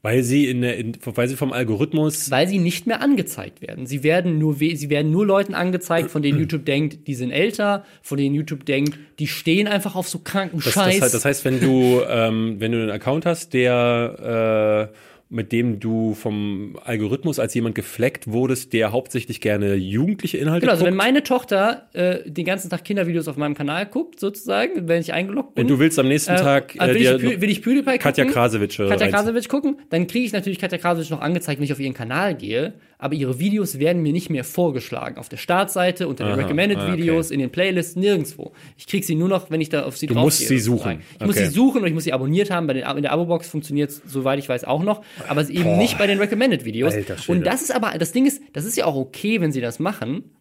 Weil 0.03 0.23
sie 0.23 0.47
in 0.47 0.61
der, 0.61 0.77
in, 0.77 0.93
weil 1.03 1.27
sie 1.27 1.35
vom 1.35 1.51
Algorithmus. 1.51 2.31
Weil 2.31 2.47
sie 2.47 2.59
nicht 2.59 2.87
mehr 2.87 3.01
angezeigt 3.01 3.61
werden. 3.61 3.87
Sie 3.87 4.03
werden 4.03 4.37
nur, 4.37 4.55
sie 4.55 4.89
werden 4.89 5.11
nur 5.11 5.25
Leuten 5.25 5.53
angezeigt, 5.53 6.11
von 6.11 6.21
denen 6.21 6.39
YouTube 6.39 6.65
denkt, 6.65 7.07
die 7.07 7.15
sind 7.15 7.31
älter, 7.31 7.83
von 8.03 8.17
denen 8.17 8.35
YouTube 8.35 8.65
denkt, 8.65 8.97
die 9.19 9.27
stehen 9.27 9.67
einfach 9.67 9.95
auf 9.95 10.07
so 10.07 10.19
kranken 10.19 10.61
das, 10.63 10.73
Scheiß. 10.73 10.99
Das, 10.99 11.11
das, 11.11 11.25
heißt, 11.25 11.45
wenn 11.45 11.59
du, 11.59 12.01
ähm, 12.07 12.55
wenn 12.59 12.71
du 12.71 12.81
einen 12.81 12.91
Account 12.91 13.25
hast, 13.25 13.53
der 13.53 14.91
äh, 14.93 14.97
mit 15.29 15.51
dem 15.51 15.79
du 15.79 16.13
vom 16.13 16.77
Algorithmus 16.83 17.37
als 17.37 17.53
jemand 17.53 17.75
gefleckt 17.75 18.31
wurdest, 18.31 18.71
der 18.71 18.93
hauptsächlich 18.93 19.41
gerne 19.41 19.75
jugendliche 19.75 20.37
Inhalte 20.37 20.61
genau, 20.61 20.71
also 20.71 20.85
guckt. 20.85 20.91
wenn 20.91 20.97
meine 20.97 21.23
Tochter 21.23 21.89
äh, 21.93 22.29
den 22.29 22.45
ganzen 22.45 22.69
Tag 22.69 22.85
Kindervideos 22.85 23.27
auf 23.27 23.35
meinem 23.35 23.55
Kanal 23.55 23.85
guckt, 23.87 24.19
sozusagen, 24.19 24.87
wenn 24.87 25.01
ich 25.01 25.11
eingeloggt 25.11 25.55
bin. 25.55 25.65
Und 25.65 25.69
du 25.69 25.79
willst 25.79 25.99
am 25.99 26.07
nächsten 26.07 26.33
äh, 26.33 26.37
Tag 26.37 26.75
äh, 26.75 26.93
will, 26.93 26.95
ich, 26.95 27.41
will 27.41 27.49
ich 27.49 27.61
PewDiePie 27.61 27.97
Katja 27.97 28.23
gucken, 28.23 28.33
Krasowitsch, 28.33 28.79
äh, 28.79 28.87
Katja 28.87 29.07
Krasowitsch 29.09 29.49
gucken, 29.49 29.81
dann 29.89 30.07
kriege 30.07 30.25
ich 30.25 30.31
natürlich 30.31 30.59
Katja 30.59 30.77
Krasowitsch 30.77 31.11
noch 31.11 31.21
angezeigt, 31.21 31.59
wenn 31.59 31.65
ich 31.65 31.73
auf 31.73 31.79
ihren 31.79 31.93
Kanal 31.93 32.35
gehe 32.35 32.73
aber 32.97 33.13
ihre 33.13 33.39
Videos 33.39 33.79
werden 33.79 34.01
mir 34.01 34.11
nicht 34.11 34.29
mehr 34.29 34.43
vorgeschlagen. 34.43 35.17
Auf 35.17 35.29
der 35.29 35.37
Startseite, 35.37 36.07
unter 36.07 36.25
den 36.25 36.33
Aha, 36.33 36.41
Recommended 36.41 36.77
ah, 36.79 36.87
okay. 36.87 36.97
Videos, 36.97 37.31
in 37.31 37.39
den 37.39 37.51
Playlists, 37.51 37.95
nirgendwo. 37.95 38.53
Ich 38.77 38.87
kriege 38.87 39.05
sie 39.05 39.15
nur 39.15 39.29
noch, 39.29 39.51
wenn 39.51 39.61
ich 39.61 39.69
da 39.69 39.83
auf 39.83 39.97
sie 39.97 40.07
drauf 40.07 40.15
Du 40.15 40.21
musst 40.21 40.39
sie 40.39 40.59
suchen. 40.59 41.01
Ich 41.11 41.15
okay. 41.17 41.25
muss 41.25 41.35
sie 41.35 41.45
suchen 41.45 41.81
und 41.81 41.87
ich 41.87 41.93
muss 41.93 42.05
sie 42.05 42.13
abonniert 42.13 42.49
haben. 42.49 42.65
Bei 42.65 42.73
den, 42.73 42.83
in 42.97 43.03
der 43.03 43.11
Abo-Box 43.11 43.49
funktioniert 43.49 43.91
es, 43.91 44.01
soweit 44.05 44.39
ich 44.39 44.49
weiß, 44.49 44.63
auch 44.63 44.83
noch. 44.83 45.03
Aber 45.27 45.47
eben 45.47 45.63
Boah. 45.63 45.77
nicht 45.77 45.97
bei 45.97 46.07
den 46.07 46.17
Recommended 46.19 46.65
Videos. 46.65 46.95
Und 47.27 47.45
das 47.45 47.61
ist 47.61 47.75
aber, 47.75 47.97
das 47.97 48.11
Ding 48.11 48.25
ist, 48.25 48.41
das 48.53 48.65
ist 48.65 48.77
ja 48.77 48.85
auch 48.85 48.95
okay, 48.95 49.41
wenn 49.41 49.51
sie 49.51 49.61
das 49.61 49.79
machen. 49.79 50.31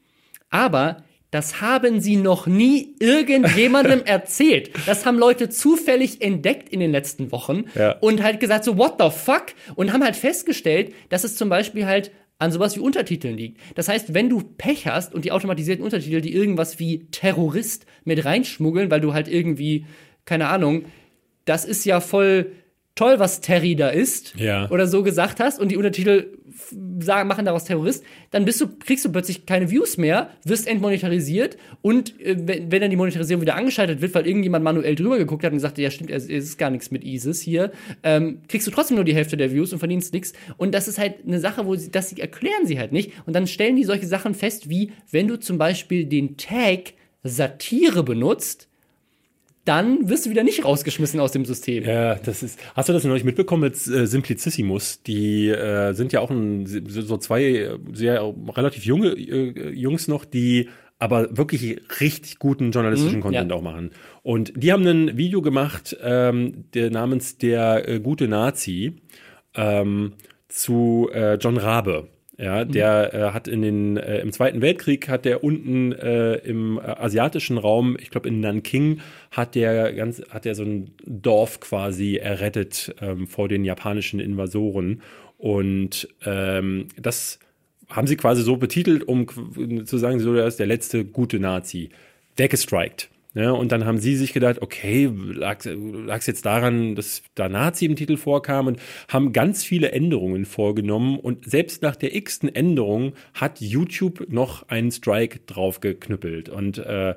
Aber 0.49 1.05
das 1.31 1.61
haben 1.61 2.01
sie 2.01 2.17
noch 2.17 2.47
nie 2.47 2.95
irgendjemandem 3.01 4.03
erzählt. 4.07 4.71
Das 4.87 5.05
haben 5.05 5.19
Leute 5.19 5.51
zufällig 5.51 6.23
entdeckt 6.23 6.69
in 6.69 6.81
den 6.81 6.93
letzten 6.93 7.33
Wochen 7.33 7.65
ja. 7.75 7.97
und 7.99 8.23
halt 8.23 8.41
gesagt 8.41 8.65
so, 8.65 8.79
what 8.79 8.95
the 8.99 9.11
fuck? 9.11 9.47
Und 9.75 9.93
haben 9.93 10.05
halt 10.05 10.17
festgestellt, 10.17 10.95
dass 11.09 11.25
es 11.25 11.37
zum 11.37 11.49
Beispiel 11.49 11.85
halt 11.85 12.13
an 12.39 12.53
sowas 12.53 12.77
wie 12.77 12.81
Untertiteln 12.81 13.37
liegt. 13.37 13.61
Das 13.75 13.89
heißt, 13.89 14.13
wenn 14.13 14.29
du 14.29 14.43
Pech 14.43 14.87
hast 14.87 15.15
und 15.15 15.25
die 15.25 15.33
automatisierten 15.33 15.85
Untertitel, 15.85 16.21
die 16.21 16.35
irgendwas 16.35 16.79
wie 16.79 17.07
Terrorist 17.11 17.87
mit 18.05 18.25
reinschmuggeln, 18.25 18.91
weil 18.91 19.01
du 19.01 19.15
halt 19.15 19.29
irgendwie, 19.29 19.87
keine 20.25 20.49
Ahnung, 20.49 20.85
das 21.47 21.65
ist 21.65 21.85
ja 21.85 22.01
voll 22.01 22.53
toll, 22.97 23.19
was 23.19 23.41
Terry 23.41 23.77
da 23.77 23.89
ist, 23.89 24.35
ja. 24.37 24.69
oder 24.71 24.87
so 24.87 25.03
gesagt 25.03 25.39
hast 25.39 25.61
und 25.61 25.71
die 25.71 25.77
Untertitel 25.77 26.39
sagen, 27.01 27.29
machen 27.29 27.45
daraus 27.45 27.65
Terrorist, 27.65 28.05
dann 28.31 28.45
bist 28.45 28.61
du, 28.61 28.69
kriegst 28.79 29.05
du 29.05 29.13
plötzlich 29.13 29.47
keine 29.47 29.71
Views 29.71 29.97
mehr, 29.97 30.31
wirst 30.45 30.67
entmonetarisiert 30.67 31.57
und 31.83 32.19
äh, 32.21 32.37
wenn, 32.39 32.71
wenn, 32.71 32.81
dann 32.81 32.91
die 32.91 32.97
Monetarisierung 32.97 33.43
wieder 33.43 33.57
angeschaltet 33.57 34.01
wird, 34.01 34.15
weil 34.15 34.27
irgendjemand 34.27 34.65
manuell 34.65 34.95
drüber 34.95 35.19
geguckt 35.19 35.45
hat 35.45 35.53
und 35.53 35.59
gesagt, 35.59 35.79
ja 35.79 35.91
stimmt, 35.91 36.11
es, 36.11 36.27
ist 36.27 36.59
gar 36.59 36.71
nichts 36.71 36.91
mit 36.91 37.05
ISIS 37.05 37.41
hier, 37.41 37.73
ähm, 38.03 38.41
kriegst 38.49 38.67
du 38.67 38.71
trotzdem 38.71 38.97
nur 38.97 39.05
die 39.05 39.15
Hälfte 39.15 39.37
der 39.37 39.53
Views 39.53 39.73
und 39.73 39.79
verdienst 39.79 40.13
nichts. 40.13 40.33
Und 40.57 40.75
das 40.75 40.89
ist 40.89 40.99
halt 40.99 41.27
eine 41.27 41.41
Sache, 41.41 41.67
wo 41.67 41.75
sie, 41.75 41.91
das 41.91 42.13
erklären 42.13 42.67
sie 42.67 42.79
halt 42.79 42.93
nicht. 42.93 43.13
Und 43.27 43.35
dann 43.35 43.47
stellen 43.47 43.77
die 43.77 43.85
solche 43.85 44.07
Sachen 44.07 44.35
fest, 44.35 44.69
wie 44.69 44.93
wenn 45.11 45.29
du 45.29 45.39
zum 45.39 45.59
Beispiel 45.59 46.07
den 46.07 46.37
Tag 46.37 46.95
Satire 47.23 48.03
benutzt, 48.03 48.69
dann 49.67 50.09
wirst 50.09 50.27
du 50.27 50.31
wieder 50.31 50.45
nicht 50.45 50.65
rausgeschmissen 50.65 51.21
aus 51.21 51.33
dem 51.33 51.45
System. 51.45 51.85
Ja, 51.85 52.15
das 52.15 52.43
ist. 52.43 52.59
Hast 52.75 52.89
du 52.89 52.93
das 52.93 53.05
noch 53.05 53.15
nicht 53.15 53.25
mitbekommen 53.25 53.63
mit 53.63 53.75
äh, 53.87 54.07
Simplicissimus? 54.07 55.03
Die 55.03 55.49
äh, 55.49 55.93
sind 55.93 56.13
ja 56.13 56.21
auch 56.21 56.31
ein, 56.31 56.67
so 56.67 57.17
zwei 57.19 57.71
sehr 57.93 58.35
relativ 58.57 58.85
junge 58.85 59.09
äh, 59.09 59.71
Jungs 59.71 60.09
noch, 60.09 60.25
die 60.25 60.69
aber 60.99 61.37
wirklich 61.37 61.81
richtig 62.01 62.39
guten 62.39 62.71
journalistischen 62.71 63.19
mhm, 63.19 63.23
Content 63.23 63.51
ja. 63.51 63.57
auch 63.57 63.63
machen. 63.63 63.91
Und 64.23 64.53
die 64.57 64.73
haben 64.73 64.87
ein 64.87 65.17
Video 65.17 65.43
gemacht, 65.43 65.97
ähm, 66.03 66.65
der 66.73 66.91
namens 66.91 67.37
der 67.37 67.89
äh, 67.89 68.01
gute 68.01 68.29
Nazi 68.29 69.03
ähm, 69.55 70.15
zu 70.49 71.11
äh, 71.13 71.35
John 71.35 71.59
Rabe. 71.59 72.09
Ja, 72.39 72.65
mhm. 72.65 72.73
der 72.73 73.15
äh, 73.15 73.31
hat 73.33 73.49
in 73.49 73.63
den 73.63 73.97
äh, 73.97 74.19
im 74.19 74.31
Zweiten 74.31 74.61
Weltkrieg 74.61 75.09
hat 75.09 75.25
der 75.25 75.43
unten 75.43 75.93
äh, 75.93 76.35
im 76.37 76.79
äh, 76.79 76.83
asiatischen 76.83 77.57
Raum, 77.57 77.97
ich 77.99 78.11
glaube 78.11 78.29
in 78.29 78.41
Nanking, 78.41 79.01
hat 79.31 79.55
der 79.55 79.93
ganz 79.95 80.23
hat 80.29 80.45
der 80.45 80.55
so 80.55 80.63
ein 80.63 80.91
Dorf 81.07 81.61
quasi 81.61 82.17
errettet 82.17 82.95
ähm, 83.01 83.27
vor 83.27 83.49
den 83.49 83.65
japanischen 83.65 84.21
Invasoren 84.21 85.01
und 85.39 86.09
ähm, 86.27 86.89
das 87.01 87.39
haben 87.89 88.07
sie 88.07 88.17
quasi 88.17 88.43
so 88.43 88.57
betitelt, 88.57 89.07
um 89.07 89.87
zu 89.87 89.97
sagen, 89.97 90.19
so 90.21 90.35
er 90.35 90.47
ist 90.47 90.59
der 90.59 90.67
letzte 90.67 91.05
gute 91.05 91.39
Nazi, 91.39 91.91
weggestrikt. 92.37 93.09
Ja, 93.37 93.51
und 93.51 93.71
dann 93.71 93.85
haben 93.85 93.99
sie 93.99 94.17
sich 94.17 94.33
gedacht, 94.33 94.63
okay, 94.63 95.13
lag 95.13 95.59
es 95.63 96.27
jetzt 96.27 96.47
daran, 96.47 96.95
dass 96.95 97.23
da 97.35 97.51
Nazi 97.51 97.85
im 97.85 97.95
Titel 97.95 98.17
vorkam 98.17 98.67
und 98.67 98.81
haben 99.09 99.35
ganz 99.35 99.63
viele 99.63 99.93
Änderungen 99.93 100.47
vorgenommen. 100.47 101.19
Und 101.19 101.45
selbst 101.45 101.83
nach 101.83 101.97
der 101.97 102.17
x-ten 102.17 102.55
Änderung 102.55 103.13
hat 103.35 103.61
YouTube 103.61 104.25
noch 104.31 104.71
einen 104.71 104.91
Strike 104.91 105.41
draufgeknüppelt. 105.45 106.49
Und 106.49 106.79
äh, 106.79 107.15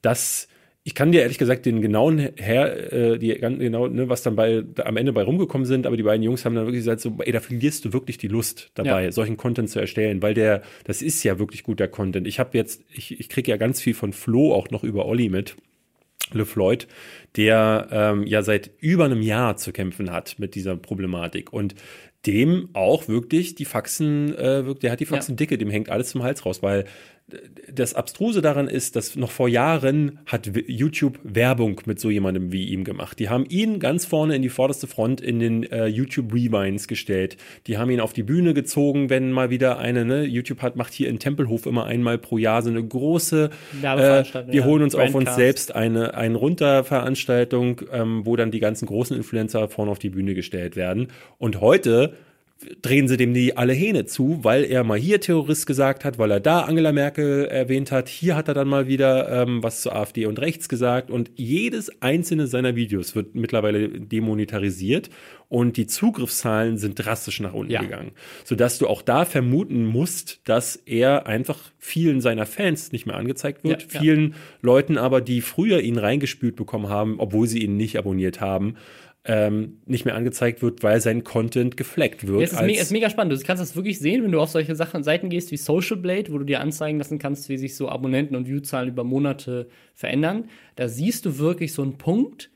das 0.00 0.48
ich 0.88 0.94
kann 0.94 1.12
dir 1.12 1.20
ehrlich 1.20 1.36
gesagt 1.36 1.66
den 1.66 1.82
genauen 1.82 2.30
her, 2.36 2.92
äh, 2.92 3.18
die 3.18 3.34
genau, 3.34 3.88
ne, 3.88 4.08
was 4.08 4.22
dann 4.22 4.36
bei 4.36 4.62
da 4.62 4.84
am 4.84 4.96
Ende 4.96 5.12
bei 5.12 5.22
rumgekommen 5.22 5.66
sind, 5.66 5.86
aber 5.86 5.98
die 5.98 6.02
beiden 6.02 6.22
Jungs 6.22 6.46
haben 6.46 6.54
dann 6.54 6.64
wirklich 6.64 6.80
gesagt, 6.80 7.02
so, 7.02 7.14
ey, 7.18 7.30
da 7.30 7.40
verlierst 7.40 7.84
du 7.84 7.92
wirklich 7.92 8.16
die 8.16 8.28
Lust 8.28 8.70
dabei, 8.72 9.04
ja. 9.04 9.12
solchen 9.12 9.36
Content 9.36 9.68
zu 9.68 9.80
erstellen, 9.80 10.22
weil 10.22 10.32
der, 10.32 10.62
das 10.84 11.02
ist 11.02 11.22
ja 11.24 11.38
wirklich 11.38 11.62
guter 11.62 11.88
Content. 11.88 12.26
Ich 12.26 12.38
habe 12.38 12.56
jetzt, 12.56 12.84
ich, 12.90 13.20
ich 13.20 13.28
kriege 13.28 13.50
ja 13.50 13.58
ganz 13.58 13.82
viel 13.82 13.92
von 13.92 14.14
Flo 14.14 14.54
auch 14.54 14.70
noch 14.70 14.82
über 14.82 15.04
Olli 15.04 15.28
mit. 15.28 15.56
LeFloid, 16.32 16.88
der 17.36 17.88
ähm, 17.90 18.26
ja 18.26 18.42
seit 18.42 18.70
über 18.80 19.06
einem 19.06 19.22
Jahr 19.22 19.56
zu 19.56 19.72
kämpfen 19.72 20.10
hat 20.10 20.38
mit 20.38 20.54
dieser 20.54 20.76
Problematik 20.76 21.54
und 21.54 21.74
dem 22.26 22.68
auch 22.74 23.08
wirklich 23.08 23.54
die 23.54 23.64
Faxen, 23.64 24.34
äh, 24.34 24.74
der 24.74 24.92
hat 24.92 25.00
die 25.00 25.06
Faxen 25.06 25.32
ja. 25.32 25.36
dicke, 25.36 25.56
dem 25.56 25.70
hängt 25.70 25.88
alles 25.88 26.10
zum 26.10 26.22
Hals 26.22 26.44
raus, 26.44 26.62
weil 26.62 26.84
das 27.70 27.94
Abstruse 27.94 28.40
daran 28.40 28.68
ist, 28.68 28.96
dass 28.96 29.14
noch 29.16 29.30
vor 29.30 29.48
Jahren 29.48 30.18
hat 30.24 30.50
YouTube 30.66 31.18
Werbung 31.22 31.80
mit 31.84 32.00
so 32.00 32.08
jemandem 32.10 32.52
wie 32.52 32.64
ihm 32.68 32.84
gemacht. 32.84 33.18
Die 33.18 33.28
haben 33.28 33.44
ihn 33.48 33.80
ganz 33.80 34.06
vorne 34.06 34.34
in 34.34 34.42
die 34.42 34.48
vorderste 34.48 34.86
Front 34.86 35.20
in 35.20 35.38
den 35.38 35.62
äh, 35.64 35.86
YouTube 35.86 36.32
Rewinds 36.32 36.88
gestellt. 36.88 37.36
Die 37.66 37.76
haben 37.76 37.90
ihn 37.90 38.00
auf 38.00 38.14
die 38.14 38.22
Bühne 38.22 38.54
gezogen, 38.54 39.10
wenn 39.10 39.30
mal 39.30 39.50
wieder 39.50 39.78
eine, 39.78 40.06
ne, 40.06 40.24
YouTube 40.24 40.62
hat, 40.62 40.76
macht 40.76 40.94
hier 40.94 41.08
in 41.08 41.18
Tempelhof 41.18 41.66
immer 41.66 41.84
einmal 41.84 42.16
pro 42.16 42.38
Jahr 42.38 42.62
so 42.62 42.70
eine 42.70 42.82
große, 42.82 43.50
äh, 43.82 44.24
wir 44.46 44.64
holen 44.64 44.82
uns 44.82 44.94
auf 44.94 45.14
uns 45.14 45.34
selbst 45.34 45.74
eine, 45.74 46.14
eine 46.14 46.36
Runterveranstaltung, 46.36 47.82
ähm, 47.92 48.24
wo 48.24 48.36
dann 48.36 48.50
die 48.50 48.60
ganzen 48.60 48.86
großen 48.86 49.16
Influencer 49.16 49.68
vorne 49.68 49.90
auf 49.90 49.98
die 49.98 50.10
Bühne 50.10 50.34
gestellt 50.34 50.76
werden. 50.76 51.08
Und 51.36 51.60
heute 51.60 52.14
drehen 52.82 53.06
sie 53.06 53.16
dem 53.16 53.34
die 53.34 53.56
alle 53.56 53.72
Hähne 53.72 54.06
zu, 54.06 54.40
weil 54.42 54.64
er 54.64 54.82
mal 54.82 54.98
hier 54.98 55.20
Terrorist 55.20 55.66
gesagt 55.66 56.04
hat, 56.04 56.18
weil 56.18 56.30
er 56.32 56.40
da 56.40 56.62
Angela 56.62 56.90
Merkel 56.90 57.46
erwähnt 57.46 57.92
hat. 57.92 58.08
Hier 58.08 58.34
hat 58.34 58.48
er 58.48 58.54
dann 58.54 58.68
mal 58.68 58.88
wieder 58.88 59.42
ähm, 59.42 59.62
was 59.62 59.82
zu 59.82 59.92
AfD 59.92 60.26
und 60.26 60.40
rechts 60.40 60.68
gesagt. 60.68 61.10
Und 61.10 61.30
jedes 61.36 62.02
einzelne 62.02 62.48
seiner 62.48 62.74
Videos 62.74 63.14
wird 63.14 63.36
mittlerweile 63.36 63.88
demonetarisiert 63.88 65.08
und 65.48 65.76
die 65.76 65.86
Zugriffszahlen 65.86 66.78
sind 66.78 66.96
drastisch 66.96 67.40
nach 67.40 67.54
unten 67.54 67.72
ja. 67.72 67.80
gegangen. 67.80 68.10
Sodass 68.44 68.78
du 68.78 68.86
auch 68.86 69.02
da 69.02 69.24
vermuten 69.24 69.86
musst, 69.86 70.40
dass 70.44 70.76
er 70.76 71.26
einfach 71.26 71.58
vielen 71.78 72.20
seiner 72.20 72.44
Fans 72.44 72.92
nicht 72.92 73.06
mehr 73.06 73.16
angezeigt 73.16 73.64
wird. 73.64 73.92
Ja, 73.92 74.00
vielen 74.00 74.30
ja. 74.30 74.36
Leuten 74.62 74.98
aber, 74.98 75.20
die 75.20 75.40
früher 75.40 75.80
ihn 75.80 75.96
reingespült 75.96 76.56
bekommen 76.56 76.88
haben, 76.88 77.18
obwohl 77.18 77.46
sie 77.46 77.62
ihn 77.62 77.76
nicht 77.76 77.96
abonniert 77.96 78.40
haben, 78.40 78.74
ähm, 79.28 79.76
nicht 79.84 80.06
mehr 80.06 80.14
angezeigt 80.14 80.62
wird, 80.62 80.82
weil 80.82 81.02
sein 81.02 81.22
Content 81.22 81.76
gefleckt 81.76 82.26
wird. 82.26 82.42
Es 82.42 82.52
ist, 82.52 82.62
me 82.62 82.76
ist, 82.76 82.90
mega 82.90 83.10
spannend. 83.10 83.38
Du 83.38 83.46
kannst 83.46 83.62
das 83.62 83.76
wirklich 83.76 83.98
sehen, 83.98 84.24
wenn 84.24 84.32
du 84.32 84.40
auf 84.40 84.48
solche 84.48 84.74
Sachen, 84.74 85.04
Seiten 85.04 85.28
gehst 85.28 85.52
wie 85.52 85.58
Social 85.58 85.98
Blade, 85.98 86.32
wo 86.32 86.38
du 86.38 86.44
dir 86.44 86.60
anzeigen 86.60 86.98
lassen 86.98 87.18
kannst, 87.18 87.50
wie 87.50 87.58
sich 87.58 87.76
so 87.76 87.90
Abonnenten 87.90 88.34
und 88.34 88.48
Viewzahlen 88.48 88.88
über 88.88 89.04
Monate 89.04 89.68
verändern. 89.92 90.48
Da 90.76 90.88
siehst 90.88 91.26
du 91.26 91.38
wirklich 91.38 91.74
so 91.74 91.82
einen 91.82 91.98
Punkt 91.98 92.50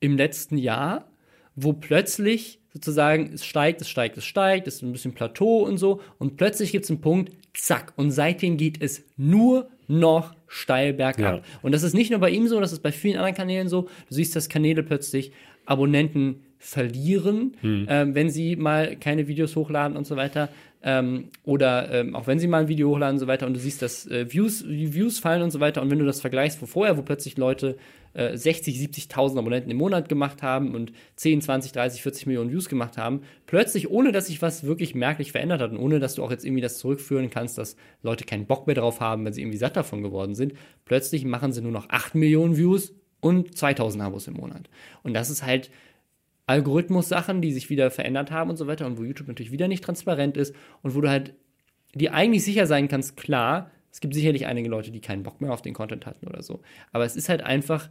im 0.00 0.16
letzten 0.16 0.56
Jahr, 0.56 1.10
wo 1.54 1.74
plötzlich 1.74 2.60
sozusagen 2.72 3.32
es 3.34 3.44
steigt, 3.44 3.82
es 3.82 3.88
steigt, 3.88 4.16
es 4.16 4.24
steigt, 4.24 4.66
es 4.66 4.76
ist 4.76 4.82
ein 4.82 4.92
bisschen 4.92 5.12
Plateau 5.12 5.64
und 5.66 5.76
so 5.76 6.00
und 6.18 6.38
plötzlich 6.38 6.72
gibt 6.72 6.84
es 6.84 6.90
einen 6.90 7.02
Punkt, 7.02 7.32
zack, 7.54 7.92
und 7.96 8.10
seitdem 8.10 8.56
geht 8.56 8.82
es 8.82 9.04
nur 9.16 9.68
noch 9.86 10.34
steil 10.46 10.92
bergab. 10.92 11.36
Ja. 11.36 11.42
Und 11.62 11.72
das 11.72 11.82
ist 11.82 11.94
nicht 11.94 12.10
nur 12.10 12.20
bei 12.20 12.30
ihm 12.30 12.48
so, 12.48 12.60
das 12.60 12.72
ist 12.72 12.82
bei 12.82 12.92
vielen 12.92 13.16
anderen 13.16 13.34
Kanälen 13.34 13.68
so. 13.68 13.82
Du 13.82 14.14
siehst, 14.14 14.34
dass 14.36 14.48
Kanäle 14.48 14.82
plötzlich 14.82 15.32
Abonnenten 15.66 16.42
verlieren, 16.58 17.56
hm. 17.60 17.86
ähm, 17.88 18.14
wenn 18.14 18.30
sie 18.30 18.56
mal 18.56 18.96
keine 18.96 19.28
Videos 19.28 19.54
hochladen 19.56 19.96
und 19.96 20.06
so 20.06 20.16
weiter. 20.16 20.48
Ähm, 20.82 21.30
oder 21.44 21.92
ähm, 21.92 22.14
auch 22.14 22.26
wenn 22.26 22.38
sie 22.38 22.46
mal 22.46 22.62
ein 22.62 22.68
Video 22.68 22.88
hochladen 22.90 23.16
und 23.16 23.20
so 23.20 23.26
weiter 23.26 23.46
und 23.46 23.54
du 23.54 23.60
siehst, 23.60 23.82
dass 23.82 24.06
äh, 24.06 24.32
Views, 24.32 24.64
Views 24.66 25.18
fallen 25.18 25.42
und 25.42 25.50
so 25.50 25.60
weiter. 25.60 25.82
Und 25.82 25.90
wenn 25.90 25.98
du 25.98 26.04
das 26.04 26.20
vergleichst, 26.20 26.62
wo 26.62 26.66
vorher, 26.66 26.96
wo 26.96 27.02
plötzlich 27.02 27.36
Leute 27.36 27.76
äh, 28.14 28.36
60, 28.36 28.76
70.000 28.76 29.38
Abonnenten 29.38 29.70
im 29.70 29.76
Monat 29.76 30.08
gemacht 30.08 30.42
haben 30.42 30.74
und 30.74 30.92
10, 31.16 31.42
20, 31.42 31.72
30, 31.72 32.02
40 32.02 32.26
Millionen 32.26 32.50
Views 32.50 32.68
gemacht 32.68 32.98
haben, 32.98 33.22
plötzlich, 33.46 33.90
ohne 33.90 34.12
dass 34.12 34.26
sich 34.26 34.42
was 34.42 34.64
wirklich 34.64 34.94
merklich 34.94 35.32
verändert 35.32 35.60
hat 35.60 35.72
und 35.72 35.78
ohne 35.78 35.98
dass 35.98 36.14
du 36.14 36.22
auch 36.22 36.30
jetzt 36.30 36.44
irgendwie 36.44 36.62
das 36.62 36.78
zurückführen 36.78 37.30
kannst, 37.30 37.58
dass 37.58 37.76
Leute 38.02 38.24
keinen 38.24 38.46
Bock 38.46 38.66
mehr 38.66 38.76
drauf 38.76 39.00
haben, 39.00 39.24
wenn 39.24 39.32
sie 39.32 39.42
irgendwie 39.42 39.58
satt 39.58 39.76
davon 39.76 40.02
geworden 40.02 40.34
sind, 40.34 40.54
plötzlich 40.84 41.24
machen 41.24 41.52
sie 41.52 41.62
nur 41.62 41.72
noch 41.72 41.88
8 41.90 42.14
Millionen 42.14 42.56
Views 42.56 42.94
und 43.26 43.56
2000 43.56 44.02
Abos 44.04 44.28
im 44.28 44.34
Monat. 44.34 44.70
Und 45.02 45.14
das 45.14 45.30
ist 45.30 45.42
halt 45.42 45.70
Algorithmus-Sachen, 46.46 47.42
die 47.42 47.52
sich 47.52 47.70
wieder 47.70 47.90
verändert 47.90 48.30
haben 48.30 48.50
und 48.50 48.56
so 48.56 48.68
weiter 48.68 48.86
und 48.86 48.98
wo 48.98 49.02
YouTube 49.02 49.26
natürlich 49.26 49.50
wieder 49.50 49.66
nicht 49.66 49.82
transparent 49.82 50.36
ist 50.36 50.54
und 50.82 50.94
wo 50.94 51.00
du 51.00 51.10
halt 51.10 51.34
dir 51.94 52.14
eigentlich 52.14 52.44
sicher 52.44 52.66
sein 52.66 52.88
kannst, 52.88 53.16
klar, 53.16 53.70
es 53.90 54.00
gibt 54.00 54.14
sicherlich 54.14 54.46
einige 54.46 54.68
Leute, 54.68 54.92
die 54.92 55.00
keinen 55.00 55.24
Bock 55.24 55.40
mehr 55.40 55.52
auf 55.52 55.62
den 55.62 55.74
Content 55.74 56.06
hatten 56.06 56.28
oder 56.28 56.42
so. 56.42 56.60
Aber 56.92 57.04
es 57.04 57.16
ist 57.16 57.28
halt 57.28 57.42
einfach 57.42 57.88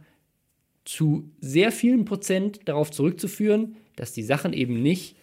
zu 0.84 1.30
sehr 1.40 1.70
vielen 1.70 2.04
Prozent 2.04 2.60
darauf 2.66 2.90
zurückzuführen, 2.90 3.76
dass 3.96 4.12
die 4.12 4.22
Sachen 4.22 4.52
eben 4.52 4.80
nicht 4.80 5.16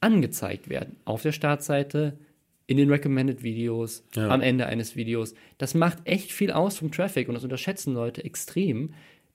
angezeigt 0.00 0.68
werden. 0.68 0.96
Auf 1.04 1.22
der 1.22 1.32
Startseite, 1.32 2.18
in 2.66 2.76
den 2.76 2.90
Recommended 2.90 3.42
Videos, 3.42 4.04
ja. 4.14 4.28
am 4.28 4.40
Ende 4.40 4.66
eines 4.66 4.96
Videos. 4.96 5.34
Das 5.58 5.74
macht 5.74 5.98
echt 6.04 6.32
viel 6.32 6.50
aus 6.50 6.78
vom 6.78 6.90
Traffic 6.90 7.28
und 7.28 7.34
das 7.34 7.44
unterschätzen 7.44 7.94
Leute 7.94 8.24
extrem. 8.24 8.94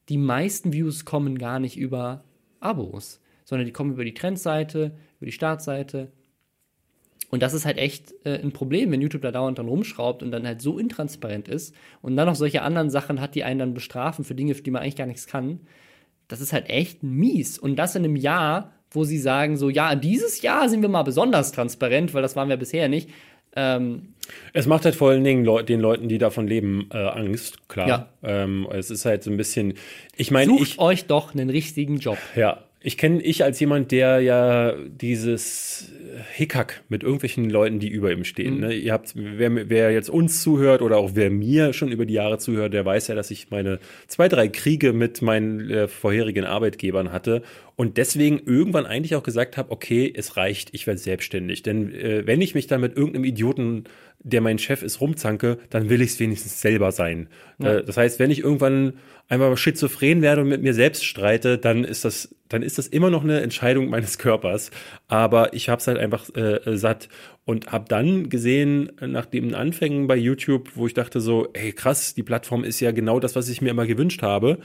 Die 0.10 0.18
meisten 0.18 0.74
Views 0.74 1.06
kommen 1.06 1.38
gar 1.38 1.60
nicht 1.60 1.78
über 1.78 2.24
Abos, 2.60 3.20
sondern 3.44 3.66
die 3.66 3.74
kommen 3.74 3.94
über 3.94 4.06
die 4.06 4.14
Trendseite, 4.14 4.98
über 5.18 5.26
die 5.26 5.32
Startseite. 5.32 6.12
Und 7.30 7.44
das 7.44 7.54
ist 7.54 7.66
halt 7.66 7.78
echt 7.78 8.14
äh, 8.26 8.40
ein 8.42 8.54
Problem, 8.54 8.92
wenn 8.92 9.02
YouTube 9.02 9.22
da 9.22 9.32
dauernd 9.32 9.60
dann 9.60 9.68
rumschraubt 9.68 10.24
und 10.24 10.32
dann 10.32 10.48
halt 10.48 10.62
so 10.62 10.80
intransparent 10.80 11.48
ist 11.50 11.76
und 12.02 12.16
dann 12.16 12.28
noch 12.28 12.36
solche 12.36 12.62
anderen 12.62 12.90
Sachen 12.90 13.20
hat, 13.20 13.36
die 13.36 13.44
einen 13.44 13.60
dann 13.60 13.74
bestrafen 13.74 14.24
für 14.24 14.36
Dinge, 14.36 14.56
für 14.56 14.62
die 14.64 14.72
man 14.72 14.82
eigentlich 14.82 14.96
gar 14.96 15.08
nichts 15.08 15.28
kann. 15.28 15.60
Das 16.30 16.40
ist 16.40 16.54
halt 16.54 16.70
echt 16.70 17.04
mies. 17.04 17.60
Und 17.60 17.76
das 17.76 17.96
in 17.96 18.06
einem 18.06 18.16
Jahr, 18.16 18.72
wo 18.92 19.04
sie 19.04 19.18
sagen, 19.18 19.58
so, 19.58 19.70
ja, 19.70 19.96
dieses 19.96 20.42
Jahr 20.42 20.70
sind 20.70 20.82
wir 20.82 20.90
mal 20.90 21.04
besonders 21.04 21.52
transparent, 21.52 22.14
weil 22.14 22.22
das 22.22 22.38
waren 22.38 22.50
wir 22.50 22.58
bisher 22.58 22.88
nicht. 22.88 23.10
Ähm, 23.58 24.14
es 24.54 24.68
macht 24.68 24.86
halt 24.86 24.96
vor 24.96 25.10
allen 25.10 25.24
Dingen 25.24 25.44
Leu 25.44 25.64
den 25.64 25.80
Leuten, 25.80 26.08
die 26.08 26.18
davon 26.18 26.48
leben, 26.48 26.90
äh, 26.94 26.98
Angst, 26.98 27.68
klar. 27.68 27.88
Ja. 27.88 28.10
Ähm, 28.24 28.68
es 28.72 28.92
ist 28.92 29.06
halt 29.06 29.24
so 29.24 29.32
ein 29.32 29.38
bisschen, 29.38 29.74
ich 30.16 30.32
meine, 30.32 30.54
ich 30.62 30.80
euch 30.80 31.06
doch 31.06 31.34
einen 31.34 31.50
richtigen 31.50 31.98
Job. 31.98 32.18
Ja, 32.36 32.64
ich 32.88 32.98
kenne 32.98 33.22
ich 33.22 33.44
als 33.44 33.60
jemand, 33.60 33.92
der 33.92 34.22
ja 34.22 34.74
dieses 34.88 35.92
Hickhack 36.32 36.84
mit 36.88 37.04
irgendwelchen 37.04 37.50
Leuten, 37.50 37.80
die 37.80 37.90
über 37.90 38.14
ihm 38.14 38.24
stehen. 38.24 38.56
Mhm. 38.56 38.60
Ne? 38.62 38.74
Ihr 38.76 38.94
habt, 38.94 39.12
wer, 39.14 39.70
wer 39.70 39.92
jetzt 39.92 40.10
uns 40.10 40.42
zuhört 40.42 40.82
oder 40.82 40.96
auch 40.96 41.12
wer 41.14 41.30
mir 41.30 41.74
schon 41.74 41.92
über 41.92 42.06
die 42.06 42.14
Jahre 42.14 42.38
zuhört, 42.38 42.74
der 42.74 42.86
weiß 42.86 43.10
ja, 43.10 43.16
dass 43.16 43.30
ich 43.30 43.52
meine 43.52 43.80
zwei, 44.08 44.30
drei 44.30 44.48
Kriege 44.48 44.94
mit 44.94 45.22
meinen 45.22 45.70
äh, 45.70 45.90
vorherigen 45.90 46.46
Arbeitgebern 46.46 47.12
hatte 47.12 47.42
und 47.76 47.98
deswegen 47.98 48.40
irgendwann 48.46 48.86
eigentlich 48.86 49.16
auch 49.16 49.24
gesagt 49.24 49.58
habe, 49.58 49.70
okay, 49.72 50.14
es 50.16 50.38
reicht, 50.38 50.70
ich 50.74 50.88
werde 50.88 51.02
selbstständig. 51.02 51.64
Denn 51.64 51.94
äh, 51.94 52.26
wenn 52.26 52.40
ich 52.40 52.56
mich 52.56 52.68
dann 52.68 52.80
mit 52.80 52.96
irgendeinem 52.96 53.26
Idioten 53.26 53.84
der 54.20 54.42
mein 54.42 54.58
Chef 54.58 54.84
ist, 54.84 55.00
rumzanke, 55.00 55.58
dann 55.70 55.90
will 55.90 56.02
ich 56.02 56.12
es 56.12 56.20
wenigstens 56.20 56.60
selber 56.60 56.92
sein. 56.92 57.30
Ja. 57.60 57.78
Äh, 57.78 57.84
das 57.84 57.98
heißt, 57.98 58.20
wenn 58.20 58.32
ich 58.32 58.40
irgendwann 58.40 58.94
einmal 59.30 59.56
schizophren 59.58 60.22
werde 60.22 60.42
und 60.42 60.50
mit 60.50 60.64
mir 60.64 60.74
selbst 60.74 61.06
streite, 61.06 61.58
dann 61.58 61.84
ist 61.84 62.06
das, 62.06 62.36
dann 62.50 62.64
ist 62.64 62.78
das 62.78 62.88
immer 62.88 63.10
noch 63.10 63.24
eine 63.24 63.42
Entscheidung 63.42 63.90
meines 63.90 64.18
Körpers. 64.18 64.72
Aber 65.08 65.54
ich 65.54 65.70
habe 65.70 65.80
es 65.80 65.88
halt 65.88 65.98
einfach 65.98 66.30
äh, 66.36 66.78
satt 66.78 67.10
und 67.46 67.72
habe 67.72 67.86
dann 67.88 68.30
gesehen, 68.30 68.92
nach 69.00 69.26
den 69.26 69.56
Anfängen 69.56 70.08
bei 70.08 70.18
YouTube, 70.18 70.72
wo 70.76 70.88
ich 70.88 70.94
dachte 70.94 71.22
so, 71.22 71.48
hey 71.54 71.72
krass, 71.72 72.14
die 72.14 72.24
Plattform 72.24 72.64
ist 72.64 72.80
ja 72.80 72.92
genau 72.92 73.20
das, 73.20 73.36
was 73.36 73.48
ich 73.50 73.62
mir 73.62 73.70
immer 73.70 73.86
gewünscht 73.86 74.22
habe 74.22 74.60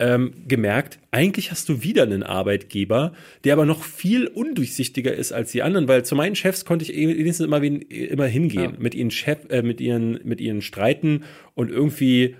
ähm, 0.00 0.32
gemerkt, 0.48 0.98
eigentlich 1.10 1.50
hast 1.50 1.68
du 1.68 1.82
wieder 1.82 2.02
einen 2.02 2.22
Arbeitgeber, 2.22 3.12
der 3.44 3.52
aber 3.52 3.66
noch 3.66 3.84
viel 3.84 4.26
undurchsichtiger 4.26 5.14
ist 5.14 5.30
als 5.32 5.52
die 5.52 5.62
anderen, 5.62 5.88
weil 5.88 6.04
zu 6.04 6.16
meinen 6.16 6.34
Chefs 6.34 6.64
konnte 6.64 6.84
ich 6.84 6.96
wenigstens 6.96 7.46
immer, 7.46 7.62
immer 7.62 8.26
hingehen, 8.26 8.72
ja. 8.72 8.78
mit 8.78 8.94
ihnen 8.94 9.10
Chef, 9.10 9.38
äh, 9.50 9.62
mit 9.62 9.80
ihren, 9.80 10.18
mit 10.24 10.40
ihren 10.40 10.62
streiten 10.62 11.24
und 11.54 11.70
irgendwie 11.70 12.34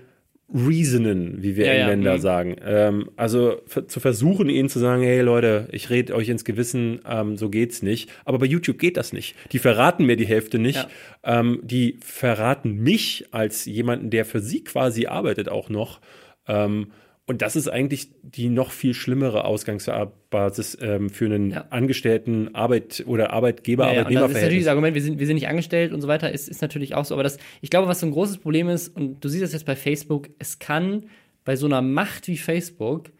reasonen, 0.53 1.41
wie 1.41 1.55
wir 1.55 1.65
ja, 1.65 1.73
Engländer 1.73 2.11
ja. 2.11 2.17
Mhm. 2.17 2.21
sagen. 2.21 2.55
Ähm, 2.63 3.09
also 3.15 3.61
zu 3.65 3.99
versuchen, 3.99 4.49
ihnen 4.49 4.69
zu 4.69 4.79
sagen, 4.79 5.03
hey 5.03 5.21
Leute, 5.21 5.67
ich 5.71 5.89
rede 5.89 6.13
euch 6.15 6.29
ins 6.29 6.45
Gewissen, 6.45 6.99
ähm, 7.07 7.37
so 7.37 7.49
geht's 7.49 7.81
nicht. 7.81 8.09
Aber 8.25 8.39
bei 8.39 8.45
YouTube 8.45 8.79
geht 8.79 8.97
das 8.97 9.13
nicht. 9.13 9.35
Die 9.51 9.59
verraten 9.59 10.05
mir 10.05 10.15
die 10.15 10.25
Hälfte 10.25 10.59
nicht. 10.59 10.87
Ja. 11.23 11.39
Ähm, 11.39 11.59
die 11.63 11.97
verraten 12.03 12.77
mich 12.77 13.25
als 13.31 13.65
jemanden, 13.65 14.09
der 14.09 14.25
für 14.25 14.39
sie 14.39 14.63
quasi 14.63 15.05
arbeitet, 15.05 15.49
auch 15.49 15.69
noch. 15.69 16.01
Ähm, 16.47 16.87
und 17.31 17.41
das 17.41 17.55
ist 17.55 17.69
eigentlich 17.69 18.09
die 18.23 18.49
noch 18.49 18.71
viel 18.71 18.93
schlimmere 18.93 19.45
Ausgangsbasis 19.45 20.77
ähm, 20.81 21.09
für 21.09 21.25
einen 21.25 21.51
ja. 21.51 21.65
Angestellten 21.69 22.53
Arbeit 22.53 23.05
oder 23.07 23.31
Arbeitgeber, 23.31 23.85
ja, 23.85 23.93
ja. 23.93 23.99
Arbeitnehmer. 24.01 24.27
Das 24.27 24.31
ist 24.31 24.41
natürlich 24.41 24.63
das 24.65 24.69
Argument, 24.69 24.95
wir 24.95 25.01
sind, 25.01 25.17
wir 25.17 25.25
sind 25.25 25.35
nicht 25.35 25.47
angestellt 25.47 25.93
und 25.93 26.01
so 26.01 26.09
weiter, 26.09 26.29
ist, 26.29 26.49
ist 26.49 26.61
natürlich 26.61 26.93
auch 26.93 27.05
so. 27.05 27.15
Aber 27.15 27.23
das, 27.23 27.37
ich 27.61 27.69
glaube, 27.69 27.87
was 27.87 28.01
so 28.01 28.05
ein 28.05 28.11
großes 28.11 28.39
Problem 28.39 28.67
ist, 28.67 28.89
und 28.89 29.23
du 29.23 29.29
siehst 29.29 29.43
das 29.43 29.53
jetzt 29.53 29.65
bei 29.65 29.77
Facebook, 29.77 30.29
es 30.39 30.59
kann 30.59 31.05
bei 31.45 31.55
so 31.55 31.67
einer 31.67 31.81
Macht 31.81 32.27
wie 32.27 32.37
Facebook 32.37 33.11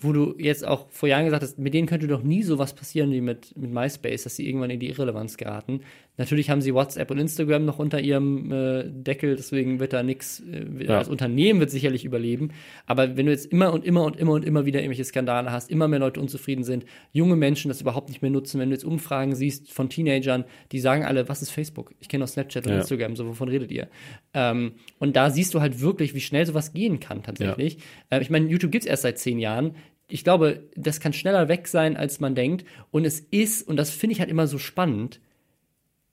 wo 0.00 0.12
du 0.12 0.36
jetzt 0.38 0.64
auch 0.64 0.86
vor 0.90 1.08
Jahren 1.08 1.24
gesagt 1.24 1.42
hast, 1.42 1.58
mit 1.58 1.74
denen 1.74 1.88
könnte 1.88 2.06
doch 2.06 2.22
nie 2.22 2.44
sowas 2.44 2.72
passieren 2.72 3.10
wie 3.10 3.20
mit, 3.20 3.56
mit 3.56 3.72
MySpace, 3.72 4.22
dass 4.22 4.36
sie 4.36 4.46
irgendwann 4.46 4.70
in 4.70 4.78
die 4.78 4.88
Irrelevanz 4.88 5.36
geraten. 5.36 5.80
Natürlich 6.18 6.50
haben 6.50 6.60
sie 6.60 6.74
WhatsApp 6.74 7.10
und 7.12 7.18
Instagram 7.18 7.64
noch 7.64 7.78
unter 7.78 8.00
ihrem 8.00 8.50
äh, 8.52 8.84
Deckel, 8.86 9.36
deswegen 9.36 9.78
wird 9.78 9.92
da 9.92 10.02
nichts, 10.02 10.40
äh, 10.40 10.66
ja. 10.84 10.98
das 10.98 11.08
Unternehmen 11.08 11.60
wird 11.60 11.70
sicherlich 11.70 12.04
überleben. 12.04 12.50
Aber 12.86 13.16
wenn 13.16 13.26
du 13.26 13.32
jetzt 13.32 13.46
immer 13.46 13.72
und 13.72 13.84
immer 13.84 14.04
und 14.04 14.16
immer 14.16 14.32
und 14.32 14.44
immer 14.44 14.66
wieder 14.66 14.80
irgendwelche 14.80 15.04
Skandale 15.04 15.52
hast, 15.52 15.70
immer 15.70 15.86
mehr 15.86 16.00
Leute 16.00 16.20
unzufrieden 16.20 16.64
sind, 16.64 16.84
junge 17.12 17.36
Menschen 17.36 17.68
das 17.68 17.80
überhaupt 17.80 18.08
nicht 18.08 18.20
mehr 18.20 18.32
nutzen, 18.32 18.60
wenn 18.60 18.68
du 18.68 18.74
jetzt 18.74 18.84
Umfragen 18.84 19.36
siehst 19.36 19.72
von 19.72 19.88
Teenagern, 19.88 20.44
die 20.72 20.80
sagen 20.80 21.04
alle, 21.04 21.28
was 21.28 21.40
ist 21.40 21.50
Facebook? 21.50 21.94
Ich 22.00 22.08
kenne 22.08 22.24
auch 22.24 22.28
Snapchat 22.28 22.66
und 22.66 22.72
ja. 22.72 22.78
Instagram, 22.80 23.14
so 23.14 23.28
wovon 23.28 23.48
redet 23.48 23.70
ihr? 23.70 23.86
Ähm, 24.34 24.72
und 24.98 25.14
da 25.14 25.30
siehst 25.30 25.54
du 25.54 25.60
halt 25.60 25.80
wirklich, 25.80 26.14
wie 26.14 26.20
schnell 26.20 26.44
sowas 26.44 26.72
gehen 26.72 26.98
kann 26.98 27.22
tatsächlich. 27.22 27.78
Ja. 28.10 28.18
Äh, 28.18 28.22
ich 28.22 28.28
meine, 28.28 28.48
YouTube 28.48 28.72
gibt's 28.72 28.86
erst 28.86 29.02
seit 29.02 29.18
zehn 29.18 29.38
Jahren 29.38 29.76
ich 30.10 30.24
glaube, 30.24 30.62
das 30.74 31.00
kann 31.00 31.12
schneller 31.12 31.48
weg 31.48 31.68
sein, 31.68 31.94
als 31.94 32.18
man 32.18 32.34
denkt. 32.34 32.64
Und 32.90 33.04
es 33.04 33.20
ist, 33.20 33.68
und 33.68 33.76
das 33.76 33.90
finde 33.90 34.14
ich 34.14 34.20
halt 34.20 34.30
immer 34.30 34.46
so 34.46 34.56
spannend, 34.56 35.20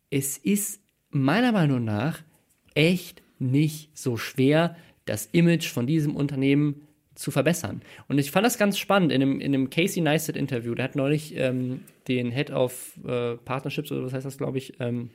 es 0.10 0.38
ist 0.38 0.82
meiner 1.10 1.52
Meinung 1.52 1.84
nach 1.84 2.22
echt 2.74 3.22
nicht 3.40 3.90
so 3.98 4.18
schwer, 4.18 4.76
das 5.06 5.28
Image 5.32 5.68
von 5.68 5.88
diesem 5.88 6.16
Unternehmen 6.16 6.82
zu 7.16 7.32
verbessern. 7.32 7.82
Und 8.08 8.18
ich 8.18 8.32
fand 8.32 8.46
das 8.46 8.58
ganz 8.58 8.78
spannend 8.78 9.12
in 9.12 9.22
einem, 9.22 9.40
in 9.40 9.54
einem 9.54 9.70
Casey 9.70 10.02
Neistat 10.02 10.36
Interview. 10.36 10.76
Der 10.76 10.86
hat 10.86 10.96
neulich 10.96 11.34
ähm, 11.38 11.82
den 12.08 12.32
Head 12.32 12.52
of 12.52 13.00
äh, 13.08 13.36
Partnerships 13.38 13.92
oder 13.92 14.04
was 14.04 14.14
heißt 14.14 14.26
das, 14.26 14.38
glaube 14.38 14.58
ich, 14.58 14.74
ähm, 14.80 15.10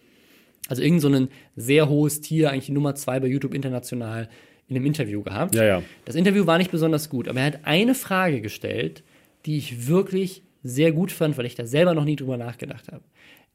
also 0.68 0.82
irgend 0.82 1.00
so 1.00 1.08
ein 1.08 1.28
sehr 1.56 1.88
hohes 1.88 2.20
Tier, 2.20 2.50
eigentlich 2.50 2.66
die 2.66 2.72
Nummer 2.72 2.94
zwei 2.94 3.20
bei 3.20 3.26
YouTube 3.26 3.54
international, 3.54 4.28
in 4.68 4.76
einem 4.76 4.86
Interview 4.86 5.22
gehabt. 5.22 5.54
Ja, 5.54 5.64
ja. 5.64 5.82
Das 6.04 6.14
Interview 6.14 6.46
war 6.46 6.56
nicht 6.56 6.70
besonders 6.70 7.10
gut, 7.10 7.28
aber 7.28 7.40
er 7.40 7.46
hat 7.46 7.60
eine 7.64 7.94
Frage 7.94 8.40
gestellt, 8.40 9.02
die 9.44 9.58
ich 9.58 9.88
wirklich 9.88 10.42
sehr 10.62 10.92
gut 10.92 11.10
fand, 11.10 11.36
weil 11.36 11.46
ich 11.46 11.56
da 11.56 11.66
selber 11.66 11.94
noch 11.94 12.04
nie 12.04 12.16
drüber 12.16 12.36
nachgedacht 12.36 12.90
habe. 12.92 13.02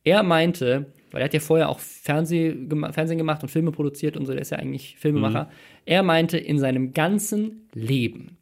Er 0.03 0.23
meinte, 0.23 0.87
weil 1.15 1.21
er 1.21 1.25
hat 1.25 1.33
ja 1.33 1.39
vorher 1.39 1.69
auch 1.69 1.79
Fernseh, 1.79 2.53
Fernsehen 2.91 3.17
gemacht 3.17 3.41
und 3.41 3.47
Filme 3.47 3.71
produziert 3.71 4.17
und 4.17 4.25
so, 4.25 4.33
der 4.33 4.41
ist 4.41 4.49
ja 4.49 4.57
eigentlich 4.57 4.97
Filmemacher. 4.99 5.45
Mhm. 5.45 5.49
Er 5.85 6.03
meinte, 6.03 6.37
in 6.37 6.59
seinem 6.59 6.91
ganzen 6.91 7.69
Leben 7.73 8.35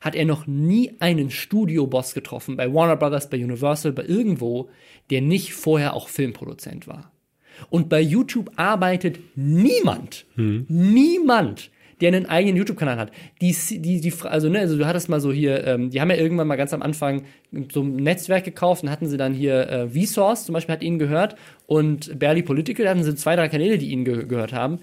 hat 0.00 0.16
er 0.16 0.24
noch 0.24 0.48
nie 0.48 0.96
einen 0.98 1.30
Studioboss 1.30 2.14
getroffen, 2.14 2.56
bei 2.56 2.74
Warner 2.74 2.96
Brothers, 2.96 3.30
bei 3.30 3.36
Universal, 3.36 3.92
bei 3.92 4.04
irgendwo, 4.04 4.68
der 5.10 5.22
nicht 5.22 5.52
vorher 5.54 5.94
auch 5.94 6.08
Filmproduzent 6.08 6.88
war. 6.88 7.12
Und 7.70 7.88
bei 7.88 8.00
YouTube 8.00 8.50
arbeitet 8.56 9.20
niemand, 9.36 10.26
mhm. 10.34 10.66
niemand, 10.66 11.70
der 12.00 12.08
einen 12.08 12.26
eigenen 12.26 12.56
YouTube-Kanal 12.56 12.98
hat. 12.98 13.12
Die, 13.40 13.52
die, 13.52 14.00
die, 14.00 14.12
also, 14.22 14.48
ne, 14.48 14.60
also 14.60 14.78
du 14.78 14.86
hattest 14.86 15.08
mal 15.08 15.20
so 15.20 15.32
hier, 15.32 15.66
ähm, 15.66 15.90
die 15.90 16.00
haben 16.00 16.10
ja 16.10 16.16
irgendwann 16.16 16.46
mal 16.46 16.56
ganz 16.56 16.72
am 16.72 16.82
Anfang 16.82 17.22
so 17.72 17.82
ein 17.82 17.96
Netzwerk 17.96 18.44
gekauft 18.44 18.82
und 18.82 18.90
hatten 18.90 19.08
sie 19.08 19.16
dann 19.16 19.34
hier 19.34 19.68
äh, 19.68 19.88
Vsauce 19.88 20.44
zum 20.44 20.52
Beispiel 20.52 20.74
hat 20.74 20.82
ihnen 20.82 20.98
gehört 20.98 21.36
und 21.66 22.18
Barely 22.18 22.42
Political, 22.42 22.84
da 22.84 22.90
hatten 22.90 23.04
sie 23.04 23.14
zwei, 23.14 23.36
drei 23.36 23.48
Kanäle, 23.48 23.78
die 23.78 23.90
ihnen 23.90 24.04
ge 24.04 24.26
gehört 24.26 24.52
haben. 24.52 24.78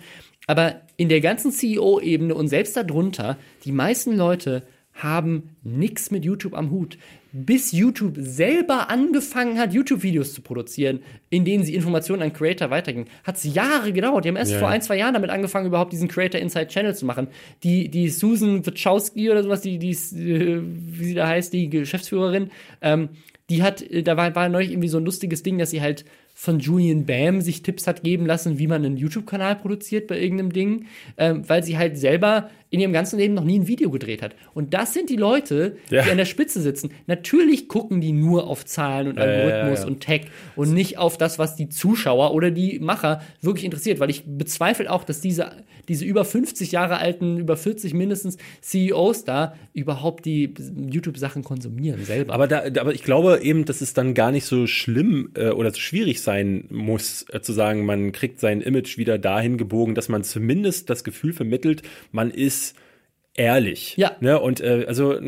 Aber 0.48 0.82
in 0.98 1.10
der 1.10 1.22
ganzen 1.22 1.52
CEO-Ebene 1.52 2.36
und 2.36 2.48
selbst 2.48 2.78
darunter, 2.78 3.38
die 3.64 3.72
meisten 3.72 4.16
Leute 4.16 4.64
haben 4.94 5.56
nichts 5.64 6.12
mit 6.12 6.24
YouTube 6.24 6.54
am 6.54 6.72
Hut 6.72 6.98
bis 7.38 7.74
YouTube 7.74 8.16
selber 8.18 8.90
angefangen 8.90 9.60
hat, 9.60 9.74
YouTube-Videos 9.74 10.34
zu 10.34 10.42
produzieren, 10.42 11.02
in 11.30 11.44
denen 11.44 11.66
sie 11.66 11.76
Informationen 11.76 12.22
an 12.22 12.32
Creator 12.32 12.70
weitergingen, 12.70 13.10
hat 13.26 13.36
es 13.36 13.44
Jahre 13.44 13.92
gedauert. 13.92 14.24
Die 14.24 14.30
haben 14.30 14.38
erst 14.38 14.54
ja. 14.54 14.60
vor 14.60 14.70
ein, 14.70 14.82
zwei 14.82 14.98
Jahren 14.98 15.14
damit 15.14 15.30
angefangen, 15.30 15.68
überhaupt 15.68 15.92
diesen 15.92 16.08
Creator 16.08 16.40
Inside 16.40 16.68
Channel 16.68 16.96
zu 16.96 17.06
machen. 17.06 17.28
Die, 17.64 17.90
die 17.90 18.08
Susan 18.10 18.66
Wachowski 18.66 19.30
oder 19.30 19.44
sowas, 19.44 19.60
die, 19.60 19.80
die, 19.80 19.92
äh, 19.92 20.62
wie 20.64 21.04
sie 21.04 21.14
da 21.14 21.28
heißt, 21.28 21.52
die 21.52 21.70
Geschäftsführerin, 21.70 22.52
ähm, 22.82 23.10
die 23.50 23.64
hat, 23.64 23.82
äh, 23.82 24.02
da 24.02 24.16
war, 24.16 24.34
war 24.34 24.48
neulich 24.48 24.72
irgendwie 24.72 24.88
so 24.88 24.98
ein 24.98 25.06
lustiges 25.06 25.44
Ding, 25.44 25.58
dass 25.58 25.72
sie 25.72 25.82
halt 25.82 26.06
von 26.34 26.60
Julian 26.60 27.06
Bam 27.06 27.42
sich 27.42 27.64
Tipps 27.64 27.86
hat 27.86 28.04
geben 28.04 28.26
lassen, 28.26 28.60
wie 28.60 28.68
man 28.68 28.86
einen 28.86 28.98
YouTube-Kanal 28.98 29.58
produziert 29.58 30.08
bei 30.08 30.20
irgendeinem 30.20 30.54
Ding, 30.54 30.86
ähm, 31.18 31.48
weil 31.48 31.64
sie 31.64 31.78
halt 31.78 31.98
selber 31.98 32.50
in 32.72 32.80
ihrem 32.80 32.94
ganzen 32.94 33.20
Leben 33.20 33.34
noch 33.34 33.44
nie 33.44 33.60
ein 33.60 33.68
Video 33.68 33.90
gedreht 33.90 34.22
hat. 34.22 34.36
Und 34.54 34.74
das 34.74 34.94
sind 34.94 35.10
die 35.10 35.16
Leute, 35.16 35.78
ja. 35.90 36.04
die 36.04 36.12
an 36.12 36.18
der 36.18 36.26
Spitze 36.26 36.62
sitzen. 36.62 36.90
Natürlich 37.08 37.68
gucken 37.68 38.02
die 38.02 38.12
nur 38.12 38.48
auf 38.48 38.66
Zahlen 38.66 39.08
und 39.08 39.20
Algorithmus 39.20 39.82
ja, 39.82 39.88
und 39.88 40.00
Tech 40.02 40.26
und 40.56 40.74
nicht 40.74 40.98
auf 40.98 41.18
das, 41.18 41.40
was 41.40 41.56
die 41.56 41.70
Zuschauer 41.70 42.34
oder 42.34 42.52
die 42.52 42.80
Macher 42.80 43.22
wirklich 43.42 43.66
interessiert, 43.66 44.00
weil 44.00 44.10
ich 44.10 44.24
bezweifle 44.26 44.92
auch, 44.92 45.04
dass 45.04 45.22
diese, 45.22 45.52
diese 45.88 46.06
über 46.06 46.26
50 46.26 46.72
Jahre 46.72 46.98
alten, 46.98 47.38
über 47.38 47.56
40 47.56 47.94
mindestens 47.94 48.38
CEOs 48.62 49.24
da 49.24 49.56
überhaupt 49.74 50.26
die 50.26 50.54
YouTube-Sachen 50.90 51.44
konsumieren 51.44 52.04
selber. 52.04 52.34
Aber, 52.34 52.48
da, 52.48 52.64
aber 52.80 52.94
ich 52.94 53.04
glaube 53.04 53.40
eben, 53.44 53.66
dass 53.66 53.82
es 53.82 53.94
dann 53.94 54.14
gar 54.16 54.32
nicht 54.32 54.46
so 54.46 54.66
schlimm 54.68 55.30
äh, 55.36 55.50
oder 55.50 55.72
so 55.72 55.80
schwierig 55.80 56.22
sein 56.22 56.66
muss, 56.70 57.26
äh, 57.32 57.42
zu 57.42 57.54
sagen, 57.54 57.86
man 57.86 58.12
kriegt 58.12 58.40
sein 58.40 58.62
Image 58.62 58.98
wieder 58.98 59.18
dahin 59.18 59.58
gebogen, 59.58 59.96
dass 59.96 60.10
man 60.10 60.24
zumindest 60.24 60.90
das 60.90 61.04
Gefühl 61.04 61.32
vermittelt, 61.32 61.84
man 62.12 62.32
ist 62.32 62.65
ehrlich. 63.36 63.96
Ja. 63.98 64.16
Ne? 64.20 64.40
Und 64.40 64.62
äh, 64.62 64.86
also 64.88 65.20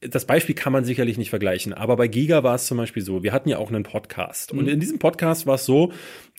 das 0.00 0.24
Beispiel 0.24 0.54
kann 0.54 0.72
man 0.72 0.84
sicherlich 0.84 1.18
nicht 1.18 1.30
vergleichen, 1.30 1.72
aber 1.72 1.96
bei 1.96 2.08
Giga 2.08 2.42
war 2.42 2.54
es 2.54 2.66
zum 2.66 2.78
Beispiel 2.78 3.02
so, 3.02 3.22
wir 3.22 3.32
hatten 3.32 3.48
ja 3.48 3.58
auch 3.58 3.68
einen 3.68 3.82
Podcast. 3.82 4.52
Mhm. 4.52 4.58
Und 4.60 4.68
in 4.68 4.80
diesem 4.80 4.98
Podcast 4.98 5.46
war 5.46 5.56
es 5.56 5.66
so, 5.66 5.92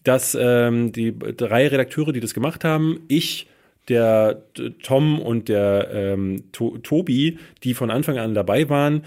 dass 0.04 0.36
ähm, 0.40 0.92
die 0.92 1.18
drei 1.18 1.68
Redakteure, 1.68 2.12
die 2.12 2.20
das 2.20 2.34
gemacht 2.34 2.64
haben, 2.64 3.02
ich, 3.08 3.48
der 3.88 4.44
Tom 4.84 5.20
und 5.20 5.50
der 5.50 5.90
ähm, 5.92 6.44
to 6.52 6.78
Tobi, 6.78 7.40
die 7.64 7.74
von 7.74 7.92
Anfang 7.92 8.18
an 8.18 8.34
dabei 8.34 8.70
waren, 8.70 9.04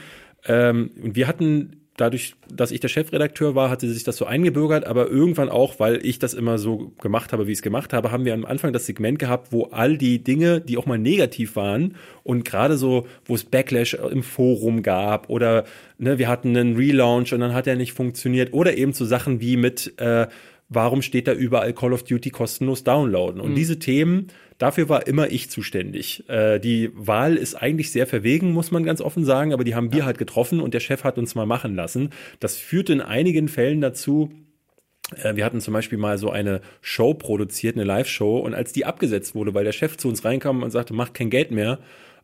ähm, 0.47 0.91
und 1.03 1.17
wir 1.17 1.27
hatten 1.27 1.84
dadurch, 1.97 2.35
dass 2.53 2.71
ich 2.71 2.81
der 2.81 2.89
Chefredakteur 2.89 3.55
war, 3.55 3.71
hatte 3.71 3.89
sich 3.89 4.05
das 4.05 4.17
so 4.17 4.25
eingebürgert, 4.25 4.87
aber 4.87 5.09
irgendwann 5.09 5.49
auch, 5.49 5.79
weil 5.79 6.05
ich 6.05 6.19
das 6.19 6.35
immer 6.35 6.59
so 6.59 6.93
gemacht 7.01 7.33
habe, 7.33 7.47
wie 7.47 7.53
ich 7.53 7.59
es 7.59 7.63
gemacht 7.63 7.93
habe, 7.93 8.11
haben 8.11 8.25
wir 8.25 8.35
am 8.35 8.45
Anfang 8.45 8.73
das 8.73 8.87
Segment 8.87 9.19
gehabt, 9.19 9.53
wo 9.53 9.65
all 9.65 9.97
die 9.97 10.23
Dinge, 10.23 10.61
die 10.61 10.77
auch 10.77 10.87
mal 10.87 10.99
negativ 10.99 11.57
waren 11.57 11.95
und 12.23 12.45
gerade 12.45 12.77
so, 12.77 13.07
wo 13.25 13.35
es 13.35 13.45
Backlash 13.45 13.95
im 13.95 14.23
Forum 14.23 14.83
gab 14.83 15.31
oder 15.31 15.65
ne, 15.99 16.19
wir 16.19 16.29
hatten 16.29 16.57
einen 16.57 16.77
Relaunch 16.77 17.33
und 17.33 17.41
dann 17.41 17.55
hat 17.55 17.67
er 17.67 17.77
nicht 17.77 17.93
funktioniert 17.93 18.53
oder 18.53 18.77
eben 18.77 18.93
so 18.93 19.05
Sachen 19.05 19.41
wie 19.41 19.57
mit 19.57 19.95
äh, 19.99 20.27
warum 20.69 21.03
steht 21.03 21.29
da 21.29 21.33
überall 21.33 21.73
Call 21.73 21.93
of 21.93 22.05
Duty 22.05 22.31
kostenlos 22.31 22.85
downloaden? 22.85 23.41
Und 23.41 23.53
mhm. 23.53 23.57
diese 23.57 23.79
Themen, 23.79 24.29
dafür 24.65 24.89
war 24.89 25.07
immer 25.07 25.31
ich 25.31 25.51
zuständig. 25.51 26.27
Äh, 26.27 26.59
die 26.59 26.91
Wahl 26.95 27.37
ist 27.37 27.55
eigentlich 27.55 27.91
sehr 27.93 28.07
verwegen, 28.07 28.53
muss 28.53 28.71
man 28.71 28.83
ganz 28.83 29.03
offen 29.03 29.27
sagen, 29.27 29.53
aber 29.53 29.63
die 29.63 29.75
haben 29.75 29.93
wir 29.93 30.07
halt 30.07 30.17
getroffen 30.17 30.59
und 30.61 30.73
der 30.73 30.81
Chef 30.81 31.05
hat 31.05 31.19
uns 31.19 31.35
mal 31.35 31.45
machen 31.45 31.75
lassen. 31.75 32.11
Das 32.41 32.57
führte 32.57 32.95
in 32.95 33.03
einigen 33.03 33.49
Fällen 33.49 33.83
dazu, 33.83 34.31
äh, 35.23 35.37
wir 35.37 35.45
hatten 35.45 35.61
zum 35.61 35.75
Beispiel 35.75 35.99
mal 35.99 36.17
so 36.17 36.31
eine 36.31 36.63
Show 36.81 37.13
produziert, 37.13 37.77
eine 37.77 37.85
Live-Show, 37.85 38.39
und 38.39 38.55
als 38.55 38.73
die 38.73 38.87
abgesetzt 38.87 39.35
wurde, 39.35 39.53
weil 39.53 39.65
der 39.65 39.73
Chef 39.73 39.99
zu 39.99 40.09
uns 40.09 40.25
reinkam 40.25 40.63
und 40.63 40.71
sagte, 40.71 40.95
macht 40.95 41.13
kein 41.13 41.29
Geld 41.29 41.51
mehr, 41.51 41.79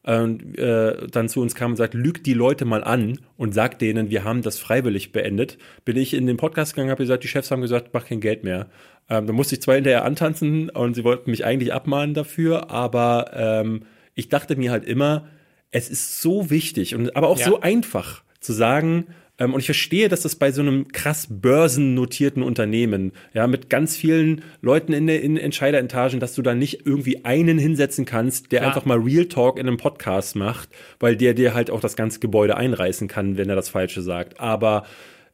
äh, 0.05 1.09
dann 1.11 1.29
zu 1.29 1.41
uns 1.41 1.55
kam 1.55 1.73
und 1.73 1.77
sagt, 1.77 1.95
lügt 1.95 2.27
die 2.27 2.35
Leute 2.35 2.65
mal 2.65 2.83
an 2.83 3.19
und 3.37 3.53
sagt 3.53 3.83
denen, 3.83 4.11
wir 4.11 4.25
haben 4.25 4.43
das 4.43 4.59
freiwillig 4.59 5.13
beendet, 5.13 5.59
bin 5.85 5.97
ich 5.97 6.15
in 6.15 6.27
den 6.27 6.37
Podcast 6.37 6.75
gegangen, 6.75 6.91
habe 6.91 7.03
gesagt, 7.03 7.23
die 7.25 7.29
Chefs 7.29 7.51
haben 7.51 7.61
gesagt, 7.61 7.91
mach 7.93 8.07
kein 8.07 8.21
Geld 8.21 8.43
mehr. 8.43 8.69
Ähm, 9.09 9.27
da 9.27 9.33
musste 9.33 9.57
ich 9.57 9.63
zwar 9.63 9.75
hinterher 9.75 10.05
antanzen 10.05 10.71
und 10.71 10.95
sie 10.95 11.05
wollten 11.05 11.31
mich 11.31 11.45
eigentlich 11.45 11.75
abmahnen 11.75 12.15
dafür, 12.15 12.71
aber 12.71 13.31
ähm, 13.35 13.83
ich 14.15 14.29
dachte 14.29 14.57
mir 14.57 14.71
halt 14.71 14.85
immer, 14.85 15.27
es 15.71 15.91
ist 15.91 16.21
so 16.21 16.51
wichtig 16.51 16.95
und 16.95 17.15
aber 17.15 17.29
auch 17.29 17.39
ja. 17.39 17.47
so 17.47 17.61
einfach 17.61 18.23
zu 18.41 18.53
sagen, 18.53 19.07
ähm, 19.41 19.55
und 19.55 19.61
ich 19.61 19.67
verstehe, 19.67 20.09
dass 20.09 20.21
das 20.21 20.37
bei 20.37 20.53
so 20.53 20.61
einem 20.61 20.87
krass 20.89 21.27
börsennotierten 21.29 22.43
Unternehmen, 22.43 23.13
ja, 23.33 23.47
mit 23.47 23.71
ganz 23.71 23.97
vielen 23.97 24.43
Leuten 24.61 24.93
in, 24.93 25.07
der, 25.09 25.23
in 25.23 25.37
Entscheideretagen, 25.37 26.21
dass 26.21 26.35
du 26.35 26.43
da 26.43 26.55
nicht 26.55 26.87
irgendwie 26.87 27.25
einen 27.25 27.59
hinsetzen 27.59 28.05
kannst, 28.05 28.53
der 28.53 28.63
ja. 28.63 28.69
einfach 28.69 28.85
mal 28.85 28.99
Real 28.99 29.25
Talk 29.25 29.59
in 29.59 29.67
einem 29.67 29.79
Podcast 29.79 30.37
macht, 30.37 30.69
weil 31.01 31.17
der 31.17 31.35
dir 31.35 31.55
halt 31.55 31.71
auch 31.71 31.81
das 31.81 31.97
ganze 31.97 32.21
Gebäude 32.21 32.57
einreißen 32.57 33.09
kann, 33.09 33.39
wenn 33.39 33.49
er 33.49 33.57
das 33.57 33.71
Falsche 33.71 34.03
sagt. 34.03 34.39
Aber 34.39 34.85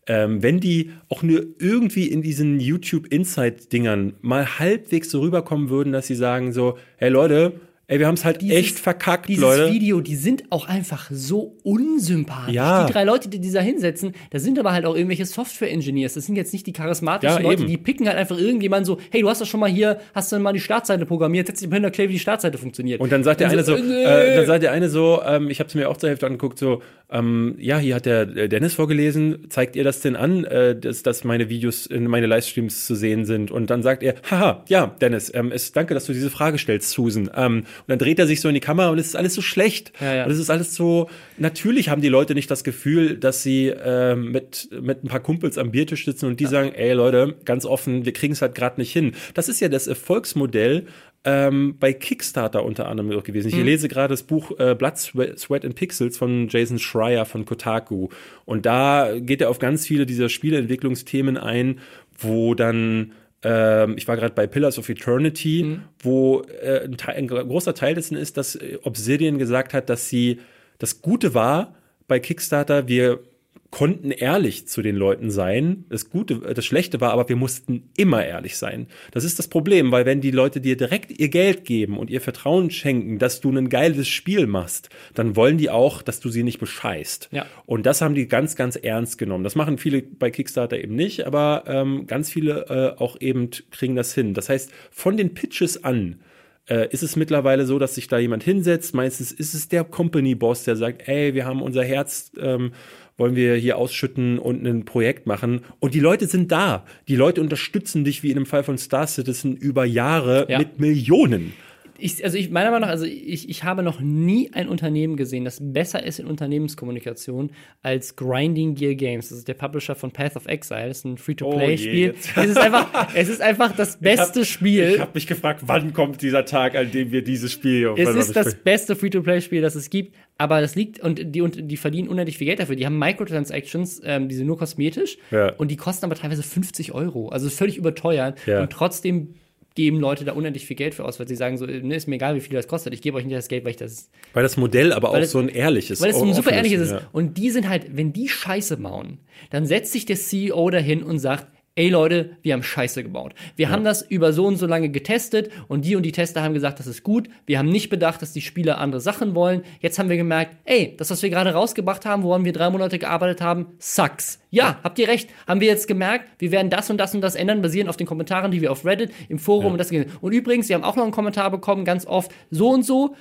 ähm, 0.06 0.40
wenn 0.40 0.60
die 0.60 0.92
auch 1.08 1.24
nur 1.24 1.44
irgendwie 1.58 2.06
in 2.06 2.22
diesen 2.22 2.60
YouTube 2.60 3.08
Insight 3.08 3.72
Dingern 3.72 4.14
mal 4.20 4.60
halbwegs 4.60 5.10
so 5.10 5.20
rüberkommen 5.20 5.68
würden, 5.68 5.92
dass 5.92 6.06
sie 6.06 6.14
sagen 6.14 6.52
so, 6.52 6.78
hey 6.96 7.08
Leute, 7.10 7.54
Ey, 7.88 8.00
wir 8.00 8.08
haben 8.08 8.14
es 8.14 8.24
halt 8.24 8.42
dieses, 8.42 8.56
echt 8.56 8.78
verkackt, 8.80 9.28
dieses 9.28 9.42
Leute. 9.42 9.66
Dieses 9.66 9.74
Video, 9.76 10.00
die 10.00 10.16
sind 10.16 10.42
auch 10.50 10.66
einfach 10.66 11.08
so 11.12 11.56
unsympathisch. 11.62 12.52
Ja. 12.52 12.84
Die 12.84 12.92
drei 12.92 13.04
Leute, 13.04 13.28
die 13.28 13.52
da 13.52 13.60
hinsetzen, 13.60 14.12
da 14.30 14.40
sind 14.40 14.58
aber 14.58 14.72
halt 14.72 14.86
auch 14.86 14.96
irgendwelche 14.96 15.24
Software-Engineers. 15.24 16.14
Das 16.14 16.26
sind 16.26 16.34
jetzt 16.34 16.52
nicht 16.52 16.66
die 16.66 16.72
charismatischen 16.72 17.36
ja, 17.36 17.42
Leute, 17.42 17.62
eben. 17.62 17.70
die 17.70 17.76
picken 17.76 18.08
halt 18.08 18.18
einfach 18.18 18.38
irgendjemand 18.38 18.86
so, 18.86 18.98
hey, 19.12 19.20
du 19.20 19.28
hast 19.28 19.40
doch 19.40 19.46
schon 19.46 19.60
mal 19.60 19.70
hier, 19.70 20.00
hast 20.16 20.32
du 20.32 20.38
mal 20.40 20.52
die 20.52 20.58
Startseite 20.58 21.06
programmiert, 21.06 21.46
setz 21.46 21.60
dich 21.60 21.68
mal 21.68 21.76
hin, 21.76 21.84
erklär, 21.84 22.08
wie 22.08 22.14
die 22.14 22.18
Startseite 22.18 22.58
funktioniert. 22.58 23.00
Und 23.00 23.12
dann 23.12 23.22
sagt 23.22 23.38
der 23.38 23.50
eine 23.50 23.62
so, 23.62 23.76
äh, 23.76 24.34
dann 24.34 24.46
sagt 24.46 24.64
der 24.64 24.72
eine 24.72 24.88
so, 24.88 25.22
ähm, 25.24 25.48
ich 25.48 25.60
habe 25.60 25.68
es 25.68 25.76
mir 25.76 25.88
auch 25.88 25.96
zur 25.96 26.08
Hälfte 26.08 26.26
angeguckt, 26.26 26.58
so, 26.58 26.82
ähm, 27.08 27.54
ja, 27.60 27.78
hier 27.78 27.94
hat 27.94 28.06
der 28.06 28.22
äh, 28.36 28.48
Dennis 28.48 28.74
vorgelesen, 28.74 29.46
zeigt 29.48 29.76
ihr 29.76 29.84
das 29.84 30.00
denn 30.00 30.16
an, 30.16 30.44
äh, 30.44 30.74
dass, 30.74 31.04
dass 31.04 31.22
meine 31.22 31.48
Videos, 31.48 31.86
in 31.86 32.08
meine 32.08 32.26
Livestreams 32.26 32.84
zu 32.84 32.96
sehen 32.96 33.24
sind? 33.24 33.52
Und 33.52 33.70
dann 33.70 33.84
sagt 33.84 34.02
er, 34.02 34.16
haha, 34.28 34.64
ja, 34.66 34.88
Dennis, 35.00 35.30
ähm, 35.32 35.52
es, 35.52 35.70
danke, 35.70 35.94
dass 35.94 36.06
du 36.06 36.12
diese 36.12 36.30
Frage 36.30 36.58
stellst, 36.58 36.90
Susan. 36.90 37.30
Ähm, 37.36 37.62
dann 37.86 37.98
dreht 37.98 38.18
er 38.18 38.26
sich 38.26 38.40
so 38.40 38.48
in 38.48 38.54
die 38.54 38.60
Kamera 38.60 38.90
und 38.90 38.98
es 38.98 39.06
ist 39.06 39.16
alles 39.16 39.34
so 39.34 39.42
schlecht. 39.42 39.92
Ja, 40.00 40.14
ja. 40.14 40.24
Und 40.24 40.30
es 40.30 40.38
ist 40.38 40.50
alles 40.50 40.74
so, 40.74 41.08
natürlich 41.38 41.88
haben 41.88 42.02
die 42.02 42.08
Leute 42.08 42.34
nicht 42.34 42.50
das 42.50 42.64
Gefühl, 42.64 43.16
dass 43.16 43.42
sie 43.42 43.68
ähm, 43.68 44.32
mit, 44.32 44.68
mit 44.80 45.04
ein 45.04 45.08
paar 45.08 45.20
Kumpels 45.20 45.58
am 45.58 45.70
Biertisch 45.70 46.04
sitzen 46.04 46.26
und 46.26 46.40
die 46.40 46.46
sagen, 46.46 46.72
ey 46.74 46.92
Leute, 46.92 47.36
ganz 47.44 47.64
offen, 47.64 48.04
wir 48.04 48.12
kriegen 48.12 48.32
es 48.32 48.42
halt 48.42 48.54
gerade 48.54 48.80
nicht 48.80 48.92
hin. 48.92 49.12
Das 49.34 49.48
ist 49.48 49.60
ja 49.60 49.68
das 49.68 49.86
Erfolgsmodell 49.86 50.86
ähm, 51.26 51.76
bei 51.78 51.92
Kickstarter 51.92 52.64
unter 52.64 52.88
anderem 52.88 53.10
auch 53.18 53.24
gewesen. 53.24 53.48
Ich 53.48 53.56
lese 53.56 53.88
gerade 53.88 54.12
das 54.12 54.22
Buch 54.22 54.52
äh, 54.58 54.76
Blood, 54.76 54.96
Sweat, 54.96 55.38
Sweat 55.38 55.64
and 55.64 55.74
Pixels 55.74 56.16
von 56.16 56.46
Jason 56.48 56.78
Schreier 56.78 57.24
von 57.26 57.44
Kotaku. 57.44 58.08
Und 58.44 58.64
da 58.64 59.18
geht 59.18 59.40
er 59.40 59.50
auf 59.50 59.58
ganz 59.58 59.86
viele 59.86 60.06
dieser 60.06 60.28
Spieleentwicklungsthemen 60.28 61.36
ein, 61.36 61.80
wo 62.18 62.54
dann 62.54 63.12
ähm, 63.42 63.96
ich 63.96 64.08
war 64.08 64.16
gerade 64.16 64.34
bei 64.34 64.46
Pillars 64.46 64.78
of 64.78 64.88
Eternity, 64.88 65.80
wo 66.00 66.42
äh, 66.62 66.84
ein, 66.84 66.96
Teil, 66.96 67.16
ein 67.16 67.28
großer 67.28 67.74
Teil 67.74 67.94
dessen 67.94 68.16
ist, 68.16 68.36
dass 68.36 68.58
Obsidian 68.82 69.38
gesagt 69.38 69.74
hat, 69.74 69.88
dass 69.88 70.08
sie 70.08 70.40
das 70.78 71.02
Gute 71.02 71.34
war 71.34 71.74
bei 72.08 72.20
Kickstarter, 72.20 72.88
wir 72.88 73.20
konnten 73.70 74.10
ehrlich 74.10 74.66
zu 74.68 74.82
den 74.82 74.96
Leuten 74.96 75.30
sein. 75.30 75.84
Das 75.88 76.10
Gute, 76.10 76.36
das 76.54 76.64
Schlechte 76.64 77.00
war, 77.00 77.12
aber 77.12 77.28
wir 77.28 77.36
mussten 77.36 77.90
immer 77.96 78.24
ehrlich 78.24 78.56
sein. 78.56 78.86
Das 79.12 79.24
ist 79.24 79.38
das 79.38 79.48
Problem, 79.48 79.92
weil 79.92 80.06
wenn 80.06 80.20
die 80.20 80.30
Leute 80.30 80.60
dir 80.60 80.76
direkt 80.76 81.18
ihr 81.18 81.28
Geld 81.28 81.64
geben 81.64 81.98
und 81.98 82.10
ihr 82.10 82.20
Vertrauen 82.20 82.70
schenken, 82.70 83.18
dass 83.18 83.40
du 83.40 83.50
ein 83.50 83.68
geiles 83.68 84.08
Spiel 84.08 84.46
machst, 84.46 84.90
dann 85.14 85.36
wollen 85.36 85.58
die 85.58 85.70
auch, 85.70 86.02
dass 86.02 86.20
du 86.20 86.28
sie 86.28 86.42
nicht 86.42 86.58
bescheißt. 86.58 87.28
Ja. 87.32 87.46
Und 87.66 87.86
das 87.86 88.00
haben 88.00 88.14
die 88.14 88.28
ganz, 88.28 88.56
ganz 88.56 88.76
ernst 88.76 89.18
genommen. 89.18 89.44
Das 89.44 89.54
machen 89.54 89.78
viele 89.78 90.02
bei 90.02 90.30
Kickstarter 90.30 90.78
eben 90.78 90.94
nicht, 90.94 91.26
aber 91.26 91.64
ähm, 91.66 92.06
ganz 92.06 92.30
viele 92.30 92.66
äh, 92.96 93.00
auch 93.00 93.20
eben 93.20 93.50
kriegen 93.70 93.96
das 93.96 94.14
hin. 94.14 94.34
Das 94.34 94.48
heißt, 94.48 94.70
von 94.90 95.16
den 95.16 95.34
Pitches 95.34 95.82
an 95.84 96.20
äh, 96.68 96.88
ist 96.90 97.02
es 97.02 97.16
mittlerweile 97.16 97.66
so, 97.66 97.78
dass 97.78 97.94
sich 97.94 98.08
da 98.08 98.18
jemand 98.18 98.42
hinsetzt. 98.42 98.94
Meistens 98.94 99.32
ist 99.32 99.54
es 99.54 99.68
der 99.68 99.84
Company-Boss, 99.84 100.64
der 100.64 100.76
sagt, 100.76 101.08
ey, 101.08 101.34
wir 101.34 101.44
haben 101.44 101.62
unser 101.62 101.84
Herz, 101.84 102.32
ähm, 102.38 102.72
wollen 103.18 103.34
wir 103.36 103.54
hier 103.56 103.78
ausschütten 103.78 104.38
und 104.38 104.66
ein 104.66 104.84
Projekt 104.84 105.26
machen. 105.26 105.60
Und 105.80 105.94
die 105.94 106.00
Leute 106.00 106.26
sind 106.26 106.52
da. 106.52 106.84
Die 107.08 107.16
Leute 107.16 107.40
unterstützen 107.40 108.04
dich, 108.04 108.22
wie 108.22 108.28
in 108.30 108.36
dem 108.36 108.46
Fall 108.46 108.62
von 108.62 108.76
Star 108.78 109.06
Citizen, 109.06 109.56
über 109.56 109.84
Jahre 109.84 110.46
Ja. 110.48 110.58
mit 110.58 110.78
Millionen. 110.80 111.52
Ich, 111.98 112.24
also 112.24 112.36
ich 112.36 112.50
meiner 112.50 112.70
Meinung 112.70 112.82
nach, 112.82 112.88
also 112.92 113.04
ich, 113.06 113.48
ich 113.48 113.64
habe 113.64 113.82
noch 113.82 114.00
nie 114.00 114.50
ein 114.52 114.68
Unternehmen 114.68 115.16
gesehen, 115.16 115.44
das 115.44 115.58
besser 115.60 116.02
ist 116.04 116.18
in 116.18 116.26
Unternehmenskommunikation 116.26 117.50
als 117.82 118.16
Grinding 118.16 118.74
Gear 118.74 118.94
Games. 118.94 119.28
Das 119.30 119.38
ist 119.38 119.48
der 119.48 119.54
Publisher 119.54 119.94
von 119.94 120.10
Path 120.10 120.36
of 120.36 120.46
Exile. 120.46 120.88
Das 120.88 120.98
ist 120.98 121.04
ein 121.04 121.12
Oh 121.14 121.16
Free-to-Play-Spiel. 121.16 122.06
jetzt. 122.08 122.30
es, 122.36 122.46
ist 122.50 122.58
einfach, 122.58 123.08
es 123.14 123.28
ist 123.28 123.40
einfach 123.40 123.74
das 123.74 123.96
beste 124.00 124.40
Ich 124.40 124.50
Spiel. 124.50 125.00
habe 125.00 125.12
mich 125.14 125.26
gefragt, 125.26 125.62
wann 125.66 125.92
kommt 125.92 126.22
dieser 126.22 126.44
Tag, 126.44 126.74
an 126.76 126.90
dem 126.90 127.12
wir 127.12 127.22
dieses 127.22 127.52
Spiel 127.52 127.92
Es 127.96 128.14
ist 128.14 128.34
das 128.36 128.54
beste 128.54 128.96
Free-to-Play-Spiel, 128.96 129.62
das 129.62 129.74
es 129.74 129.90
gibt, 129.90 130.14
aber 130.38 130.60
das 130.60 130.74
liegt 130.74 131.00
und 131.00 131.34
die, 131.34 131.40
und 131.40 131.70
die 131.70 131.76
verdienen 131.76 132.08
unendlich 132.08 132.38
viel 132.38 132.46
Geld 132.46 132.58
dafür. 132.60 132.76
Die 132.76 132.84
haben 132.86 132.98
Microtransactions, 132.98 134.00
ähm, 134.04 134.28
die 134.28 134.34
sind 134.34 134.46
nur 134.46 134.58
kosmetisch 134.58 135.18
Ja. 135.30 135.52
und 135.54 135.70
die 135.70 135.76
kosten 135.76 136.04
aber 136.04 136.14
teilweise 136.14 136.42
50 136.42 136.92
Euro. 136.92 137.28
Also 137.28 137.48
völlig 137.48 137.76
überteuert 137.76 138.38
Ja. 138.46 138.60
und 138.62 138.70
trotzdem 138.70 139.34
geben 139.76 140.00
Leute 140.00 140.24
da 140.24 140.32
unendlich 140.32 140.66
viel 140.66 140.74
Geld 140.74 140.94
für 140.94 141.04
aus, 141.04 141.20
weil 141.20 141.28
sie 141.28 141.36
sagen 141.36 141.56
so, 141.58 141.66
ne, 141.66 141.94
ist 141.94 142.08
mir 142.08 142.16
egal, 142.16 142.34
wie 142.34 142.40
viel 142.40 142.54
das 142.56 142.66
kostet. 142.66 142.92
Ich 142.94 143.02
gebe 143.02 143.16
euch 143.16 143.24
nicht 143.24 143.36
das 143.36 143.46
Geld, 143.46 143.62
weil 143.64 143.70
ich 143.70 143.76
das 143.76 144.10
Weil 144.32 144.42
das 144.42 144.56
Modell 144.56 144.92
aber 144.92 145.10
auch 145.10 145.16
es- 145.18 145.30
so 145.30 145.38
ein 145.38 145.48
ehrliches 145.48 146.00
weil 146.00 146.10
es 146.10 146.20
ein 146.20 146.34
super 146.34 146.50
ehrliches 146.50 146.80
ist. 146.80 146.90
ja. 146.90 147.02
Und 147.12 147.38
die 147.38 147.50
sind 147.50 147.68
halt, 147.68 147.96
wenn 147.96 148.12
die 148.12 148.28
Scheiße 148.28 148.78
bauen, 148.78 149.18
dann 149.50 149.64
setzt 149.66 149.92
sich 149.92 150.04
der 150.04 150.16
CEO 150.16 150.68
dahin 150.70 151.02
und 151.04 151.20
sagt, 151.20 151.46
ey 151.76 151.90
Leute, 151.90 152.30
wir 152.40 152.54
haben 152.54 152.62
Scheiße 152.62 153.02
gebaut. 153.02 153.34
Wir 153.54 153.68
haben 153.68 153.84
das 153.84 154.00
über 154.00 154.32
so 154.32 154.46
und 154.46 154.56
so 154.56 154.66
lange 154.66 154.88
getestet 154.88 155.50
und 155.68 155.84
die 155.84 155.94
und 155.94 156.04
die 156.04 156.12
Tester 156.12 156.42
haben 156.42 156.54
gesagt, 156.54 156.80
das 156.80 156.86
ist 156.86 157.02
gut. 157.02 157.28
Wir 157.44 157.58
haben 157.58 157.68
nicht 157.68 157.90
bedacht, 157.90 158.22
dass 158.22 158.32
die 158.32 158.40
Spieler 158.40 158.78
andere 158.78 159.00
Sachen 159.00 159.34
wollen. 159.34 159.62
Jetzt 159.80 159.98
haben 159.98 160.08
wir 160.08 160.16
gemerkt, 160.16 160.56
ey, 160.64 160.94
das, 160.96 161.10
was 161.10 161.22
wir 161.22 161.28
gerade 161.28 161.52
rausgebracht 161.52 162.06
haben, 162.06 162.22
woran 162.22 162.46
wir 162.46 162.54
drei 162.54 162.70
Monate 162.70 162.98
gearbeitet 162.98 163.42
haben, 163.42 163.66
sucks. 163.78 164.40
Ja, 164.50 164.80
habt 164.82 164.98
ihr 164.98 165.06
recht. 165.06 165.28
Haben 165.46 165.60
wir 165.60 165.68
jetzt 165.68 165.86
gemerkt, 165.86 166.30
wir 166.38 166.50
werden 166.50 166.70
das 166.70 166.88
und 166.88 166.96
das 166.96 167.14
und 167.14 167.20
das 167.20 167.34
ändern, 167.34 167.60
basierend 167.60 167.90
auf 167.90 167.98
den 167.98 168.06
Kommentaren, 168.06 168.50
die 168.50 168.62
wir 168.62 168.72
auf 168.72 168.86
Reddit, 168.86 169.12
im 169.28 169.38
Forum 169.38 169.72
und 169.72 169.78
das. 169.78 169.92
Und 169.92 170.32
übrigens, 170.32 170.70
wir 170.70 170.76
haben 170.76 170.84
auch 170.84 170.96
noch 170.96 171.04
einen 171.04 171.12
Kommentar 171.12 171.50
bekommen, 171.50 171.84
ganz 171.84 172.06
oft, 172.06 172.32
so 172.50 172.70
und 172.70 172.84
so, 172.84 173.14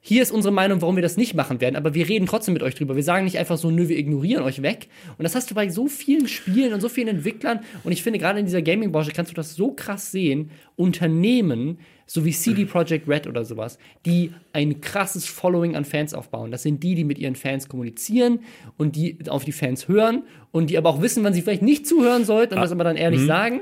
hier 0.00 0.22
ist 0.22 0.30
unsere 0.30 0.54
Meinung, 0.54 0.80
warum 0.80 0.96
wir 0.96 1.02
das 1.02 1.16
nicht 1.16 1.34
machen 1.34 1.60
werden, 1.60 1.76
aber 1.76 1.92
wir 1.92 2.08
reden 2.08 2.26
trotzdem 2.26 2.54
mit 2.54 2.62
euch 2.62 2.76
drüber. 2.76 2.94
Wir 2.94 3.02
sagen 3.02 3.24
nicht 3.24 3.36
einfach 3.36 3.58
so, 3.58 3.70
nö, 3.70 3.88
wir 3.88 3.98
ignorieren 3.98 4.44
euch 4.44 4.62
weg. 4.62 4.88
Und 5.18 5.24
das 5.24 5.34
hast 5.34 5.50
du 5.50 5.54
bei 5.54 5.68
so 5.68 5.88
vielen 5.88 6.28
Spielen 6.28 6.72
und 6.72 6.80
so 6.80 6.88
vielen 6.88 7.08
Entwicklern. 7.08 7.60
Und 7.82 7.92
ich 7.92 8.02
finde, 8.02 8.18
gerade 8.18 8.38
in 8.38 8.46
dieser 8.46 8.62
Gaming-Branche 8.62 9.10
kannst 9.12 9.32
du 9.32 9.34
das 9.34 9.56
so 9.56 9.72
krass 9.72 10.12
sehen. 10.12 10.50
Unternehmen, 10.76 11.78
so 12.06 12.24
wie 12.24 12.30
CD 12.30 12.64
Projekt 12.64 13.08
Red 13.08 13.26
oder 13.26 13.44
sowas, 13.44 13.78
die 14.06 14.32
ein 14.52 14.80
krasses 14.80 15.26
Following 15.26 15.74
an 15.74 15.84
Fans 15.84 16.14
aufbauen. 16.14 16.52
Das 16.52 16.62
sind 16.62 16.82
die, 16.82 16.94
die 16.94 17.04
mit 17.04 17.18
ihren 17.18 17.34
Fans 17.34 17.68
kommunizieren 17.68 18.40
und 18.76 18.94
die 18.94 19.18
auf 19.28 19.44
die 19.44 19.52
Fans 19.52 19.88
hören 19.88 20.22
und 20.52 20.70
die 20.70 20.78
aber 20.78 20.90
auch 20.90 21.02
wissen, 21.02 21.24
wann 21.24 21.34
sie 21.34 21.42
vielleicht 21.42 21.62
nicht 21.62 21.86
zuhören 21.86 22.24
sollten 22.24 22.54
und 22.54 22.60
das 22.60 22.72
aber 22.72 22.84
dann 22.84 22.96
ehrlich 22.96 23.26
sagen. 23.26 23.60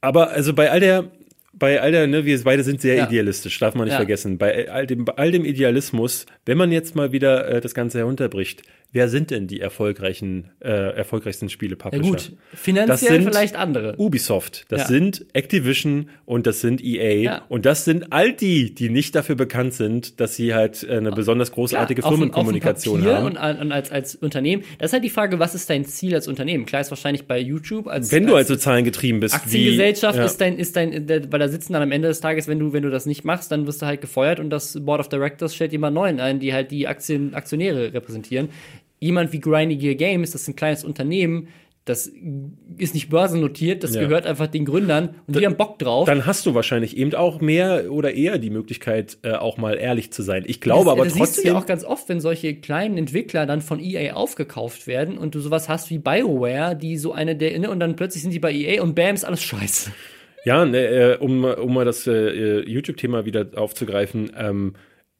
Aber 0.00 0.30
also 0.30 0.54
bei 0.54 0.70
all 0.70 0.80
der, 0.80 1.10
bei 1.58 1.80
all 1.80 1.90
der, 1.92 2.06
ne, 2.06 2.24
wir 2.24 2.42
beide 2.44 2.62
sind 2.64 2.80
sehr 2.80 2.96
Ja. 2.96 3.06
idealistisch, 3.06 3.58
darf 3.58 3.74
man 3.74 3.84
nicht 3.84 3.92
Ja. 3.92 3.98
vergessen. 3.98 4.38
Bei 4.38 4.68
all 4.70 4.86
dem, 4.86 5.04
bei 5.04 5.14
all 5.14 5.30
dem 5.30 5.44
Idealismus, 5.44 6.26
wenn 6.44 6.58
man 6.58 6.70
jetzt 6.72 6.94
mal 6.94 7.12
wieder 7.12 7.48
äh, 7.48 7.60
das 7.60 7.74
Ganze 7.74 7.98
herunterbricht, 7.98 8.62
wer 8.96 9.08
sind 9.08 9.30
denn 9.30 9.46
die 9.46 9.60
erfolgreichen, 9.60 10.50
äh, 10.60 10.68
erfolgreichsten 10.70 11.48
Ja 11.48 11.50
Spiele-Publisher? 11.50 12.02
gut, 12.02 12.32
finanziell 12.54 12.86
Das 12.86 13.00
sind 13.00 13.22
vielleicht 13.24 13.56
andere. 13.56 13.94
Ubisoft, 13.98 14.64
das 14.70 14.82
Ja. 14.82 14.86
sind 14.88 15.26
Activision 15.34 16.08
und 16.24 16.46
das 16.46 16.60
sind 16.60 16.82
EA 16.82 17.12
Ja. 17.22 17.42
und 17.48 17.66
das 17.66 17.84
sind 17.84 18.12
all 18.12 18.32
die, 18.32 18.74
die 18.74 18.88
nicht 18.88 19.14
dafür 19.14 19.34
bekannt 19.36 19.74
sind, 19.74 20.18
dass 20.20 20.34
sie 20.34 20.54
halt 20.54 20.82
äh, 20.82 20.96
eine 20.96 21.12
besonders 21.12 21.52
großartige 21.52 22.00
Klar, 22.00 22.12
auf- 22.12 22.18
Firmenkommunikation 22.18 23.00
auf 23.00 23.04
dem 23.04 23.34
Papier 23.34 23.44
haben. 23.44 23.60
Und, 23.62 23.72
als, 23.72 23.90
als 23.92 24.14
Unternehmen. 24.16 24.62
Das 24.78 24.88
ist 24.90 24.92
halt 24.94 25.04
die 25.04 25.10
Frage, 25.10 25.38
was 25.38 25.54
ist 25.54 25.68
dein 25.70 25.84
Ziel 25.84 26.14
als 26.14 26.26
Unternehmen? 26.26 26.66
Klar 26.66 26.80
ist 26.80 26.90
wahrscheinlich 26.90 27.24
bei 27.26 27.38
YouTube 27.38 27.86
als, 27.88 28.10
Wenn 28.12 28.26
du 28.26 28.34
als 28.34 28.48
also 28.50 28.60
zahlengetrieben 28.60 29.20
bist, 29.20 29.34
Aktiengesellschaft 29.34 30.14
wie, 30.14 30.20
ja. 30.20 30.24
ist 30.26 30.40
dein, 30.40 30.58
ist 30.58 30.74
dein, 30.76 31.08
weil 31.30 31.38
da 31.38 31.48
sitzen 31.48 31.72
dann 31.74 31.82
am 31.82 31.92
Ende 31.92 32.08
des 32.08 32.20
Tages, 32.20 32.48
wenn 32.48 32.58
du, 32.58 32.72
wenn 32.72 32.82
du 32.82 32.90
das 32.90 33.06
nicht 33.06 33.24
machst, 33.24 33.50
dann 33.52 33.66
wirst 33.66 33.82
du 33.82 33.86
halt 33.86 34.00
gefeuert 34.00 34.40
und 34.40 34.50
das 34.50 34.78
Board 34.84 35.00
of 35.00 35.08
Directors 35.08 35.54
stellt 35.54 35.72
jemand 35.72 35.94
neuen 35.94 36.20
ein, 36.20 36.40
die 36.40 36.52
halt 36.54 36.70
die 36.70 36.86
Aktien, 36.86 37.34
Aktionäre 37.34 37.92
repräsentieren. 37.92 38.48
Jemand 39.00 39.32
wie 39.32 39.40
Grindy 39.40 39.76
Gear 39.76 39.94
Games, 39.94 40.30
das 40.32 40.42
ist 40.42 40.48
ein 40.48 40.56
kleines 40.56 40.84
Unternehmen, 40.84 41.48
das 41.84 42.10
ist 42.78 42.94
nicht 42.94 43.10
börsennotiert, 43.10 43.84
das 43.84 43.94
Ja. 43.94 44.00
gehört 44.00 44.26
einfach 44.26 44.48
den 44.48 44.64
Gründern 44.64 45.14
und 45.28 45.36
die 45.38 45.46
haben 45.46 45.56
Bock 45.56 45.78
drauf. 45.78 46.06
dann 46.08 46.26
hast 46.26 46.44
du 46.44 46.52
wahrscheinlich 46.54 46.96
eben 46.96 47.14
auch 47.14 47.40
mehr 47.40 47.92
oder 47.92 48.12
eher 48.14 48.38
die 48.38 48.50
Möglichkeit, 48.50 49.18
äh, 49.22 49.34
auch 49.34 49.56
mal 49.56 49.74
ehrlich 49.78 50.10
zu 50.10 50.22
sein. 50.22 50.42
Ich 50.48 50.60
glaube 50.60 50.86
das, 50.86 50.92
aber 50.92 51.04
das 51.04 51.12
trotzdem. 51.14 51.26
siehst 51.34 51.44
du 51.44 51.48
ja 51.48 51.56
auch 51.58 51.66
ganz 51.66 51.84
oft, 51.84 52.08
wenn 52.08 52.20
solche 52.20 52.56
kleinen 52.56 52.98
Entwickler 52.98 53.46
dann 53.46 53.60
von 53.60 53.78
EA 53.78 54.14
aufgekauft 54.14 54.88
werden 54.88 55.16
und 55.16 55.36
du 55.36 55.40
sowas 55.40 55.68
hast 55.68 55.88
wie 55.90 55.98
BioWare, 55.98 56.74
die 56.74 56.96
so 56.98 57.12
eine 57.12 57.36
der, 57.36 57.56
ne, 57.56 57.70
und 57.70 57.78
dann 57.78 57.94
plötzlich 57.94 58.22
sind 58.22 58.32
die 58.32 58.40
bei 58.40 58.52
EA 58.52 58.82
und 58.82 58.96
bam, 58.96 59.14
ist 59.14 59.24
alles 59.24 59.42
scheiße. 59.44 59.92
Ja, 60.44 60.64
ne, 60.64 60.78
äh, 60.78 61.16
um, 61.18 61.44
um 61.44 61.72
mal 61.72 61.84
das 61.84 62.04
äh, 62.08 62.68
YouTube-Thema 62.68 63.24
wieder 63.26 63.46
aufzugreifen, 63.54 64.32
ähm, 64.36 64.72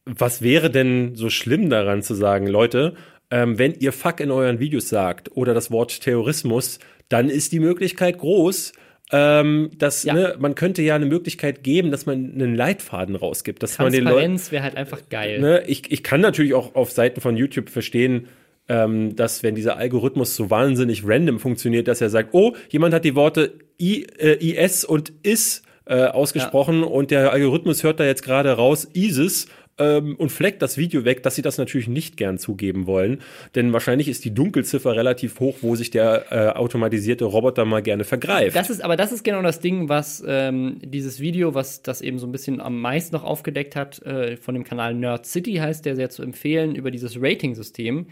was 0.05 0.43
wäre 0.43 0.70
denn 0.70 1.15
so 1.15 1.31
schlimm 1.31 1.70
daran 1.70 2.03
zu 2.03 2.15
sagen, 2.15 2.47
Leute, 2.48 2.94
ähm, 3.31 3.59
wenn 3.59 3.74
ihr 3.74 3.93
Fuck 3.93 4.20
in 4.20 4.31
euren 4.31 4.61
Videos 4.61 4.89
sagt 4.89 5.36
oder 5.36 5.55
das 5.55 5.70
Wort 5.70 6.01
Terrorismus, 6.01 6.78
dann 7.09 7.28
ist 7.28 7.53
die 7.53 7.61
Möglichkeit 7.61 8.19
groß, 8.19 8.73
ähm, 9.12 9.70
dass 9.78 10.03
Ja. 10.03 10.15
ne, 10.15 10.36
man 10.39 10.55
könnte 10.55 10.82
ja 10.82 10.97
eine 10.97 11.07
Möglichkeit 11.07 11.62
geben, 11.62 11.90
dass 11.90 12.07
man 12.07 12.32
einen 12.32 12.57
Leitfaden 12.57 13.15
rausgibt, 13.15 13.62
dass 13.62 13.78
man 13.78 13.93
den 13.93 14.03
Leuten 14.05 14.16
Transparenz 14.16 14.53
wäre 14.53 14.62
halt 14.65 14.77
einfach 14.77 15.09
geil. 15.09 15.40
ne, 15.40 15.62
ich, 15.66 15.90
ich 15.93 16.03
kann 16.03 16.20
natürlich 16.20 16.55
auch 16.55 16.74
auf 16.74 16.90
Seiten 16.90 17.20
von 17.20 17.36
YouTube 17.36 17.70
verstehen, 17.70 18.28
ähm, 18.69 19.15
dass 19.15 19.44
wenn 19.44 19.55
dieser 19.55 19.77
Algorithmus 19.77 20.35
so 20.35 20.51
wahnsinnig 20.51 21.03
random 21.07 21.39
funktioniert, 21.39 21.86
dass 21.86 22.01
er 22.01 22.11
sagt, 22.11 22.31
oh, 22.32 22.57
jemand 22.69 22.94
hat 22.94 23.05
die 23.05 23.15
Worte 23.15 23.53
I, 23.81 24.07
äh, 24.19 24.35
IS 24.44 24.85
und 24.85 25.12
IS 25.23 25.62
äh, 25.85 26.07
ausgesprochen 26.07 26.82
und 26.82 27.12
der 27.12 27.31
Algorithmus 27.32 27.85
hört 27.85 28.01
da 28.01 28.05
jetzt 28.05 28.24
gerade 28.24 28.51
raus 28.51 28.89
ISIS 28.93 29.47
ähm, 29.78 30.16
und 30.16 30.31
fleckt 30.31 30.62
das 30.62 30.77
Video 30.77 31.05
weg, 31.05 31.23
dass 31.23 31.35
sie 31.35 31.43
das 31.43 31.59
natürlich 31.59 31.89
nicht 31.89 32.16
gern 32.16 32.39
zugeben 32.39 32.86
wollen, 32.86 33.20
denn 33.55 33.73
wahrscheinlich 33.73 34.09
ist 34.09 34.24
die 34.24 34.32
Dunkelziffer 34.35 34.97
relativ 34.97 35.40
hoch, 35.40 35.59
wo 35.62 35.77
sich 35.77 35.90
der 35.90 36.27
äh, 36.31 36.57
automatisierte 36.57 37.24
Roboter 37.24 37.65
mal 37.65 37.82
gerne 37.82 38.05
vergreift. 38.05 38.57
Das 38.57 38.70
ist, 38.70 38.82
aber 38.82 38.97
das 38.97 39.12
ist 39.12 39.24
genau 39.24 39.43
das 39.43 39.61
Ding, 39.61 39.89
was 39.89 40.23
ähm, 40.27 40.78
dieses 40.82 41.20
Video, 41.20 41.55
was 41.55 41.82
das 41.82 42.01
eben 42.01 42.19
so 42.19 42.27
ein 42.27 42.32
bisschen 42.32 42.61
am 42.61 42.81
meisten 42.81 43.15
noch 43.15 43.24
aufgedeckt 43.24 43.77
hat, 43.77 44.01
äh, 44.03 44.36
von 44.36 44.55
dem 44.55 44.65
Kanal 44.65 44.94
Nerd 44.94 45.27
City 45.27 45.55
heißt 45.55 45.85
der 45.85 45.97
sehr 45.97 46.11
zu 46.11 46.23
empfehlen, 46.23 46.74
über 46.74 46.90
dieses 46.90 47.20
Rating-System. 47.20 48.07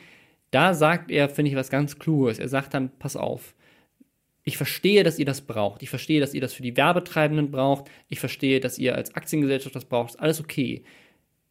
Da 0.51 0.75
sagt 0.75 1.11
er, 1.11 1.29
finde 1.29 1.51
ich, 1.51 1.57
was 1.57 1.71
ganz 1.71 1.99
Kluges. 1.99 2.39
Er 2.39 2.49
sagt 2.49 2.75
dann, 2.75 2.91
pass 2.99 3.17
auf, 3.17 3.55
ich 4.45 4.59
verstehe, 4.59 5.03
dass 5.03 5.19
ihr 5.19 5.25
das 5.25 5.41
braucht. 5.41 5.83
Ich 5.83 5.89
verstehe, 5.89 6.21
dass 6.21 6.35
ihr 6.35 6.41
das 6.41 6.53
für 6.53 6.63
die 6.63 6.77
Werbetreibenden 6.77 7.51
braucht. 7.51 7.91
Ich 8.09 8.21
verstehe, 8.21 8.61
dass 8.61 8.79
ihr 8.79 8.95
als 8.95 9.15
Aktiengesellschaft 9.15 9.75
das 9.75 9.87
braucht. 9.87 10.21
Alles 10.21 10.39
okay. 10.41 10.85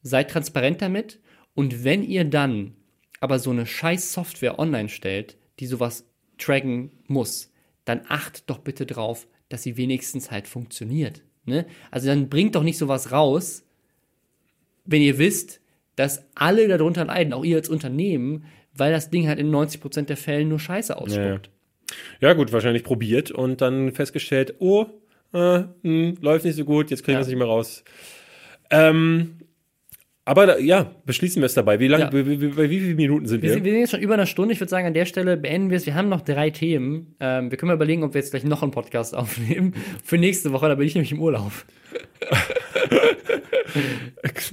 Seid 0.03 0.29
transparent 0.29 0.81
damit. 0.81 1.19
Und 1.55 1.83
wenn 1.83 2.03
ihr 2.03 2.25
dann 2.25 2.75
aber 3.19 3.39
so 3.39 3.51
eine 3.51 3.65
scheiß 3.65 4.13
Software 4.13 4.59
online 4.59 4.89
stellt, 4.89 5.37
die 5.59 5.65
sowas 5.65 6.05
tracken 6.37 6.91
muss, 7.07 7.51
dann 7.85 8.01
acht 8.09 8.49
doch 8.49 8.59
bitte 8.59 8.85
drauf, 8.85 9.27
dass 9.49 9.63
sie 9.63 9.77
wenigstens 9.77 10.29
halt 10.31 10.47
funktioniert. 10.47 11.21
Ne? 11.45 11.65
Also 11.91 12.07
dann 12.07 12.29
bringt 12.29 12.55
doch 12.55 12.63
nicht 12.63 12.77
sowas 12.77 13.11
raus, 13.11 13.63
wenn 14.85 15.01
ihr 15.01 15.17
wisst, 15.17 15.61
dass 15.95 16.25
alle 16.35 16.67
darunter 16.67 17.05
leiden, 17.05 17.33
auch 17.33 17.45
ihr 17.45 17.57
als 17.57 17.69
Unternehmen, 17.69 18.45
weil 18.75 18.91
das 18.91 19.09
Ding 19.09 19.27
halt 19.27 19.39
in 19.39 19.51
90% 19.51 20.03
der 20.03 20.17
Fällen 20.17 20.49
nur 20.49 20.59
Scheiße 20.59 20.97
ausspuckt. 20.97 21.49
Ja, 22.19 22.29
ja 22.29 22.33
gut, 22.33 22.51
wahrscheinlich 22.51 22.83
probiert 22.83 23.29
und 23.31 23.61
dann 23.61 23.91
festgestellt, 23.93 24.55
oh, 24.59 24.87
äh, 25.33 25.63
mh, 25.83 26.15
läuft 26.21 26.45
nicht 26.45 26.55
so 26.55 26.65
gut, 26.65 26.89
jetzt 26.89 27.03
kriegen 27.03 27.13
wir 27.15 27.19
Ja. 27.19 27.21
es 27.21 27.27
nicht 27.27 27.37
mehr 27.37 27.47
raus. 27.47 27.83
Ähm, 28.71 29.37
aber 30.25 30.45
da, 30.47 30.57
ja, 30.57 30.91
beschließen 31.05 31.41
wir 31.41 31.45
es 31.47 31.53
dabei. 31.53 31.79
Wie 31.79 31.87
lange, 31.87 32.05
Ja. 32.05 32.09
bei, 32.09 32.21
bei 32.23 32.69
wie 32.69 32.79
vielen 32.79 32.95
Minuten 32.95 33.25
sind 33.27 33.41
Wir 33.41 33.49
wir? 33.49 33.53
sind, 33.55 33.63
wir 33.65 33.71
sind 33.71 33.81
jetzt 33.81 33.91
schon 33.91 33.99
über 33.99 34.13
einer 34.13 34.25
Stunde. 34.25 34.53
Ich 34.53 34.59
würde 34.61 34.69
sagen, 34.69 34.87
an 34.87 34.93
der 34.93 35.05
Stelle 35.05 35.35
beenden 35.37 35.69
wir 35.69 35.77
es. 35.77 35.85
Wir 35.85 35.95
haben 35.95 36.09
noch 36.09 36.21
drei 36.21 36.49
Themen. 36.49 37.15
Ähm, 37.19 37.51
wir 37.51 37.57
können 37.57 37.67
mal 37.67 37.75
überlegen, 37.75 38.03
ob 38.03 38.13
wir 38.13 38.21
jetzt 38.21 38.31
gleich 38.31 38.43
noch 38.45 38.63
einen 38.63 38.71
Podcast 38.71 39.15
aufnehmen 39.17 39.73
für 40.03 40.17
nächste 40.17 40.51
Woche. 40.53 40.67
Da 40.69 40.75
bin 40.75 40.87
ich 40.87 40.95
nämlich 40.95 41.11
im 41.11 41.21
Urlaub. 41.21 41.51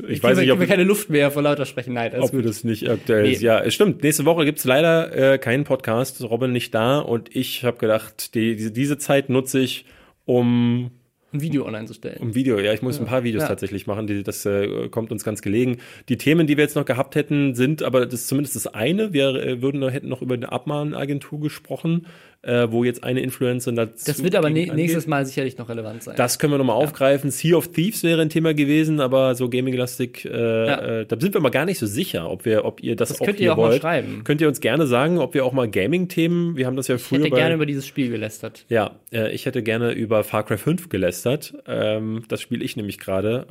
ich 0.08 0.22
weiß 0.22 0.38
nicht, 0.38 0.50
ob, 0.52 0.60
wir 0.60 0.66
keine 0.66 0.84
Luft 0.84 1.10
mehr 1.10 1.30
vor 1.30 1.42
lauter 1.42 1.66
sprechen. 1.66 1.94
Nein, 1.94 2.12
alles 2.12 2.26
ob 2.26 2.32
wir 2.32 2.40
gut. 2.40 2.48
das 2.48 2.64
nicht 2.64 2.88
aktuell 2.88 3.22
Nee. 3.22 3.32
ist. 3.32 3.42
Ja, 3.42 3.60
es 3.60 3.74
stimmt. 3.74 4.02
Nächste 4.02 4.24
Woche 4.24 4.44
gibt's 4.44 4.64
leider 4.64 5.34
äh, 5.34 5.38
keinen 5.38 5.64
Podcast. 5.64 6.22
Robin 6.22 6.52
nicht 6.52 6.74
da 6.74 6.98
und 6.98 7.34
ich 7.34 7.64
habe 7.64 7.78
gedacht, 7.78 8.34
die, 8.34 8.56
diese, 8.56 8.72
diese 8.72 8.98
Zeit 8.98 9.28
nutze 9.28 9.60
ich, 9.60 9.84
um 10.24 10.90
Ein 11.32 11.40
Video 11.40 11.64
online 11.64 11.86
zu 11.86 11.94
stellen. 11.94 12.18
Um 12.20 12.34
Video, 12.34 12.58
ja, 12.58 12.72
ich 12.72 12.82
muss 12.82 12.98
ein 12.98 13.06
paar 13.06 13.22
Videos 13.22 13.42
Ja. 13.42 13.48
tatsächlich 13.48 13.86
machen, 13.86 14.08
die, 14.08 14.24
das 14.24 14.44
äh, 14.46 14.88
kommt 14.88 15.12
uns 15.12 15.22
ganz 15.22 15.42
gelegen. 15.42 15.76
Die 16.08 16.16
Themen, 16.18 16.48
die 16.48 16.56
wir 16.56 16.64
jetzt 16.64 16.74
noch 16.74 16.84
gehabt 16.84 17.14
hätten, 17.14 17.54
sind 17.54 17.84
aber 17.84 18.04
das 18.04 18.22
ist 18.22 18.28
zumindest 18.28 18.56
das 18.56 18.66
eine. 18.66 19.12
Wir 19.12 19.34
äh, 19.36 19.62
würden 19.62 19.86
hätten 19.88 20.08
noch 20.08 20.22
über 20.22 20.34
eine 20.34 20.50
Abmahnagentur 20.50 21.40
gesprochen, 21.40 22.06
äh, 22.42 22.68
wo 22.70 22.84
jetzt 22.84 23.04
eine 23.04 23.20
Influencerin 23.20 23.76
dazu 23.76 24.04
Das 24.06 24.22
wird 24.24 24.34
aber 24.34 24.48
ne 24.50 24.66
nächstes. 24.74 25.06
Mal 25.06 25.26
sicherlich 25.26 25.58
noch 25.58 25.68
relevant 25.68 26.02
sein. 26.02 26.14
Das 26.16 26.38
können 26.38 26.52
wir 26.52 26.58
nochmal 26.58 26.76
aufgreifen. 26.76 27.30
Sea 27.30 27.56
of 27.56 27.68
Thieves 27.68 28.02
wäre 28.02 28.22
ein 28.22 28.30
Thema 28.30 28.54
gewesen, 28.54 29.00
aber 29.00 29.34
so 29.34 29.48
Gaming-lastig, 29.50 30.24
äh, 30.24 30.30
Ja. 30.66 31.00
äh, 31.00 31.06
da 31.06 31.20
sind 31.20 31.34
wir 31.34 31.40
mal 31.40 31.50
gar 31.50 31.64
nicht 31.66 31.78
so 31.78 31.86
sicher, 31.86 32.30
ob 32.30 32.44
wir, 32.44 32.64
ob 32.64 32.82
ihr 32.82 32.96
das, 32.96 33.10
Das 33.10 33.20
auch 33.20 33.26
könnt 33.26 33.40
ihr 33.40 33.52
auch 33.52 33.56
mal 33.56 33.70
wollt. 33.70 33.82
schreiben. 33.82 34.22
Könnt 34.24 34.40
ihr 34.40 34.48
uns 34.48 34.60
gerne 34.60 34.86
sagen, 34.86 35.18
ob 35.18 35.34
wir 35.34 35.44
auch 35.44 35.52
mal 35.52 35.68
Gaming-Themen, 35.68 36.56
wir 36.56 36.66
haben 36.66 36.76
das 36.76 36.88
ja 36.88 36.94
ich 36.96 37.02
früher 37.02 37.20
hätte 37.20 37.30
bei, 37.30 37.36
gerne 37.36 37.54
über 37.56 37.66
dieses 37.66 37.86
Spiel 37.86 38.10
gelästert. 38.10 38.64
ja, 38.68 38.92
äh, 39.12 39.30
ich 39.32 39.46
hätte 39.46 39.62
gerne 39.62 39.92
über 39.92 40.24
Far 40.24 40.44
Cry 40.46 40.56
5 40.58 40.88
gelästert. 40.88 41.54
Ähm, 41.66 42.22
das 42.28 42.40
spiele 42.40 42.64
ich 42.64 42.76
nämlich 42.76 42.98
gerade, 42.98 43.46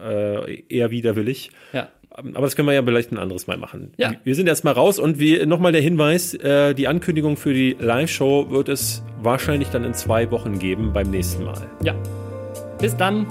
äh, 0.47 0.63
eher 0.69 0.89
widerwillig. 0.91 1.51
Ja. 1.73 1.89
Aber 2.19 2.41
das 2.41 2.55
können 2.55 2.67
wir 2.67 2.73
ja 2.73 2.83
vielleicht 2.83 3.11
ein 3.11 3.17
anderes 3.17 3.47
Mal 3.47 3.57
machen. 3.57 3.91
Ja. 3.97 4.13
Wir 4.23 4.35
sind 4.35 4.47
erstmal 4.47 4.73
raus 4.73 4.99
und 4.99 5.19
wie 5.19 5.45
nochmal 5.45 5.71
der 5.71 5.81
Hinweis, 5.81 6.33
äh, 6.33 6.73
die 6.73 6.87
Ankündigung 6.87 7.37
für 7.37 7.53
die 7.53 7.75
Live-Show 7.79 8.49
wird 8.49 8.69
es 8.69 9.03
wahrscheinlich 9.21 9.69
dann 9.69 9.83
in 9.83 9.93
zwei 9.93 10.29
Wochen 10.31 10.59
geben 10.59 10.93
beim 10.93 11.09
nächsten 11.09 11.43
Mal. 11.43 11.67
Ja. 11.83 11.95
Bis 12.79 12.95
dann. 12.95 13.27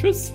Tschüss. 0.00 0.32